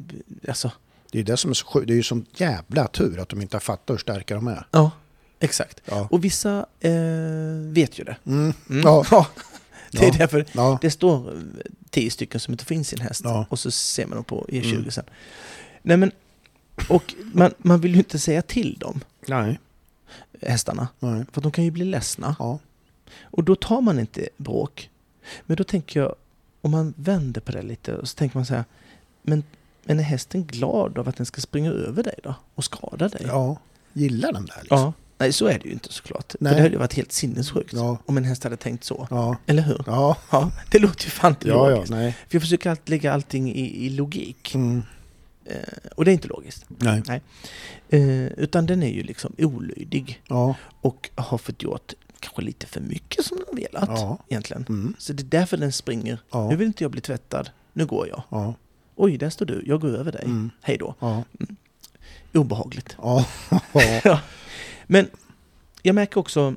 Alltså, 0.48 0.72
Det 1.12 1.20
är 1.20 1.24
det 1.24 1.38
som 1.38 1.50
är 1.52 1.56
så. 1.56 1.80
Det 1.80 1.94
är 1.94 1.98
ju 1.98 2.04
som 2.04 2.26
jävla 2.36 2.88
tur 2.88 3.20
att 3.20 3.30
de 3.30 3.42
inte 3.42 3.56
har 3.56 3.62
fattat 3.62 3.94
hur 3.94 3.98
starka 3.98 4.36
de 4.36 4.48
är. 4.48 4.66
ja, 4.72 4.92
exakt. 5.40 5.82
Ja. 5.86 6.08
Och 6.12 6.24
vissa 6.24 6.66
eh, 6.80 6.92
vet 7.72 8.00
ju 8.00 8.04
det. 8.04 8.16
Mm. 8.26 8.54
Mm. 8.70 8.82
Ja. 8.84 9.28
Det 9.92 10.08
är 10.08 10.18
därför 10.18 10.46
det 10.82 10.92
står 10.92 11.42
tio 11.90 12.12
stycken 12.12 12.40
som 12.40 12.52
inte 12.54 12.66
finns 12.66 12.94
i 12.94 12.96
en 12.96 13.02
häst 13.02 13.24
och 13.50 13.60
så 13.60 13.72
ser 13.72 14.06
man 14.06 14.16
dem 14.16 14.24
på 14.24 14.46
E20 14.50 14.76
Mm. 14.76 14.92
sen. 14.92 15.04
Nej 15.82 15.98
men, 15.98 16.12
och 16.90 17.14
man, 17.34 17.54
man 17.58 17.82
vill 17.82 17.92
ju 17.92 17.98
inte 17.98 18.20
säga 18.20 18.42
till 18.42 18.78
dem, 18.80 19.00
Nej. 19.28 19.60
hästarna, 20.42 20.88
Nej. 21.00 21.26
för 21.32 21.42
de 21.42 21.52
kan 21.52 21.64
ju 21.64 21.72
bli 21.72 21.86
ledsna. 21.86 22.36
Ja. 22.40 22.60
Och 23.22 23.44
då 23.44 23.56
tar 23.56 23.82
man 23.82 24.00
inte 24.00 24.30
bråk. 24.38 24.90
Men 25.46 25.58
då 25.58 25.64
tänker 25.64 26.00
jag, 26.00 26.16
om 26.62 26.72
man 26.72 26.94
vänder 26.98 27.42
på 27.42 27.52
det 27.52 27.62
lite 27.62 27.96
och 27.96 28.08
så 28.10 28.16
tänker 28.16 28.38
man 28.38 28.46
så 28.46 28.54
här, 28.56 28.64
men, 29.22 29.44
men 29.84 30.00
är 30.00 30.04
hästen 30.04 30.46
glad 30.46 30.98
av 30.98 31.10
att 31.10 31.18
den 31.18 31.26
ska 31.26 31.42
springa 31.42 31.72
över 31.72 32.04
dig 32.04 32.16
då? 32.24 32.36
Och 32.56 32.64
skada 32.64 33.08
dig? 33.08 33.22
ja. 33.28 33.58
Gillar 33.94 34.34
den 34.34 34.46
där 34.46 34.58
liksom. 34.62 34.78
Ja. 34.80 34.94
Nej, 35.18 35.34
så 35.34 35.46
är 35.48 35.60
det 35.60 35.66
ju 35.66 35.72
inte 35.72 35.94
såklart. 35.94 36.36
Nej. 36.40 36.50
För 36.52 36.56
det 36.58 36.62
hade 36.64 36.74
ju 36.74 36.80
varit 36.80 36.94
helt 36.94 37.12
sinnessjukt 37.12 37.74
Ja. 37.74 37.98
om 38.06 38.18
en 38.18 38.24
häst 38.24 38.44
hade 38.44 38.58
tänkt 38.58 38.84
så. 38.84 39.08
Ja. 39.10 39.38
Eller 39.46 39.62
hur? 39.64 39.84
Ja. 39.88 40.18
Ja, 40.32 40.52
det 40.72 40.80
låter 40.80 41.04
ju 41.06 41.10
fan 41.12 41.32
inte 41.32 41.48
Ja, 41.48 41.54
ja. 41.70 41.76
logiskt. 41.76 41.92
Nej. 41.92 42.12
För 42.12 42.36
jag 42.36 42.42
försöker 42.42 42.70
alltid 42.70 42.90
lägga 42.90 43.14
allting 43.14 43.52
i, 43.52 43.86
i 43.86 43.90
logik. 43.90 44.56
Mm. 44.56 44.84
Eh, 45.46 45.56
och 45.96 46.06
det 46.06 46.12
är 46.12 46.14
inte 46.14 46.28
logiskt. 46.28 46.66
Nej. 46.78 47.22
Eh, 47.90 48.26
utan 48.26 48.66
den 48.66 48.84
är 48.84 48.92
ju 48.92 49.04
liksom 49.04 49.34
olydig 49.38 50.22
Ja. 50.28 50.56
och 50.82 51.10
har 51.16 51.38
fått 51.38 51.64
gjort 51.64 51.94
kanske 52.22 52.42
lite 52.42 52.66
för 52.68 52.82
mycket 52.82 53.26
som 53.26 53.38
den 53.48 53.56
velat 53.56 53.90
Ja. 54.00 54.18
egentligen. 54.30 54.66
Mm. 54.70 54.94
Så 54.98 55.14
det 55.14 55.24
är 55.24 55.40
därför 55.40 55.58
den 55.58 55.72
springer. 55.72 56.20
Ja. 56.32 56.50
Nu 56.50 56.56
vill 56.56 56.68
inte 56.68 56.84
jag 56.84 56.92
bli 56.92 57.02
tvättad. 57.02 57.50
Nu 57.74 57.86
går 57.86 58.08
jag. 58.08 58.24
Ja. 58.30 58.54
Oj, 58.96 59.18
där 59.18 59.30
står 59.30 59.46
du. 59.46 59.64
Jag 59.66 59.82
går 59.82 59.90
över 59.98 60.12
dig. 60.12 60.24
Mm. 60.26 60.50
Hej 60.62 60.78
då. 60.78 60.96
Ja. 61.00 61.24
Obehagligt. 62.34 62.98
Ja. 64.04 64.22
Men 64.88 65.10
jag 65.82 65.96
märker 65.96 66.20
också 66.20 66.56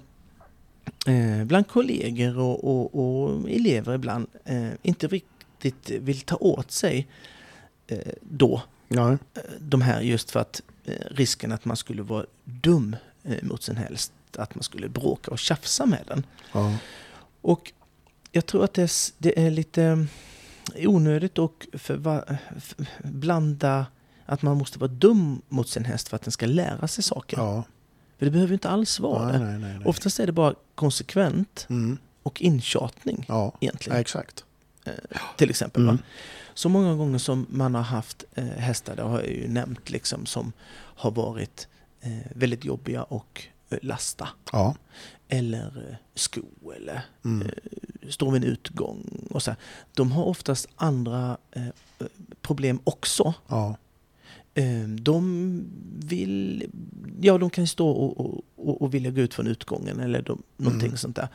eh, 1.07 1.45
bland 1.45 1.69
kollegor 1.69 2.39
och, 2.39 2.65
och, 2.65 2.95
och 2.95 3.51
elever 3.51 3.95
ibland 3.95 4.27
eh, 4.45 4.69
inte 4.83 5.07
riktigt 5.07 5.91
vill 5.91 6.21
ta 6.21 6.37
åt 6.37 6.71
sig 6.71 7.07
eh, 7.87 7.99
då 8.21 8.63
Ja. 8.89 9.13
eh, 9.13 9.19
de 9.59 9.81
här 9.83 10.01
just 10.01 10.31
för 10.31 10.41
att 10.41 10.63
eh, 10.85 10.95
risken 11.11 11.53
att 11.53 11.65
man 11.65 11.77
skulle 11.77 12.03
vara 12.03 12.27
dum 12.45 12.97
eh, 13.23 13.43
mot 13.43 13.63
sin 13.63 13.77
häst, 13.77 14.13
att 14.37 14.55
man 14.55 14.63
skulle 14.63 14.89
bråka 14.89 15.31
och 15.31 15.39
tjafsa 15.39 15.87
med 15.87 16.05
den. 16.09 16.27
Ja. 16.53 16.77
Och 17.41 17.73
jag 18.33 18.47
tror 18.47 18.65
att 18.65 18.75
det 18.75 18.83
är, 18.83 18.91
det 19.19 19.47
är 19.47 19.51
lite 19.51 20.07
onödigt 20.77 21.39
och 21.39 21.67
förva- 21.73 22.37
f- 22.57 22.75
blanda 23.05 23.87
att 24.27 24.43
man 24.43 24.57
måste 24.59 24.79
vara 24.79 24.91
dum 24.91 25.43
mot 25.49 25.69
sin 25.69 25.85
häst 25.85 26.09
för 26.09 26.17
att 26.17 26.23
den 26.23 26.33
ska 26.33 26.47
lära 26.47 26.89
sig 26.89 27.05
saker. 27.05 27.37
Ja. 27.37 27.63
För 28.19 28.25
det 28.27 28.31
behöver 28.31 28.49
ju 28.49 28.55
inte 28.55 28.69
alls 28.69 29.01
vara 29.01 29.25
Nej, 29.29 29.39
det. 29.39 29.45
nej, 29.45 29.59
nej, 29.59 29.75
nej. 29.79 29.87
Oftast 29.87 30.21
är 30.21 30.27
det 30.27 30.33
bara 30.33 30.55
konsekvent 30.75 31.67
Mm. 31.71 31.99
och 32.23 32.43
intjatning 32.43 33.25
Ja. 33.29 33.35
ja, 33.35 33.53
egentligen. 33.61 33.99
exakt. 34.01 34.45
Till 35.37 35.51
exempel. 35.51 35.83
Mm. 35.83 35.99
Så 36.55 36.69
många 36.69 36.95
gånger 36.95 37.19
som 37.19 37.47
man 37.51 37.75
har 37.75 37.83
haft 37.83 38.25
eh, 38.35 38.45
hästar, 38.45 38.97
det 38.97 39.03
har 39.03 39.21
jag 39.21 39.31
ju 39.31 39.49
nämnt, 39.49 39.91
liksom, 39.91 40.27
som 40.27 40.53
har 40.77 41.11
varit 41.11 41.69
eh, 42.01 42.11
väldigt 42.35 42.65
jobbiga 42.65 43.03
och 43.03 43.43
eh, 43.45 43.51
lasta. 43.83 44.29
Ja. 44.53 44.75
Eller 45.29 45.89
eh, 45.91 45.97
sko 46.15 46.43
eller 46.77 47.03
Mm. 47.25 47.49
står 48.09 48.31
vid 48.33 48.45
en 48.45 48.49
utgång 48.51 49.27
och 49.31 49.43
så 49.43 49.51
här. 49.51 49.59
De 49.95 50.13
har 50.13 50.25
oftast 50.25 50.69
andra 50.77 51.37
eh, 51.53 51.63
problem 52.43 52.81
också. 52.85 53.35
Ja. 53.49 53.77
Eh, 54.55 54.89
de 54.89 55.65
vill, 55.99 56.65
ja 57.21 57.39
de 57.39 57.51
kan 57.51 57.67
stå 57.67 57.89
och, 57.91 58.41
och, 58.57 58.83
och, 58.83 58.95
vilja 58.95 59.11
gå 59.11 59.21
ut 59.21 59.35
från 59.35 59.47
utgången 59.47 60.01
eller 60.01 60.23
de, 60.23 60.43
någonting 60.57 60.87
Mm. 60.89 60.97
sånt 60.99 61.17
där. 61.17 61.29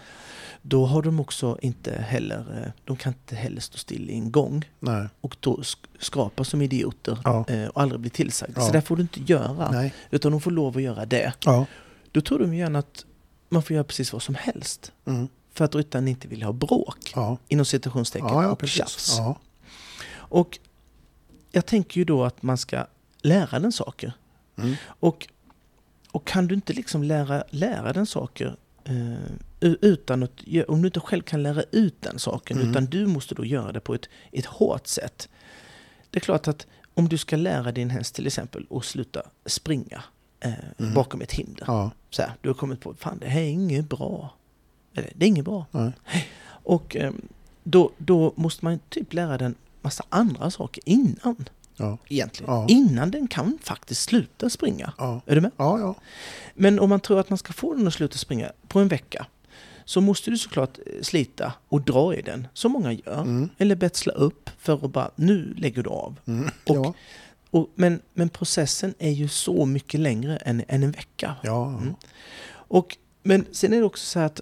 Då 0.62 0.86
har 0.86 1.02
de 1.02 1.20
också 1.20 1.58
inte 1.62 1.92
heller, 2.02 2.62
eh, 2.66 2.72
de 2.86 2.98
kan 2.98 3.14
inte 3.14 3.36
heller 3.36 3.62
stå 3.62 3.78
still 3.78 4.10
i 4.10 4.14
en 4.14 4.32
gång 4.32 4.66
Nej. 4.80 5.08
och 5.22 5.36
då 5.40 5.56
sk- 5.58 5.86
skrapa 6.00 6.44
som 6.44 6.62
idioter 6.62 7.18
Ja. 7.24 7.46
eh, 7.50 7.66
och 7.68 7.82
aldrig 7.82 8.02
bli 8.02 8.10
tillsagda. 8.10 8.62
Ja. 8.62 8.68
Så 8.68 8.74
där 8.74 8.82
får 8.82 8.96
du 8.96 9.02
inte 9.02 9.20
göra. 9.22 9.72
Nej. 9.72 9.94
Utan 10.12 10.32
de 10.32 10.42
får 10.42 10.52
lov 10.52 10.78
att 10.78 10.84
göra 10.84 11.06
det. 11.06 11.34
Ja. 11.46 11.66
Då 12.12 12.22
tror 12.22 12.40
de 12.40 12.54
gärna 12.56 12.80
att 12.80 13.06
man 13.50 13.64
får 13.64 13.74
göra 13.74 13.84
precis 13.84 14.14
vad 14.14 14.22
som 14.22 14.36
helst. 14.36 14.92
Mm. 15.06 15.28
För 15.54 15.66
att 15.66 15.76
ryttaren 15.76 16.08
inte 16.08 16.28
vill 16.28 16.44
ha 16.44 16.54
bråk. 16.54 17.12
Ja. 17.16 17.38
Inom 17.48 17.66
citationstecken 17.66 18.28
Ja, 18.30 18.44
ja, 18.44 18.52
och 18.52 18.68
tjafs. 18.68 19.16
Ja. 19.18 19.40
Och 20.14 20.60
jag 21.52 21.66
tänker 21.66 21.98
ju 21.98 22.06
då 22.06 22.24
att 22.24 22.44
man 22.44 22.58
ska 22.58 22.86
lära 23.22 23.60
den 23.60 23.72
saker. 23.72 24.14
Mm. 24.58 24.76
Och, 24.86 25.28
och 26.12 26.28
kan 26.28 26.48
du 26.48 26.56
inte 26.56 26.74
liksom 26.74 27.04
lära, 27.04 27.44
lära 27.50 27.94
den 27.94 28.06
saker 28.06 28.58
eh, 28.84 29.72
utan 29.82 30.24
att, 30.24 30.32
om 30.68 30.82
du 30.82 30.88
inte 30.88 31.00
själv 31.00 31.22
kan 31.22 31.44
lära 31.44 31.64
ut 31.72 32.02
den 32.02 32.20
saken, 32.20 32.58
Mm. 32.58 32.70
utan 32.72 32.86
du 32.86 33.06
måste 33.06 33.36
då 33.36 33.46
göra 33.46 33.72
det 33.72 33.80
på 33.80 33.94
ett, 33.94 34.10
ett 34.32 34.46
hårt 34.46 34.88
sätt. 34.88 35.30
Det 36.10 36.18
är 36.18 36.22
klart 36.22 36.48
att 36.48 36.68
om 36.94 37.10
du 37.10 37.18
ska 37.18 37.36
lära 37.36 37.72
din 37.72 37.90
häst 37.90 38.16
till 38.16 38.28
exempel 38.28 38.66
att 38.70 38.86
sluta 38.86 39.22
springa 39.46 40.04
eh, 40.40 40.54
Mm. 40.78 40.94
bakom 40.94 41.22
ett 41.22 41.32
hinder. 41.32 41.64
Ja. 41.68 41.92
Så 42.10 42.22
här, 42.22 42.32
du 42.42 42.50
har 42.50 42.54
kommit 42.54 42.80
på, 42.82 42.94
fan 42.94 43.18
det 43.20 43.28
här 43.28 43.42
är 43.42 43.50
inget 43.50 43.90
bra. 43.90 44.34
Eller, 44.96 45.12
det 45.16 45.26
är 45.26 45.28
inget 45.28 45.46
bra. 45.46 45.66
Nej. 45.72 45.92
Och 46.48 46.96
eh, 46.96 47.12
då, 47.64 47.92
då 47.98 48.34
måste 48.36 48.66
man 48.66 48.80
typ 48.90 49.14
lära 49.14 49.38
den 49.38 49.56
massa 49.82 50.04
andra 50.10 50.52
saker 50.52 50.84
innan. 50.86 51.50
Ja. 51.76 51.98
Egentligen. 52.08 52.54
Ja. 52.54 52.66
Innan 52.70 53.12
den 53.12 53.28
kan 53.28 53.58
faktiskt 53.62 54.02
sluta 54.02 54.50
springa. 54.50 54.94
Ja. 54.98 55.22
Är 55.26 55.36
du 55.36 55.42
med? 55.42 55.52
Ja. 55.58 55.80
Ja. 55.80 55.96
Men 56.54 56.80
om 56.80 56.90
man 56.90 57.00
tror 57.00 57.20
att 57.20 57.30
man 57.30 57.38
ska 57.38 57.54
få 57.54 57.74
den 57.74 57.88
att 57.88 57.94
sluta 57.94 58.18
springa 58.18 58.52
på 58.68 58.80
en 58.80 58.88
vecka 58.88 59.26
så 59.86 60.02
måste 60.02 60.32
du 60.32 60.38
såklart 60.38 60.78
eh, 60.86 61.02
slita 61.02 61.54
och 61.70 61.82
dra 61.82 62.16
i 62.16 62.22
den, 62.22 62.48
som 62.54 62.72
många 62.72 62.92
gör. 62.92 63.22
Mm. 63.22 63.50
Eller 63.58 63.76
betsla 63.76 64.14
upp 64.14 64.50
för 64.58 64.86
att 64.86 64.92
bara, 64.92 65.12
nu 65.16 65.54
lägger 65.58 65.84
du 65.84 65.90
av. 65.90 66.20
Mm. 66.26 66.50
Och-. 66.68 66.96
Och, 67.52 67.70
men, 67.76 68.02
men 68.14 68.30
processen 68.30 68.94
är 69.00 69.10
ju 69.12 69.28
så 69.28 69.66
mycket 69.66 70.00
längre 70.00 70.38
än, 70.38 70.64
än 70.68 70.84
en 70.84 70.92
vecka. 70.92 71.36
Ja. 71.44 71.68
Mm. 71.68 71.94
Och, 72.52 72.98
men 73.24 73.46
sen 73.52 73.74
är 73.74 73.78
det 73.78 73.84
också 73.86 74.06
så 74.06 74.20
att 74.20 74.42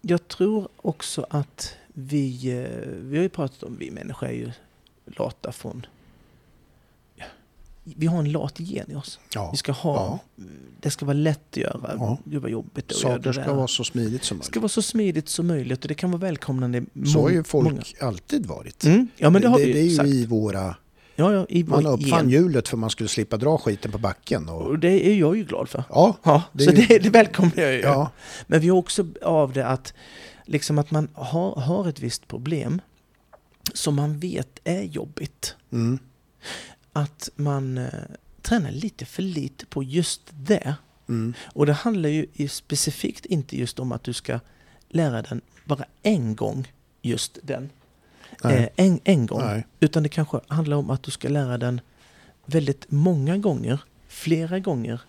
jag 0.00 0.28
tror 0.28 0.68
också 0.76 1.26
att 1.30 1.74
vi, 1.94 2.50
eh, 2.50 2.88
vi 3.00 3.16
har 3.16 3.22
ju 3.22 3.28
pratat 3.28 3.62
om 3.62 3.76
vi 3.78 3.90
människor 3.90 4.26
är 4.28 4.32
ju 4.32 4.50
lata 5.06 5.52
från, 5.52 5.86
ja, 7.16 7.24
vi 7.84 8.06
har 8.06 8.18
en 8.18 8.32
lat 8.32 8.60
gen 8.60 8.90
i 8.90 8.94
oss. 8.94 9.20
Ja. 9.34 9.48
Vi 9.50 9.56
ska 9.56 9.72
ha, 9.72 9.94
Ja. 10.36 10.44
det 10.80 10.90
ska 10.90 11.04
vara 11.06 11.14
lätt 11.14 11.40
att 11.50 11.56
göra, 11.56 11.94
Ja. 11.98 12.18
det 12.24 12.38
var 12.38 12.48
jobbigt 12.48 12.90
göra 12.90 13.00
Saker 13.00 13.22
det 13.32 13.32
ska 13.42 13.54
vara 13.54 13.66
så 13.68 13.84
smidigt 13.84 14.24
som 14.24 14.38
Det 14.38 14.44
ska 14.44 14.50
möjligt. 14.50 14.62
vara 14.62 14.68
så 14.68 14.82
smidigt 14.82 15.28
som 15.28 15.46
möjligt 15.46 15.82
och 15.82 15.88
det 15.88 15.94
kan 15.94 16.10
vara 16.10 16.20
välkomnande. 16.20 16.84
Så 17.12 17.20
har 17.22 17.30
ju 17.30 17.44
folk 17.44 17.68
många. 17.70 17.82
alltid 18.00 18.46
varit. 18.46 18.84
Mm, 18.84 19.08
ja 19.16 19.30
men 19.30 19.42
det 19.42 19.48
har 19.48 19.58
det, 19.58 19.64
vi 19.64 19.72
det 19.72 19.78
är 19.78 19.82
ju 19.82 19.88
ju 19.90 19.96
sagt. 19.96 20.08
i 20.08 20.26
våra... 20.26 20.76
Ja, 21.20 21.32
ja, 21.32 21.46
i 21.48 21.64
Man 21.64 21.86
uppfann 21.86 22.30
hjulet 22.30 22.68
för 22.68 22.76
man 22.76 22.90
skulle 22.90 23.08
slippa 23.08 23.36
dra 23.36 23.58
skiten 23.58 23.92
på 23.92 23.98
backen. 23.98 24.48
Och, 24.48 24.62
Och 24.66 24.78
det 24.78 25.06
är 25.08 25.14
jag 25.14 25.36
ju 25.36 25.44
glad 25.44 25.68
för. 25.68 25.84
ja, 25.90 26.16
Ja, 26.22 26.42
Det 26.52 26.64
så 26.64 26.70
ju- 26.70 26.86
det, 26.86 26.98
det 26.98 27.10
välkomnar 27.10 27.62
jag 27.62 27.72
ju. 27.74 27.80
ja, 27.80 28.10
Men 28.46 28.60
vi 28.60 28.68
har 28.68 28.76
också 28.78 29.06
av 29.22 29.52
det 29.52 29.66
att, 29.66 29.94
liksom 30.44 30.78
att 30.78 30.90
man 30.90 31.08
har, 31.12 31.54
har 31.60 31.88
ett 31.88 32.00
visst 32.00 32.28
problem 32.28 32.80
som 33.74 33.94
man 33.94 34.18
vet 34.18 34.58
är 34.64 34.82
jobbigt. 34.82 35.56
mm, 35.72 35.98
Att 36.92 37.28
man 37.36 37.78
eh, 37.78 37.88
tränar 38.42 38.70
lite 38.70 39.04
för 39.04 39.22
lite 39.22 39.66
på 39.66 39.82
just 39.82 40.20
det. 40.32 40.74
mm, 41.08 41.34
Och 41.52 41.66
det 41.66 41.72
handlar 41.72 42.08
ju 42.08 42.48
specifikt 42.48 43.26
inte 43.26 43.58
just 43.58 43.78
om 43.78 43.92
att 43.92 44.04
du 44.04 44.12
ska 44.12 44.40
lära 44.88 45.22
den 45.22 45.40
bara 45.64 45.84
en 46.02 46.36
gång 46.36 46.72
just 47.02 47.38
den. 47.42 47.70
Eh, 48.44 48.68
en, 48.76 49.00
en 49.04 49.26
gång. 49.26 49.40
nej, 49.40 49.66
Utan 49.80 50.02
det 50.02 50.08
kanske 50.08 50.40
handlar 50.48 50.76
om 50.76 50.90
att 50.90 51.02
du 51.02 51.10
ska 51.10 51.28
lära 51.28 51.58
den 51.58 51.80
väldigt 52.46 52.84
många 52.88 53.38
gånger 53.38 53.80
flera 54.08 54.58
gånger, 54.58 55.00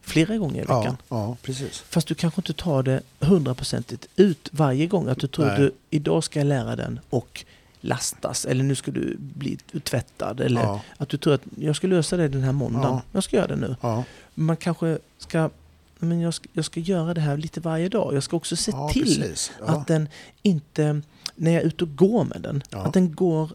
flera 0.00 0.36
gånger 0.36 0.56
i 0.56 0.60
veckan. 0.60 0.84
Ja, 0.84 0.96
ja, 1.08 1.36
precis. 1.42 1.78
Fast 1.88 2.08
du 2.08 2.14
kanske 2.14 2.40
inte 2.40 2.52
tar 2.52 2.82
det 2.82 3.00
hundraprocentigt 3.20 4.06
ut 4.16 4.48
varje 4.52 4.86
gång. 4.86 5.08
Att 5.08 5.18
du 5.20 5.26
tror 5.26 5.46
att 5.46 5.58
Nej. 5.58 5.60
du, 5.90 5.96
idag 5.96 6.24
ska 6.24 6.40
jag 6.40 6.46
lära 6.46 6.76
den 6.76 7.00
och 7.10 7.44
lastas. 7.80 8.44
Eller 8.44 8.64
nu 8.64 8.74
ska 8.74 8.90
du 8.90 9.16
bli 9.18 9.56
tvättad. 9.84 10.40
Eller 10.40 10.60
Ja, 10.62 10.80
att 10.96 11.08
du 11.08 11.16
tror 11.16 11.34
att 11.34 11.42
jag 11.58 11.76
ska 11.76 11.86
lösa 11.86 12.16
det 12.16 12.28
den 12.28 12.42
här 12.42 12.52
måndagen. 12.52 12.90
Ja. 12.94 13.02
Jag 13.12 13.24
ska 13.24 13.36
göra 13.36 13.46
det 13.46 13.56
nu. 13.56 13.76
ja, 13.80 14.04
Man 14.34 14.56
kanske 14.56 14.98
ska, 15.18 15.50
men 15.98 16.20
jag 16.20 16.34
ska, 16.34 16.48
jag 16.52 16.64
ska 16.64 16.80
göra 16.80 17.14
det 17.14 17.20
här 17.20 17.36
lite 17.36 17.60
varje 17.60 17.88
dag. 17.88 18.14
Jag 18.14 18.22
ska 18.22 18.36
också 18.36 18.56
se 18.56 18.70
ja 18.74 18.88
till. 18.88 19.34
Ja. 19.60 19.66
att 19.66 19.86
den 19.86 20.08
inte, 20.42 21.00
när 21.34 21.50
jag 21.50 21.62
är 21.62 21.66
ute 21.66 21.84
och 21.84 21.96
går 21.96 22.24
med 22.24 22.40
den, 22.42 22.62
Ja. 22.70 22.78
att 22.78 22.92
den 22.92 23.14
går, 23.14 23.50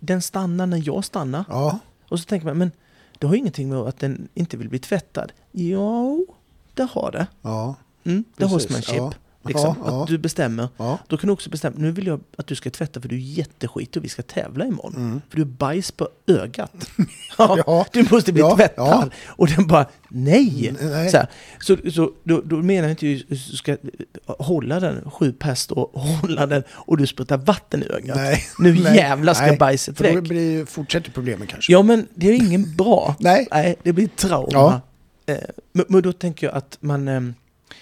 den, 0.00 0.22
stannar 0.22 0.66
när 0.66 0.82
jag 0.86 1.04
stannar. 1.04 1.44
Och 2.08 2.18
så 2.20 2.24
tänker 2.24 2.46
man, 2.46 2.58
men 2.58 2.70
det 3.18 3.26
har 3.26 3.34
ingenting 3.34 3.68
med 3.68 3.78
att 3.78 3.98
den 3.98 4.28
inte 4.34 4.56
vill 4.56 4.68
bli 4.68 4.78
tvättad. 4.78 5.32
Jo, 5.52 6.26
det 6.74 6.88
har 6.92 7.10
det. 7.12 7.26
ja, 7.42 7.74
Mm, 8.04 8.24
det 8.36 8.44
är 8.44 8.48
Precis, 8.48 8.62
horsemanship. 8.68 8.96
ja. 8.96 9.12
Liksom, 9.48 9.74
Ja. 9.84 10.02
Att 10.02 10.08
du 10.08 10.18
bestämmer. 10.18 10.68
Då 11.08 11.16
kan 11.16 11.26
du 11.26 11.32
också 11.32 11.50
bestämma, 11.50 11.76
nu 11.78 11.92
vill 11.92 12.06
jag 12.06 12.20
att 12.38 12.46
du 12.46 12.54
ska 12.54 12.70
tvätta 12.70 13.00
för 13.00 13.08
du 13.08 13.16
är 13.16 13.20
jätteskit 13.20 13.96
och 13.96 14.04
vi 14.04 14.08
ska 14.08 14.22
tävla 14.22 14.64
imorgon. 14.64 14.94
Mm. 14.96 15.20
För 15.28 15.36
du 15.36 15.42
är 15.42 15.46
bajs 15.46 15.90
på 15.90 16.08
ögat. 16.26 16.90
Du 17.92 18.06
måste 18.10 18.32
bli 18.32 18.42
tvättad. 18.56 19.10
Och 19.26 19.48
den 19.48 19.66
bara, 19.66 19.86
nej! 20.08 20.74
Nej. 20.80 21.10
Så, 21.10 21.16
här, 21.16 21.26
så, 21.60 21.76
så 21.92 22.12
då, 22.24 22.40
då 22.44 22.56
menar 22.56 22.88
jag 22.88 23.02
inte 23.02 23.24
att 23.24 23.28
du 23.28 23.56
ska 23.56 23.76
hålla 24.26 24.80
den 24.80 25.10
sju 25.10 25.32
pers 25.32 25.66
och 25.66 26.00
hålla 26.00 26.46
den 26.46 26.62
och 26.70 26.96
du 26.96 27.06
sprutar 27.06 27.36
vatten 27.38 27.82
i 27.82 27.86
ögat. 27.86 28.16
Nej. 28.16 28.44
Nu 28.58 28.74
Nej. 28.74 28.96
jävlar 28.96 29.34
ska 29.34 29.46
Nej. 29.46 29.56
bajset 29.56 29.96
För 29.96 30.04
då 30.04 30.14
väck. 30.14 30.28
blir, 30.28 30.64
fortsätter 30.64 31.10
problemen 31.10 31.46
kanske. 31.46 31.72
Ja 31.72 31.82
men 31.82 32.06
det 32.14 32.28
är 32.28 32.32
ingen 32.34 32.76
bra. 32.76 33.16
Nej. 33.20 33.48
Nej, 33.50 33.76
det 33.82 33.92
blir 33.92 34.08
trauma. 34.08 34.48
Ja. 34.52 34.80
Eh, 35.26 35.38
men, 35.72 35.84
men 35.88 36.02
då 36.02 36.12
tänker 36.12 36.46
jag 36.46 36.56
att 36.56 36.78
man, 36.80 37.08
eh, 37.08 37.20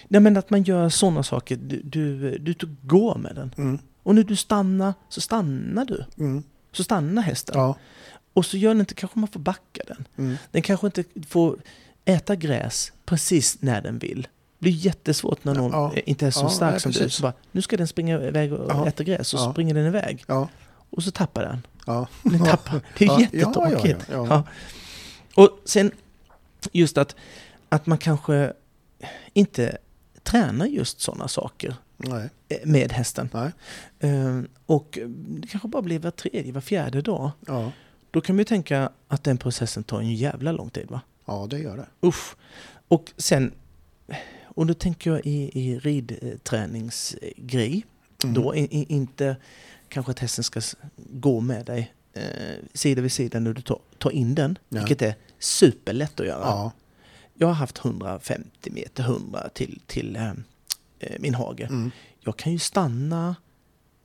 nej 0.07 0.21
men 0.21 0.37
att 0.37 0.49
man 0.49 0.63
gör 0.63 0.89
sådana 0.89 1.23
saker. 1.23 1.55
Du, 1.55 1.81
du, 1.83 2.37
du 2.37 2.55
går 2.81 3.17
med 3.17 3.35
den. 3.35 3.53
Mm. 3.57 3.79
Och 4.03 4.15
när 4.15 4.23
du 4.23 4.35
stannar 4.35 4.93
så 5.09 5.21
stannar 5.21 5.85
du. 5.85 6.05
Mm. 6.17 6.43
Så 6.71 6.83
stannar 6.83 7.21
hästen. 7.21 7.55
Ja. 7.59 7.75
Och 8.33 8.45
så 8.45 8.57
gör 8.57 8.69
den 8.69 8.79
inte, 8.79 8.93
kanske 8.93 9.19
man 9.19 9.27
får 9.27 9.39
backa 9.39 9.81
den. 9.87 10.07
Mm. 10.17 10.35
Den 10.51 10.61
kanske 10.61 10.87
inte 10.87 11.03
får 11.27 11.57
äta 12.05 12.35
gräs 12.35 12.91
precis 13.05 13.61
när 13.61 13.81
den 13.81 13.99
vill. 13.99 14.21
Det 14.21 14.63
blir 14.63 14.71
jättesvårt 14.71 15.43
när 15.43 15.53
någon 15.55 15.71
Ja. 15.71 15.93
inte 16.05 16.27
är 16.27 16.31
så 16.31 16.39
Ja, 16.45 16.49
stark 16.49 16.81
som 16.81 16.91
du. 16.91 17.09
Så 17.09 17.21
bara, 17.21 17.33
nu 17.51 17.61
ska 17.61 17.77
den 17.77 17.87
springa 17.87 18.21
iväg 18.21 18.53
och 18.53 18.87
äta 18.87 19.03
gräs 19.03 19.33
och 19.33 19.39
Ja. 19.39 19.51
springer 19.51 19.73
den 19.73 19.85
iväg. 19.85 20.25
Och 20.89 21.03
så 21.03 21.11
tappar 21.11 21.41
den. 21.43 21.61
Den 22.23 22.43
tappar. 22.45 22.81
Det 22.97 23.05
är 23.05 23.09
Ja, 23.09 23.19
jättetråkigt. 23.21 24.09
Och 25.35 25.59
sen 25.65 25.91
just 26.71 26.97
att, 26.97 27.15
att 27.69 27.85
man 27.85 27.97
kanske 27.97 28.53
inte 29.33 29.77
tränar 30.25 30.65
just 30.65 30.99
sådana 31.01 31.27
saker 31.27 31.75
Nej. 31.97 32.29
eh, 32.49 32.57
med 32.65 32.91
hästen. 32.91 33.29
Nej. 33.33 33.51
Eh, 33.99 34.41
Och 34.65 34.99
det 35.27 35.47
kanske 35.47 35.67
bara 35.67 35.81
blir 35.81 35.99
var 35.99 36.11
tredje, 36.11 36.51
var 36.53 36.61
fjärde 36.61 37.01
dag. 37.01 37.31
Ja. 37.47 37.71
Då 38.11 38.21
kan 38.21 38.35
man 38.35 38.39
ju 38.39 38.45
tänka 38.45 38.89
att 39.07 39.23
den 39.23 39.37
processen 39.37 39.83
tar 39.83 39.99
en 39.99 40.15
jävla 40.15 40.51
lång 40.51 40.69
tid 40.69 40.87
va? 40.89 41.01
ja, 41.25 41.47
det 41.49 41.59
gör 41.59 41.77
det. 41.77 42.07
Usch. 42.07 42.35
Och 42.87 43.13
sen, 43.17 43.51
och 44.45 44.65
då 44.65 44.73
tänker 44.73 45.09
jag 45.11 45.21
i, 45.25 45.51
i 45.59 45.79
ridträningsgrej. 46.69 47.85
Mm. 48.23 48.33
Då 48.35 48.55
i, 48.55 48.59
i, 48.61 48.85
inte 48.93 49.35
kanske 49.89 50.11
att 50.11 50.19
hästen 50.19 50.43
ska 50.43 50.61
gå 50.97 51.39
med 51.39 51.65
dig 51.65 51.93
eh, 52.13 52.23
sida 52.73 53.01
vid 53.01 53.11
sida 53.11 53.39
när 53.39 53.53
du 53.53 53.61
tar, 53.61 53.79
tar 53.97 54.11
in 54.11 54.35
den. 54.35 54.57
Ja. 54.69 54.79
Vilket 54.79 55.01
är 55.01 55.15
superlätt 55.39 56.19
att 56.19 56.27
göra. 56.27 56.41
Ja. 56.45 56.71
Jag 57.37 57.47
har 57.47 57.53
haft 57.53 57.85
150 57.85 58.71
meter, 58.71 59.03
100 59.03 59.49
till, 59.53 59.79
till 59.87 60.15
eh, 60.15 60.31
min 61.19 61.33
hage. 61.35 61.63
Mm. 61.63 61.91
Jag 62.19 62.37
kan 62.37 62.51
ju 62.53 62.59
stanna 62.59 63.35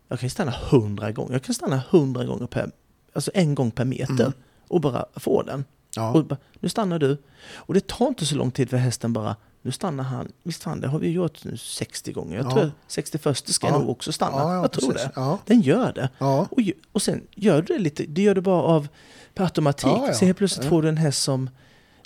jag 0.09 0.21
kan 0.21 0.31
stanna 0.31 0.55
100 0.71 1.13
gånger. 1.13 1.33
Jag 1.33 1.43
kan 1.43 1.55
stanna 1.55 1.83
100 1.91 2.25
gånger 2.25 2.47
per, 2.47 2.71
alltså 3.13 3.31
en 3.35 3.55
gång 3.55 3.71
per 3.71 3.85
meter 3.85 4.13
Mm. 4.21 4.33
och 4.69 4.81
bara 4.81 5.05
få 5.17 5.43
den. 5.43 5.65
Ja. 5.97 6.13
Och 6.13 6.25
bara, 6.25 6.37
nu 6.61 6.69
stannar 6.69 6.99
du. 6.99 7.19
Och 7.55 7.75
det 7.75 7.87
tar 7.87 8.09
inte 8.09 8.27
så 8.27 8.35
lång 8.35 8.51
tid 8.51 8.71
för 8.71 8.77
hästen 8.77 9.13
bara, 9.13 9.37
nu 9.63 9.73
stannar 9.73 10.05
han. 10.05 10.33
Visst 10.43 10.63
fan, 10.63 10.81
det 10.81 10.89
har 10.89 10.99
vi 10.99 11.11
gjort 11.11 11.45
nu 11.45 11.57
60 11.57 12.13
gånger. 12.13 12.37
Jag 12.37 12.47
Ja. 12.47 12.51
tror 12.51 12.73
61 12.87 13.49
ska 13.49 13.67
Ja. 13.67 13.79
nog 13.79 13.91
också 13.91 14.13
stanna. 14.13 14.37
Ja, 14.37 14.55
ja, 14.55 14.61
jag 14.61 14.73
tror 14.73 14.93
precis. 14.93 15.11
det. 15.15 15.39
Den 15.47 15.61
gör 15.61 15.93
det. 15.93 16.09
Ja. 16.19 16.47
Och, 16.51 16.59
och 16.93 17.03
sen 17.03 17.27
gör 17.35 17.63
du 17.63 17.75
det 17.75 17.79
lite, 17.81 18.05
det 18.07 18.23
gör 18.23 18.35
du 18.35 18.41
bara 18.41 18.63
av 18.63 18.89
per 19.35 19.45
automatik. 19.45 19.87
Ja. 19.87 20.13
Så 20.15 20.25
helt 20.25 20.39
plötsligt 20.39 20.67
får 20.69 20.83
du 20.83 20.89
en 20.89 20.97
häst 20.97 21.23
som 21.23 21.51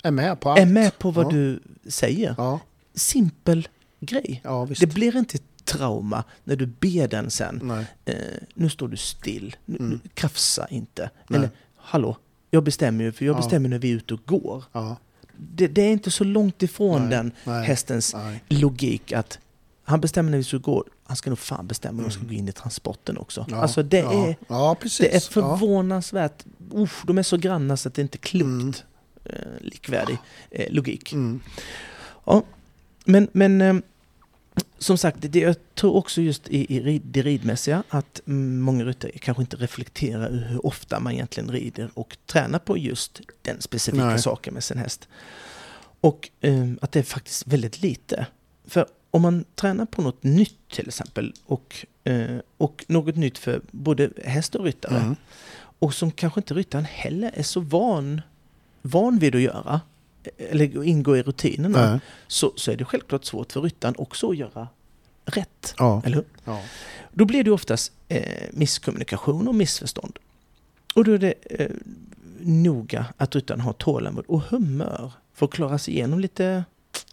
Är 0.05 0.11
med 0.11 0.39
på 0.39 0.49
allt. 0.49 0.59
är 0.59 0.65
med 0.65 0.99
på 0.99 1.11
vad 1.11 1.25
ja. 1.25 1.29
du 1.29 1.59
säger. 1.87 2.35
Ja. 2.37 2.59
Simpel 2.95 3.67
grej. 3.99 4.41
Ja. 4.43 4.67
Det 4.79 4.87
blir 4.87 5.17
inte 5.17 5.37
trauma 5.63 6.23
när 6.43 6.55
du 6.55 6.65
ber 6.65 7.07
den 7.07 7.29
sen. 7.31 7.85
Eh, 8.05 8.15
nu 8.53 8.69
står 8.69 8.87
du 8.87 8.97
still, 8.97 9.55
nu, 9.65 9.77
Mm. 9.77 9.99
krafsa 10.13 10.67
inte. 10.69 11.09
Nej. 11.27 11.37
Eller 11.39 11.49
hallå, 11.77 12.17
jag 12.51 12.63
bestämmer 12.63 13.03
ju, 13.03 13.11
för 13.11 13.25
jag 13.25 13.33
Ja. 13.33 13.37
bestämmer 13.37 13.69
när 13.69 13.79
vi 13.79 13.91
är 13.91 13.95
ute 13.95 14.13
och 14.13 14.19
går. 14.25 14.63
Det, 15.37 15.67
det 15.67 15.81
är 15.81 15.89
inte 15.91 16.11
så 16.11 16.23
långt 16.23 16.63
ifrån 16.63 17.01
Nej. 17.01 17.09
den 17.09 17.31
Nej. 17.43 17.65
hästens 17.65 18.15
logik 18.49 19.11
att 19.11 19.39
han 19.83 20.01
bestämmer 20.01 20.31
när 20.31 20.37
vi 20.37 20.43
ska 20.43 20.57
gå, 20.57 20.83
han 21.03 21.17
ska 21.17 21.29
nog 21.29 21.39
fan 21.39 21.67
bestämma 21.67 21.97
när 21.97 22.03
de 22.03 22.11
ska 22.11 22.19
Mm. 22.21 22.33
gå 22.33 22.39
in 22.39 22.49
i 22.49 22.51
transporten 22.51 23.17
också. 23.17 23.45
Ja. 23.49 23.57
Alltså 23.57 23.83
det 23.83 23.97
ja. 23.97 24.27
är, 24.27 24.35
Ja, 24.47 24.75
det 24.99 25.15
är 25.15 25.19
förvånansvärt, 25.19 26.45
usch, 26.75 27.03
de 27.07 27.17
är 27.17 27.23
så 27.23 27.37
granna 27.37 27.77
så 27.77 27.87
att 27.87 27.93
det 27.95 28.01
inte 28.01 28.15
är 28.15 28.19
klokt 28.19 28.43
Mm. 28.45 28.73
Eh, 29.25 29.61
likvärdig 29.61 30.17
eh, 30.51 30.73
logik. 30.73 31.13
Mm. 31.13 31.41
Ja, 32.25 32.43
men, 33.05 33.27
men 33.31 33.61
eh, 33.61 33.75
som 34.77 34.97
sagt, 34.97 35.17
det, 35.19 35.39
jag 35.39 35.55
tror 35.75 35.95
också 35.95 36.21
just 36.21 36.49
i, 36.49 36.75
i 36.75 36.79
rid, 36.79 37.01
det 37.05 37.21
ridmässiga 37.21 37.83
att 37.89 38.21
många 38.25 38.85
ryttare 38.85 39.11
kanske 39.11 39.43
inte 39.43 39.57
reflekterar 39.57 40.47
hur 40.49 40.65
ofta 40.65 40.99
man 40.99 41.13
egentligen 41.13 41.51
rider 41.51 41.89
och 41.93 42.17
tränar 42.25 42.59
på 42.59 42.77
just 42.77 43.21
den 43.41 43.61
specifika 43.61 44.05
Nej. 44.05 44.19
saken 44.19 44.53
med 44.53 44.63
sin 44.63 44.77
häst. 44.77 45.07
Och 46.01 46.29
eh, 46.41 46.71
att 46.81 46.91
det 46.91 46.99
är 46.99 47.03
faktiskt 47.03 47.47
väldigt 47.47 47.81
lite. 47.81 48.25
För 48.67 48.85
om 49.11 49.21
man 49.21 49.45
tränar 49.55 49.85
på 49.85 50.01
något 50.01 50.23
nytt 50.23 50.69
till 50.69 50.87
exempel 50.87 51.33
och, 51.45 51.85
eh, 52.03 52.37
och 52.57 52.85
något 52.87 53.15
nytt 53.15 53.37
för 53.37 53.61
både 53.71 54.09
häst 54.25 54.55
och 54.55 54.65
ryttare 54.65 54.99
Mm. 54.99 55.15
och 55.79 55.93
som 55.93 56.11
kanske 56.11 56.39
inte 56.39 56.53
ryttaren 56.53 56.85
heller 56.85 57.31
är 57.33 57.43
så 57.43 57.59
van, 57.59 58.21
van 58.85 59.19
vid 59.19 59.35
att 59.35 59.41
göra 59.41 59.81
eller 60.37 60.83
ingå 60.83 61.17
i 61.17 61.21
rutinerna 61.21 61.91
Nej. 61.91 61.99
så, 62.27 62.53
så 62.55 62.71
är 62.71 62.77
det 62.77 62.85
självklart 62.85 63.25
svårt 63.25 63.51
för 63.51 63.61
ryttaren 63.61 63.95
också 63.97 64.29
att 64.29 64.37
göra 64.37 64.67
rätt. 65.25 65.75
Ja. 65.77 66.01
Eller 66.05 66.15
hur? 66.15 66.25
Ja. 66.43 66.61
Då 67.11 67.25
blir 67.25 67.43
det 67.43 67.51
oftast 67.51 67.91
eh, 68.07 68.43
misskommunikation 68.51 69.47
och 69.47 69.55
missförstånd. 69.55 70.19
Och 70.95 71.03
då 71.03 71.11
är 71.11 71.17
det 71.17 71.33
eh, 71.49 71.71
noga 72.39 73.05
att 73.17 73.35
ryttaren 73.35 73.61
har 73.61 73.73
tålamod 73.73 74.25
och 74.27 74.41
humör 74.41 75.11
för 75.33 75.45
att 75.45 75.51
klara 75.51 75.77
sig 75.77 75.93
igenom 75.93 76.19
lite 76.19 76.63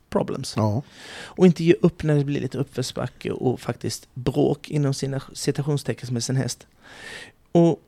problems. 0.09 0.55
Ja. 0.57 0.83
Och 1.13 1.47
inte 1.47 1.65
ge 1.65 1.75
upp 1.81 2.03
när 2.03 2.17
det 2.17 2.25
blir 2.25 2.41
lite 2.41 2.59
uppförsbacke 2.59 3.31
och 3.31 3.61
faktiskt 3.61 4.09
bråk 4.15 4.71
inom 4.71 4.95
sina 4.95 5.23
citationstecken 5.33 6.15
med 6.15 6.25
sin 6.25 6.37
häst. 6.37 6.67
Och 7.53 7.81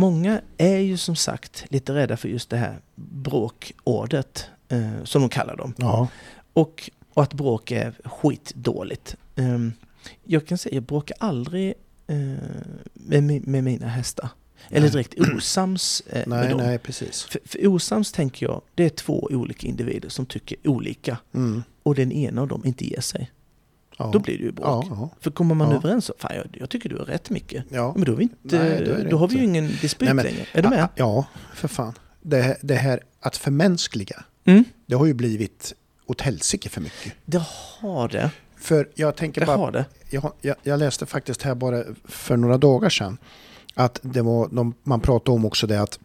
många 0.00 0.40
är 0.58 0.78
ju 0.78 0.96
som 0.96 1.16
sagt 1.16 1.64
lite 1.68 1.94
rädda 1.94 2.16
för 2.16 2.28
just 2.28 2.50
det 2.50 2.56
här 2.56 2.80
bråkordet, 2.94 4.46
eh, 4.68 5.04
som 5.04 5.22
de 5.22 5.28
kallar 5.28 5.56
dem. 5.56 5.74
Ja. 5.76 6.08
Och, 6.52 6.90
och 7.14 7.22
att 7.22 7.34
bråk 7.34 7.70
är 7.70 7.94
skitdåligt. 8.04 9.16
Um, 9.36 9.72
jag 10.24 10.46
kan 10.46 10.58
säga, 10.58 10.74
jag 10.74 10.82
bråkar 10.82 11.16
aldrig 11.20 11.74
eh, 12.06 12.16
med, 12.94 13.48
med 13.48 13.64
mina 13.64 13.88
hästar. 13.88 14.28
Eller 14.68 14.88
direkt 14.88 15.14
osams 15.18 16.02
eh, 16.06 16.28
med 16.28 16.38
Nej, 16.38 16.48
dem. 16.48 16.58
nej, 16.58 16.78
precis. 16.78 17.22
För, 17.22 17.40
för 17.44 17.66
osams 17.66 18.12
tänker 18.12 18.46
jag, 18.46 18.62
det 18.74 18.84
är 18.84 18.88
två 18.88 19.28
olika 19.30 19.66
individer 19.66 20.08
som 20.08 20.26
tycker 20.26 20.56
olika. 20.64 21.18
Mm. 21.34 21.62
Och 21.82 21.94
den 21.94 22.12
ena 22.12 22.42
av 22.42 22.48
dem 22.48 22.66
inte 22.66 22.86
ger 22.86 23.00
sig. 23.00 23.30
Ja. 24.00 24.10
Då 24.12 24.18
blir 24.18 24.38
det 24.38 24.44
ju 24.44 24.52
bråk. 24.52 24.84
Ja, 24.90 24.96
ja. 24.96 25.10
För 25.20 25.30
kommer 25.30 25.54
man 25.54 25.72
överens 25.72 26.08
om, 26.10 26.14
fan 26.18 26.36
jag, 26.36 26.46
jag 26.60 26.70
tycker 26.70 26.88
du 26.88 26.96
har 26.98 27.04
rätt 27.04 27.30
mycket. 27.30 27.64
ja. 27.68 27.92
Men 27.96 28.04
då, 28.04 28.14
vi 28.14 28.22
inte, 28.22 28.58
Nej, 28.58 28.84
då 29.04 29.10
då 29.10 29.16
har 29.18 29.28
vi 29.28 29.36
ju 29.36 29.44
ingen 29.44 29.66
dispyt 29.80 30.06
Nej, 30.06 30.14
men- 30.14 30.24
längre. 30.24 30.46
Är 30.52 30.62
du 30.62 30.68
med? 30.68 30.88
Ja, 30.94 31.24
för 31.54 31.68
fan. 31.68 31.92
Det, 32.22 32.42
här- 32.42 32.56
det 32.62 32.74
här 32.74 33.00
att 33.20 33.36
förmänskliga, 33.36 34.24
Mm. 34.44 34.64
det 34.86 34.94
har 34.94 35.06
ju 35.06 35.14
blivit 35.14 35.74
åt 36.06 36.20
helsike 36.20 36.68
för 36.68 36.80
mycket. 36.80 37.12
Det 37.24 37.42
har 37.80 38.08
det. 38.08 38.30
För 38.56 38.88
jag 38.94 39.16
tänker 39.16 39.40
Det 39.40 39.46
bara, 39.46 39.70
det. 39.70 39.84
jag, 40.10 40.32
jag, 40.40 40.56
jag 40.62 40.78
läste 40.78 41.06
faktiskt 41.06 41.42
här 41.42 41.54
bara 41.54 41.84
för 42.04 42.36
några 42.36 42.58
dagar 42.58 42.88
sedan 42.90 43.18
att 43.74 44.00
det 44.02 44.22
var, 44.22 44.48
de, 44.52 44.74
man 44.82 45.00
pratade 45.00 45.34
om 45.34 45.44
också 45.44 45.66
det 45.66 45.80
att 45.82 45.98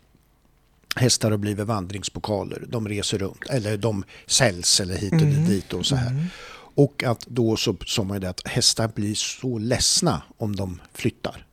hästar 0.95 1.31
har 1.31 1.37
blivit 1.37 1.65
vandringspokaler. 1.65 2.63
De 2.67 2.87
reser 2.87 3.17
runt, 3.17 3.49
eller 3.49 3.77
de 3.77 4.03
säljs 4.25 4.79
eller 4.81 4.95
hit 4.95 5.13
och 5.13 5.21
Mm. 5.21 5.45
dit 5.45 5.73
och 5.73 5.85
så 5.85 5.95
här. 5.95 6.27
Mm. 6.77 6.85
Och 6.87 7.03
att 7.03 7.25
då 7.27 7.55
så 7.57 7.75
sa 7.85 8.03
man 8.03 8.21
det 8.21 8.29
att 8.29 8.47
hästar 8.47 8.87
blir 8.95 9.15
så 9.15 9.57
ledsna 9.57 10.21
om 10.37 10.55
de 10.55 10.81
flyttar. 10.93 11.45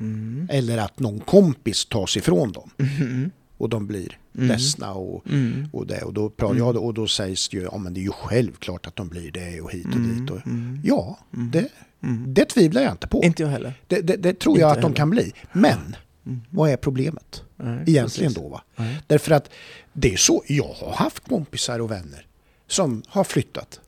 Mm. 0.00 0.48
Eller 0.50 0.78
att 0.78 0.98
någon 0.98 1.20
kompis 1.20 1.86
tas 1.86 2.16
ifrån 2.16 2.52
dem. 2.52 2.70
Mhm. 2.76 3.30
och 3.60 3.68
de 3.68 3.86
blir 3.86 4.18
Mm. 4.34 4.48
ledsna 4.48 4.92
och, 4.94 5.26
Mm. 5.26 5.68
och 5.72 5.86
det. 5.86 6.02
Och 6.02 6.12
då, 6.14 6.30
pratar 6.30 6.54
Mm. 6.54 6.66
jag, 6.66 6.76
och 6.84 6.94
då 6.94 7.06
sägs 7.06 7.48
det 7.48 7.56
ju, 7.56 7.62
ja 7.62 7.78
men 7.78 7.94
det 7.94 8.00
är 8.00 8.02
ju 8.02 8.10
självklart 8.12 8.86
att 8.86 8.96
de 8.96 9.08
blir 9.08 9.30
det 9.30 9.60
och 9.60 9.72
hit 9.72 9.86
och 9.86 9.92
Mm. 9.92 10.20
dit. 10.20 10.30
Och, 10.30 10.46
Mm. 10.46 10.80
ja, 10.84 11.18
Mm. 11.34 11.50
det, 11.50 11.68
Mm. 12.02 12.34
det 12.34 12.44
tvivlar 12.44 12.82
jag 12.82 12.92
inte 12.92 13.06
på. 13.06 13.22
Inte 13.24 13.42
jag 13.42 13.50
heller. 13.50 13.74
Det, 13.86 14.00
det, 14.00 14.16
det 14.16 14.38
tror 14.40 14.58
jag 14.58 14.68
Inte 14.70 14.78
att 14.78 14.82
de 14.82 14.86
heller. 14.86 14.96
kan 14.96 15.10
bli. 15.10 15.32
Men 15.52 15.96
Mm. 16.26 16.40
vad 16.50 16.70
är 16.70 16.76
problemet 16.76 17.42
Nej, 17.56 17.74
egentligen 17.86 18.32
precis. 18.32 18.34
då? 18.34 18.48
Va? 18.48 18.62
Nej. 18.76 18.98
Därför 19.06 19.32
att 19.32 19.50
det 19.92 20.12
är 20.12 20.16
så, 20.16 20.42
jag 20.46 20.72
har 20.76 20.92
haft 20.92 21.28
kompisar 21.28 21.78
och 21.80 21.90
vänner 21.90 22.26
som 22.66 23.02
har 23.08 23.24
flyttat. 23.24 23.80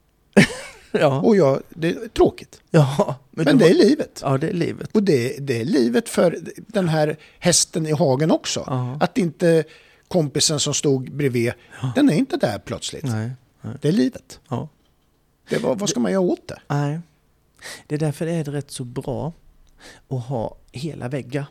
Ja. 0.93 1.21
Och 1.21 1.37
jag, 1.37 1.63
det 1.69 1.89
är 1.89 2.09
tråkigt. 2.09 2.61
ja, 2.71 3.17
men, 3.31 3.45
Men 3.45 3.59
det 3.59 3.69
är 3.69 3.75
livet. 3.75 4.21
Ja, 4.25 4.39
det 4.39 4.49
är 4.49 4.53
livet. 4.53 4.91
Och 4.93 5.03
det, 5.03 5.37
det 5.39 5.61
är 5.61 5.65
livet 5.65 6.09
för 6.09 6.39
den 6.57 6.89
här 6.89 7.17
hästen 7.39 7.87
i 7.87 7.93
hagen 7.93 8.31
också. 8.31 8.65
Ja. 8.67 8.99
Att 9.01 9.19
inte 9.19 9.65
kompisen 10.09 10.61
som 10.61 10.75
stod 10.75 11.13
bredvid, 11.13 11.53
den 11.95 12.11
är 12.11 12.15
inte 12.15 12.37
där 12.37 12.59
plötsligt. 12.59 13.05
Nej. 13.05 13.31
Det 13.81 13.89
är 13.89 13.93
livet. 13.93 14.41
Ja. 14.49 14.69
Det, 15.49 15.59
vad, 15.59 15.79
vad 15.79 15.89
ska 15.89 16.01
man 16.01 16.13
göra 16.13 16.21
åt 16.21 16.49
det? 16.49 16.61
Nej. 16.69 17.01
Det 17.87 17.95
är 17.95 17.99
därför 17.99 18.27
det 18.27 18.33
är 18.33 18.45
rätt 18.45 18.71
så 18.71 18.85
bra 18.85 19.33
att 20.09 20.25
ha 20.25 20.57
hela 20.73 21.09
väggar 21.09 21.47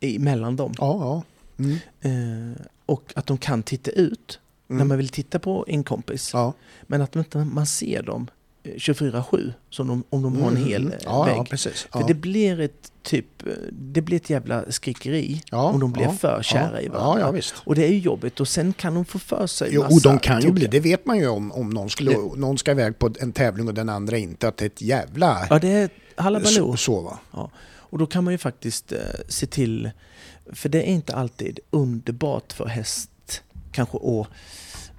emellan 0.00 0.56
dem. 0.56 0.74
Ja, 0.78 0.98
ja. 1.00 1.22
Mm. 1.64 1.78
Eh, 2.00 2.60
och 2.86 3.12
att 3.14 3.26
de 3.26 3.38
kan 3.38 3.62
titta 3.62 3.90
ut 3.90 4.40
när 4.72 4.76
Mm. 4.80 4.88
man 4.88 4.98
vill 4.98 5.08
titta 5.08 5.38
på 5.38 5.64
en 5.68 5.84
kompis. 5.84 6.30
Ja. 6.32 6.52
Men 6.82 7.02
att 7.02 7.14
man 7.14 7.24
inte 7.24 7.38
man 7.38 7.66
ser 7.66 8.02
dem 8.02 8.30
eh, 8.64 8.70
24-7 8.74 9.52
som 9.70 9.88
de, 9.88 10.04
om 10.10 10.22
de 10.22 10.36
har 10.40 10.48
en 10.50 10.56
Mm, 10.56 10.68
hel 10.68 10.82
mm. 10.82 10.92
eh, 10.92 10.98
ja, 11.04 11.24
vägg. 11.24 11.36
Ja, 11.36 11.44
precis. 11.50 11.86
För 11.92 12.00
Ja. 12.00 12.06
det 12.06 12.14
blir 12.14 12.60
ett 12.60 12.92
typ, 13.02 13.46
eh, 13.46 13.52
det 13.72 14.00
blir 14.00 14.16
ett 14.16 14.30
jävla 14.30 14.72
skrikeri 14.72 15.42
Ja, 15.50 15.62
om 15.62 15.80
de 15.80 15.92
blir 15.92 16.02
ja, 16.04 16.12
för 16.12 16.42
kära 16.42 16.70
ja, 16.74 16.80
i 16.80 16.88
varandra. 16.88 17.20
Ja, 17.20 17.26
ja, 17.26 17.30
visst. 17.30 17.54
Och 17.64 17.74
det 17.74 17.84
är 17.84 17.88
ju 17.90 17.98
jobbigt 17.98 18.40
och 18.40 18.48
sen 18.48 18.72
kan 18.72 18.94
de 18.94 19.04
få 19.04 19.18
för 19.18 19.46
sig 19.46 19.68
Jo, 19.72 19.82
massa 19.82 19.94
och 19.94 20.02
de 20.02 20.18
kan 20.18 20.36
ju 20.40 20.48
tokiga- 20.48 20.52
bli, 20.54 20.66
det 20.66 20.80
vet 20.80 21.06
man 21.06 21.18
ju 21.18 21.28
om, 21.28 21.52
om 21.52 21.70
någon, 21.70 21.90
skulle, 21.90 22.10
Det- 22.12 22.36
någon 22.36 22.58
ska 22.58 22.70
iväg 22.70 22.98
på 22.98 23.10
en 23.20 23.32
tävling 23.32 23.68
och 23.68 23.74
den 23.74 23.88
andra 23.88 24.16
inte, 24.18 24.48
att 24.48 24.56
det 24.56 24.64
är 24.64 24.66
ett 24.66 24.82
jävla 24.82 25.46
Ja, 25.50 25.58
det 25.58 25.68
är 25.68 25.88
så, 26.16 26.22
halabaloo. 26.22 26.76
så 26.76 27.00
va. 27.00 27.50
Och 27.64 27.98
då 27.98 28.06
kan 28.06 28.24
man 28.24 28.34
ju 28.34 28.38
faktiskt 28.38 28.92
eh, 28.92 28.98
se 29.28 29.46
till, 29.46 29.90
för 30.52 30.68
det 30.68 30.78
är 30.78 30.86
inte 30.92 31.14
alltid 31.14 31.60
underbart 31.70 32.52
för 32.52 32.66
häst 32.66 33.10
kanske 33.72 33.96
att 33.96 34.26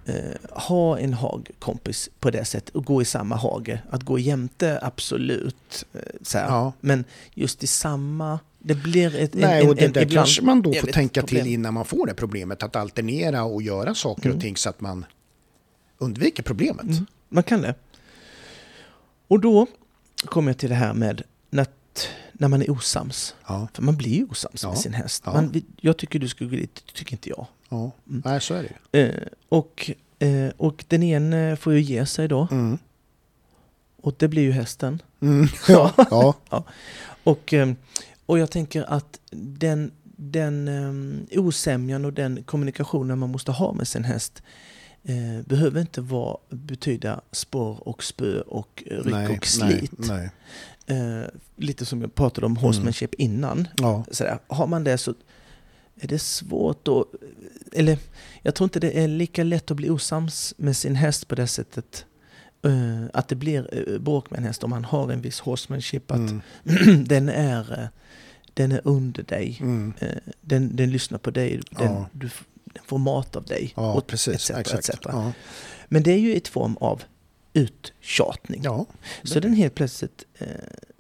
eh, 0.06 0.52
ha 0.52 1.00
en 1.00 1.14
hagkompis 1.14 2.10
på 2.20 2.32
det 2.32 2.46
sättet 2.46 2.76
och 2.76 2.86
gå 2.86 3.02
i 3.02 3.06
samma 3.06 3.36
hage. 3.36 3.82
Att 3.90 4.04
gå 4.04 4.20
jämte, 4.20 4.80
absolut. 4.82 5.86
Eh, 5.94 6.00
så. 6.22 6.38
Ja. 6.38 6.74
Men 6.80 7.06
just 7.34 7.64
i 7.64 7.68
samma, 7.68 8.40
det 8.60 8.76
blir 8.76 9.16
ett... 9.16 9.34
Nej, 9.34 9.62
en, 9.64 9.70
och 9.70 9.76
det 9.76 9.86
en, 9.86 9.92
där 9.92 10.02
ibland 10.02 10.26
kanske 10.26 10.42
man 10.42 10.62
då 10.62 10.74
får 10.74 10.88
tänka 10.88 11.22
problem. 11.22 11.44
till 11.44 11.54
innan 11.54 11.74
man 11.74 11.86
får 11.86 12.08
det 12.08 12.14
problemet. 12.14 12.64
Att 12.64 12.76
alternera 12.76 13.44
och 13.44 13.62
göra 13.62 13.96
saker 13.96 14.26
Mm. 14.26 14.36
och 14.36 14.42
ting 14.42 14.58
så 14.58 14.70
att 14.70 14.82
man 14.82 15.06
undviker 15.98 16.44
problemet. 16.44 16.84
Mm, 16.84 17.06
man 17.30 17.44
kan 17.44 17.62
det. 17.62 17.76
Och 19.28 19.40
då 19.40 19.68
kommer 20.26 20.52
jag 20.52 20.58
till 20.58 20.70
det 20.70 20.76
här 20.76 20.94
med 20.94 21.22
när, 21.50 21.68
när 22.34 22.48
man 22.48 22.62
är 22.62 22.70
osams. 22.72 23.36
Ja, 23.48 23.68
För 23.74 23.82
man 23.82 23.96
blir 23.98 24.14
ju 24.16 24.26
osams 24.26 24.64
Ja. 24.64 24.70
med 24.70 24.78
sin 24.78 24.94
häst. 24.94 25.24
Ja. 25.26 25.34
Man, 25.34 25.62
jag 25.82 25.98
tycker 25.98 26.20
du 26.20 26.28
skulle 26.28 26.50
gå 26.50 26.56
dit, 26.56 26.76
det 26.86 26.94
tycker 26.94 27.14
inte 27.14 27.30
jag. 27.30 27.48
ja. 27.70 27.92
Mm. 28.10 28.22
Nej, 28.26 28.42
så 28.42 28.54
är 28.54 28.70
det. 28.92 29.02
Eh, 29.02 29.28
och, 29.50 29.92
eh, 30.20 30.50
och 30.58 30.86
den 30.88 31.04
ene 31.04 31.56
får 31.56 31.74
ju 31.74 31.82
ge 31.82 32.06
sig 32.06 32.28
då. 32.28 32.48
Mm. 32.52 32.78
Och 34.02 34.16
det 34.18 34.28
blir 34.28 34.42
ju 34.44 34.52
hästen. 34.52 35.02
Mm. 35.20 35.48
Ja, 35.68 35.94
ja. 36.50 36.64
Och, 37.24 37.54
eh, 37.54 37.72
och 38.26 38.40
jag 38.40 38.52
tänker 38.52 38.84
att 38.84 39.20
den, 39.32 39.92
den 40.04 40.68
eh, 41.32 41.40
osämjan 41.40 42.06
och 42.06 42.14
den 42.14 42.44
kommunikationen 42.44 43.20
man 43.20 43.30
måste 43.30 43.52
ha 43.52 43.74
med 43.74 43.88
sin 43.88 44.04
häst 44.04 44.44
eh, 45.04 45.46
behöver 45.46 45.82
inte 45.82 46.02
vara, 46.02 46.38
betyda 46.50 47.22
spår 47.32 47.88
och 47.88 48.04
spö 48.04 48.42
och 48.42 48.84
eh, 48.86 48.98
ryck 48.98 49.14
nej, 49.14 49.38
och 49.38 49.46
slit. 49.46 49.92
Nej, 49.98 50.30
Eh, 50.88 51.24
lite 51.56 51.86
som 51.86 52.02
jag 52.02 52.16
pratade 52.16 52.46
om 52.46 52.58
horsemanship 52.58 53.14
innan. 53.14 53.68
Ja. 53.78 54.06
Sådär, 54.12 54.40
har 54.48 54.68
man 54.68 54.84
det 54.84 54.98
så 54.98 55.14
är 55.96 56.08
det 56.08 56.20
svårt 56.20 56.88
att... 56.88 57.04
Eller 57.74 57.98
jag 58.42 58.56
tror 58.56 58.66
inte 58.66 58.80
det 58.80 59.04
är 59.04 59.08
lika 59.08 59.44
lätt 59.44 59.72
att 59.72 59.78
bli 59.78 59.90
osams 59.90 60.54
med 60.58 60.78
sin 60.78 60.96
häst 60.96 61.28
på 61.28 61.36
det 61.36 61.48
sättet. 61.48 62.06
eh, 62.66 63.04
att 63.14 63.28
det 63.28 63.36
blir 63.36 63.90
uh, 63.90 64.00
bråk 64.00 64.32
med 64.32 64.38
en 64.38 64.44
häst 64.44 64.64
om 64.64 64.70
man 64.70 64.86
har 64.86 65.12
en 65.12 65.22
viss 65.22 65.40
horsemanship. 65.40 66.12
Att 66.12 66.18
Mm. 66.18 67.04
den, 67.06 67.30
är, 67.30 67.80
eh, 67.82 67.88
den 68.54 68.72
är 68.72 68.82
under 68.84 69.24
dig. 69.24 69.58
Mm. 69.62 69.94
Eh, 70.00 70.08
den, 70.42 70.76
den 70.76 70.92
lyssnar 70.92 71.18
på 71.18 71.32
dig. 71.32 71.62
Den, 71.72 71.94
Ja. 71.94 72.10
du, 72.12 72.30
den 72.66 72.84
får 72.86 72.98
mat 72.98 73.36
av 73.36 73.44
dig. 73.46 73.74
Ja, 73.76 73.94
och 73.94 74.08
precis. 74.08 74.34
etc, 74.50 74.60
Exakt. 74.60 74.90
etc. 74.90 75.00
Ja. 75.06 75.32
Men 75.88 76.04
det 76.04 76.12
är 76.12 76.18
ju 76.20 76.36
ett 76.36 76.48
form 76.48 76.78
av 76.78 77.04
uttjatning. 77.54 78.62
Ja. 78.64 78.86
Så 79.24 79.40
den 79.40 79.54
helt 79.54 79.76
plötsligt 79.76 80.26
eh, 80.38 80.48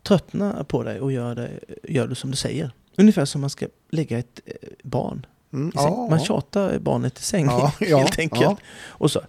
tröttnar 0.03 0.63
på 0.63 0.83
dig 0.83 1.01
och 1.01 1.11
gör 1.11 1.35
det, 1.35 1.59
gör 1.83 2.07
det 2.07 2.15
som 2.15 2.31
du 2.31 2.37
säger. 2.37 2.71
Ungefär 2.97 3.25
som 3.25 3.41
man 3.41 3.49
ska 3.49 3.67
lägga 3.89 4.19
ett 4.19 4.39
eh, 4.45 4.53
barn 4.83 5.25
Mm. 5.53 5.71
Ja. 5.75 6.07
Man 6.09 6.19
tjatar 6.19 6.79
barnet 6.79 7.19
i 7.19 7.23
säng 7.23 7.45
Ja, 7.45 7.73
helt 7.79 8.19
enkelt. 8.19 8.59
Och 8.85 9.11
så. 9.11 9.21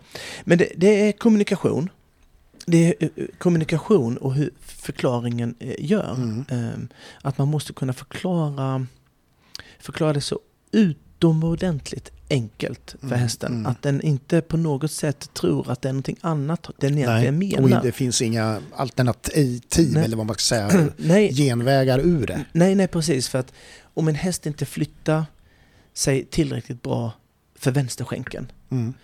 Men 0.45 0.59
det, 0.59 0.73
det 0.77 1.09
är 1.09 1.13
kommunikation. 1.13 1.91
Det 2.67 3.03
är 3.03 3.11
eh, 3.17 3.27
kommunikation 3.39 4.17
och 4.17 4.35
hur 4.35 4.51
förklaringen 4.61 5.55
eh, 5.61 5.75
gör. 5.79 6.15
Mm. 6.15 6.45
Eh, 6.51 6.97
Att 7.23 7.39
man 7.39 7.49
måste 7.49 7.73
kunna 7.73 7.93
förklara, 7.93 8.87
förklara 9.79 10.13
det 10.13 10.21
så 10.21 10.41
utomordentligt 11.19 12.11
enkelt 12.31 12.97
för 13.01 13.07
Mm, 13.07 13.19
hästen. 13.19 13.53
mm. 13.53 13.67
Att 13.67 13.83
den 13.83 14.01
inte 14.01 14.41
på 14.41 14.57
något 14.57 14.91
sätt 14.93 15.31
tror 15.35 15.71
att 15.71 15.83
det 15.83 15.89
är 15.89 15.93
någonting 15.93 16.17
annat 16.21 16.71
den 16.79 16.99
egentligen 16.99 17.39
Nej. 17.39 17.57
menar. 17.61 17.79
Och 17.79 17.85
det 17.85 17.93
finns 17.93 18.23
inga 18.23 18.61
alternativ 18.75 19.63
Nej. 19.93 20.05
eller 20.05 20.17
vad 20.17 20.27
man 20.27 20.35
ska 20.35 20.43
säga, 20.43 20.89
Nej, 20.97 21.35
genvägar 21.35 21.99
ur 21.99 22.27
det. 22.27 22.45
Nej, 22.53 22.75
nej 22.75 22.89
precis. 22.89 23.29
För 23.29 23.39
att 23.39 23.53
om 23.95 24.09
en 24.09 24.15
häst 24.15 24.47
inte 24.47 24.67
flyttar 24.67 25.25
sig 25.95 26.25
tillräckligt 26.25 26.83
bra 26.83 27.13
för 27.59 27.71
vänsterskänken 27.71 28.53
Mm. 28.71 28.95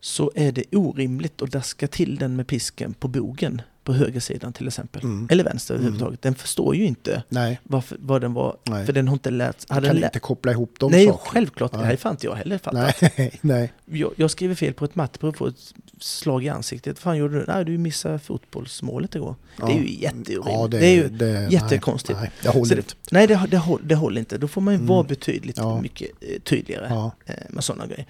så 0.00 0.32
är 0.34 0.52
det 0.52 0.64
orimligt 0.76 1.42
att 1.42 1.50
daska 1.52 1.88
till 1.88 2.16
den 2.16 2.36
med 2.36 2.46
pisken 2.46 2.94
på 2.94 3.08
bogen 3.08 3.62
på 3.86 3.92
högersidan 3.92 4.52
till 4.52 4.66
exempel. 4.66 5.02
Mm. 5.02 5.28
Eller 5.30 5.44
vänster 5.44 5.74
Mm. 5.74 5.82
överhuvudtaget. 5.86 6.22
Den 6.22 6.34
förstår 6.34 6.76
ju 6.76 6.84
inte 6.84 7.22
Nej, 7.28 7.60
varför, 7.62 7.96
vad 8.00 8.20
den 8.20 8.32
var, 8.34 8.56
nej. 8.64 8.86
för 8.86 8.92
den 8.92 9.08
har 9.08 9.12
inte 9.14 9.30
lärt 9.30 9.68
Man 9.68 9.74
hade 9.74 9.86
kan 9.86 9.94
den 9.94 10.00
lä- 10.00 10.06
inte 10.06 10.18
koppla 10.18 10.52
ihop 10.52 10.74
de 10.78 10.90
Nej, 10.90 11.06
sakerna. 11.06 11.30
självklart. 11.30 11.72
Nej. 11.72 11.80
Det 11.80 11.86
här 11.86 11.96
fan 11.96 12.12
inte 12.12 12.26
jag 12.26 12.34
heller 12.34 12.58
fattat. 12.58 13.00
Nej, 13.16 13.38
nej. 13.40 13.72
Jag, 13.84 14.12
jag 14.16 14.30
skriver 14.30 14.54
fel 14.54 14.72
på 14.74 14.84
ett 14.84 14.94
matteprov 14.94 15.30
och 15.30 15.36
får 15.36 15.48
ett 15.48 15.74
slag 16.00 16.44
i 16.44 16.48
ansiktet. 16.48 16.98
Fan 16.98 17.16
gjorde 17.16 17.38
du? 17.40 17.44
Nej, 17.48 17.64
du 17.64 17.78
missade 17.78 18.18
fotbollsmålet 18.18 19.14
igår. 19.14 19.34
Det 19.56 19.62
är 19.72 19.78
ju 19.78 19.94
jätteorimligt. 20.00 20.46
Ja, 20.46 20.68
det, 20.68 20.86
är 20.86 20.94
ju 20.94 21.08
det, 21.08 21.48
jättekonstigt. 21.52 22.18
Nej, 22.20 22.30
det 22.42 22.48
håller 22.48 22.74
det- 22.74 22.80
inte. 22.80 22.94
Nej, 23.10 23.26
det, 23.26 23.46
det, 23.50 23.58
håll- 23.58 23.80
det 23.84 23.94
håller 23.94 24.18
inte. 24.18 24.38
Då 24.38 24.48
får 24.48 24.60
man 24.60 24.74
ju 24.74 24.78
Mm. 24.78 24.86
vara 24.88 25.02
betydligt 25.02 25.56
Ja. 25.58 25.80
mycket 25.80 26.10
eh, 26.20 26.40
tydligare 26.42 26.86
Ja. 26.90 27.10
eh, 27.26 27.34
med 27.50 27.64
sådana 27.64 27.86
grejer. 27.86 28.06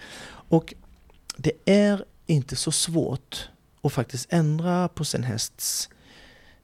Och 0.49 0.75
det 1.37 1.53
är 1.65 2.05
inte 2.27 2.57
så 2.57 2.73
svårt 2.73 3.49
att 3.83 3.93
faktiskt 3.93 4.33
ändra 4.33 4.89
på 4.89 5.05
sin 5.05 5.23
hästs 5.23 5.89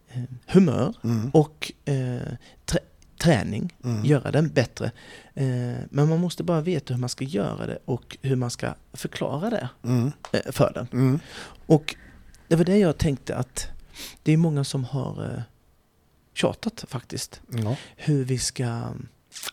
eh, 0.09 0.23
humör 0.47 0.95
Mm. 1.05 1.31
och 1.31 1.73
eh, 1.85 2.21
trä, 2.65 2.79
träning, 3.19 3.75
Mm. 3.85 4.05
göra 4.05 4.31
den 4.31 4.49
bättre. 4.49 4.91
Eh, 5.35 5.75
men 5.91 6.09
man 6.09 6.21
måste 6.21 6.43
bara 6.43 6.61
veta 6.61 6.95
hur 6.95 7.01
man 7.01 7.09
ska 7.09 7.25
göra 7.25 7.67
det 7.67 7.79
och 7.85 8.17
hur 8.23 8.37
man 8.37 8.51
ska 8.51 8.75
förklara 8.93 9.51
det 9.51 9.69
Mm. 9.85 10.13
eh, 10.33 10.53
för 10.53 10.73
den. 10.75 10.87
Mm. 10.93 11.21
Och 11.67 11.97
det 12.49 12.57
var 12.57 12.65
det 12.65 12.79
jag 12.79 12.99
tänkte 12.99 13.37
att 13.37 13.69
det 14.23 14.33
är 14.33 14.37
många 14.37 14.65
som 14.65 14.85
har 14.85 15.25
eh, 15.35 15.43
tjatat 16.35 16.85
faktiskt 16.89 17.41
Ja. 17.53 17.77
hur 17.97 18.25
vi 18.25 18.39
ska, 18.39 18.83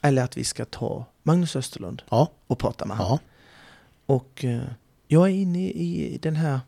eller 0.02 0.24
att 0.24 0.38
vi 0.38 0.44
ska 0.44 0.66
ta 0.66 1.06
Magnus 1.24 1.56
Österlund 1.56 2.02
Ja. 2.10 2.32
och 2.48 2.60
prata 2.60 2.86
med 2.86 2.98
honom. 2.98 3.20
ja. 3.22 4.14
Och 4.16 4.46
eh, 4.46 4.62
jag 5.08 5.26
är 5.30 5.34
inne 5.34 5.70
i 5.70 6.20
den 6.22 6.36
här 6.36 6.60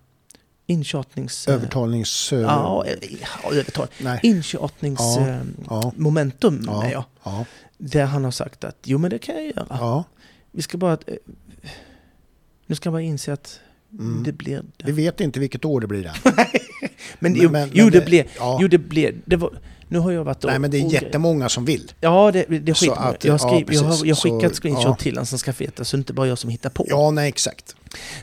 intjatnings... 0.72 1.48
eh, 1.48 1.54
Övertalnings... 1.56 2.34
eh, 2.34 2.40
Ja, 2.42 2.86
eh, 2.86 3.58
övertal. 3.58 3.88
Nej. 3.98 4.20
Intjatnings... 4.24 5.00
Ja, 5.00 5.94
Ja. 6.68 6.84
är 6.86 6.92
jag. 6.92 7.04
Ja. 7.24 7.46
Där 7.78 8.06
han 8.06 8.24
har 8.24 8.32
sagt 8.32 8.64
att 8.64 8.78
jo 8.84 8.98
men 8.98 9.10
det 9.10 9.20
kan 9.20 9.36
jag 9.36 9.46
göra. 9.46 9.66
ja. 9.70 10.04
Vi 10.52 10.62
ska 10.62 10.78
bara... 10.78 10.98
Nu 12.68 12.76
ska 12.76 12.88
jag 12.88 12.94
bara 12.94 13.02
inse 13.02 13.34
att 13.34 13.60
Mm. 14.00 14.24
det 14.24 14.32
blir... 14.32 14.64
Vi 14.84 14.92
vet 14.92 15.22
inte 15.22 15.40
vilket 15.40 15.66
år 15.66 15.82
det 15.82 15.88
blir 15.88 16.06
än. 16.06 16.14
Men, 16.24 16.44
Men- 17.20 17.36
jo, 17.36 17.50
men- 17.50 17.70
jo 17.74 17.90
det, 17.90 18.00
det- 18.00 18.06
blev... 18.06 18.26
ja. 18.38 18.58
Jo 18.62 18.68
det 18.68 18.78
blev... 18.78 19.16
Det 19.26 19.36
var, 19.36 19.54
nu 19.88 20.00
har 20.00 20.12
jag 20.12 20.24
varit 20.24 20.44
Nej, 20.44 20.60
men 20.60 20.72
det 20.72 20.78
är 20.78 20.94
jättemånga 20.94 21.50
som 21.50 21.66
vill. 21.66 21.92
Ja, 22.02 22.32
det, 22.32 22.46
det 22.60 22.74
Så 22.76 22.86
skiter 22.86 23.02
att- 23.02 23.24
jag, 23.24 23.38
har 23.38 23.50
ja, 23.62 23.64
jag 23.72 23.82
har 23.84 24.06
jag 24.06 24.16
har 24.16 24.22
skickat 24.40 24.56
screenshot 24.56 24.84
ja. 24.86 24.96
till 24.96 25.14
honom 25.16 25.26
som 25.26 25.40
ska 25.40 25.54
feta 25.54 25.84
så 25.86 25.96
det 25.96 25.98
är 25.98 26.02
inte 26.02 26.14
bara 26.14 26.28
jag 26.28 26.38
som 26.38 26.50
hittar 26.50 26.70
på. 26.70 26.86
Ja, 26.90 27.12
nej 27.12 27.30
exakt. 27.30 27.76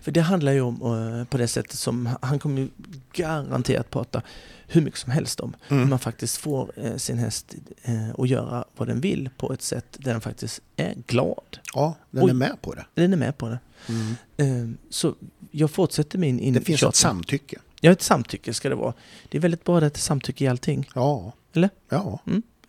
För 0.03 0.11
det 0.13 0.21
handlar 0.21 0.53
ju 0.53 0.61
om 0.61 0.75
eh, 1.19 1.25
på 1.25 1.39
det 1.39 1.49
sättet 1.49 1.79
som 1.79 2.09
han 2.23 2.39
kommer 2.39 2.61
ju 2.61 2.69
garanterat 3.13 3.91
prata 3.91 4.23
hur 4.71 4.81
mycket 4.81 5.01
som 5.01 5.13
helst 5.13 5.41
om. 5.41 5.57
Hur 5.69 5.77
Mm. 5.77 5.91
man 5.91 5.99
faktiskt 5.99 6.37
får 6.37 6.73
eh, 6.77 6.97
sin 6.97 7.19
häst 7.19 7.55
eh, 7.83 8.11
att 8.19 8.29
göra 8.29 8.65
vad 8.77 8.89
den 8.89 9.01
vill 9.01 9.31
på 9.37 9.53
ett 9.53 9.63
sätt 9.63 9.85
där 9.99 10.13
den 10.13 10.21
faktiskt 10.21 10.61
är 10.77 10.95
glad. 11.07 11.59
Ja, 11.75 11.95
den 12.11 12.25
Oj. 12.25 12.31
är 12.31 12.35
med 12.35 12.63
på 12.63 12.75
det. 12.75 12.85
Den 12.95 13.13
är 13.13 13.17
med 13.17 13.39
på 13.39 13.49
det. 13.49 13.59
Mm. 13.89 14.17
Eh, 14.37 14.77
så 14.91 15.15
jag 15.51 15.71
fortsätter 15.71 16.19
min 16.19 16.41
in 16.41 16.55
Det 16.55 16.61
finns 16.61 16.81
tjatning. 16.81 16.89
ett 16.91 16.97
samtycke. 16.97 17.57
Ja, 17.81 17.91
ett 17.93 18.03
samtycke 18.03 18.55
ska 18.55 18.69
det 18.69 18.75
vara. 18.75 18.95
Det 19.29 19.39
är 19.39 19.43
väldigt 19.43 19.65
bra 19.65 19.77
att 19.77 19.81
det 19.95 19.97
är 19.97 20.01
samtycke 20.01 20.45
i 20.45 20.49
allting. 20.49 20.91
Ja. 20.95 21.33
Eller? 21.53 21.71
Ja. 21.89 22.19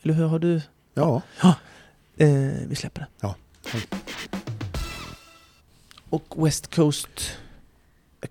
Eller 0.03 0.13
hur 0.13 0.25
har 0.27 0.39
du? 0.39 0.61
Ja. 0.93 1.21
Eh, 2.17 2.27
vi 2.67 2.75
släpper 2.75 3.01
det. 3.01 3.07
Ja. 3.21 3.35
Och 6.09 6.45
West 6.45 6.75
Coast... 6.75 7.07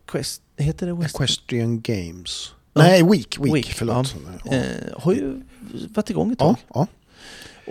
Quest, 0.07 0.43
heter 0.57 0.87
det 0.87 0.93
West 0.95 1.15
Equestrian 1.15 1.81
Games. 1.81 2.53
Ja. 2.75 2.81
Nej, 2.83 3.03
Week. 3.03 3.39
Week, 3.41 3.55
Week, 3.55 3.73
förlåt. 3.73 4.15
Ja. 4.45 4.53
Eh, 4.55 4.63
har 4.97 5.13
ju 5.15 5.43
varit 5.95 6.11
igång 6.11 6.33
ett 6.33 6.39
tag. 6.39 6.57
Ja, 6.69 6.75
ja. 6.75 6.87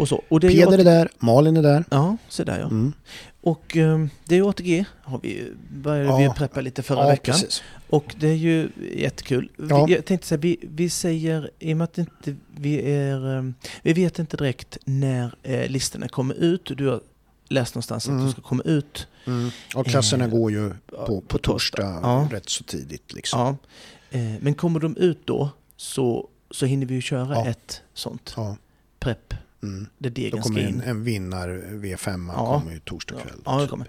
Och 0.02 0.08
så. 0.08 0.24
Och 0.30 0.40
det 0.40 0.48
är 0.48 0.52
Peder 0.52 0.78
är 0.78 0.82
AT- 0.82 0.84
där, 0.84 1.10
Malin 1.20 1.58
är 1.58 1.62
där. 1.64 1.84
Ja, 1.92 2.18
så 2.30 2.44
där 2.44 2.60
ja. 2.60 2.66
Mm. 2.66 2.94
Och 3.42 3.78
eh, 3.78 4.06
det 4.26 4.36
är 4.36 4.40
ju 4.40 4.50
ATG, 4.50 4.86
har 5.02 5.20
vi, 5.24 5.52
började 5.72 6.04
vi 6.04 6.10
Ja. 6.10 6.22
ju 6.22 6.30
preppa 6.30 6.62
lite 6.62 6.84
förra 6.84 7.00
ja, 7.04 7.08
veckan. 7.08 7.34
precis. 7.34 7.64
Och 7.90 8.16
det 8.20 8.28
är 8.28 8.34
ju 8.36 8.70
jättekul. 8.96 9.50
Ja. 9.70 9.86
Vi, 9.86 9.94
jag 9.96 10.06
tänkte 10.06 10.28
säga, 10.28 10.38
vi, 10.40 10.58
vi 10.62 10.90
säger, 10.90 11.52
i 11.60 11.74
och 11.74 11.78
med 11.78 11.86
att 11.86 11.98
inte 11.98 12.36
vi 12.56 12.82
är... 12.92 13.38
eh, 13.38 13.44
Vi 13.82 13.94
vet 13.94 14.20
inte 14.20 14.38
direkt 14.38 14.78
när 14.86 15.36
eh, 15.44 15.70
listorna 15.70 16.08
kommer 16.08 16.36
ut. 16.36 16.72
Du 16.78 16.88
har 16.88 17.02
läst 17.50 17.76
någonstans 17.76 18.06
att 18.06 18.12
Mm. 18.12 18.26
de 18.26 18.32
ska 18.32 18.42
komma 18.42 18.64
ut 18.64 19.08
Mm. 19.28 19.50
Och 19.76 19.86
klasserna 19.86 20.24
Eh, 20.24 20.30
går 20.32 20.52
ju 20.52 20.72
på, 20.88 21.22
på 21.22 21.38
torsdag 21.38 22.00
Ja. 22.04 22.28
rätt 22.32 22.50
så 22.50 22.64
tidigt. 22.64 23.14
Liksom. 23.14 23.40
Ja. 23.40 24.18
Eh, 24.20 24.34
Men 24.42 24.54
kommer 24.54 24.80
de 24.80 24.98
ut 24.98 25.20
då 25.28 25.50
så, 25.78 26.30
så 26.52 26.66
hinner 26.66 26.86
vi 26.86 26.96
ju 26.96 27.02
köra 27.02 27.34
Ja. 27.36 27.48
ett 27.48 27.82
sånt 27.94 28.34
Ja. 28.36 28.58
prepp 29.00 29.34
Mm. 29.64 29.88
där 29.98 30.10
Då 30.10 30.14
degen 30.14 30.32
ska 30.32 30.42
kommer 30.50 30.60
en, 30.62 30.68
in. 30.70 30.82
en 30.82 31.04
vinnar 31.04 31.48
V5 31.72 32.32
Ja. 32.36 32.60
kommer 32.60 32.74
ju 32.74 32.80
torsdag 32.80 33.16
kväll. 33.16 33.40
Ja, 33.46 33.62
det 33.62 33.68
kommer. 33.68 33.88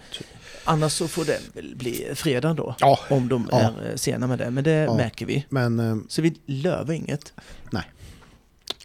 Annars 0.64 0.92
så 0.92 1.08
får 1.08 1.24
det 1.24 1.40
väl 1.54 1.74
bli 1.76 2.10
fredag 2.14 2.54
då. 2.54 2.74
Ja, 2.80 2.98
Om 3.10 3.28
de 3.28 3.48
Ja. 3.52 3.58
är 3.60 3.90
eh, 3.90 3.94
sena 3.96 4.26
med 4.26 4.38
det. 4.38 4.50
Men 4.50 4.64
det 4.64 4.70
Ja. 4.70 4.94
märker 4.96 5.26
vi. 5.26 5.46
men 5.48 5.80
eh, 5.80 5.96
Så 6.08 6.22
vi 6.22 6.34
lövar 6.46 6.92
inget. 6.94 7.32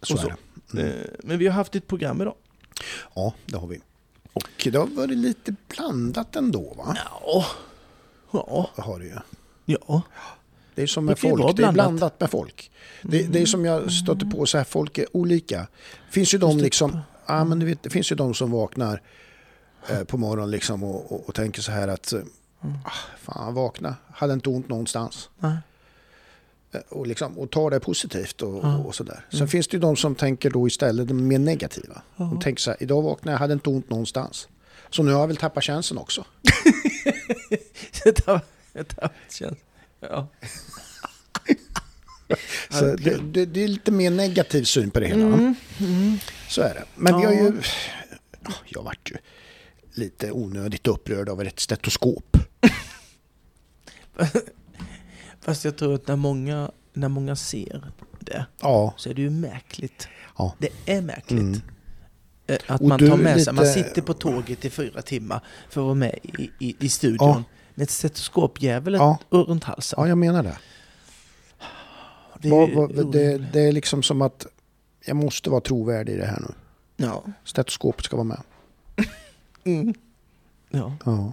så, 0.02 0.14
Och 0.14 0.20
så. 0.20 0.26
är 0.28 0.36
det. 0.72 0.80
Mm. 0.82 0.92
Eh, 1.00 1.06
Men 1.22 1.38
vi 1.38 1.46
har 1.46 1.54
haft 1.54 1.74
ett 1.76 1.86
program 1.86 2.20
idag. 2.20 2.34
Ja, 3.14 3.34
det 3.46 3.56
har 3.56 3.66
vi. 3.66 3.80
Och 4.34 4.48
det 4.72 4.76
har 4.78 4.86
varit 4.86 5.18
lite 5.18 5.54
blandat 5.68 6.36
ändå 6.36 6.74
va? 6.74 6.96
Ja. 7.04 7.46
Ja. 8.30 8.70
Det 8.76 8.82
har 8.82 8.98
det 8.98 9.04
ju. 9.04 9.16
Ja. 9.64 10.02
Det 10.74 10.82
är 10.82 10.86
som 10.86 11.06
Det 11.06 11.10
med 11.10 11.18
ju 11.24 11.30
folk, 11.30 11.42
vara 11.42 11.52
det 11.52 11.62
är 11.62 11.72
blandat. 11.72 11.86
blandat 11.86 12.20
med 12.20 12.30
folk. 12.30 12.70
Det, 13.02 13.22
det 13.22 13.42
är 13.42 13.46
som 13.46 13.64
jag 13.64 13.92
stöter 13.92 14.26
på 14.26 14.46
så 14.46 14.56
här, 14.58 14.64
folk 14.64 14.98
är 14.98 15.16
olika. 15.16 15.58
Det 16.06 16.12
finns 16.12 16.34
ju 16.34 16.38
de 16.38 16.56
det. 16.56 16.62
liksom, 16.62 16.98
ja 17.26 17.44
men 17.44 17.58
du 17.58 17.66
vet, 17.66 17.82
det 17.82 17.90
finns 17.90 18.12
ju 18.12 18.16
de 18.16 18.34
som 18.34 18.50
vaknar 18.50 19.00
eh, 19.88 20.04
på 20.04 20.16
morgonen 20.16 20.50
liksom 20.50 20.84
och, 20.84 21.12
och, 21.12 21.28
och 21.28 21.34
tänker 21.34 21.62
så 21.62 21.72
här 21.72 21.88
att, 21.88 22.12
eh, 22.12 22.20
ah, 22.84 22.90
fan 23.20 23.54
vakna, 23.54 23.96
hade 24.12 24.32
inte 24.32 24.48
ont 24.48 24.68
någonstans. 24.68 25.28
Nej. 25.38 25.56
Eh, 26.74 26.80
Och, 26.88 27.06
liksom, 27.06 27.38
och 27.38 27.50
tar 27.50 27.70
det 27.70 27.80
positivt 27.80 28.42
och, 28.42 28.64
Ja. 28.64 28.76
och 28.78 28.94
sådär. 28.94 29.26
Sen 29.32 29.48
finns 29.48 29.68
det 29.68 29.74
ju 29.76 29.80
de 29.80 29.96
som 29.96 30.14
tänker 30.14 30.50
då 30.50 30.66
istället 30.66 31.10
mer 31.10 31.38
negativa. 31.38 32.02
De 32.16 32.30
Ja. 32.34 32.40
tänker 32.40 32.60
så 32.62 32.70
här, 32.70 32.82
idag 32.82 33.02
vaknade 33.02 33.34
jag, 33.34 33.38
hade 33.38 33.52
inte 33.52 33.70
ont 33.70 33.90
någonstans. 33.90 34.48
Så 34.90 35.02
nu 35.02 35.12
har 35.12 35.20
jag 35.20 35.26
väl 35.28 35.36
tappat 35.36 35.64
chansen 35.64 35.98
också. 35.98 36.24
Det 38.04 38.26
har 38.26 38.40
känts- 39.30 39.60
Ja. 40.00 40.28
Så 42.70 42.84
det, 42.96 43.18
det, 43.32 43.46
det 43.46 43.64
är 43.64 43.68
lite 43.68 43.90
mer 43.92 44.10
negativ 44.10 44.64
syn 44.64 44.90
på 44.90 45.00
det 45.00 45.06
hela. 45.06 45.24
Mm. 45.26 45.54
Mm. 45.80 46.18
Så 46.48 46.62
är 46.62 46.74
det. 46.74 46.84
Men 46.94 47.20
vi 47.20 47.24
har 47.26 47.32
Ja. 47.32 47.40
ju... 47.40 47.52
Jag 48.68 48.82
vart 48.82 49.10
ju 49.10 49.16
lite 49.94 50.32
onödigt 50.32 50.86
upprörd 50.86 51.28
av 51.28 51.42
ett 51.42 51.60
stetoskop. 51.60 52.36
Fast 55.44 55.64
jag 55.64 55.76
tror 55.76 55.94
att 55.94 56.08
när 56.08 56.16
många, 56.16 56.70
när 56.92 57.08
många 57.08 57.36
ser 57.36 57.92
det 58.20 58.46
Ja. 58.60 58.94
så 58.96 59.10
är 59.10 59.14
det 59.14 59.22
ju 59.22 59.30
märkligt. 59.30 60.08
Ja. 60.38 60.54
Det 60.58 60.68
är 60.86 61.02
märkligt. 61.02 61.40
Mm. 61.40 61.60
Eh, 62.46 62.58
Att 62.66 62.80
Och 62.80 62.88
man 62.88 62.98
tar 62.98 63.16
med 63.16 63.42
sig, 63.42 63.52
man 63.52 63.64
lite- 63.64 63.74
sitter 63.82 64.02
på 64.02 64.14
tåget 64.14 64.64
i 64.64 64.70
fyra 64.70 65.02
timmar 65.02 65.40
för 65.70 65.80
att 65.80 65.84
vara 65.84 65.94
med 65.94 66.18
i, 66.22 66.50
i, 66.58 66.76
i 66.80 66.88
studion. 66.88 67.28
Ja. 67.28 67.42
Med 67.74 67.84
ett 67.84 67.90
stetoskopdjävul 67.90 68.94
Ja. 68.94 69.18
runt 69.30 69.64
halsen. 69.64 69.96
ja, 70.00 70.08
jag 70.08 70.18
menar 70.18 70.42
det. 70.42 70.58
det 72.38 72.48
är 72.48 72.68
ju 72.68 72.74
vad- 72.74 73.12
det. 73.12 73.38
Det 73.38 73.60
är 73.60 73.72
liksom 73.72 74.02
som 74.02 74.22
att 74.22 74.46
jag 75.06 75.16
måste 75.16 75.50
vara 75.50 75.60
trovärdig 75.60 76.12
i 76.12 76.16
det 76.16 76.26
här 76.26 76.40
nu. 76.40 76.54
Ja. 77.06 77.24
Stetoskopet 77.44 78.04
ska 78.04 78.16
vara 78.16 78.24
med. 78.24 78.40
Mm. 79.64 79.94
ja. 80.70 80.92
Ja. 81.04 81.32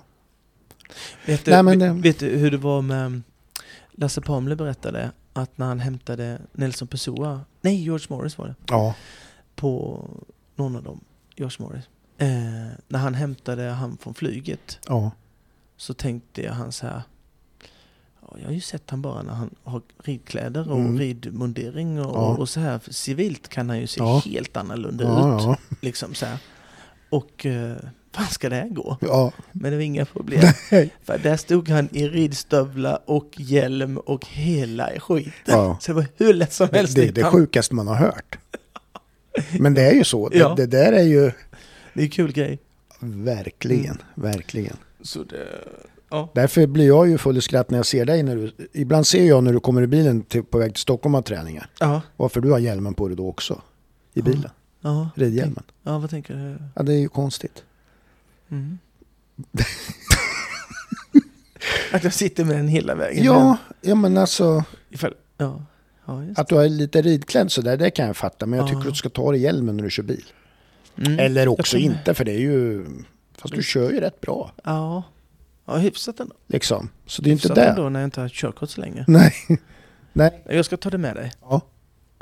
Vet, 1.25 1.45
du, 1.45 1.63
Nej, 1.63 1.77
det- 1.77 1.89
vet 1.93 2.19
du 2.19 2.29
hur 2.29 2.51
det 2.51 2.57
var 2.57 2.81
med 2.81 3.21
Lasse 3.91 4.21
Pamle 4.21 4.55
berättade 4.55 5.11
att 5.33 5.57
när 5.57 5.65
han 5.65 5.79
hämtade 5.79 6.41
Nelson 6.53 6.87
Pessoa, 6.87 7.41
nej 7.61 7.83
George 7.83 8.05
Morris 8.09 8.37
var 8.37 8.47
det, 8.47 8.55
Ja. 8.67 8.95
på 9.55 9.99
någon 10.55 10.75
av 10.75 10.83
dem, 10.83 10.99
George 11.35 11.55
Morris. 11.59 11.83
Eh, 12.17 12.27
när 12.87 12.99
han 12.99 13.13
hämtade 13.13 13.69
han 13.69 13.97
från 13.97 14.13
flyget 14.13 14.79
Ja. 14.87 15.11
så 15.77 15.93
tänkte 15.93 16.41
jag 16.43 16.53
han 16.53 16.71
så 16.71 16.87
här. 16.87 17.01
Ja, 18.21 18.37
jag 18.39 18.45
har 18.45 18.53
ju 18.53 18.61
sett 18.61 18.89
han 18.89 19.01
bara 19.01 19.23
när 19.23 19.33
han 19.33 19.55
har 19.63 19.81
ridkläder 20.03 20.71
och 20.71 20.79
Mm. 20.79 20.99
ridmundering 20.99 21.99
och, 22.05 22.15
Ja. 22.17 22.37
och 22.37 22.49
så 22.49 22.59
här. 22.59 22.79
Civilt 22.89 23.47
kan 23.47 23.69
han 23.69 23.79
ju 23.79 23.87
se 23.87 23.99
Ja. 23.99 24.21
helt 24.25 24.57
annorlunda 24.57 25.03
ut. 25.03 25.09
Ja, 25.09 25.41
ja. 25.41 25.57
Liksom 25.81 26.13
så 26.13 26.25
här. 26.25 26.37
Och 27.09 27.45
eh, 27.45 27.77
fan 28.13 28.27
ska 28.27 28.49
det 28.49 28.55
här 28.55 28.69
gå? 28.69 28.97
ja. 29.01 29.31
Men 29.51 29.71
det 29.71 29.77
var 29.77 29.83
inga 29.83 30.05
problem. 30.05 30.41
Nej. 30.71 30.89
För 31.03 31.17
där 31.17 31.37
stod 31.37 31.69
han 31.69 31.89
i 31.91 32.07
ridstövlar 32.07 32.99
och 33.05 33.29
hjälm 33.37 33.97
och 33.97 34.25
hela 34.27 34.89
skiten. 34.99 35.31
Ja. 35.45 35.77
Så 35.81 35.91
det 35.91 35.95
var 35.95 36.05
hur 36.17 36.33
lätt 36.33 36.53
som 36.53 36.67
helst. 36.71 36.95
det 36.95 37.07
är 37.07 37.11
det 37.11 37.23
sjukaste 37.23 37.75
man 37.75 37.87
har 37.87 37.95
hört. 37.95 38.37
Men 39.59 39.73
det 39.73 39.81
är 39.81 39.93
ju 39.93 40.03
så. 40.03 40.29
Det, 40.29 40.37
Ja. 40.37 40.53
det 40.57 40.65
där 40.65 40.93
är 40.93 41.03
ju 41.03 41.31
Det 41.93 42.01
är 42.01 42.03
en 42.03 42.09
kul 42.09 42.31
grej. 42.31 42.59
verkligen, 42.99 43.85
Mm. 43.85 43.97
verkligen. 44.31 44.75
Så 45.01 45.23
det, 45.23 45.47
ja. 46.09 46.29
Därför 46.35 46.67
blir 46.67 46.87
jag 46.87 47.09
ju 47.09 47.17
full 47.17 47.37
i 47.37 47.41
skratt 47.41 47.69
när 47.69 47.77
jag 47.77 47.85
ser 47.85 48.05
dig. 48.05 48.23
När 48.23 48.35
du, 48.35 48.51
ibland 48.73 49.07
ser 49.07 49.25
jag 49.27 49.43
när 49.43 49.53
du 49.53 49.59
kommer 49.59 49.81
i 49.81 49.87
bilen 49.87 50.21
till, 50.21 50.43
på 50.43 50.57
väg 50.57 50.73
till 50.73 50.81
Stockholm 50.81 51.15
av 51.15 51.21
träningar. 51.21 51.69
Ja. 51.79 52.01
Varför 52.17 52.41
du 52.41 52.51
har 52.51 52.59
hjälmen 52.59 52.93
på 52.93 53.07
dig 53.07 53.17
då 53.17 53.29
också. 53.29 53.61
I 54.13 54.21
bilen. 54.21 54.49
Ja. 54.81 55.09
Ridhjälmen. 55.15 55.63
ja, 55.83 55.99
vad 55.99 56.09
tänker 56.09 56.33
du? 56.33 56.57
Ja, 56.75 56.83
det 56.83 56.93
är 56.93 56.97
ju 56.99 57.09
konstigt. 57.09 57.63
Mm. 58.51 58.77
att 61.91 62.03
jag 62.03 62.13
sitter 62.13 62.45
med 62.45 62.55
den 62.57 62.67
hela 62.67 62.95
vägen. 62.95 63.23
Ja, 63.23 63.57
ja 63.81 63.95
men 63.95 64.17
alltså 64.17 64.63
Ifall, 64.89 65.13
ja. 65.37 65.61
ja 66.05 66.23
att 66.35 66.47
du 66.47 66.61
är 66.61 66.69
lite 66.69 67.01
ridklädd 67.01 67.51
sådär, 67.51 67.77
det 67.77 67.89
kan 67.89 68.07
jag 68.07 68.17
fatta. 68.17 68.45
Men 68.45 68.59
jag 68.59 68.65
Ja. 68.65 68.69
tycker 68.69 68.81
att 68.81 68.87
du 68.93 68.95
ska 68.95 69.09
ta 69.09 69.31
dig 69.31 69.41
hjälmen 69.41 69.77
när 69.77 69.83
du 69.83 69.89
kör 69.89 70.03
bil. 70.03 70.25
Mm. 70.97 71.19
Eller 71.19 71.47
också 71.47 71.77
inte, 71.77 72.13
för 72.13 72.25
det 72.25 72.31
är 72.31 72.39
ju... 72.39 72.85
Fast 73.37 73.53
du 73.55 73.63
kör 73.63 73.91
ju 73.91 73.99
rätt 73.99 74.21
bra. 74.21 74.51
Ja. 74.63 75.03
Ja, 75.65 75.77
hyfsat 75.77 76.19
ändå. 76.19 76.35
Liksom. 76.47 76.89
Så 77.05 77.21
det 77.21 77.29
är 77.29 77.31
inte 77.31 77.41
hyfsat 77.47 77.55
det. 77.55 77.65
ändå 77.65 77.89
när 77.89 77.99
jag 77.99 78.07
inte 78.07 78.21
har 78.21 78.29
körkort 78.29 78.69
så 78.69 78.81
länge. 78.81 79.05
Nej. 79.07 79.33
Nej. 80.13 80.43
Jag 80.49 80.65
ska 80.65 80.77
ta 80.77 80.89
det 80.89 80.97
med 80.97 81.15
dig. 81.15 81.31
Ja. 81.41 81.61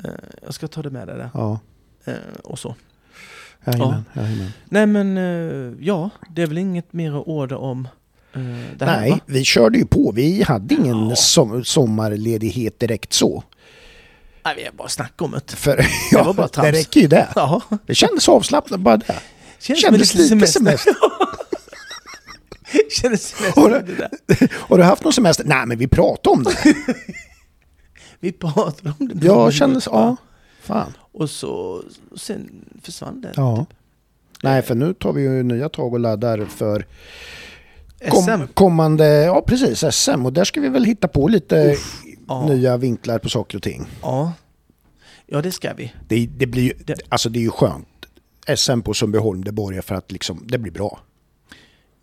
Eh, 0.03 0.09
Jag 0.41 0.53
ska 0.53 0.67
ta 0.67 0.81
det 0.81 0.89
med 0.89 1.07
dig 1.07 1.17
där. 1.17 1.29
Ja. 1.33 1.59
Eh, 2.05 2.13
Och 2.43 2.59
så. 2.59 2.75
Jajamän, 3.65 4.05
jajamän. 4.15 4.51
Nej 4.69 4.85
men, 4.85 5.17
eh, 5.17 5.73
ja. 5.87 6.09
Det 6.35 6.41
är 6.41 6.47
väl 6.47 6.57
inget 6.57 6.93
mer 6.93 7.19
att 7.21 7.27
orda 7.27 7.57
om 7.57 7.87
eh, 8.33 8.41
det 8.77 8.85
här 8.85 8.99
Nej, 9.01 9.11
va? 9.11 9.19
vi 9.25 9.43
körde 9.43 9.77
ju 9.77 9.85
på. 9.85 10.11
Vi 10.15 10.43
hade 10.43 10.75
ingen 10.75 11.09
Ja. 11.09 11.15
som, 11.15 11.63
sommarledighet 11.63 12.79
direkt 12.79 13.13
så. 13.13 13.43
Nej, 14.45 14.53
vi 14.57 14.63
har 14.65 14.71
bara 14.71 14.87
snackat 14.87 15.21
om 15.21 15.31
det. 15.31 15.55
För 15.55 15.77
var 15.77 15.85
ja, 16.11 16.33
bara 16.33 16.47
det 16.47 16.53
trams. 16.53 16.71
räcker 16.77 17.01
ju 17.01 17.07
det. 17.07 17.27
Ja. 17.35 17.61
Det 17.85 17.95
kändes 17.95 18.29
avslappnat 18.29 18.79
bara 18.79 18.97
det. 18.97 19.15
Känns 19.59 19.81
Kändes 19.81 20.15
en 20.15 20.21
lite 20.21 20.47
semester. 20.47 20.93
Kändes 23.01 23.33
Har 23.55 23.69
du- 23.69 23.75
semester. 23.75 24.09
det 24.27 24.37
där. 24.39 24.51
Har 24.69 24.77
du 24.77 24.83
haft 24.83 25.03
någon 25.03 25.13
semester? 25.13 25.43
Nej, 25.43 25.65
men 25.65 25.77
vi 25.77 25.87
pratade 25.87 26.35
om 26.35 26.43
det. 26.43 26.73
Vi 28.19 28.31
pratade 28.31 28.93
om 28.99 29.07
det. 29.13 29.25
Jag 29.27 29.53
kände 29.53 29.81
så, 29.81 29.89
ja. 29.93 30.15
Fan. 30.61 30.93
Och 31.19 31.29
så, 31.29 31.83
sen 32.15 32.65
försvann 32.81 33.21
det. 33.21 33.33
Ja. 33.35 33.65
Nej, 34.43 34.61
för 34.61 34.75
nu 34.75 34.93
tar 34.93 35.13
vi 35.13 35.21
ju 35.21 35.43
nya 35.43 35.69
tag 35.69 35.93
och 35.93 35.99
laddar 35.99 36.45
för 36.45 36.85
kom, 38.09 38.23
SM. 38.23 38.53
kommande, 38.53 39.05
ja 39.07 39.41
precis, 39.47 39.83
SM. 39.95 40.25
Och 40.25 40.33
där 40.33 40.43
ska 40.43 40.61
vi 40.61 40.69
väl 40.69 40.85
hitta 40.85 41.07
på 41.07 41.27
lite 41.27 41.75
Ja. 42.27 42.47
nya 42.47 42.77
vinklar 42.77 43.19
på 43.19 43.29
saker 43.29 43.57
och 43.57 43.63
ting. 43.63 43.85
Ja. 44.01 44.33
Ja, 45.25 45.41
det 45.41 45.51
ska 45.51 45.73
vi. 45.73 45.93
Det, 46.07 46.25
det 46.25 46.47
blir 46.47 46.63
ju, 46.63 46.73
Det- 46.85 46.99
alltså 47.09 47.29
det 47.29 47.39
är 47.39 47.43
ju 47.43 47.51
skönt. 47.51 47.87
SM 48.57 48.81
på 48.81 48.93
Sundbyholm, 48.93 49.43
det 49.43 49.51
borgar 49.51 49.81
för 49.81 49.95
att 49.95 50.11
liksom, 50.11 50.43
det 50.47 50.57
blir 50.57 50.71
bra. 50.71 50.99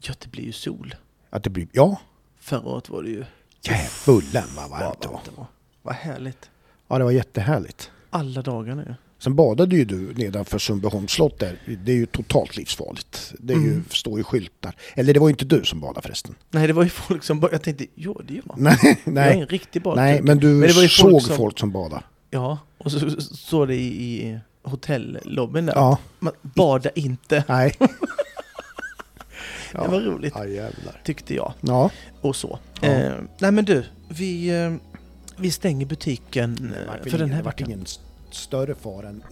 Ja, 0.00 0.14
det 0.22 0.28
blir 0.30 0.44
ju 0.44 0.52
sol. 0.52 0.94
Att 1.30 1.42
det 1.44 1.50
blir, 1.50 1.68
ja, 1.72 2.00
Förra 2.40 2.68
året 2.68 2.88
var 2.88 3.02
det 3.02 3.08
ju... 3.10 3.24
Djävulen 3.62 4.44
vad 4.56 4.70
varmt 4.70 5.00
det 5.00 5.08
var. 5.36 5.46
Vad 5.82 5.94
härligt. 5.94 6.50
Ja, 6.88 6.98
det 6.98 7.04
var 7.04 7.10
jättehärligt. 7.10 7.90
Alla 8.10 8.42
dagar 8.42 8.74
nu. 8.74 8.94
Sen 9.18 9.34
badade 9.34 9.76
ju 9.76 9.84
du 9.84 10.14
nedanför 10.14 10.58
Sundbyholms 10.58 11.12
slott 11.12 11.38
där. 11.38 11.58
Det 11.84 11.92
är 11.92 11.96
ju 11.96 12.06
totalt 12.06 12.56
livsfarligt. 12.56 13.32
Det 13.38 13.52
är 13.54 13.58
ju, 13.58 13.68
Mm. 13.72 13.84
står 13.90 14.18
ju 14.18 14.24
skyltar. 14.24 14.76
Eller 14.94 15.14
det 15.14 15.20
var 15.20 15.28
ju 15.28 15.30
inte 15.32 15.44
du 15.44 15.64
som 15.64 15.80
badade 15.80 16.02
förresten. 16.02 16.34
Nej, 16.50 16.66
det 16.66 16.72
var 16.72 16.82
ju 16.82 16.88
folk 16.88 17.24
som 17.24 17.40
bara... 17.40 17.52
Jag 17.52 17.62
tänkte, 17.62 17.86
jo 17.94 18.20
det 18.28 18.34
är 18.34 18.42
jag. 18.46 18.58
Nej, 18.60 18.78
Jag 18.82 18.90
är 18.90 18.96
nej, 19.12 19.40
en 19.40 19.46
riktig 19.46 19.82
badkuk. 19.82 19.96
nej 20.00 20.22
men 20.22 20.38
du 20.38 20.46
Men 20.46 20.68
ju 20.68 20.88
såg 20.88 21.10
folk 21.12 21.36
folk 21.36 21.58
som- 21.58 21.68
som, 21.68 21.72
badade. 21.72 22.02
Ja, 22.30 22.58
och 22.78 22.92
så 22.92 23.10
står 23.20 23.66
det 23.66 23.74
i, 23.76 24.38
hotellobbyn 24.62 25.66
där. 25.66 25.74
Ja, 25.74 25.98
Man, 26.18 26.32
bada 26.42 26.90
inte. 26.94 27.44
nej. 27.48 27.74
Det 29.72 29.88
var 29.88 30.00
roligt, 30.00 30.34
Ja, 30.36 30.68
tyckte 31.04 31.34
jag. 31.34 31.52
Ja, 31.60 31.90
Och 32.20 32.36
så. 32.36 32.58
Ja. 32.80 32.88
Eh, 32.88 33.12
nej 33.38 33.52
men 33.52 33.64
du, 33.64 33.84
vi, 34.08 34.48
eh, 34.62 34.74
vi 35.36 35.50
stänger 35.50 35.86
butiken 35.86 36.74
eh, 37.04 37.10
för 37.10 37.18
den 37.18 37.30
här 37.30 37.42
veckan. 37.42 37.70
ingen 37.70 37.86
större 38.36 38.74
fara 38.74 39.08
än... 39.08 39.22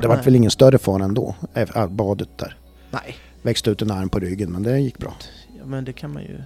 Det 0.00 0.08
Nej. 0.08 0.18
väl 0.24 0.36
ingen 0.36 0.50
större 0.50 0.78
fara 0.78 1.04
ändå, 1.04 1.34
eh, 1.54 1.86
badet 1.86 2.28
där. 2.38 2.56
Nej, 2.90 3.16
Växte 3.42 3.70
ut 3.70 3.82
en 3.82 3.90
arm 3.90 4.08
på 4.08 4.18
ryggen, 4.18 4.52
men 4.52 4.62
det 4.62 4.78
gick 4.80 4.98
bra. 4.98 5.14
ja, 5.58 5.66
men 5.66 5.84
det 5.84 5.92
kan 5.92 6.12
man 6.12 6.22
ju... 6.22 6.42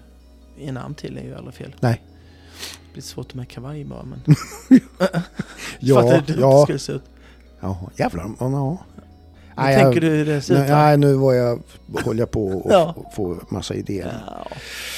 En 0.61 0.77
arm 0.77 0.95
till 0.95 1.19
är 1.19 1.23
ju 1.23 1.35
aldrig 1.35 1.55
fel. 1.55 1.75
Nej. 1.81 2.03
Det 2.87 2.93
blir 2.93 3.03
svårt 3.03 3.35
med 3.35 3.49
kavaj 3.49 3.85
bara 3.85 4.03
men... 4.05 4.21
Ja, 5.79 5.95
Fattar 6.03 6.23
du 6.27 6.33
hur 6.33 6.41
det 6.41 6.41
ja, 6.41 6.63
skulle 6.63 6.79
se 6.79 6.93
ut? 6.93 7.03
ja, 7.61 7.91
jävlar. 7.97 8.25
Ja, 8.41 8.51
ja. 8.51 8.79
Hur 9.57 9.63
Nej, 9.63 9.75
tänker 9.83 10.03
jag, 10.03 10.13
du 10.13 10.17
hur 10.17 10.27
det 10.27 10.41
ser 10.43 10.55
ut? 10.55 10.61
nej, 10.61 10.71
nej, 10.71 10.97
nu 10.97 11.15
var 11.15 11.33
jag, 11.35 11.63
håller 12.05 12.21
jag 12.21 12.31
på 12.31 12.63
att 12.65 12.65
Ja. 12.73 12.95
få 13.17 13.39
massa 13.49 13.75
idéer. 13.75 14.23
Ja. 14.27 14.47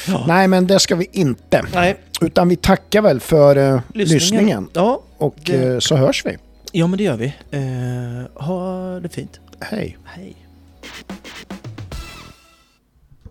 Ja. 0.08 0.24
Nej, 0.26 0.48
men 0.48 0.66
det 0.66 0.78
ska 0.78 0.96
vi 0.96 1.08
inte. 1.12 1.64
Nej, 1.74 1.96
Utan 2.20 2.48
vi 2.48 2.56
tackar 2.56 3.02
väl 3.02 3.20
för 3.20 3.58
uh, 3.58 3.80
lyssningen. 3.94 4.14
lyssningen. 4.20 4.68
Ja, 4.72 5.02
Och 5.16 5.34
Det- 5.46 5.64
eh, 5.72 5.78
så 5.78 5.96
hörs 5.96 6.26
vi. 6.26 6.36
Ja, 6.74 6.86
men 6.86 6.98
det 6.98 7.04
gör 7.04 7.16
vi. 7.16 7.34
Eh, 7.50 8.42
ha 8.44 9.00
det 9.00 9.08
fint. 9.08 9.40
Hej. 9.60 9.98
Hej. 10.04 10.36